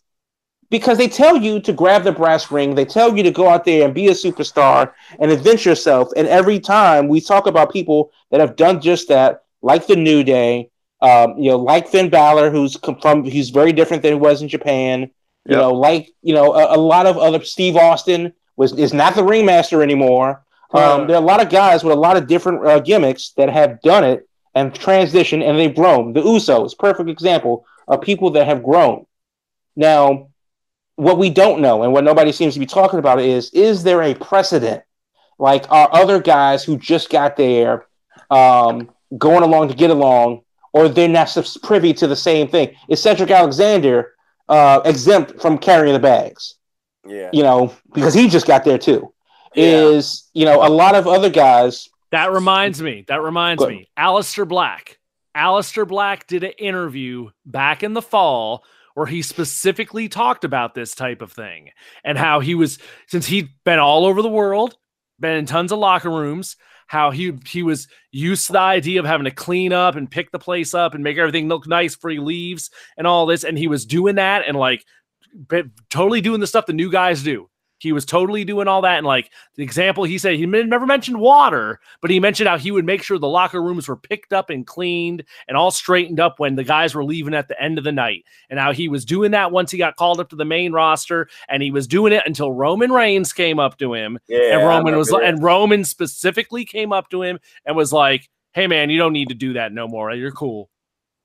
because 0.71 0.99
they 0.99 1.09
tell 1.09 1.37
you 1.37 1.61
to 1.61 1.73
grab 1.73 2.05
the 2.05 2.13
brass 2.13 2.51
ring. 2.51 2.75
They 2.75 2.85
tell 2.85 3.17
you 3.17 3.23
to 3.25 3.31
go 3.31 3.49
out 3.49 3.65
there 3.65 3.85
and 3.85 3.95
be 3.95 4.09
a 4.09 4.13
superstar 4.13 4.93
and 5.19 5.31
invent 5.31 5.65
yourself. 5.65 6.11
And 6.17 6.29
every 6.29 6.61
time 6.61 7.09
we 7.09 7.21
talk 7.21 7.47
about 7.47 7.73
people 7.73 8.13
that 8.31 8.41
have 8.41 8.57
done 8.57 8.81
just 8.81 9.09
that, 9.09 9.43
like 9.63 9.87
the 9.87 9.97
New 9.97 10.23
Day, 10.23 10.71
um, 11.03 11.37
you 11.39 11.51
know, 11.51 11.59
like 11.59 11.89
Finn 11.89 12.09
Balor, 12.11 12.51
who's 12.51 12.77
come 12.77 12.99
from, 13.01 13.25
he's 13.25 13.51
very 13.51 13.73
different 13.73 14.03
than 14.03 14.13
he 14.13 14.19
was 14.19 14.43
in 14.43 14.49
Japan. 14.49 15.11
You 15.47 15.57
Yep. 15.57 15.59
know, 15.59 15.73
like 15.73 16.11
you 16.23 16.35
know, 16.35 16.53
a, 16.55 16.77
a 16.77 16.79
lot 16.79 17.07
of 17.07 17.17
other 17.17 17.43
Steve 17.43 17.77
Austin 17.77 18.33
was 18.57 18.73
is 18.79 18.93
not 18.93 19.15
the 19.15 19.25
ringmaster 19.25 19.83
anymore. 19.83 20.45
Um, 20.75 21.07
there 21.07 21.17
are 21.17 21.23
a 21.23 21.27
lot 21.27 21.43
of 21.43 21.49
guys 21.51 21.83
with 21.83 21.93
a 21.97 22.01
lot 22.01 22.17
of 22.17 22.27
different 22.27 22.65
uh, 22.67 22.79
gimmicks 22.81 23.31
that 23.37 23.49
have 23.49 23.81
done 23.83 24.05
it 24.05 24.29
and 24.55 24.73
transitioned 24.73 25.43
and 25.43 25.59
they've 25.59 25.75
grown. 25.75 26.13
The 26.13 26.21
Usos, 26.21 26.77
perfect 26.79 27.09
example 27.09 27.65
of 27.91 28.01
people 28.01 28.31
that 28.31 28.47
have 28.47 28.63
grown. 28.63 29.05
Now, 29.77 30.29
what 30.97 31.19
we 31.19 31.29
don't 31.29 31.61
know 31.61 31.83
and 31.83 31.93
what 31.93 32.05
nobody 32.05 32.33
seems 32.33 32.55
to 32.55 32.61
be 32.61 32.67
talking 32.67 32.99
about 32.99 33.21
is 33.21 33.51
is 33.51 33.83
there 33.83 34.03
a 34.03 34.15
precedent? 34.15 34.83
Like, 35.39 35.71
are 35.71 35.89
other 35.93 36.21
guys 36.21 36.63
who 36.65 36.77
just 36.79 37.11
got 37.11 37.37
there 37.37 37.87
um, 38.31 38.91
going 39.17 39.43
along 39.43 39.69
to 39.69 39.75
get 39.75 39.91
along, 39.91 40.43
or 40.73 40.89
they're 40.89 41.09
not 41.09 41.35
privy 41.63 41.93
to 41.95 42.07
the 42.07 42.17
same 42.17 42.47
thing? 42.47 42.75
Is 42.89 43.03
Cedric 43.03 43.31
Alexander 43.31 44.13
uh, 44.49 44.83
exempt 44.85 45.41
from 45.41 45.59
carrying 45.59 45.95
the 45.95 45.99
bags? 45.99 46.57
Yeah. 47.07 47.31
You 47.33 47.43
know, 47.43 47.75
because 47.93 48.15
he 48.15 48.29
just 48.29 48.47
got 48.47 48.65
there 48.65 48.79
too. 48.79 49.13
Yeah. 49.55 49.65
Is, 49.65 50.29
you 50.35 50.45
know, 50.45 50.65
a 50.65 50.69
lot 50.69 50.95
of 50.95 51.09
other 51.09 51.31
guys 51.31 51.89
That 52.13 52.31
reminds 52.31 52.81
me. 52.81 53.05
That 53.09 53.23
reminds 53.23 53.63
Go 53.63 53.69
me. 53.69 53.89
Aleister 53.99 54.47
Black. 54.47 55.00
Aleister 55.41 55.89
Black 55.89 56.27
did 56.27 56.45
an 56.45 56.53
interview 56.59 57.31
back 57.47 57.83
in 57.83 57.95
the 57.95 58.03
fall 58.03 58.63
where 58.93 59.07
he 59.07 59.23
specifically 59.23 60.07
talked 60.09 60.45
about 60.45 60.75
this 60.75 60.95
type 60.95 61.23
of 61.23 61.33
thing 61.33 61.71
and 62.05 62.19
how 62.19 62.41
he 62.41 62.55
was 62.55 62.79
since 63.07 63.27
he'd 63.27 63.49
been 63.65 63.79
all 63.79 64.05
over 64.05 64.21
the 64.21 64.29
world, 64.29 64.77
been 65.19 65.37
in 65.37 65.47
tons 65.47 65.73
of 65.73 65.79
locker 65.79 66.11
rooms, 66.11 66.57
how 66.89 67.11
he 67.11 67.33
he 67.47 67.63
was 67.63 67.89
used 68.11 68.49
to 68.49 68.53
the 68.53 68.59
idea 68.59 69.01
of 69.01 69.07
having 69.07 69.25
to 69.25 69.31
clean 69.31 69.73
up 69.73 69.97
and 69.97 70.11
pick 70.11 70.31
the 70.31 70.39
place 70.39 70.75
up 70.75 70.93
and 70.95 71.03
make 71.03 71.17
everything 71.17 71.49
look 71.49 71.67
nice 71.67 71.95
before 71.95 72.11
he 72.11 72.19
leaves 72.19 72.69
and 72.99 73.07
all 73.07 73.25
this 73.25 73.43
and 73.43 73.57
he 73.57 73.69
was 73.69 73.87
doing 73.87 74.17
that 74.17 74.47
and 74.47 74.59
like 74.59 74.85
totally 75.89 76.21
doing 76.21 76.41
the 76.41 76.47
stuff 76.47 76.67
the 76.67 76.73
new 76.75 76.91
guys 76.91 77.23
do. 77.23 77.49
He 77.81 77.93
was 77.93 78.05
totally 78.05 78.45
doing 78.45 78.69
all 78.69 78.83
that. 78.83 78.99
And 78.99 79.07
like 79.07 79.31
the 79.55 79.63
example 79.63 80.05
he 80.05 80.19
said, 80.19 80.37
he 80.37 80.47
never 80.47 80.87
mentioned 80.87 81.19
water, 81.19 81.81
but 82.03 82.11
he 82.11 82.21
mentioned 82.21 82.49
how 82.49 82.59
he 82.59 82.71
would 82.71 82.85
make 82.85 83.03
sure 83.03 83.19
the 83.19 83.27
locker 83.27 83.63
rooms 83.63 83.89
were 83.89 83.97
picked 83.97 84.33
up 84.33 84.51
and 84.51 84.67
cleaned 84.67 85.25
and 85.49 85.57
all 85.57 85.71
straightened 85.71 86.21
up 86.21 86.39
when 86.39 86.57
the 86.57 86.65
guys 86.65 86.95
were 86.95 87.05
leaving 87.05 87.35
at 87.35 87.49
the 87.49 87.61
end 87.61 87.79
of 87.79 87.85
the 87.85 87.93
night. 87.93 88.25
And 88.51 88.59
how 88.59 88.73
he 88.73 88.89
was 88.89 89.05
doing 89.05 89.31
that 89.31 89.51
once 89.51 89.71
he 89.71 89.79
got 89.79 89.97
called 89.97 90.21
up 90.21 90.29
to 90.31 90.37
the 90.37 90.45
main 90.45 90.73
roster. 90.73 91.29
And 91.49 91.63
he 91.63 91.71
was 91.71 91.87
doing 91.87 92.13
it 92.13 92.23
until 92.27 92.53
Roman 92.53 92.93
Reigns 92.93 93.33
came 93.33 93.59
up 93.59 93.79
to 93.79 93.95
him. 93.95 94.19
Yeah. 94.29 94.59
and 94.59 94.67
Roman 94.67 94.97
was 94.97 95.11
like, 95.11 95.25
and 95.25 95.43
Roman 95.43 95.85
specifically 95.85 96.65
came 96.65 96.93
up 96.93 97.09
to 97.11 97.23
him 97.23 97.41
and 97.65 97.77
was 97.77 97.93
like, 97.93 98.29
Hey 98.53 98.67
man, 98.67 98.91
you 98.91 98.99
don't 98.99 99.13
need 99.13 99.29
to 99.29 99.35
do 99.35 99.55
that 99.55 99.73
no 99.73 99.89
more. 99.89 100.13
You're 100.13 100.33
cool. 100.33 100.69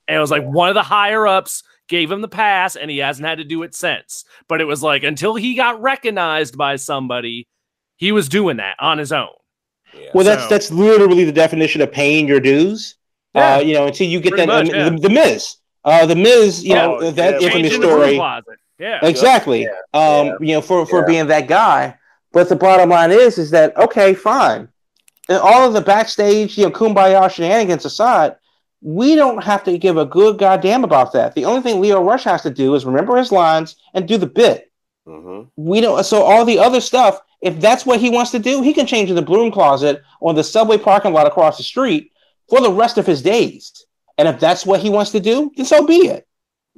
And 0.07 0.17
it 0.17 0.21
was 0.21 0.31
like 0.31 0.45
one 0.45 0.69
of 0.69 0.75
the 0.75 0.83
higher 0.83 1.25
ups 1.25 1.63
gave 1.87 2.11
him 2.11 2.21
the 2.21 2.27
pass 2.27 2.75
and 2.75 2.89
he 2.89 2.97
hasn't 2.97 3.27
had 3.27 3.37
to 3.37 3.43
do 3.43 3.63
it 3.63 3.75
since. 3.75 4.25
But 4.47 4.61
it 4.61 4.65
was 4.65 4.81
like 4.83 5.03
until 5.03 5.35
he 5.35 5.55
got 5.55 5.81
recognized 5.81 6.57
by 6.57 6.75
somebody, 6.77 7.47
he 7.97 8.11
was 8.11 8.29
doing 8.29 8.57
that 8.57 8.75
on 8.79 8.97
his 8.97 9.11
own. 9.11 9.29
Yeah. 9.93 10.09
Well, 10.13 10.25
that's 10.25 10.43
So- 10.43 10.49
that's 10.49 10.71
literally 10.71 11.23
the 11.25 11.31
definition 11.31 11.81
of 11.81 11.91
paying 11.91 12.27
your 12.27 12.39
dues. 12.39 12.95
Yeah. 13.33 13.55
Uh, 13.55 13.59
you 13.59 13.73
know, 13.73 13.87
until 13.87 14.07
you 14.07 14.19
get 14.19 14.35
that 14.37 14.47
much, 14.47 14.69
uh, 14.69 14.75
yeah. 14.75 14.89
the, 14.89 14.97
the 14.97 15.09
Miz, 15.09 15.55
uh, 15.83 16.05
the 16.05 16.15
Miz, 16.15 16.63
you 16.63 16.73
know, 16.73 16.97
Oh, 17.01 17.11
that 17.11 17.41
yeah, 17.41 17.47
infamous 17.47 17.71
Changing 17.71 17.81
story. 17.81 18.15
Yeah. 18.79 18.99
Exactly. 19.03 19.63
Yeah. 19.63 19.69
Um, 19.93 20.27
Yeah. 20.27 20.33
you 20.41 20.53
know, 20.53 20.61
for 20.61 20.85
for 20.85 20.99
Yeah. 21.01 21.05
being 21.07 21.27
that 21.27 21.47
guy. 21.47 21.97
But 22.33 22.49
the 22.49 22.55
bottom 22.55 22.89
line 22.89 23.11
is, 23.11 23.37
is 23.37 23.51
that 23.51 23.75
okay, 23.77 24.13
fine. 24.13 24.67
And 25.29 25.37
all 25.39 25.65
of 25.67 25.73
the 25.73 25.81
backstage, 25.81 26.57
you 26.57 26.65
know, 26.65 26.71
kumbaya 26.71 27.31
shenanigans 27.31 27.85
aside, 27.85 28.35
we 28.81 29.15
don't 29.15 29.43
have 29.43 29.63
to 29.63 29.77
give 29.77 29.97
a 29.97 30.05
good 30.05 30.37
goddamn 30.37 30.83
about 30.83 31.13
that. 31.13 31.33
The 31.35 31.45
only 31.45 31.61
thing 31.61 31.81
Lio 31.81 32.03
Rush 32.03 32.23
has 32.25 32.41
to 32.43 32.49
do 32.49 32.75
is 32.75 32.85
remember 32.85 33.15
his 33.17 33.31
lines 33.31 33.75
and 33.93 34.07
do 34.07 34.17
the 34.17 34.27
bit. 34.27 34.71
Mhm. 35.07 35.47
We 35.55 35.81
don't. 35.81 36.03
So 36.05 36.23
all 36.23 36.45
the 36.45 36.59
other 36.59 36.81
stuff, 36.81 37.19
if 37.41 37.59
that's 37.59 37.85
what 37.85 37.99
he 37.99 38.09
wants 38.09 38.31
to 38.31 38.39
do, 38.39 38.61
he 38.61 38.73
can 38.73 38.87
change 38.87 39.09
in 39.09 39.15
the 39.15 39.21
broom 39.21 39.51
closet 39.51 40.01
or 40.19 40.33
the 40.33 40.43
subway 40.43 40.77
parking 40.77 41.13
lot 41.13 41.27
across 41.27 41.57
the 41.57 41.63
street 41.63 42.11
for 42.49 42.61
the 42.61 42.71
rest 42.71 42.97
of 42.97 43.05
his 43.05 43.21
days. 43.21 43.85
And 44.17 44.27
if 44.27 44.39
that's 44.39 44.65
what 44.65 44.79
he 44.79 44.89
wants 44.89 45.11
to 45.11 45.19
do, 45.19 45.51
then 45.55 45.65
so 45.65 45.85
be 45.85 46.07
it. 46.07 46.27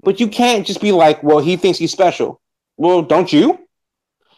But 0.04 0.20
you 0.20 0.28
can't 0.28 0.66
just 0.66 0.82
be 0.82 0.92
like, 0.92 1.24
well, 1.24 1.40
he 1.40 1.56
thinks 1.56 1.80
he's 1.80 1.92
special. 1.92 2.42
Well, 2.78 3.02
don't 3.02 3.32
you? 3.32 3.60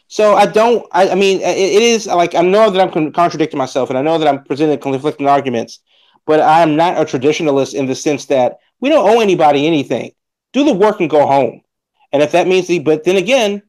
So 0.08 0.34
I 0.36 0.48
don't. 0.48 0.86
I, 0.92 1.10
I 1.10 1.16
mean, 1.16 1.40
it, 1.42 1.58
it 1.58 1.84
is 1.84 2.08
like 2.08 2.34
I 2.34 2.42
know 2.42 2.70
that 2.70 2.82
I'm 2.82 2.92
con- 2.92 3.12
contradicting 3.12 3.58
myself, 3.58 3.90
and 3.90 3.98
I 3.98 4.02
know 4.02 4.18
that 4.18 4.28
I'm 4.28 4.44
presenting 4.44 4.80
conflicting 4.80 5.28
arguments. 5.28 5.80
But 6.26 6.40
I 6.42 6.62
am 6.62 6.76
not 6.76 6.98
a 6.98 7.06
traditionalist 7.06 7.74
in 7.74 7.86
the 7.88 7.96
sense 7.96 8.26
that 8.26 8.60
we 8.80 8.90
don't 8.90 9.08
owe 9.08 9.22
anybody 9.22 9.68
anything. 9.68 10.12
Do 10.54 10.64
the 10.64 10.74
work 10.74 11.00
and 11.00 11.10
go 11.10 11.26
home. 11.26 11.62
And 12.12 12.24
if 12.24 12.32
that 12.32 12.48
means 12.48 12.68
the, 12.68 12.80
but 12.80 13.04
then 13.04 13.18
again, 13.18 13.62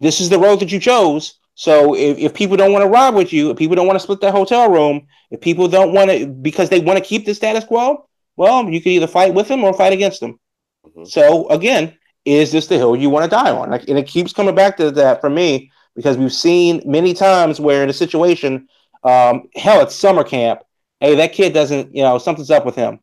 this 0.00 0.20
is 0.20 0.28
the 0.28 0.38
road 0.38 0.60
that 0.60 0.72
you 0.72 0.80
chose. 0.80 1.34
So 1.54 1.94
if, 1.94 2.18
if 2.18 2.34
people 2.34 2.56
don't 2.56 2.72
want 2.72 2.84
to 2.84 2.88
ride 2.88 3.14
with 3.14 3.32
you, 3.32 3.50
if 3.50 3.58
people 3.58 3.76
don't 3.76 3.86
want 3.86 3.98
to 3.98 4.02
split 4.02 4.20
their 4.20 4.32
hotel 4.32 4.70
room, 4.70 5.06
if 5.30 5.40
people 5.40 5.68
don't 5.68 5.92
want 5.92 6.10
to 6.10 6.26
because 6.26 6.70
they 6.70 6.80
want 6.80 6.98
to 6.98 7.04
keep 7.04 7.26
the 7.26 7.34
status 7.34 7.64
quo, 7.64 8.06
well, 8.36 8.68
you 8.68 8.80
can 8.80 8.92
either 8.92 9.06
fight 9.06 9.34
with 9.34 9.48
them 9.48 9.62
or 9.62 9.74
fight 9.74 9.92
against 9.92 10.20
them. 10.20 10.38
Mhm. 10.86 11.06
So 11.06 11.48
again, 11.48 11.98
is 12.24 12.52
this 12.52 12.66
the 12.66 12.76
hill 12.76 12.96
you 12.96 13.10
want 13.10 13.24
to 13.24 13.30
die 13.30 13.50
on? 13.50 13.70
Like, 13.70 13.88
and 13.88 13.98
it 13.98 14.06
keeps 14.06 14.32
coming 14.32 14.54
back 14.54 14.76
to 14.78 14.90
that 14.92 15.20
for 15.20 15.28
me 15.28 15.70
because 15.94 16.16
we've 16.16 16.32
seen 16.32 16.82
many 16.86 17.12
times 17.12 17.60
where 17.60 17.82
in 17.82 17.90
a 17.90 17.94
situation, 17.94 18.68
um, 19.04 19.48
hell, 19.56 19.80
it's 19.82 19.94
summer 19.94 20.24
camp. 20.24 20.60
Hey, 21.00 21.14
that 21.16 21.32
kid 21.32 21.54
doesn't, 21.54 21.94
you 21.94 22.02
know, 22.02 22.18
something's 22.18 22.50
up 22.50 22.66
with 22.66 22.76
him. 22.76 23.00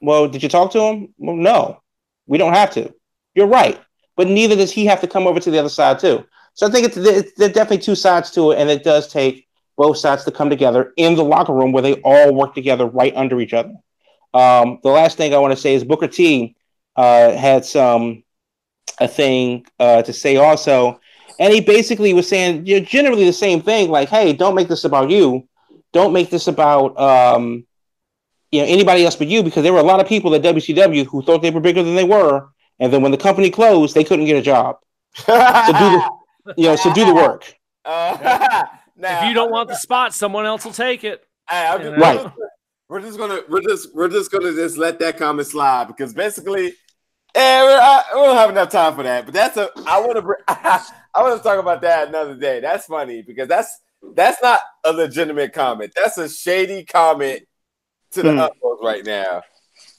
Well, 0.00 0.28
did 0.28 0.42
you 0.42 0.48
talk 0.48 0.72
to 0.72 0.80
him? 0.80 1.14
Well, 1.18 1.36
no, 1.36 1.82
we 2.26 2.38
don't 2.38 2.54
have 2.54 2.70
to. 2.72 2.94
You're 3.34 3.46
right, 3.46 3.80
but 4.16 4.28
neither 4.28 4.56
does 4.56 4.72
he 4.72 4.86
have 4.86 5.00
to 5.00 5.08
come 5.08 5.26
over 5.26 5.40
to 5.40 5.50
the 5.50 5.58
other 5.58 5.68
side 5.68 5.98
too. 5.98 6.24
So 6.54 6.66
I 6.66 6.70
think 6.70 6.86
it's, 6.86 6.96
it's 6.96 7.34
there 7.34 7.48
definitely 7.48 7.78
two 7.78 7.94
sides 7.94 8.30
to 8.32 8.52
it, 8.52 8.58
and 8.58 8.70
it 8.70 8.84
does 8.84 9.08
take 9.08 9.48
both 9.76 9.96
sides 9.96 10.24
to 10.24 10.30
come 10.30 10.50
together 10.50 10.92
in 10.96 11.14
the 11.16 11.24
locker 11.24 11.52
room 11.52 11.72
where 11.72 11.82
they 11.82 11.94
all 12.02 12.34
work 12.34 12.54
together 12.54 12.86
right 12.86 13.14
under 13.16 13.40
each 13.40 13.54
other. 13.54 13.74
Um, 14.34 14.78
the 14.82 14.90
last 14.90 15.16
thing 15.16 15.34
I 15.34 15.38
want 15.38 15.52
to 15.52 15.60
say 15.60 15.74
is 15.74 15.84
Booker 15.84 16.08
T 16.08 16.56
uh, 16.96 17.32
had 17.32 17.64
some 17.64 18.22
a 19.00 19.08
thing 19.08 19.66
uh, 19.80 20.02
to 20.02 20.12
say 20.12 20.36
also, 20.36 21.00
and 21.38 21.52
he 21.52 21.60
basically 21.60 22.12
was 22.12 22.28
saying 22.28 22.66
you 22.66 22.78
know, 22.78 22.84
generally 22.84 23.24
the 23.24 23.32
same 23.32 23.62
thing, 23.62 23.90
like, 23.90 24.08
"Hey, 24.08 24.32
don't 24.32 24.54
make 24.54 24.68
this 24.68 24.84
about 24.84 25.10
you. 25.10 25.48
Don't 25.92 26.12
make 26.12 26.30
this 26.30 26.46
about 26.48 26.98
um, 26.98 27.66
you 28.50 28.60
know 28.62 28.66
anybody 28.66 29.04
else 29.04 29.16
but 29.16 29.26
you," 29.28 29.42
because 29.42 29.62
there 29.62 29.72
were 29.72 29.80
a 29.80 29.84
lot 29.84 30.00
of 30.00 30.06
people 30.06 30.34
at 30.34 30.42
WCW 30.42 31.04
who 31.06 31.22
thought 31.22 31.42
they 31.42 31.50
were 31.50 31.60
bigger 31.60 31.82
than 31.82 31.94
they 31.94 32.04
were, 32.04 32.48
and 32.78 32.92
then 32.92 33.02
when 33.02 33.12
the 33.12 33.18
company 33.18 33.50
closed, 33.50 33.94
they 33.94 34.04
couldn't 34.04 34.24
get 34.26 34.36
a 34.36 34.42
job. 34.42 34.78
So 35.14 35.32
do 35.34 35.72
the 35.72 36.54
you 36.56 36.64
know, 36.68 36.76
so 36.76 36.92
do 36.92 37.04
the 37.04 37.14
work. 37.14 37.54
Uh, 37.84 38.64
now, 38.96 39.20
if 39.22 39.28
you 39.28 39.34
don't 39.34 39.50
want 39.50 39.68
the 39.68 39.76
spot, 39.76 40.14
someone 40.14 40.46
else 40.46 40.64
will 40.64 40.72
take 40.72 41.04
it. 41.04 41.24
Hey, 41.48 41.66
I'm 41.66 41.80
You 41.82 41.90
just- 41.90 41.98
know? 41.98 42.22
Right. 42.24 42.32
We're 42.88 43.00
just 43.00 43.16
gonna 43.16 43.40
we're 43.48 43.62
just 43.62 43.94
we're 43.94 44.10
just 44.10 44.30
gonna 44.30 44.52
just 44.52 44.76
let 44.76 44.98
that 44.98 45.16
comment 45.16 45.48
slide 45.48 45.86
because 45.86 46.12
basically, 46.12 46.74
eh, 47.34 47.62
we're, 47.62 47.80
I, 47.80 48.02
we 48.12 48.20
don't 48.20 48.36
have 48.36 48.50
enough 48.50 48.68
time 48.68 48.94
for 48.94 49.02
that. 49.02 49.24
But 49.24 49.32
that's 49.32 49.56
a 49.56 49.70
I 49.86 49.98
want 50.00 50.18
to 50.18 50.34
I 51.14 51.22
want 51.22 51.38
to 51.38 51.42
talk 51.42 51.58
about 51.58 51.80
that 51.80 52.08
another 52.08 52.34
day. 52.34 52.60
That's 52.60 52.84
funny 52.84 53.22
because 53.22 53.48
that's 53.48 53.74
that's 54.14 54.42
not 54.42 54.60
a 54.84 54.92
legitimate 54.92 55.52
comment. 55.52 55.92
That's 55.96 56.18
a 56.18 56.28
shady 56.28 56.84
comment 56.84 57.42
to 58.12 58.22
the 58.22 58.30
utmost 58.30 58.82
right 58.82 59.04
now. 59.04 59.42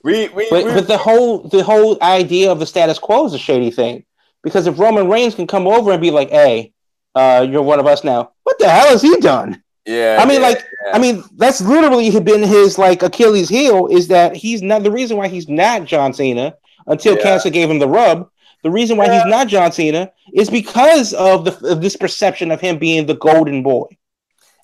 We 0.04 0.28
we, 0.30 0.48
But, 0.50 0.66
we 0.66 0.74
but 0.74 0.88
the 0.88 0.98
whole 0.98 1.48
the 1.48 1.64
whole 1.64 1.98
idea 2.02 2.52
of 2.52 2.60
the 2.60 2.66
status 2.66 3.00
quo 3.00 3.26
is 3.26 3.34
a 3.34 3.40
shady 3.40 3.72
thing 3.72 4.06
because 4.44 4.68
if 4.68 4.78
Roman 4.78 5.10
Reigns 5.10 5.36
can 5.36 5.48
come 5.48 5.68
over 5.68 5.92
and 5.92 6.02
be 6.02 6.12
like, 6.12 6.30
"Hey, 6.30 6.74
uh, 7.16 7.46
you're 7.50 7.62
one 7.62 7.80
of 7.80 7.88
us 7.88 8.04
now," 8.04 8.32
what 8.44 8.60
the 8.60 8.70
hell 8.70 8.90
has 8.90 9.02
he 9.02 9.16
done? 9.18 9.62
yeah. 9.86 10.18
I 10.22 10.26
mean, 10.26 10.42
yeah, 10.42 10.48
like, 10.48 10.58
yeah. 10.86 10.96
I 10.96 11.00
mean, 11.00 11.24
that's 11.38 11.62
literally 11.62 12.10
been 12.20 12.44
his 12.44 12.78
like 12.78 13.02
Achilles 13.04 13.50
heel 13.50 13.88
is 13.88 14.08
that 14.10 14.36
he's 14.36 14.62
not 14.62 14.84
the 14.84 14.92
reason 14.92 15.18
why 15.18 15.28
he's 15.28 15.48
not 15.50 15.86
John 15.86 16.14
Cena 16.14 16.56
until 16.88 17.16
Yeah. 17.16 17.24
cancer 17.24 17.50
gave 17.50 17.70
him 17.70 17.80
the 17.80 17.88
rub. 17.88 18.30
The 18.64 18.72
reason 18.72 18.98
why 18.98 19.14
he's 19.14 19.26
not 19.26 19.48
John 19.48 19.72
Cena 19.72 20.12
is 20.34 20.50
because 20.50 21.14
of 21.14 21.46
the 21.46 21.68
of 21.68 21.82
this 21.82 21.96
perception 21.96 22.50
of 22.52 22.60
him 22.62 22.78
being 22.80 23.06
the 23.06 23.16
golden 23.16 23.62
boy. 23.62 23.86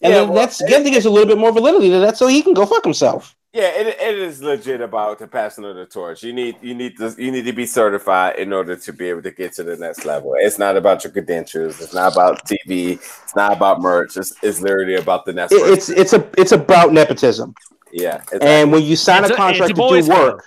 And 0.01 0.13
Yeah, 0.13 0.19
then 0.19 0.29
well, 0.29 0.37
that's 0.39 0.61
again, 0.61 0.81
I 0.81 0.83
think 0.85 1.05
a 1.05 1.09
little 1.09 1.27
bit 1.27 1.37
more 1.37 1.51
validity 1.51 1.89
to 1.89 1.99
that, 1.99 2.17
so 2.17 2.27
he 2.27 2.41
can 2.41 2.53
go 2.53 2.65
fuck 2.65 2.83
himself. 2.83 3.35
Yeah, 3.51 3.63
it, 3.73 3.87
it 3.87 4.19
is 4.19 4.41
legit 4.43 4.79
about 4.79 5.17
the 5.19 5.27
passing 5.27 5.65
of 5.65 5.75
the 5.75 5.85
torch. 5.85 6.23
You 6.23 6.31
need 6.33 6.55
you 6.61 6.73
need 6.75 6.97
to 6.97 7.13
you 7.17 7.31
need 7.31 7.45
to 7.45 7.51
be 7.51 7.65
certified 7.65 8.37
in 8.37 8.53
order 8.53 8.75
to 8.75 8.93
be 8.93 9.09
able 9.09 9.23
to 9.23 9.31
get 9.31 9.53
to 9.53 9.63
the 9.63 9.75
next 9.75 10.05
level. 10.05 10.33
It's 10.37 10.57
not 10.59 10.77
about 10.77 11.03
your 11.03 11.11
credentials. 11.11 11.81
It's 11.81 11.93
not 11.93 12.13
about 12.13 12.47
TV. 12.47 12.91
It's 12.93 13.35
not 13.35 13.51
about 13.57 13.81
merch. 13.81 14.15
It's, 14.17 14.33
it's 14.43 14.61
literally 14.61 14.95
about 14.95 15.25
the 15.25 15.33
next. 15.33 15.51
It- 15.51 15.67
it's 15.73 15.89
it's 15.89 16.13
a 16.13 16.25
it's 16.37 16.51
about 16.53 16.93
nepotism. 16.93 17.53
yeah, 17.91 18.17
exactly. 18.17 18.47
And 18.47 18.71
when 18.71 18.83
you 18.83 18.95
sign 18.95 19.23
a 19.25 19.27
a- 19.27 19.35
contract 19.35 19.71
it's 19.71 19.79
a 19.79 19.83
to 19.83 20.01
do 20.03 20.09
work, 20.09 20.45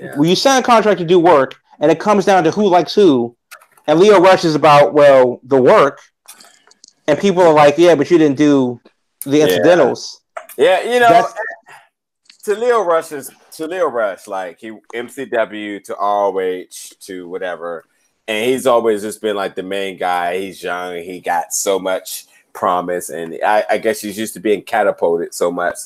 Yeah. 0.00 0.16
when 0.16 0.28
you 0.30 0.34
sign 0.34 0.60
a 0.60 0.64
contract 0.64 0.98
to 0.98 1.04
do 1.04 1.20
work, 1.20 1.60
and 1.80 1.90
it 1.90 1.98
comes 1.98 2.24
down 2.24 2.44
to 2.44 2.50
who 2.50 2.68
likes 2.68 2.94
who, 2.94 3.36
and 3.86 3.98
Lio 3.98 4.20
Rush 4.20 4.44
is 4.44 4.54
about 4.54 4.94
well 4.94 5.40
the 5.42 5.60
work, 5.60 6.00
and 7.06 7.18
people 7.18 7.42
are 7.42 7.52
like, 7.52 7.76
yeah, 7.78 7.94
but 7.94 8.10
you 8.10 8.18
didn't 8.18 8.38
do 8.38 8.80
the 9.24 9.42
incidentals. 9.42 10.20
Yeah, 10.56 10.82
you 10.82 11.00
know, 11.00 11.08
That's- 11.08 11.34
to 12.44 12.54
Lio 12.54 12.82
Rush's 12.82 13.30
to 13.52 13.66
Lio 13.66 13.86
Rush, 13.86 14.26
like 14.26 14.60
he 14.60 14.70
MCW 14.94 15.82
to 15.84 15.94
ROH 15.94 16.96
to 17.00 17.28
whatever, 17.28 17.84
and 18.28 18.46
he's 18.46 18.66
always 18.66 19.02
just 19.02 19.20
been 19.20 19.36
like 19.36 19.54
the 19.54 19.62
main 19.62 19.98
guy. 19.98 20.38
He's 20.38 20.62
young, 20.62 20.96
he 20.96 21.20
got 21.20 21.52
so 21.52 21.78
much 21.78 22.26
promise, 22.52 23.10
and 23.10 23.38
I, 23.44 23.64
I 23.70 23.78
guess 23.78 24.00
he's 24.00 24.18
used 24.18 24.34
to 24.34 24.40
being 24.40 24.62
catapulted 24.62 25.34
so 25.34 25.50
much. 25.50 25.76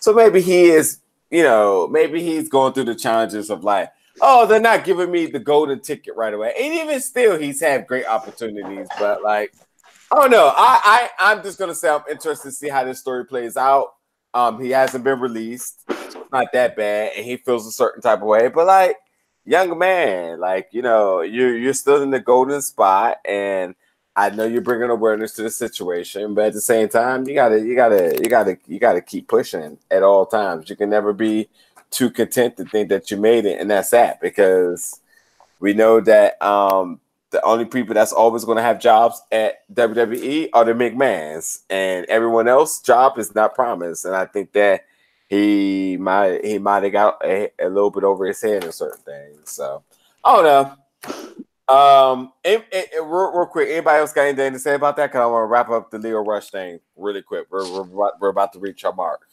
So 0.00 0.12
maybe 0.12 0.40
he 0.40 0.64
is, 0.64 0.98
you 1.30 1.42
know, 1.42 1.88
maybe 1.88 2.22
he's 2.22 2.48
going 2.48 2.72
through 2.72 2.84
the 2.84 2.94
challenges 2.94 3.50
of 3.50 3.64
like, 3.64 3.92
oh, 4.20 4.46
they're 4.46 4.60
not 4.60 4.84
giving 4.84 5.10
me 5.10 5.26
the 5.26 5.38
golden 5.38 5.80
ticket 5.80 6.14
right 6.16 6.34
away. 6.34 6.52
And 6.58 6.74
even 6.74 7.00
still, 7.00 7.38
he's 7.38 7.60
had 7.60 7.86
great 7.86 8.06
opportunities, 8.06 8.88
but 8.98 9.22
like, 9.22 9.54
I 10.10 10.16
don't 10.16 10.30
know. 10.30 10.52
I, 10.54 11.08
I 11.18 11.32
I'm 11.32 11.42
just 11.42 11.58
gonna 11.58 11.74
say 11.74 11.88
I'm 11.88 12.02
interested 12.10 12.48
to 12.48 12.54
see 12.54 12.68
how 12.68 12.84
this 12.84 13.00
story 13.00 13.24
plays 13.24 13.56
out. 13.56 13.94
Um, 14.34 14.62
he 14.62 14.70
hasn't 14.70 15.04
been 15.04 15.20
released, 15.20 15.84
not 16.32 16.48
that 16.52 16.76
bad, 16.76 17.12
and 17.16 17.24
he 17.24 17.36
feels 17.36 17.66
a 17.66 17.72
certain 17.72 18.02
type 18.02 18.20
of 18.20 18.26
way. 18.26 18.48
But 18.48 18.66
like, 18.66 18.96
young 19.44 19.78
man, 19.78 20.38
like 20.40 20.68
you 20.72 20.82
know, 20.82 21.22
you're 21.22 21.56
you're 21.56 21.72
still 21.72 22.02
in 22.02 22.10
the 22.10 22.20
golden 22.20 22.60
spot, 22.60 23.18
and 23.24 23.74
I 24.14 24.28
know 24.30 24.44
you're 24.44 24.60
bringing 24.60 24.90
awareness 24.90 25.32
to 25.34 25.42
the 25.42 25.50
situation, 25.50 26.34
but 26.34 26.46
at 26.46 26.52
the 26.52 26.60
same 26.60 26.88
time, 26.88 27.26
you 27.26 27.34
gotta, 27.34 27.60
you 27.60 27.74
gotta, 27.74 28.18
you 28.22 28.28
gotta, 28.28 28.58
you 28.66 28.78
gotta 28.78 29.00
keep 29.00 29.28
pushing 29.28 29.78
at 29.90 30.02
all 30.02 30.26
times. 30.26 30.68
You 30.68 30.76
can 30.76 30.90
never 30.90 31.14
be 31.14 31.48
too 31.92 32.10
content 32.10 32.56
to 32.56 32.64
think 32.64 32.88
that 32.88 33.10
you 33.10 33.16
made 33.16 33.44
it, 33.44 33.60
and 33.60 33.70
that's 33.70 33.90
that 33.90 34.20
because 34.20 35.00
we 35.60 35.74
know 35.74 36.00
that 36.00 36.42
um, 36.42 37.00
the 37.30 37.42
only 37.42 37.64
people 37.64 37.94
that's 37.94 38.12
always 38.12 38.44
going 38.44 38.56
to 38.56 38.62
have 38.62 38.80
jobs 38.80 39.20
at 39.30 39.66
WWE 39.72 40.50
are 40.52 40.64
the 40.64 40.72
McMahons, 40.72 41.60
and 41.70 42.04
everyone 42.06 42.48
else 42.48 42.80
job 42.80 43.18
is 43.18 43.34
not 43.34 43.54
promised. 43.54 44.04
And 44.04 44.14
I 44.14 44.26
think 44.26 44.52
that 44.52 44.84
he 45.28 45.96
might 45.96 46.44
he 46.44 46.58
might 46.58 46.82
have 46.82 46.92
got 46.92 47.24
a, 47.24 47.50
a 47.58 47.68
little 47.68 47.90
bit 47.90 48.04
over 48.04 48.26
his 48.26 48.42
head 48.42 48.64
in 48.64 48.72
certain 48.72 49.02
things. 49.02 49.50
So 49.50 49.82
I 50.24 50.36
don't 50.36 50.44
know. 50.44 50.76
Um, 51.68 52.32
and, 52.44 52.62
and, 52.70 52.86
and 52.94 53.10
real, 53.10 53.32
real, 53.32 53.46
quick, 53.46 53.70
anybody 53.70 54.00
else 54.00 54.12
got 54.12 54.22
anything 54.22 54.52
to 54.52 54.58
say 54.58 54.74
about 54.74 54.96
that? 54.96 55.06
Because 55.06 55.20
I 55.20 55.26
want 55.26 55.44
to 55.44 55.46
wrap 55.46 55.70
up 55.70 55.90
the 55.90 55.98
Lio 55.98 56.18
Rush 56.18 56.50
thing 56.50 56.80
really 56.96 57.22
quick. 57.22 57.46
We're, 57.50 57.84
we're, 57.84 58.10
we're 58.20 58.28
about 58.28 58.52
to 58.52 58.58
reach 58.58 58.84
our 58.84 58.92
mark. 58.92 59.26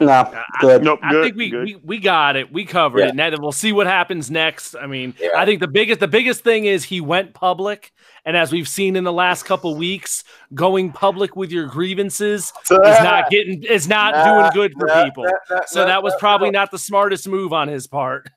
No, 0.00 0.30
good. 0.60 0.80
I, 0.80 0.84
Nope, 0.84 1.00
I 1.02 1.10
good, 1.12 1.24
think 1.24 1.36
we, 1.36 1.50
good. 1.50 1.64
we 1.64 1.76
we 1.84 1.98
got 1.98 2.34
it. 2.36 2.50
We 2.52 2.64
covered 2.64 3.00
Yeah. 3.00 3.08
it. 3.08 3.14
Now 3.14 3.30
we'll 3.38 3.52
see 3.52 3.72
what 3.72 3.86
happens 3.86 4.30
next. 4.30 4.74
I 4.74 4.86
mean, 4.86 5.14
Yeah. 5.20 5.30
I 5.36 5.44
think 5.44 5.60
the 5.60 5.68
biggest 5.68 6.00
the 6.00 6.08
biggest 6.08 6.42
thing 6.42 6.64
is 6.64 6.84
he 6.84 7.00
went 7.00 7.34
public, 7.34 7.92
and 8.24 8.36
as 8.36 8.52
we've 8.52 8.68
seen 8.68 8.96
in 8.96 9.04
the 9.04 9.12
last 9.12 9.44
couple 9.44 9.74
weeks, 9.76 10.24
going 10.54 10.92
public 10.92 11.36
with 11.36 11.50
your 11.52 11.66
grievances 11.66 12.52
is 12.70 13.00
not 13.00 13.28
getting 13.30 13.62
is 13.64 13.86
not 13.86 14.14
doing 14.24 14.50
good 14.54 14.72
for 14.78 14.86
Nah, 14.86 15.04
people. 15.04 15.24
nah, 15.24 15.30
nah, 15.50 15.60
So 15.66 15.80
nah, 15.80 15.86
that 15.86 16.02
was 16.02 16.14
nah, 16.14 16.18
probably 16.20 16.50
nah. 16.50 16.60
not 16.60 16.70
the 16.70 16.78
smartest 16.78 17.28
move 17.28 17.52
on 17.52 17.68
his 17.68 17.86
part. 17.86 18.28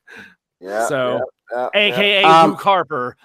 Yeah, 0.60 0.88
so, 0.88 1.22
yeah, 1.54 1.58
yeah, 1.58 1.70
yeah. 1.74 1.94
AKA 1.96 2.24
Um, 2.26 2.50
Luke 2.52 2.62
Harper. 2.62 3.16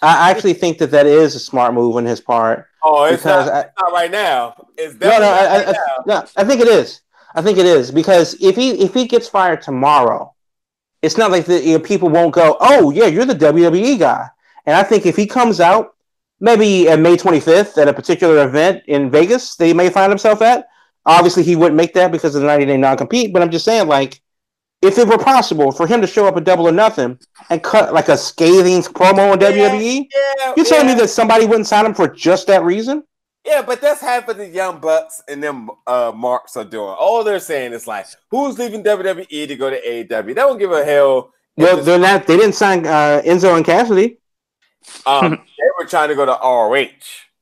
I 0.00 0.30
actually 0.30 0.54
think 0.54 0.78
that 0.78 0.92
that 0.92 1.06
is 1.06 1.34
a 1.34 1.40
smart 1.40 1.74
move 1.74 1.96
on 1.96 2.04
his 2.04 2.20
part. 2.20 2.66
Oh, 2.84 3.04
it's 3.04 3.22
because 3.22 3.46
not, 3.46 3.54
I- 3.54 3.60
it's 3.62 3.72
not 3.80 3.92
right 3.92 4.10
now. 4.12 4.54
It's 4.78 4.94
No, 5.00 5.08
no, 5.08 5.18
definitely 5.18 5.26
I, 5.26 5.42
not 5.42 5.50
I, 5.50 5.56
right 5.56 5.68
I, 5.68 5.72
now. 5.72 6.04
no, 6.20 6.26
I 6.36 6.44
think 6.44 6.60
it 6.60 6.68
is. 6.68 7.00
I 7.34 7.42
think 7.42 7.58
it 7.58 7.66
is 7.66 7.90
because 7.90 8.34
if 8.40 8.56
he 8.56 8.70
if 8.82 8.94
he 8.94 9.06
gets 9.06 9.28
fired 9.28 9.62
tomorrow, 9.62 10.34
it's 11.02 11.16
not 11.18 11.30
like 11.30 11.46
the 11.46 11.60
you 11.60 11.74
know, 11.78 11.84
people 11.84 12.08
won't 12.08 12.34
go, 12.34 12.56
"Oh, 12.60 12.90
yeah, 12.90 13.06
you're 13.06 13.24
the 13.24 13.34
WWE 13.34 13.98
guy." 13.98 14.28
And 14.66 14.76
I 14.76 14.82
think 14.82 15.04
if 15.04 15.16
he 15.16 15.26
comes 15.26 15.60
out, 15.60 15.94
maybe 16.40 16.88
at 16.88 17.00
May 17.00 17.16
25th 17.16 17.76
at 17.78 17.88
a 17.88 17.92
particular 17.92 18.46
event 18.46 18.82
in 18.86 19.10
Vegas, 19.10 19.56
that 19.56 19.66
he 19.66 19.74
may 19.74 19.90
find 19.90 20.10
himself 20.10 20.42
at. 20.42 20.66
Obviously, 21.06 21.42
he 21.42 21.56
wouldn't 21.56 21.76
make 21.76 21.92
that 21.94 22.12
because 22.12 22.34
of 22.34 22.40
the 22.42 22.46
90 22.46 22.66
day 22.66 22.76
non 22.76 22.96
compete. 22.96 23.32
But 23.32 23.42
I'm 23.42 23.50
just 23.50 23.64
saying, 23.64 23.88
like, 23.88 24.22
if 24.80 24.98
it 24.98 25.08
were 25.08 25.18
possible 25.18 25.72
for 25.72 25.86
him 25.86 26.00
to 26.00 26.06
show 26.06 26.26
up 26.26 26.36
at 26.36 26.44
Double 26.44 26.68
or 26.68 26.72
Nothing 26.72 27.18
and 27.50 27.62
cut 27.62 27.92
like 27.92 28.08
a 28.08 28.16
scathing 28.16 28.80
promo 28.82 29.32
on 29.32 29.40
Yeah, 29.40 29.50
WWE, 29.50 30.08
Yeah, 30.14 30.52
you're 30.56 30.64
telling 30.66 30.88
yeah. 30.88 30.94
me 30.94 31.00
that 31.00 31.08
somebody 31.08 31.46
wouldn't 31.46 31.66
sign 31.66 31.86
him 31.86 31.94
for 31.94 32.08
just 32.08 32.46
that 32.46 32.62
reason? 32.62 33.02
Yeah, 33.44 33.62
but 33.62 33.80
that's 33.80 34.00
half 34.00 34.28
of 34.28 34.38
the 34.38 34.48
young 34.48 34.80
bucks 34.80 35.22
and 35.28 35.42
them 35.42 35.70
uh 35.86 36.12
marks 36.14 36.56
are 36.56 36.64
doing. 36.64 36.94
All 36.98 37.22
they're 37.22 37.40
saying 37.40 37.72
is 37.72 37.86
like, 37.86 38.06
who's 38.30 38.58
leaving 38.58 38.82
WWE 38.82 39.48
to 39.48 39.56
go 39.56 39.70
to 39.70 39.80
AEW? 39.80 40.26
They 40.26 40.34
don't 40.34 40.58
give 40.58 40.72
a 40.72 40.84
hell. 40.84 41.32
Well, 41.56 41.82
they're 41.82 41.98
not. 41.98 42.26
They 42.26 42.36
didn't 42.36 42.54
sign 42.54 42.86
uh, 42.86 43.22
Enzo 43.24 43.54
and 43.56 43.64
Cassidy. 43.64 44.18
um, 45.06 45.30
they 45.58 45.68
were 45.78 45.86
trying 45.86 46.08
to 46.08 46.14
go 46.14 46.26
to 46.26 46.32
ROH. 46.42 46.88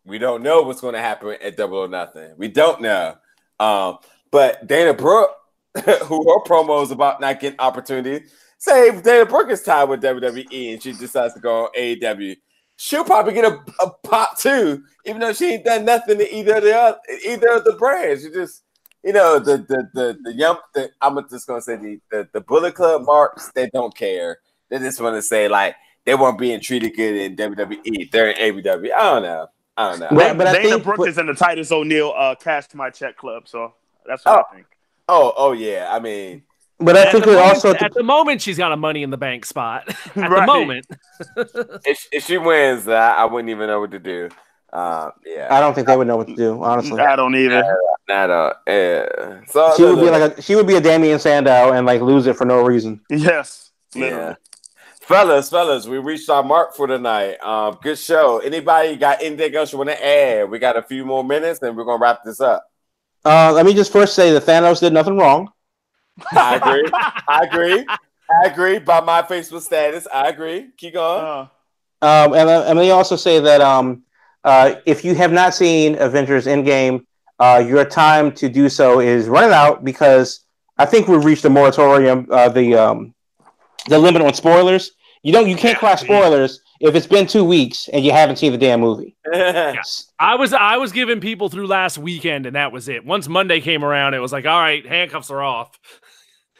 We 0.05 0.19
don't 0.19 0.43
know 0.43 0.63
what's 0.63 0.81
going 0.81 0.95
to 0.95 1.01
happen 1.01 1.37
at 1.41 1.57
Double 1.57 1.79
or 1.79 1.89
Nothing. 1.89 2.35
We 2.37 2.49
don't 2.49 2.81
know. 2.83 3.17
Um, 3.61 3.99
but 4.31 4.67
Dana 4.67 4.93
Brooke, 4.93 5.31
who 5.85 5.85
her 5.85 6.45
promo 6.45 6.83
is 6.83 6.91
about 6.91 7.21
not 7.21 7.41
getting 7.41 7.61
opportunity, 7.61 8.27
say 8.59 9.01
Dana 9.01 9.27
Brooke 9.27 9.51
is 9.51 9.63
tied 9.63 9.85
with 9.85 10.03
WWE 10.03 10.73
and 10.73 10.83
she 10.83 10.93
decides 10.93 11.35
to 11.35 11.41
go 11.41 11.65
on 11.65 11.69
AEW, 11.79 12.37
she'll 12.83 13.05
probably 13.05 13.33
get 13.33 13.45
a, 13.45 13.61
a 13.81 13.91
pop 14.03 14.37
too, 14.37 14.83
even 15.07 15.21
though 15.21 15.33
she 15.33 15.55
ain't 15.55 15.65
done 15.65 15.85
nothing 15.85 16.19
to 16.19 16.35
either 16.35 16.57
of 16.57 16.65
the 16.65 16.77
other, 16.77 16.99
either 17.25 17.49
of 17.49 17.65
the 17.65 17.75
brands. 17.75 18.25
You 18.25 18.33
just 18.33 18.65
you 19.05 19.13
know 19.13 19.39
the 19.39 19.59
the 19.59 19.89
the 19.95 20.19
the 20.23 20.33
young. 20.35 20.59
The, 20.75 20.91
I'm 21.01 21.19
just 21.31 21.47
gonna 21.47 21.63
say 21.63 21.77
the, 21.77 22.01
the 22.11 22.29
the 22.33 22.41
Bullet 22.41 22.75
Club 22.75 23.03
marks. 23.05 23.53
They 23.53 23.69
don't 23.73 23.95
care. 23.95 24.39
They 24.69 24.79
just 24.79 25.01
want 25.01 25.17
to 25.17 25.23
say 25.23 25.49
like 25.49 25.77
they 26.05 26.15
weren't 26.15 26.39
being 26.39 26.61
treated 26.61 26.97
good 26.97 27.15
in 27.15 27.37
WWE. 27.37 28.11
They're 28.11 28.31
in 28.31 28.57
AEW. 28.57 28.93
I 28.93 29.03
don't 29.15 29.23
know. 29.23 29.47
I 29.77 29.91
don't 29.91 30.01
know. 30.01 30.09
Well, 30.11 30.35
but 30.35 30.49
I 30.49 30.53
Dana 30.55 30.69
think- 30.71 30.85
Brooke 30.85 30.99
but- 30.99 31.09
is 31.09 31.19
in 31.19 31.27
the 31.27 31.35
Titus 31.35 31.71
O'Neil 31.71 32.13
uh, 32.17 32.35
cash 32.35 32.67
to 32.69 32.77
my 32.77 32.91
check 32.91 33.17
club, 33.17 33.47
so 33.47 33.75
that's 34.07 34.25
what 34.25 34.45
I 34.51 34.55
think. 34.55 34.67
Oh, 35.09 35.33
oh 35.37 35.53
yeah. 35.53 35.89
I 35.91 35.99
mean, 36.01 36.43
But 36.85 36.97
I 36.97 37.11
think 37.13 37.25
the, 37.25 37.31
we 37.31 37.37
moment, 37.37 37.55
also 37.55 37.75
at 37.75 37.95
the 37.95 38.03
moment, 38.03 38.43
she's 38.43 38.59
got 38.59 38.73
a 38.73 38.77
money 38.77 39.03
in 39.03 39.11
the 39.11 39.17
bank 39.17 39.45
spot. 39.45 39.89
at 39.89 40.15
the 40.15 40.45
moment, 40.47 40.87
if, 41.85 42.09
if 42.13 42.27
she 42.27 42.39
wins 42.39 42.85
that, 42.87 43.19
I 43.19 43.25
wouldn't 43.25 43.51
even 43.51 43.69
know 43.69 43.81
what 43.81 43.91
to 43.93 43.99
do. 43.99 44.29
Uh, 44.73 45.11
yeah, 45.27 45.49
I 45.51 45.61
don't 45.61 45.75
think 45.75 45.87
they 45.87 45.97
would 45.97 46.07
know 46.07 46.17
what 46.17 46.29
to 46.29 46.35
do. 46.35 46.63
Honestly, 46.63 46.99
I 46.99 47.15
don't 47.17 47.35
either. 47.37 47.79
not 48.09 48.31
uh, 48.31 48.55
yeah. 48.67 49.41
So 49.47 49.75
she 49.77 49.83
would 49.85 50.01
be 50.01 50.11
like 50.11 50.39
a 50.39 50.43
she 50.43 50.55
would 50.55 50.67
be 50.67 50.77
a 50.77 50.81
Damien 50.81 51.19
Sandow 51.19 51.73
and 51.73 51.87
like 51.87 52.01
lose 52.01 52.27
it 52.27 52.37
for 52.37 52.47
no 52.47 52.65
reason. 52.65 53.01
Yes. 53.11 53.71
yeah. 53.95 54.37
Fellas, 55.03 55.51
fellas, 55.51 55.87
we 55.87 55.99
reached 55.99 56.31
our 56.31 56.43
mark 56.43 56.75
for 56.75 56.87
tonight. 56.87 57.37
Um, 57.43 57.77
good 57.83 57.99
show. 57.99 58.39
Anybody 58.39 58.97
got 58.97 59.21
anything 59.21 59.55
else 59.55 59.73
you 59.73 59.79
want 59.79 59.91
to 59.91 60.07
add? 60.07 60.49
We 60.49 60.59
got 60.59 60.77
a 60.77 60.83
few 60.83 61.05
more 61.05 61.25
minutes, 61.25 61.61
and 61.61 61.77
we're 61.77 61.85
gonna 61.85 62.01
wrap 62.01 62.21
this 62.25 62.41
up. 62.41 62.65
Uh, 63.25 63.53
let 63.53 63.67
me 63.67 63.75
just 63.75 63.93
first 63.93 64.15
say 64.15 64.33
that 64.33 64.45
Thanos 64.45 64.81
did 64.81 64.93
nothing 64.93 65.17
wrong. 65.17 65.51
I 66.33 66.57
agree. 66.57 66.91
I 66.93 67.41
agree. 67.51 67.87
I 67.89 68.47
agree. 68.47 68.79
By 68.79 69.01
my 69.01 69.23
Facebook 69.23 69.63
status, 69.63 70.07
I 70.13 70.29
agree. 70.29 70.69
Keep 70.77 70.95
going. 70.95 71.25
Uh, 71.25 71.47
Um, 72.03 72.35
and, 72.35 72.49
uh, 72.49 72.65
and 72.67 72.77
let 72.79 72.85
me 72.85 72.91
also 72.91 73.15
say 73.15 73.39
that 73.39 73.61
um, 73.61 74.03
uh, 74.45 74.75
if 74.87 75.05
you 75.05 75.15
have 75.15 75.31
not 75.33 75.55
seen 75.55 75.97
Avengers 76.01 76.47
Endgame, 76.47 77.05
uh, 77.39 77.63
your 77.65 77.85
time 77.85 78.33
to 78.33 78.49
do 78.49 78.69
so 78.69 79.01
is 79.01 79.29
running 79.29 79.53
out 79.53 79.85
because 79.85 80.41
I 80.79 80.87
think 80.87 81.07
we've 81.07 81.25
reached 81.25 81.43
the 81.45 81.51
moratorium, 81.51 82.27
uh, 82.31 82.49
the 82.49 82.75
um, 82.75 83.15
the 83.89 83.99
limit 83.99 84.23
on 84.23 84.35
spoilers. 84.35 84.93
You 85.23 85.33
don't, 85.33 85.49
you 85.49 85.55
can't 85.55 85.79
cross 85.79 86.01
spoilers 86.01 86.61
if 86.81 86.97
it's 86.97 87.07
been 87.07 87.29
two 87.29 87.45
weeks 87.45 87.89
and 87.93 88.05
you 88.05 88.11
haven't 88.11 88.37
seen 88.37 88.51
the 88.51 88.59
damn 88.59 88.81
movie. 88.81 89.15
I 89.33 90.35
was 90.37 90.53
I 90.53 90.79
was 90.79 90.91
giving 90.91 91.21
people 91.21 91.49
through 91.49 91.69
last 91.69 91.99
weekend, 91.99 92.47
and 92.47 92.57
that 92.57 92.73
was 92.73 92.89
it. 92.89 93.05
Once 93.05 93.29
Monday 93.29 93.61
came 93.61 93.85
around, 93.85 94.15
it 94.15 94.19
was 94.19 94.33
like, 94.33 94.47
all 94.47 94.59
right, 94.59 94.85
handcuffs 94.85 95.31
are 95.31 95.43
off. 95.43 95.79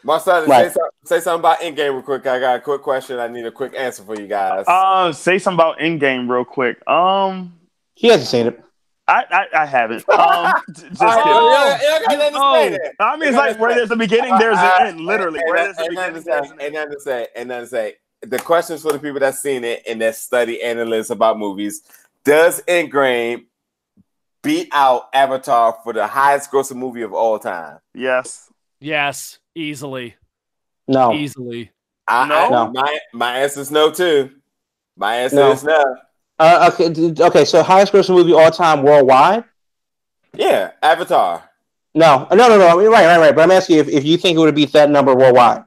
Marcel, 0.03 0.45
Right. 0.45 0.67
say, 0.67 0.73
some- 0.73 0.89
say 1.05 1.19
something 1.19 1.39
about 1.39 1.59
Endgame 1.59 1.93
real 1.93 2.01
quick. 2.01 2.25
I 2.27 2.39
got 2.39 2.55
a 2.57 2.59
quick 2.59 2.81
question. 2.81 3.19
I 3.19 3.27
need 3.27 3.45
a 3.45 3.51
quick 3.51 3.73
answer 3.77 4.03
for 4.03 4.19
you 4.19 4.27
guys. 4.27 4.65
uh, 4.67 5.11
say 5.13 5.39
something 5.39 5.55
about 5.57 5.79
in 5.79 5.97
game 5.99 6.29
real 6.29 6.45
quick. 6.45 6.85
Um, 6.89 7.53
He 7.95 8.07
hasn't 8.09 8.27
seen 8.29 8.47
it. 8.47 8.59
I 9.07 9.25
I, 9.29 9.61
I 9.63 9.65
haven't. 9.65 10.07
Um, 10.09 10.53
just 10.69 10.77
to 10.91 10.95
say 10.95 11.05
Oh. 11.05 12.69
then. 12.69 12.79
I 12.99 13.17
mean, 13.17 13.29
it's 13.29 13.37
like 13.37 13.59
where 13.59 13.75
there's 13.75 13.91
a 13.91 13.95
beginning, 13.97 14.37
there's 14.39 14.57
an 14.57 14.87
end. 14.87 15.01
Literally, 15.01 15.39
Ain't 15.39 15.49
where 15.49 15.63
there's 15.65 15.77
a 15.77 15.89
beginning, 15.89 16.13
there's 16.13 16.25
an 16.27 16.41
to 16.43 16.47
say. 16.47 16.53
Ain't 16.53 16.61
end. 16.61 16.73
nothing 16.73 16.91
to 16.93 16.99
say. 17.01 17.27
Ain't 17.35 17.47
nothing 17.49 17.63
to 17.63 17.67
say. 17.69 17.95
The 18.21 18.39
questions 18.39 18.81
for 18.81 18.93
the 18.93 18.99
people 18.99 19.19
that 19.19 19.35
seen 19.35 19.65
it 19.65 19.83
and 19.87 19.99
that 20.01 20.15
study 20.15 20.61
analysts 20.63 21.09
about 21.09 21.37
movies: 21.37 21.81
Does 22.23 22.61
Endgame 22.63 23.45
beat 24.41 24.69
out 24.71 25.09
Avatar 25.13 25.77
for 25.83 25.91
the 25.93 26.07
highest 26.07 26.49
grossing 26.51 26.77
movie 26.77 27.01
of 27.01 27.13
all 27.13 27.37
time? 27.39 27.79
Yes. 27.93 28.49
Yes, 28.79 29.39
easily, 29.55 30.15
No. 30.87 31.13
easily. 31.13 31.71
I, 32.07 32.27
No. 32.27 32.35
I- 32.35 32.49
No. 32.49 32.71
my 32.71 32.99
my 33.13 33.37
answer 33.37 33.61
is 33.61 33.71
no 33.71 33.91
too. 33.91 34.31
My 34.97 35.15
answer 35.17 35.35
No. 35.37 35.51
is 35.51 35.63
no. 35.63 35.95
Uh, 36.39 36.71
okay, 36.73 37.13
okay. 37.23 37.45
So 37.45 37.63
highest 37.63 37.93
grossing 37.93 38.15
movie 38.15 38.33
all 38.33 38.51
time 38.51 38.83
worldwide? 38.83 39.43
Yeah, 40.35 40.71
Avatar. 40.81 41.43
No, 41.95 42.27
no, 42.31 42.35
no, 42.49 42.57
no. 42.57 42.67
I 42.67 42.75
mean, 42.75 42.87
right, 42.89 43.05
right, 43.05 43.19
right. 43.19 43.35
But 43.35 43.43
I'm 43.43 43.51
asking 43.51 43.75
you 43.75 43.81
if, 43.83 43.87
if 43.87 44.03
you 44.03 44.17
think 44.17 44.35
it 44.35 44.39
would 44.39 44.55
beat 44.55 44.71
that 44.73 44.89
number 44.89 45.15
worldwide. 45.15 45.63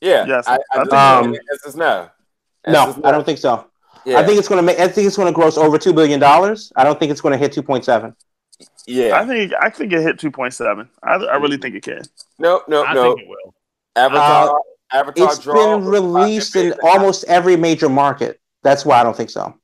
Yeah, 0.00 0.24
Yes, 0.26 0.46
I, 0.46 0.54
I, 0.54 0.56
I 0.74 0.78
think- 0.80 0.92
Um, 0.92 1.32
The 1.32 1.40
answer 1.52 1.68
is 1.68 1.76
no. 1.76 2.10
No, 2.66 2.80
Answer 2.86 3.00
is 3.00 3.04
I 3.04 3.10
don't 3.12 3.24
think 3.24 3.38
so. 3.38 3.66
Yeah, 4.04 4.18
I 4.18 4.24
think 4.24 4.38
it's 4.38 4.48
going 4.48 4.58
to 4.58 4.62
make. 4.62 4.78
I 4.78 4.88
think 4.88 5.06
it's 5.06 5.16
going 5.16 5.26
to 5.28 5.32
gross 5.34 5.56
over 5.58 5.76
two 5.78 5.92
billion 5.92 6.20
dollars. 6.20 6.72
I 6.76 6.84
don't 6.84 6.98
think 6.98 7.10
it's 7.12 7.20
going 7.20 7.32
to 7.32 7.38
hit 7.38 7.52
two 7.52 7.62
point 7.62 7.84
seven. 7.84 8.14
yeah. 8.86 9.18
I 9.18 9.26
think 9.26 9.52
I 9.60 9.68
think 9.70 9.92
it 9.92 10.00
hit 10.02 10.18
two 10.18 10.30
point 10.30 10.54
seven. 10.54 10.88
I, 11.02 11.14
I 11.16 11.36
really 11.36 11.56
think 11.58 11.74
it 11.74 11.82
can. 11.82 12.02
No, 12.40 12.62
no, 12.68 12.84
I 12.84 12.94
no. 12.94 13.02
think 13.14 13.20
it 13.20 13.28
will. 13.28 13.54
Avatar. 13.96 14.60
Avatar. 14.92 15.28
It's 15.28 15.38
draw 15.38 15.54
been 15.78 15.86
released 15.86 16.56
in 16.56 16.74
almost 16.82 17.24
every 17.24 17.56
major 17.56 17.88
market. 17.88 18.40
That's 18.62 18.84
why 18.84 19.00
I 19.00 19.04
don't 19.04 19.16
think 19.16 19.30
so. 19.30 19.54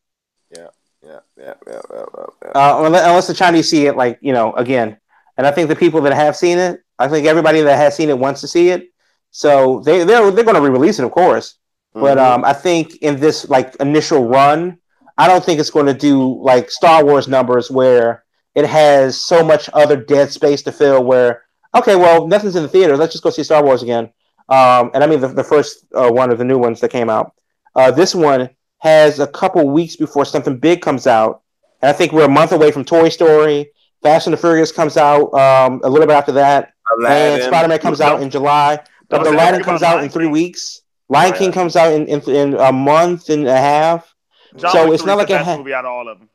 Yeah, 0.55 0.69
yeah, 1.03 1.21
yeah, 1.37 1.55
yeah, 1.67 1.81
yeah, 1.93 2.05
yeah. 2.45 2.51
Uh, 2.55 2.83
unless, 2.87 3.07
unless 3.07 3.27
the 3.27 3.35
Chinese 3.35 3.69
see 3.69 3.87
it, 3.87 3.97
like 3.97 4.19
you 4.21 4.33
know, 4.33 4.53
again. 4.55 4.99
And 5.37 5.47
I 5.47 5.51
think 5.51 5.69
the 5.69 5.77
people 5.77 6.01
that 6.03 6.15
have 6.15 6.37
seen 6.37 6.59
it, 6.59 6.81
I 6.99 7.09
think 7.09 7.27
everybody 7.27 7.61
that 7.63 7.77
has 7.77 7.95
seen 7.95 8.09
it 8.09 8.19
wants 8.19 8.41
to 8.41 8.49
see 8.49 8.71
it. 8.71 8.89
So 9.31 9.81
they 9.81 10.05
they're 10.05 10.31
they're 10.31 10.45
going 10.45 10.55
to 10.55 10.63
re-release 10.63 10.99
it, 10.99 11.05
of 11.05 11.11
course. 11.11 11.57
But 11.93 12.19
Mhm. 12.19 12.25
um, 12.25 12.45
I 12.45 12.53
think 12.53 12.97
in 12.97 13.19
this 13.21 13.49
like 13.49 13.75
initial 13.77 14.29
run, 14.29 14.79
I 15.19 15.29
don't 15.29 15.45
think 15.45 15.61
it's 15.61 15.71
going 15.71 15.87
to 15.87 15.95
do 15.95 16.41
like 16.43 16.71
Star 16.71 17.05
Wars 17.05 17.27
numbers 17.29 17.71
where 17.71 18.25
it 18.55 18.67
has 18.67 19.21
so 19.21 19.45
much 19.45 19.69
other 19.75 19.97
dead 19.97 20.31
space 20.31 20.63
to 20.63 20.73
fill. 20.73 21.05
Where 21.05 21.43
okay, 21.77 21.97
well, 21.97 22.27
nothing's 22.27 22.57
in 22.57 22.63
the 22.63 22.69
theater. 22.69 22.97
Let's 22.97 23.13
just 23.13 23.25
go 23.25 23.31
see 23.31 23.43
Star 23.43 23.63
Wars 23.65 23.83
again. 23.83 24.11
Um, 24.49 24.91
and 24.95 25.03
I 25.03 25.07
mean 25.07 25.21
the, 25.21 25.29
the 25.29 25.45
first 25.45 25.87
uh, 25.95 26.11
one 26.11 26.31
of 26.31 26.39
the 26.39 26.45
new 26.45 26.59
ones 26.59 26.81
that 26.81 26.91
came 26.91 27.11
out. 27.11 27.33
Uh, 27.75 27.91
this 27.91 28.15
one 28.15 28.51
has 28.79 29.19
a 29.19 29.27
couple 29.27 29.69
weeks 29.69 29.97
before 29.97 30.25
something 30.25 30.59
big 30.59 30.81
comes 30.83 31.07
out, 31.07 31.43
and 31.83 31.91
I 31.91 31.93
think 31.93 32.13
we're 32.13 32.27
a 32.27 32.29
month 32.29 32.53
away 32.53 32.71
from 32.71 32.85
Toy 32.85 33.09
Story. 33.09 33.71
Fast 34.03 34.27
and 34.27 34.35
the 34.35 34.37
Furious 34.37 34.71
comes 34.71 34.97
out 34.97 35.33
um, 35.35 35.81
a 35.83 35.89
little 35.89 36.07
bit 36.07 36.15
after 36.15 36.33
that, 36.33 36.73
and 37.09 37.43
Spider 37.43 37.69
Man 37.69 37.79
comes 37.81 38.01
out 38.01 38.23
in 38.23 38.31
July. 38.31 38.79
But 39.09 39.25
the 39.25 39.31
Aladdin 39.31 39.63
comes 39.63 39.83
out 39.83 40.03
in 40.03 40.09
three 40.11 40.27
weeks. 40.27 40.83
Lion. 41.09 41.33
King 41.35 41.53
comes 41.53 41.77
out 41.77 41.93
in, 41.93 42.07
in, 42.07 42.21
in 42.31 42.55
a 42.55 42.73
month 42.73 43.29
and 43.31 43.47
a 43.47 43.57
half 43.57 44.13
John 44.57 44.73
So 44.73 44.85
Wick 44.87 44.95
it's 44.95 45.05
not 45.05 45.19
like 45.19 45.29
best 45.29 45.45
ha- 45.45 45.57
movie 45.57 45.73
out 45.73 45.85
of 45.85 45.93
all 45.93 46.09
of 46.09 46.19
them. 46.19 46.29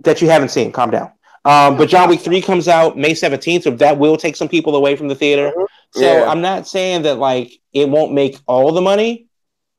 that 0.00 0.20
you 0.20 0.28
haven't 0.28 0.48
seen. 0.48 0.72
Calm 0.72 0.90
down. 0.90 1.12
Um, 1.46 1.76
but 1.76 1.88
John 1.88 2.08
Wick 2.08 2.20
3 2.20 2.42
comes 2.42 2.66
out 2.66 2.98
May 2.98 3.12
17th, 3.12 3.62
so 3.62 3.70
that 3.70 3.98
will 3.98 4.16
take 4.16 4.34
some 4.34 4.48
people 4.48 4.74
away 4.74 4.96
from 4.96 5.06
the 5.08 5.14
theater. 5.14 5.52
So 5.92 6.00
Yeah. 6.00 6.28
I'm 6.30 6.40
not 6.40 6.66
saying 6.66 7.02
that 7.02 7.18
like 7.18 7.52
it 7.72 7.88
won't 7.88 8.12
make 8.12 8.38
all 8.46 8.72
the 8.72 8.80
money. 8.80 9.26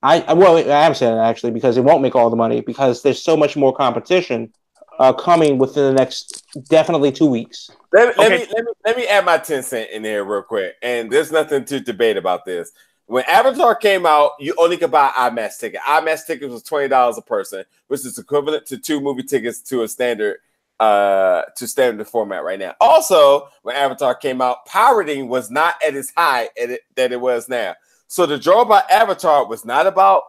I 0.02 0.22
I- 0.22 0.34
well, 0.34 0.58
I 0.58 0.86
am 0.86 0.94
saying 0.94 1.16
that 1.16 1.26
actually 1.26 1.52
because 1.52 1.76
it 1.78 1.84
won't 1.84 2.02
make 2.02 2.16
all 2.16 2.30
the 2.30 2.36
money 2.38 2.62
because 2.62 3.02
there's 3.02 3.22
so 3.22 3.36
much 3.36 3.56
more 3.58 3.74
competition 3.76 4.54
uh, 5.00 5.12
coming 5.14 5.58
within 5.58 5.84
the 5.84 5.94
next 5.94 6.44
definitely 6.70 7.12
two 7.12 7.26
weeks. 7.28 7.70
Let, 7.92 8.16
me- 8.18 8.24
let 8.24 8.32
me 8.32 8.38
let 8.54 8.64
me 8.66 8.72
let 8.86 8.98
me 8.98 9.08
add 9.08 9.26
my 9.26 9.38
ten 9.38 9.62
cent 9.62 9.90
in 9.92 10.02
there 10.04 10.24
real 10.24 10.44
quick, 10.44 10.76
and 10.82 11.12
there's 11.12 11.32
nothing 11.32 11.66
to 11.66 11.80
debate 11.82 12.16
about 12.18 12.46
this. 12.46 12.72
When 13.08 13.24
Avatar 13.26 13.76
came 13.76 14.06
out, 14.06 14.32
you 14.40 14.54
only 14.58 14.76
could 14.78 14.92
buy 14.92 15.10
IMAX 15.16 15.60
ticket. 15.60 15.80
IMAX 15.82 16.26
tickets 16.26 16.52
was 16.52 16.64
twenty 16.64 16.88
dollars 16.88 17.18
a 17.18 17.22
person, 17.22 17.66
which 17.88 18.06
is 18.06 18.18
equivalent 18.18 18.66
to 18.68 18.78
two 18.78 19.00
movie 19.02 19.24
tickets 19.24 19.60
to 19.64 19.84
a 19.84 19.88
standard 19.88 20.38
uh 20.80 21.42
to 21.56 21.68
standard 21.68 22.08
format 22.08 22.44
right 22.44 22.60
now. 22.60 22.76
Also, 22.80 23.50
when 23.64 23.76
Avatar 23.76 24.16
came 24.16 24.42
out, 24.42 24.66
pirating 24.66 25.28
was 25.28 25.50
not 25.50 25.76
at 25.86 25.96
its 25.96 26.12
high 26.16 26.50
at 26.62 26.70
it, 26.70 26.82
that 26.96 27.12
it 27.12 27.20
was 27.20 27.50
now. 27.50 27.76
So 28.08 28.26
the 28.26 28.38
draw 28.38 28.64
by 28.64 28.84
Avatar 28.90 29.48
was 29.48 29.66
not 29.66 29.88
about 29.88 30.24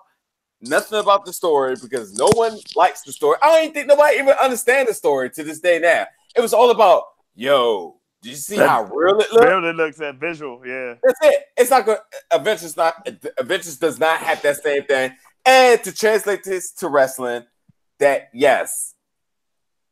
nothing 0.60 0.98
about 0.98 1.24
the 1.24 1.32
story 1.32 1.76
because 1.80 2.14
no 2.14 2.28
one 2.34 2.58
likes 2.74 3.02
the 3.02 3.12
story. 3.12 3.38
I 3.42 3.62
don't 3.62 3.74
think 3.74 3.86
nobody 3.86 4.18
even 4.18 4.34
understand 4.42 4.88
the 4.88 4.94
story 4.94 5.30
to 5.30 5.44
this 5.44 5.60
day 5.60 5.78
now. 5.78 6.06
It 6.34 6.40
was 6.40 6.52
all 6.52 6.70
about, 6.70 7.04
yo, 7.34 8.00
did 8.22 8.30
you 8.30 8.36
see 8.36 8.56
how 8.56 8.84
real 8.84 9.20
it 9.20 9.32
looked? 9.32 9.44
Really 9.44 9.72
looks 9.72 9.96
that 9.98 10.16
visual, 10.16 10.60
yeah. 10.66 10.94
That's 11.02 11.18
it. 11.22 11.44
It's 11.56 11.70
not 11.70 11.84
good. 11.84 11.98
Adventures 12.30 12.76
not 12.76 13.08
Adventures 13.38 13.76
does 13.76 14.00
not 14.00 14.18
have 14.20 14.42
that 14.42 14.56
same 14.56 14.84
thing. 14.84 15.14
And 15.46 15.82
to 15.84 15.92
translate 15.92 16.42
this 16.42 16.72
to 16.72 16.88
wrestling, 16.88 17.44
that 18.00 18.30
yes, 18.34 18.94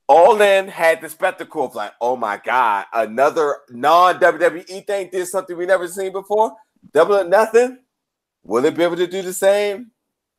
All 0.08 0.40
In 0.40 0.68
had 0.68 1.00
the 1.00 1.08
spectacle 1.08 1.64
of 1.64 1.74
like, 1.74 1.92
oh 2.00 2.16
my 2.16 2.40
god, 2.44 2.86
another 2.92 3.58
non 3.70 4.20
WWE 4.20 4.86
thing 4.86 5.08
did 5.10 5.26
something 5.26 5.56
we 5.56 5.66
never 5.66 5.88
seen 5.88 6.12
before. 6.12 6.52
Double 6.92 7.16
or 7.16 7.24
nothing. 7.24 7.78
Will 8.44 8.64
it 8.64 8.76
be 8.76 8.84
able 8.84 8.96
to 8.96 9.08
do 9.08 9.22
the 9.22 9.32
same? 9.32 9.90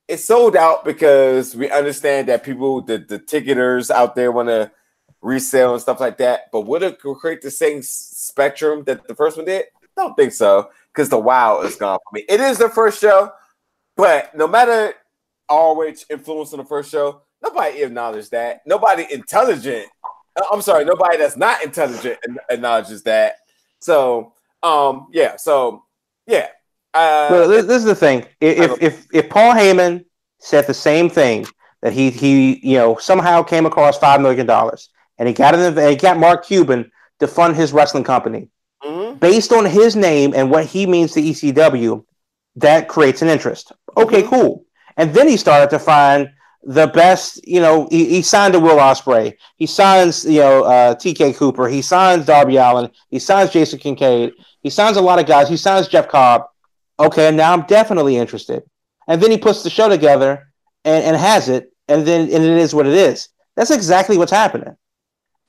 It 0.08 0.22
sold 0.22 0.56
out 0.56 0.86
because 0.86 1.54
we 1.54 1.70
understand 1.70 2.30
that 2.30 2.44
people, 2.44 2.82
the, 2.82 3.00
the 3.00 3.20
ticketers 3.20 3.92
out 3.92 4.16
there 4.16 4.32
want 4.32 4.48
to 4.48 4.72
resell 5.22 5.74
and 5.74 5.82
stuff 5.82 6.00
like 6.00 6.18
that. 6.20 6.44
But 6.54 6.62
would 6.62 6.84
it 6.84 7.00
create 7.00 7.42
the 7.42 7.52
same 7.52 7.82
spectrum 7.84 8.86
that 8.86 9.06
the 9.06 9.16
first 9.16 9.36
one 9.36 9.46
did? 9.46 9.66
Don't 9.98 10.16
think 10.16 10.32
so 10.32 10.70
because 10.94 11.10
the 11.10 11.20
wow 11.20 11.62
is 11.62 11.76
gone 11.76 11.98
for 11.98 12.14
me. 12.14 12.24
It 12.30 12.40
is 12.40 12.58
the 12.58 12.70
first 12.70 13.02
show, 13.02 13.32
but 13.98 14.36
no 14.36 14.48
matter 14.48 14.94
ROH 15.50 16.06
influence 16.10 16.54
on 16.54 16.60
the 16.60 16.66
first 16.66 16.92
show, 16.92 17.24
nobody 17.48 17.82
acknowledged 17.84 18.32
that. 18.32 18.62
Nobody 18.66 19.06
intelligent. 19.12 19.88
uh, 20.36 20.44
I'm 20.52 20.62
sorry, 20.62 20.86
nobody 20.86 21.18
that's 21.18 21.38
not 21.38 21.64
intelligent 21.64 22.18
acknowledges 22.50 23.04
that. 23.04 23.36
So, 23.80 24.34
um, 24.64 25.08
yeah. 25.12 25.36
So, 25.38 25.84
yeah. 26.26 26.48
Uh, 26.94 27.30
But 27.30 27.48
this, 27.48 27.66
this 27.66 27.78
is 27.78 27.86
the 27.86 27.96
thing. 27.96 28.26
If, 28.42 28.58
if 28.60 28.82
if 28.82 29.08
if 29.14 29.30
Paul 29.30 29.54
Heyman 29.54 30.06
said 30.40 30.68
the 30.68 30.74
same 30.74 31.10
thing 31.10 31.46
that 31.82 31.94
he 31.94 32.10
he 32.10 32.60
you 32.68 32.78
know 32.78 32.98
somehow 32.98 33.44
came 33.44 33.66
across 33.66 33.98
five 33.98 34.22
million 34.22 34.46
dollars 34.46 34.90
and 35.18 35.28
he 35.28 35.34
got 35.34 35.54
and 35.56 35.78
he 35.90 35.96
got 35.96 36.18
Mark 36.18 36.46
Cuban 36.46 36.92
to 37.20 37.28
fund 37.28 37.56
his 37.56 37.74
wrestling 37.74 38.04
company 38.04 38.50
mhm. 38.84 39.20
based 39.20 39.52
on 39.52 39.66
his 39.66 39.96
name 39.96 40.34
and 40.36 40.50
what 40.52 40.66
he 40.66 40.86
means 40.86 41.12
to 41.14 41.22
ECW, 41.22 42.04
that 42.56 42.88
creates 42.88 43.22
an 43.22 43.28
interest. 43.28 43.72
Okay, 43.96 44.24
Mhm. 44.24 44.30
cool. 44.30 44.66
And 44.98 45.14
then 45.14 45.28
he 45.28 45.38
started 45.38 45.70
to 45.72 45.80
find 45.80 46.30
the 46.68 46.88
best. 46.88 47.46
You 47.48 47.62
know, 47.62 47.88
he, 47.90 48.06
he 48.06 48.22
signed 48.22 48.54
to 48.54 48.60
Will 48.60 48.78
Ospreay. 48.78 49.34
He 49.56 49.66
signs 49.66 50.26
you 50.26 50.40
know 50.40 50.64
uh, 50.64 50.96
T.K. 50.96 51.34
Cooper. 51.34 51.68
He 51.68 51.82
signs 51.82 52.26
Darby 52.26 52.58
Allin. 52.58 52.92
He 53.10 53.18
signs 53.20 53.52
Jason 53.52 53.80
Kincaid. 53.80 54.34
He 54.62 54.70
signs 54.70 54.98
a 54.98 55.02
lot 55.02 55.20
of 55.20 55.26
guys. 55.26 55.50
He 55.50 55.58
signs 55.58 55.88
Jeff 55.88 56.08
Cobb. 56.08 56.44
Okay, 57.00 57.32
now 57.32 57.54
I'm 57.54 57.64
definitely 57.64 58.18
interested. 58.18 58.64
And 59.08 59.22
then 59.22 59.32
he 59.32 59.38
puts 59.38 59.64
the 59.64 59.70
show 59.70 59.88
together 59.88 60.52
and, 60.84 61.04
and 61.06 61.16
has 61.16 61.48
it, 61.48 61.72
and 61.88 62.06
then 62.06 62.22
and 62.24 62.44
it 62.44 62.58
is 62.58 62.76
what 62.76 62.86
it 62.86 62.94
is. 62.94 63.30
That's 63.56 63.72
exactly 63.72 64.18
what's 64.18 64.32
happening. 64.32 64.76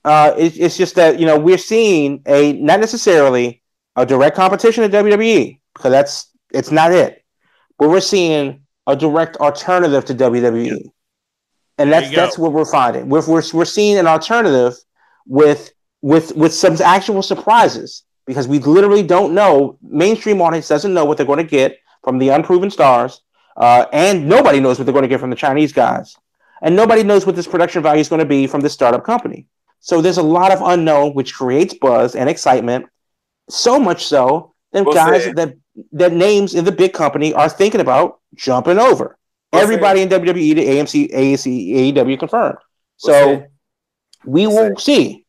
Uh, 0.05 0.33
it, 0.37 0.57
it's 0.57 0.77
just 0.77 0.95
that 0.95 1.19
you 1.19 1.25
know 1.25 1.37
we're 1.37 1.57
seeing 1.57 2.21
a 2.25 2.53
not 2.53 2.79
necessarily 2.79 3.61
a 3.97 4.05
direct 4.05 4.35
competition 4.35 4.89
to 4.89 4.97
WWE 4.97 5.59
because 5.75 5.91
that's 5.91 6.31
it's 6.53 6.71
not 6.71 6.93
it, 6.93 7.25
but 7.77 7.89
we're 7.89 7.99
seeing 7.99 8.61
a 8.87 8.95
direct 8.95 9.37
alternative 9.37 10.05
to 10.05 10.15
WWE, 10.15 10.89
and 11.79 11.91
that's 11.91 12.03
There 12.03 12.11
you 12.11 12.15
go. 12.15 12.21
that's 12.23 12.37
what 12.37 12.51
we're 12.53 12.65
finding. 12.65 13.09
We're, 13.09 13.25
we're 13.25 13.43
we're 13.53 13.65
seeing 13.65 13.97
an 13.97 14.07
alternative 14.07 14.75
with 15.25 15.71
with 16.01 16.35
with 16.35 16.53
some 16.53 16.75
actual 16.83 17.21
surprises 17.21 18.03
because 18.25 18.47
we 18.47 18.59
literally 18.59 19.03
don't 19.03 19.33
know. 19.33 19.77
Mainstream 19.81 20.41
audience 20.41 20.67
doesn't 20.67 20.93
know 20.93 21.05
what 21.05 21.17
they're 21.17 21.25
going 21.25 21.37
to 21.37 21.43
get 21.43 21.77
from 22.03 22.17
the 22.19 22.29
unproven 22.29 22.69
stars, 22.69 23.21
uh, 23.57 23.85
and 23.93 24.27
nobody 24.27 24.59
knows 24.59 24.77
what 24.77 24.85
they're 24.85 24.93
going 24.93 25.03
to 25.03 25.09
get 25.09 25.19
from 25.19 25.29
the 25.29 25.35
Chinese 25.35 25.73
guys, 25.73 26.17
and 26.61 26.75
nobody 26.75 27.03
knows 27.03 27.25
what 27.25 27.35
this 27.35 27.47
production 27.47 27.81
value 27.81 28.01
is 28.01 28.09
going 28.09 28.19
to 28.19 28.25
be 28.25 28.47
from 28.47 28.61
this 28.61 28.73
startup 28.73 29.03
company. 29.03 29.47
So 29.79 30.01
there's 30.01 30.17
a 30.17 30.23
lot 30.23 30.51
of 30.51 30.61
unknown, 30.61 31.13
which 31.13 31.33
creates 31.33 31.73
buzz 31.73 32.15
and 32.15 32.29
excitement. 32.29 32.87
So 33.49 33.79
much 33.79 34.05
so 34.05 34.53
that 34.73 34.85
Well 34.85 34.93
guys 34.93 35.33
that 35.33 35.55
that 35.93 36.13
names 36.13 36.53
in 36.53 36.65
the 36.65 36.71
big 36.71 36.93
company 36.93 37.33
are 37.33 37.49
thinking 37.49 37.81
about 37.81 38.19
jumping 38.35 38.77
over. 38.77 39.17
Well 39.51 39.61
Everybody 39.61 40.01
in 40.01 40.09
WWE 40.09 40.55
to 40.55 40.63
AMC, 40.63 41.13
AAC, 41.13 41.93
AEW 41.93 42.19
confirmed. 42.19 42.57
So 42.97 43.45
we 44.25 44.47
will 44.47 44.75
see. 44.77 45.25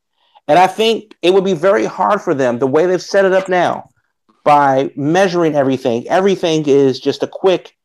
And 0.46 0.58
I 0.58 0.66
think 0.66 1.14
it 1.22 1.32
would 1.32 1.44
be 1.44 1.54
very 1.54 1.84
hard 1.84 2.20
for 2.20 2.34
them 2.34 2.58
the 2.58 2.66
way 2.66 2.86
they've 2.86 3.00
set 3.00 3.24
it 3.24 3.32
up 3.32 3.48
now 3.48 3.88
by 4.44 4.90
measuring 4.96 5.54
everything. 5.54 6.06
Everything 6.08 6.64
is 6.66 7.00
just 7.00 7.22
a 7.22 7.28
quick. 7.28 7.76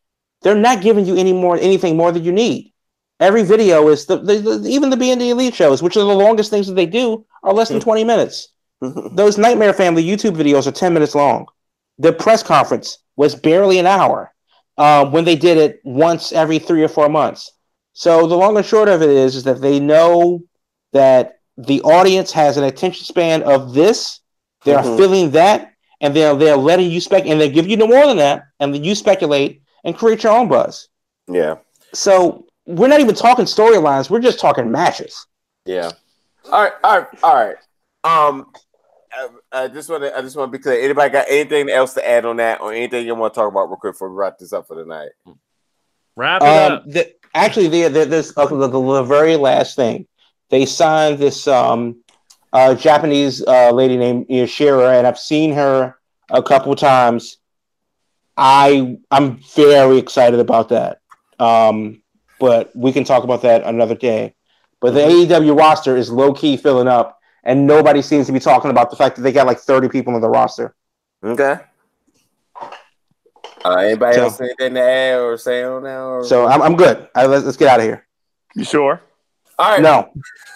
They're 0.41 0.55
not 0.55 0.81
giving 0.81 1.05
you 1.05 1.15
any 1.15 1.31
more 1.31 1.57
anything 1.57 1.95
more 1.95 2.11
than 2.11 2.23
you 2.23 2.31
need. 2.31 2.73
Every 3.19 3.43
video 3.43 3.87
is 3.87 4.07
the, 4.07 4.17
the, 4.17 4.39
the 4.39 4.69
even 4.69 4.89
the 4.89 4.97
Being 4.97 5.19
The 5.19 5.29
Elite 5.29 5.55
shows, 5.55 5.81
which 5.81 5.95
are 5.95 6.01
the 6.01 6.05
longest 6.05 6.49
things 6.49 6.67
that 6.67 6.73
they 6.73 6.85
do, 6.85 7.25
are 7.43 7.53
less 7.53 7.69
than 7.69 7.79
twenty 7.79 8.03
minutes. 8.03 8.49
Those 8.81 9.37
Nightmare 9.37 9.73
Family 9.73 10.03
YouTube 10.03 10.35
videos 10.35 10.67
are 10.67 10.71
ten 10.71 10.93
minutes 10.93 11.15
long. 11.15 11.45
The 11.97 12.11
press 12.11 12.43
conference 12.43 12.97
was 13.15 13.35
barely 13.35 13.79
an 13.79 13.87
hour 13.87 14.33
um, 14.77 15.11
when 15.11 15.25
they 15.25 15.35
did 15.35 15.57
it 15.57 15.79
once 15.83 16.31
every 16.31 16.59
three 16.59 16.83
or 16.83 16.87
four 16.87 17.09
months. 17.09 17.51
So 17.93 18.27
the 18.27 18.35
long 18.35 18.57
and 18.57 18.65
short 18.65 18.89
of 18.89 19.01
it 19.01 19.09
is, 19.09 19.35
is 19.35 19.43
that 19.45 19.61
they 19.61 19.79
know 19.79 20.41
that 20.93 21.39
the 21.57 21.81
audience 21.83 22.31
has 22.33 22.57
an 22.57 22.65
attention 22.65 23.05
span 23.05 23.43
of 23.43 23.73
this. 23.73 24.19
They're 24.65 24.79
Mhm. 24.79 24.97
feeling 24.97 25.31
that, 25.31 25.71
and 26.01 26.13
they're 26.15 26.35
they're 26.35 26.57
letting 26.57 26.91
you 26.91 26.99
spec, 26.99 27.25
and 27.25 27.39
they 27.39 27.49
give 27.49 27.67
you 27.69 27.77
no 27.77 27.87
more 27.87 28.05
than 28.05 28.17
that, 28.17 28.43
and 28.59 28.73
then 28.73 28.83
you 28.83 28.95
speculate 28.95 29.61
and 29.85 29.97
create 29.97 30.23
your 30.23 30.33
own 30.33 30.47
buzz. 30.49 30.89
yeah. 31.27 31.55
So 31.93 32.45
we're 32.65 32.87
not 32.89 32.99
even 32.99 33.15
talking 33.15 33.45
storylines; 33.45 34.09
we're 34.09 34.19
just 34.19 34.39
talking 34.39 34.69
matches. 34.71 35.25
Yeah. 35.65 35.91
All 36.51 36.63
right. 36.63 36.73
All 36.83 36.99
right. 36.99 37.07
All 37.23 37.35
right. 37.35 37.55
Um, 38.03 38.51
I, 39.55 39.63
I 39.63 39.67
just 39.67 39.89
want 39.89 40.03
to. 40.03 40.17
I 40.17 40.21
just 40.21 40.35
want 40.35 40.51
to 40.51 40.57
be 40.57 40.61
clear. 40.61 40.79
Anybody 40.81 41.09
got 41.11 41.27
anything 41.29 41.69
else 41.69 41.93
to 41.95 42.07
add 42.07 42.25
on 42.25 42.37
that, 42.37 42.61
or 42.61 42.73
anything 42.73 43.05
you 43.05 43.15
want 43.15 43.33
to 43.33 43.39
talk 43.39 43.51
about 43.51 43.67
real 43.67 43.77
quick 43.77 43.93
before 43.93 44.09
we 44.09 44.15
wrap 44.15 44.37
this 44.37 44.53
up 44.53 44.67
for 44.67 44.75
the 44.75 44.85
night? 44.85 45.09
Wrap 46.15 46.41
it 46.41 46.47
Um, 46.47 46.71
up. 46.73 46.83
the, 46.87 47.13
actually, 47.33 47.67
the, 47.67 47.87
the, 47.89 48.05
this 48.05 48.33
uh, 48.37 48.45
the, 48.45 48.67
the, 48.67 48.67
the 48.67 49.03
very 49.03 49.35
last 49.35 49.75
thing 49.75 50.07
they 50.49 50.65
signed 50.65 51.17
this 51.19 51.47
um, 51.47 51.97
uh, 52.53 52.75
Japanese 52.75 53.43
uh, 53.45 53.71
lady 53.71 53.97
named 53.97 54.27
Yashira, 54.27 54.97
and 54.97 55.07
I've 55.07 55.19
seen 55.19 55.51
her 55.53 55.97
a 56.29 56.43
couple 56.43 56.75
times. 56.75 57.37
I 58.37 58.97
I'm 59.11 59.37
very 59.55 59.97
excited 59.97 60.39
about 60.39 60.69
that. 60.69 60.99
Um, 61.39 62.01
but 62.39 62.75
we 62.75 62.91
can 62.91 63.03
talk 63.05 63.23
about 63.23 63.41
that 63.43 63.63
another 63.63 63.95
day. 63.95 64.33
But 64.81 64.93
the 64.93 64.99
AEW 64.99 65.57
roster 65.57 65.95
is 65.95 66.11
low 66.11 66.33
key 66.33 66.57
filling 66.57 66.87
up, 66.87 67.19
and 67.45 67.65
nobody 67.67 68.01
seems 68.01 68.25
to 68.27 68.33
be 68.33 68.39
talking 68.39 68.71
about 68.71 68.89
the 68.89 68.95
fact 68.95 69.15
that 69.15 69.21
they 69.21 69.31
got 69.31 69.45
like 69.47 69.59
30 69.59 69.87
people 69.89 70.13
on 70.15 70.21
the 70.21 70.29
roster. 70.29 70.75
Okay. 71.23 71.57
Uh, 73.63 73.75
anybody 73.77 74.15
So- 74.15 74.23
else 74.23 74.41
anything 74.41 74.73
to 74.75 74.81
add 74.81 75.19
or 75.19 75.37
say 75.37 75.63
on 75.63 75.83
now? 75.83 76.05
Or... 76.07 76.23
So 76.23 76.45
I'm, 76.47 76.61
I'm 76.61 76.75
good. 76.75 76.97
All 77.15 77.23
right, 77.23 77.29
let's, 77.29 77.45
let's 77.45 77.57
get 77.57 77.67
out 77.67 77.79
of 77.79 77.85
here. 77.85 78.05
You 78.55 78.63
sure? 78.63 79.01
all 79.57 79.71
right. 79.71 79.81
No. 79.81 80.11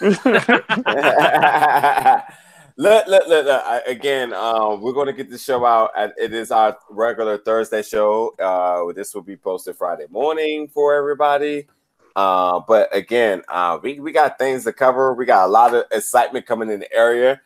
look, 2.76 3.06
look, 3.06 3.26
look, 3.26 3.28
look. 3.46 3.62
I- 3.66 3.82
Again, 3.86 4.32
um, 4.32 4.80
we're 4.80 4.92
going 4.92 5.06
to 5.06 5.12
get 5.12 5.30
the 5.30 5.38
show 5.38 5.64
out. 5.64 5.90
At, 5.96 6.14
it 6.18 6.32
is 6.32 6.50
our 6.50 6.76
regular 6.88 7.38
Thursday 7.38 7.82
show. 7.82 8.34
Uh, 8.38 8.92
this 8.92 9.14
will 9.14 9.22
be 9.22 9.36
posted 9.36 9.76
Friday 9.76 10.06
morning 10.10 10.68
for 10.68 10.94
everybody. 10.94 11.66
Uh, 12.16 12.60
but 12.66 12.94
again, 12.94 13.42
uh, 13.48 13.78
we, 13.82 14.00
we 14.00 14.12
got 14.12 14.38
things 14.38 14.64
to 14.64 14.72
cover. 14.72 15.14
We 15.14 15.26
got 15.26 15.46
a 15.46 15.50
lot 15.50 15.74
of 15.74 15.84
excitement 15.92 16.46
coming 16.46 16.70
in 16.70 16.80
the 16.80 16.92
area. 16.92 17.40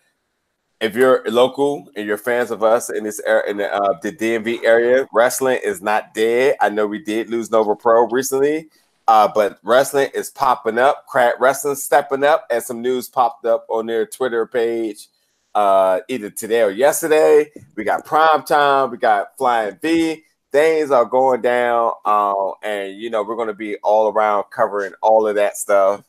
If 0.81 0.95
you're 0.95 1.23
local 1.27 1.89
and 1.97 2.07
you're 2.07 2.19
fans 2.19 2.51
of 2.51 2.63
us 2.63 2.91
in 2.91 3.05
this 3.05 3.21
area, 3.21 3.51
in 3.51 3.57
the, 3.59 3.73
uh, 3.73 3.99
the 4.03 4.13
DMV 4.13 4.65
area, 4.65 5.07
wrestling 5.13 5.61
is 5.63 5.81
not 5.81 6.15
dead. 6.15 6.57
I 6.61 6.69
know 6.69 6.87
we 6.87 7.03
did 7.03 7.31
lose 7.31 7.51
Nova 7.51 7.77
Pro 7.77 8.07
recently, 8.09 8.69
uh, 9.07 9.29
but 9.35 9.59
wrestling 9.63 10.11
is 10.15 10.31
popping 10.31 10.79
up. 10.79 11.07
Crack 11.07 11.35
Wrestling 11.39 11.77
stepping 11.77 12.25
up, 12.25 12.47
and 12.51 12.63
some 12.63 12.83
news 12.83 13.09
popped 13.09 13.47
up 13.47 13.67
on 13.69 13.87
their 13.87 14.07
Twitter 14.07 14.47
page 14.47 15.09
uh, 15.55 16.01
either 16.09 16.31
today 16.31 16.63
or 16.63 16.71
yesterday. 16.71 17.51
We 17.77 17.85
got 17.85 18.05
Prime 18.05 18.43
Time, 18.43 18.91
we 18.91 18.99
got 18.99 19.37
Flying 19.39 19.79
V. 19.81 20.25
Things 20.55 20.93
are 20.93 21.05
going 21.05 21.43
down, 21.43 21.95
uh, 22.05 22.53
and 22.63 22.97
you 22.97 23.11
know 23.11 23.25
we're 23.25 23.35
going 23.35 23.49
to 23.49 23.55
be 23.55 23.77
all 23.79 24.13
around 24.13 24.45
covering 24.51 24.93
all 25.03 25.27
of 25.27 25.35
that 25.35 25.57
stuff, 25.57 26.05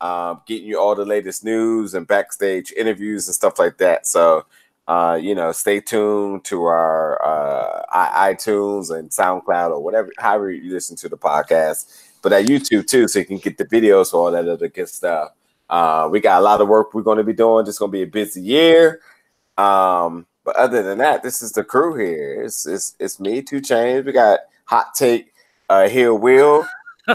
um, 0.00 0.42
getting 0.48 0.66
you 0.66 0.80
all 0.80 0.96
the 0.96 1.04
latest 1.04 1.44
news 1.44 1.94
and 1.94 2.04
backstage 2.04 2.72
interviews 2.76 3.28
and 3.28 3.36
stuff 3.36 3.56
like 3.60 3.78
that. 3.78 4.08
So, 4.08 4.46
uh, 4.88 5.16
you 5.22 5.36
know, 5.36 5.52
stay 5.52 5.78
tuned 5.78 6.44
to 6.46 6.64
our 6.64 7.24
uh, 7.24 7.84
iTunes 8.32 8.90
and 8.90 9.10
SoundCloud 9.10 9.70
or 9.70 9.80
whatever, 9.80 10.10
however 10.18 10.50
you 10.50 10.72
listen 10.72 10.96
to 10.96 11.08
the 11.08 11.16
podcast 11.16 12.10
but 12.24 12.32
at 12.32 12.46
YouTube 12.46 12.86
too, 12.86 13.06
so 13.06 13.20
you 13.20 13.26
can 13.26 13.36
get 13.36 13.58
the 13.58 13.66
videos 13.66 14.10
for 14.10 14.16
all 14.16 14.32
that 14.32 14.48
other 14.48 14.68
good 14.68 14.88
stuff. 14.88 15.32
Uh, 15.68 16.08
we 16.10 16.18
got 16.18 16.40
a 16.40 16.42
lot 16.42 16.60
of 16.60 16.66
work 16.66 16.94
we're 16.94 17.02
going 17.02 17.18
to 17.18 17.22
be 17.22 17.34
doing. 17.34 17.66
It's 17.68 17.78
going 17.78 17.92
to 17.92 17.96
be 17.96 18.02
a 18.02 18.06
busy 18.06 18.40
year. 18.40 19.00
Um, 19.58 20.26
but 20.44 20.56
other 20.56 20.82
than 20.82 20.98
that, 20.98 21.22
this 21.22 21.42
is 21.42 21.52
the 21.52 21.64
crew 21.64 21.94
here. 21.96 22.42
It's 22.42 22.66
it's, 22.66 22.94
it's 23.00 23.18
me, 23.18 23.42
Two 23.42 23.60
Chains. 23.60 24.04
We 24.04 24.12
got 24.12 24.40
Hot 24.66 24.94
Take, 24.94 25.32
uh, 25.68 25.88
Hill 25.88 26.18
Will. 26.18 26.66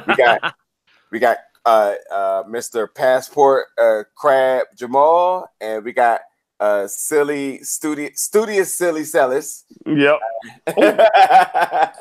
We 0.07 0.15
got 0.15 0.55
we 1.11 1.19
got 1.19 1.37
uh, 1.65 1.93
uh, 2.11 2.43
Mr. 2.43 2.87
Passport 2.93 3.67
uh, 3.77 4.03
Crab 4.15 4.65
Jamal, 4.75 5.49
and 5.61 5.83
we 5.83 5.91
got 5.93 6.21
uh, 6.59 6.87
silly 6.87 7.61
studio 7.63 8.09
studious 8.15 8.75
silly 8.77 9.03
sellers. 9.03 9.65
Yep. 9.85 10.19
uh, 10.77 11.91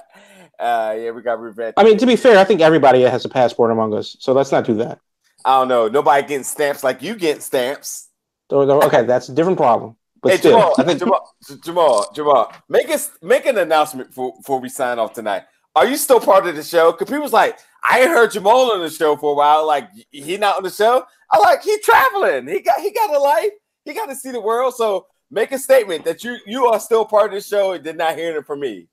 yeah, 0.59 1.11
we 1.11 1.23
got 1.23 1.41
revenge. 1.41 1.75
I 1.77 1.85
mean, 1.85 1.99
to 1.99 2.07
be 2.07 2.17
fair, 2.17 2.39
I 2.39 2.45
think 2.45 2.61
everybody 2.61 3.03
has 3.03 3.25
a 3.25 3.29
passport 3.29 3.71
among 3.71 3.95
us, 3.95 4.17
so 4.21 4.33
let's 4.33 4.51
not 4.51 4.65
do 4.65 4.75
that. 4.75 4.99
I 5.45 5.61
don't 5.61 5.69
know. 5.69 5.89
Nobody 5.89 6.27
getting 6.27 6.45
stamps 6.45 6.83
like 6.83 7.03
you 7.03 7.15
getting 7.15 7.43
stamps. 7.43 8.09
So, 8.51 8.67
so- 8.67 8.83
okay, 8.83 9.05
that's 9.05 9.29
a 9.29 9.35
different 9.35 9.59
problem. 9.59 9.97
But 10.29 10.35
hey, 10.35 10.41
still, 10.41 10.53
Jamal, 10.53 10.75
I 10.77 10.83
think 10.85 10.99
Jamal, 10.99 11.35
Jamal, 11.65 12.13
Jamal, 12.15 12.53
make 12.69 12.91
us 12.91 13.13
make 13.23 13.47
an 13.47 13.57
announcement 13.57 14.13
for 14.13 14.37
before 14.37 14.61
we 14.61 14.69
sign 14.69 14.99
off 14.99 15.15
tonight. 15.15 15.45
Are 15.75 15.87
you 15.87 15.97
still 15.97 16.21
part 16.21 16.47
of 16.47 16.55
the 16.55 16.63
show? 16.63 16.93
Because 16.93 17.09
people's 17.09 17.33
like, 17.33 17.59
I 17.89 18.01
ain't 18.01 18.11
heard 18.11 18.33
Jamal 18.33 18.73
on 18.73 18.81
the 18.81 18.91
show 18.91 19.17
for 19.17 19.33
a 19.33 19.35
while. 19.35 19.67
Like, 19.67 19.89
he 20.11 20.37
not 20.37 20.59
on 20.59 20.65
the 20.65 20.71
show. 20.71 21.05
I 21.31 21.39
like 21.39 21.63
he 21.63 21.79
traveling. 21.79 22.47
He 22.47 22.61
got 22.61 22.79
he 22.81 22.93
got 22.93 23.15
a 23.15 23.19
life. 23.19 23.53
He 23.87 23.95
got 23.95 24.07
to 24.07 24.17
see 24.17 24.31
the 24.31 24.41
world. 24.41 24.75
So 24.75 25.07
make 25.31 25.51
a 25.53 25.59
statement 25.59 26.05
that 26.05 26.23
you 26.23 26.37
you 26.47 26.67
are 26.67 26.79
still 26.79 27.07
part 27.07 27.33
of 27.33 27.35
the 27.35 27.41
show 27.41 27.73
and 27.73 27.83
did 27.83 27.97
not 27.97 28.17
hear 28.17 28.37
it 28.37 28.47
from 28.47 28.61
me. 28.61 28.89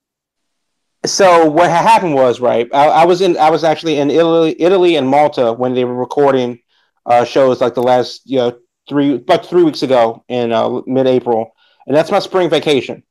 so. 1.06 1.50
What 1.50 1.70
happened 1.70 2.14
was 2.16 2.40
right. 2.40 2.70
I, 2.74 2.86
I 2.88 3.06
was 3.06 3.20
in. 3.20 3.36
I 3.38 3.50
was 3.50 3.66
actually 3.66 3.98
in 3.98 4.10
Italy, 4.10 4.56
Italy 4.58 4.96
and 4.96 5.08
Malta 5.10 5.52
when 5.52 5.74
they 5.74 5.84
were 5.84 5.96
recording 5.96 6.60
uh, 7.06 7.26
shows 7.26 7.60
like 7.60 7.74
the 7.74 7.84
last 7.84 8.22
you 8.26 8.38
know 8.38 8.58
three 8.88 9.16
about 9.16 9.46
three 9.46 9.64
weeks 9.64 9.84
ago 9.84 10.24
in 10.28 10.52
uh, 10.52 10.82
mid-April, 10.86 11.52
and 11.88 11.96
that's 11.96 12.12
my 12.12 12.20
spring 12.20 12.50
vacation. 12.50 13.04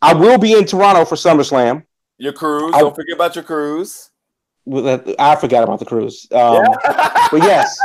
I 0.00 0.14
will 0.14 0.38
be 0.38 0.52
in 0.54 0.64
Toronto 0.64 1.04
for 1.04 1.14
SummerSlam. 1.16 1.84
Your 2.18 2.32
cruise. 2.32 2.72
I- 2.74 2.80
don't 2.80 2.94
forget 2.94 3.14
about 3.14 3.34
your 3.36 3.44
cruise. 3.44 4.10
I 4.64 5.36
forgot 5.40 5.64
about 5.64 5.80
the 5.80 5.84
cruise. 5.84 6.28
Um, 6.30 6.64
But 7.32 7.42
yes, 7.42 7.76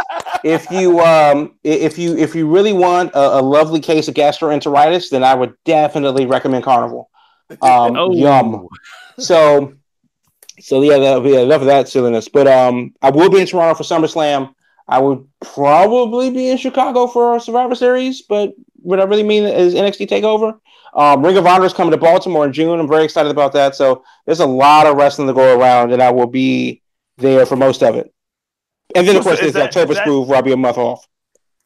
if 0.44 0.70
you 0.70 1.00
um, 1.00 1.56
if 1.64 1.98
you 1.98 2.18
if 2.18 2.36
you 2.36 2.48
really 2.48 2.74
want 2.74 3.14
a, 3.16 3.40
a 3.40 3.42
lovely 3.42 3.80
case 3.80 4.08
of 4.08 4.14
gastroenteritis, 4.14 5.10
then 5.10 5.24
I 5.24 5.34
would 5.34 5.56
definitely 5.66 6.26
recommend 6.26 6.64
Carnival. 6.66 7.10
Um, 7.62 7.96
Oh. 7.96 8.12
Yum. 8.14 8.68
So, 9.20 9.74
so 10.60 10.82
yeah, 10.84 10.98
that, 11.00 11.26
yeah, 11.26 11.40
enough 11.40 11.62
of 11.62 11.68
that 11.68 11.88
silliness. 11.90 12.28
But 12.30 12.46
um, 12.48 12.94
I 13.02 13.10
will 13.10 13.30
be 13.30 13.40
in 13.40 13.48
Toronto 13.48 13.74
for 13.74 13.84
SummerSlam. 13.84 14.54
I 14.88 15.00
would 15.00 15.28
probably 15.42 16.30
be 16.30 16.50
in 16.50 16.58
Chicago 16.58 17.08
for 17.08 17.32
our 17.32 17.40
Survivor 17.40 17.76
Series, 17.76 18.22
but 18.22 18.54
what 18.76 19.00
I 19.00 19.04
really 19.04 19.24
mean 19.24 19.44
is 19.44 19.74
NXT 19.74 20.08
Takeover. 20.08 20.60
Um, 20.94 21.24
Ring 21.24 21.38
of 21.38 21.46
Honor 21.46 21.66
is 21.66 21.74
coming 21.74 21.92
to 21.92 21.98
Baltimore 21.98 22.46
in 22.46 22.54
June. 22.54 22.80
I'm 22.80 22.88
very 22.88 23.04
excited 23.04 23.30
about 23.30 23.54
that. 23.54 23.76
So 23.76 24.04
there's 24.26 24.40
a 24.40 24.46
lot 24.46 24.88
of 24.88 24.96
wrestling 24.96 25.28
to 25.28 25.34
go 25.34 25.60
around, 25.60 25.92
and 25.92 26.02
I 26.02 26.12
will 26.12 26.28
be 26.28 26.82
there 27.18 27.46
for 27.46 27.56
most 27.56 27.84
of 27.84 27.96
it. 27.96 28.14
And 28.96 29.08
then, 29.08 29.18
of 29.18 29.24
course, 29.24 29.36
is 29.36 29.42
there's 29.42 29.54
that, 29.54 29.74
that- 29.74 29.82
October 29.90 30.04
Groove 30.04 30.30
where 30.30 30.38
I'll 30.38 30.44
be 30.44 30.54
a 30.54 30.58
month 30.58 30.78
off. 30.78 31.08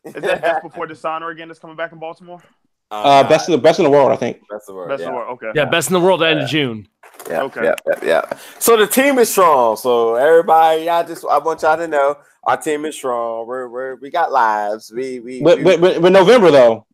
Is 0.04 0.14
that 0.16 0.42
just 0.42 0.64
before 0.64 0.88
Dishonor 0.88 1.30
again 1.30 1.48
that's 1.48 1.60
coming 1.60 1.76
back 1.76 1.92
in 1.92 2.00
Baltimore? 2.00 2.42
Uh, 2.90 3.28
best 3.30 3.48
in 3.48 3.54
the 3.54 3.58
best 3.58 3.80
in 3.80 3.86
the 3.86 3.90
world, 3.90 4.12
I 4.12 4.16
think. 4.18 4.42
best 4.50 4.68
in 4.68 4.74
the 4.74 4.78
world. 4.78 4.90
Best 4.90 5.02
yeah. 5.02 5.08
of 5.08 5.12
the 5.12 5.16
world. 5.16 5.40
Okay. 5.42 5.52
Yeah, 5.56 5.66
best 5.66 5.90
in 5.90 5.94
the 5.94 6.00
world 6.00 6.22
at 6.24 6.26
the 6.26 6.32
end 6.32 6.40
of 6.42 6.50
June. 6.50 6.88
Yeah, 7.30 7.44
Okay. 7.44 7.64
Yeah, 7.64 7.76
yeah, 7.88 8.00
yeah. 8.04 8.38
So 8.60 8.76
the 8.76 8.88
team 8.88 9.20
is 9.20 9.32
strong. 9.32 9.78
So 9.78 10.16
everybody, 10.16 10.90
I 10.90 11.04
just 11.04 11.24
I 11.26 11.38
want 11.38 11.62
y'all 11.62 11.78
to 11.78 11.88
know 11.88 12.18
our 12.44 12.58
team 12.58 12.86
is 12.86 12.96
strong. 12.96 13.48
We're, 13.48 13.68
we're 13.68 13.96
we 13.96 14.10
got 14.10 14.32
lives. 14.32 14.92
We 14.92 15.20
we, 15.20 15.42
But 15.42 15.60
we 15.60 15.64
but, 15.64 15.82
but, 15.82 16.02
but 16.02 16.12
November 16.12 16.52
though, 16.52 16.86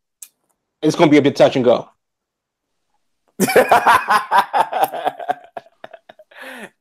it's 0.81 0.95
going 0.95 1.09
to 1.09 1.11
be 1.11 1.17
a 1.17 1.21
bit 1.21 1.35
touch 1.35 1.55
and 1.55 1.65
go. 1.65 1.89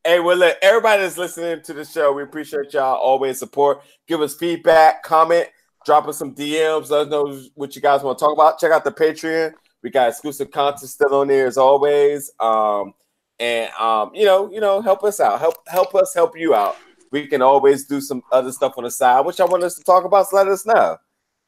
hey, 0.03 0.19
well, 0.19 0.37
look, 0.37 0.57
everybody 0.61 1.03
that's 1.03 1.17
listening 1.17 1.61
to 1.63 1.73
the 1.73 1.85
show, 1.85 2.11
we 2.13 2.23
appreciate 2.23 2.73
y'all 2.73 2.95
always 2.95 3.37
support. 3.37 3.83
Give 4.07 4.21
us 4.21 4.35
feedback, 4.35 5.03
comment, 5.03 5.47
drop 5.85 6.07
us 6.07 6.17
some 6.17 6.33
DMs. 6.33 6.89
Let 6.89 7.01
us 7.01 7.07
know 7.09 7.41
what 7.55 7.75
you 7.75 7.81
guys 7.81 8.01
want 8.01 8.17
to 8.17 8.25
talk 8.25 8.33
about. 8.33 8.59
Check 8.59 8.71
out 8.71 8.83
the 8.83 8.91
Patreon. 8.91 9.53
We 9.83 9.91
got 9.91 10.09
exclusive 10.09 10.49
content 10.51 10.89
still 10.89 11.13
on 11.13 11.27
there 11.27 11.45
as 11.45 11.57
always. 11.57 12.31
Um, 12.39 12.93
and 13.39 13.71
um, 13.73 14.11
you 14.15 14.25
know, 14.25 14.51
you 14.51 14.59
know, 14.59 14.81
help 14.81 15.03
us 15.03 15.19
out. 15.19 15.39
Help 15.39 15.55
help 15.67 15.93
us 15.93 16.13
help 16.13 16.37
you 16.37 16.55
out. 16.55 16.75
We 17.11 17.27
can 17.27 17.41
always 17.41 17.85
do 17.85 18.01
some 18.01 18.21
other 18.31 18.51
stuff 18.51 18.73
on 18.77 18.83
the 18.83 18.91
side, 18.91 19.25
which 19.25 19.39
I 19.39 19.45
want 19.45 19.63
us 19.63 19.75
to 19.75 19.83
talk 19.83 20.05
about. 20.05 20.27
So 20.27 20.35
let 20.37 20.47
us 20.47 20.65
know. 20.65 20.97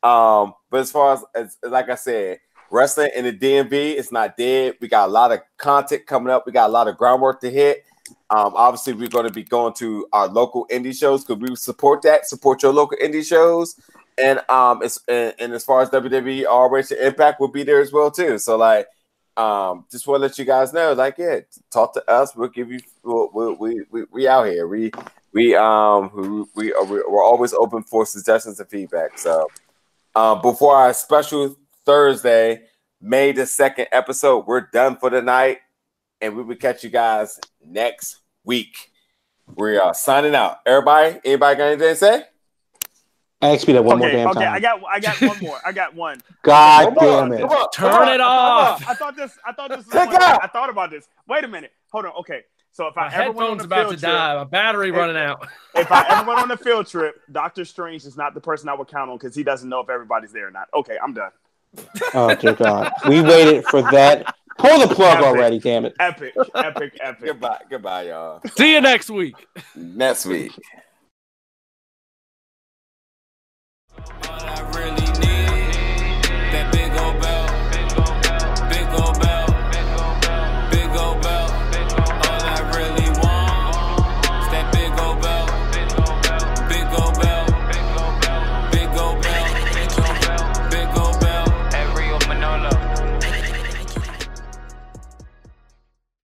Um, 0.02 0.54
but 0.70 0.82
as 0.82 0.92
far 0.92 1.14
as, 1.14 1.26
as 1.36 1.58
like 1.64 1.90
I 1.90 1.96
said, 1.96 2.40
wrestling 2.72 3.12
in 3.16 3.26
the 3.26 3.34
DMV, 3.34 3.98
it's 3.98 4.12
not 4.12 4.38
dead. 4.38 4.76
We 4.80 4.88
got 4.88 5.10
a 5.10 5.12
lot 5.12 5.32
of 5.32 5.40
content 5.58 6.06
coming 6.06 6.32
up. 6.32 6.46
We 6.46 6.52
got 6.52 6.70
a 6.70 6.74
lot 6.74 6.88
of 6.88 6.98
groundwork 6.98 7.42
to 7.42 7.50
hit. 7.50 7.84
Um, 8.30 8.54
obviously, 8.56 8.94
we're 8.94 9.08
going 9.08 9.28
to 9.28 9.34
be 9.34 9.44
going 9.44 9.74
to 9.76 10.08
our 10.14 10.28
local 10.28 10.68
indie 10.72 10.98
shows 10.98 11.24
because 11.24 11.42
we 11.42 11.56
support 11.56 12.02
that. 12.04 12.26
Support 12.28 12.64
your 12.64 12.74
local 12.74 12.98
indie 12.98 13.26
shows, 13.26 13.76
and 14.18 14.40
um, 14.50 14.82
it's 14.84 15.00
and, 15.08 15.34
and 15.40 15.54
as 15.54 15.64
far 15.64 15.82
as 15.82 15.90
WWE 15.90 16.46
Operation 16.46 16.98
Impact 17.00 17.40
will 17.40 17.50
be 17.50 17.64
there 17.64 17.82
as 17.82 17.92
well 17.92 18.10
too. 18.10 18.38
So 18.40 18.58
like, 18.58 18.88
um, 19.38 19.86
just 19.92 20.08
want 20.08 20.20
to 20.20 20.28
let 20.28 20.38
you 20.40 20.46
guys 20.46 20.74
know, 20.74 20.94
like, 20.94 21.18
yeah, 21.18 21.40
talk 21.72 21.94
to 21.94 22.10
us. 22.10 22.36
We'll 22.36 22.50
give 22.50 22.72
you. 22.72 22.80
We'll, 23.04 23.30
we'll, 23.34 23.56
we 23.56 23.84
we 23.92 24.06
we 24.12 24.28
out 24.28 24.48
here. 24.48 24.68
We 24.68 24.92
we 25.34 25.56
um 25.56 26.12
we 26.56 26.66
we 26.66 26.74
are 26.74 26.86
we're 26.86 27.24
always 27.24 27.54
open 27.54 27.84
for 27.84 28.06
suggestions 28.06 28.60
and 28.60 28.70
feedback. 28.70 29.18
So, 29.18 29.48
um, 30.16 30.42
before 30.42 30.76
our 30.76 30.94
special 30.94 31.56
Thursday, 31.86 32.64
May 33.02 33.32
the 33.32 33.46
second 33.46 33.88
episode, 33.94 34.46
we're 34.46 34.68
done 34.74 34.98
for 34.98 35.10
the 35.10 35.22
night, 35.22 35.60
and 36.20 36.36
we 36.36 36.44
will 36.44 36.58
catch 36.58 36.84
you 36.84 36.90
guys 36.90 37.40
next 37.66 38.18
week. 38.44 38.92
We 39.56 39.78
are 39.78 39.94
signing 39.94 40.36
out. 40.36 40.58
Everybody, 40.66 41.20
anybody 41.24 41.58
got 41.58 41.64
anything 41.68 41.88
to 41.88 41.96
say? 41.96 42.24
Ask 43.42 43.66
me 43.68 43.74
that 43.74 43.86
one 43.86 44.00
more 44.00 44.10
okay, 44.10 44.18
damn 44.18 44.28
okay, 44.32 44.40
time. 44.42 44.54
I 44.54 44.60
got 44.60 44.82
I 44.92 45.00
got 45.00 45.22
one 45.22 45.40
more. 45.40 45.60
I 45.66 45.72
got 45.72 45.96
one. 45.96 46.22
God 46.44 46.94
Come 46.94 46.98
on, 46.98 47.30
damn 47.30 47.40
it! 47.40 47.42
come 47.42 47.50
on, 47.52 47.72
Turn 47.72 47.86
on, 47.94 48.08
it 48.10 48.18
come 48.18 48.28
off. 48.28 48.90
I 48.90 48.94
thought 48.96 49.16
this 49.16 49.32
I 49.48 49.54
thought 49.54 49.70
this 49.70 49.78
was 49.78 49.86
Click 49.88 50.12
one- 50.12 50.22
out. 50.22 50.44
I 50.44 50.48
thought 50.48 50.70
about 50.70 50.90
this. 50.92 51.08
Wait 51.26 51.46
a 51.46 51.48
minute. 51.48 51.72
Hold 51.94 52.06
on. 52.06 52.12
Okay. 52.20 52.42
So 52.80 52.88
if 52.88 52.96
My 52.96 53.08
I 53.08 53.14
ever 53.14 53.32
went 53.34 53.50
on 53.50 53.60
a 53.60 53.64
about 53.66 53.78
field 53.78 53.96
to 53.96 54.00
trip, 54.00 54.12
die. 54.14 54.36
My 54.36 54.44
battery 54.46 54.92
running 54.92 55.18
out. 55.18 55.46
if 55.76 55.92
I 55.92 56.06
ever 56.08 56.26
went 56.30 56.40
on 56.40 56.50
a 56.50 56.56
field 56.66 56.88
trip, 56.88 57.22
Doctor 57.30 57.66
Strange 57.66 58.06
is 58.06 58.16
not 58.16 58.34
the 58.34 58.40
person 58.40 58.70
I 58.70 58.74
would 58.74 58.88
count 58.88 59.12
on 59.12 59.18
because 59.18 59.36
he 59.36 59.44
doesn't 59.44 59.68
know 59.68 59.82
if 59.82 59.90
everybody's 59.90 60.32
there 60.32 60.48
or 60.48 60.52
not. 60.52 60.70
Okay, 60.74 60.98
I'm 61.04 61.14
done. 61.14 61.32
Oh 62.14 62.34
dear 62.36 62.54
God, 62.54 62.94
we 63.10 63.20
waited 63.20 63.66
for 63.66 63.82
that. 63.82 64.34
Pull 64.58 64.80
the 64.80 64.96
plug 64.96 65.18
Epic. 65.18 65.26
already, 65.28 65.60
damn 65.60 65.84
it! 65.84 65.94
Epic, 66.00 66.34
epic, 66.56 66.98
epic. 67.02 67.26
Goodbye, 67.26 67.60
goodbye, 67.70 68.04
y'all. 68.04 68.42
See 68.56 68.72
you 68.72 68.80
next 68.80 69.10
week. 69.10 69.36
Next 69.76 70.26
week. 70.26 70.54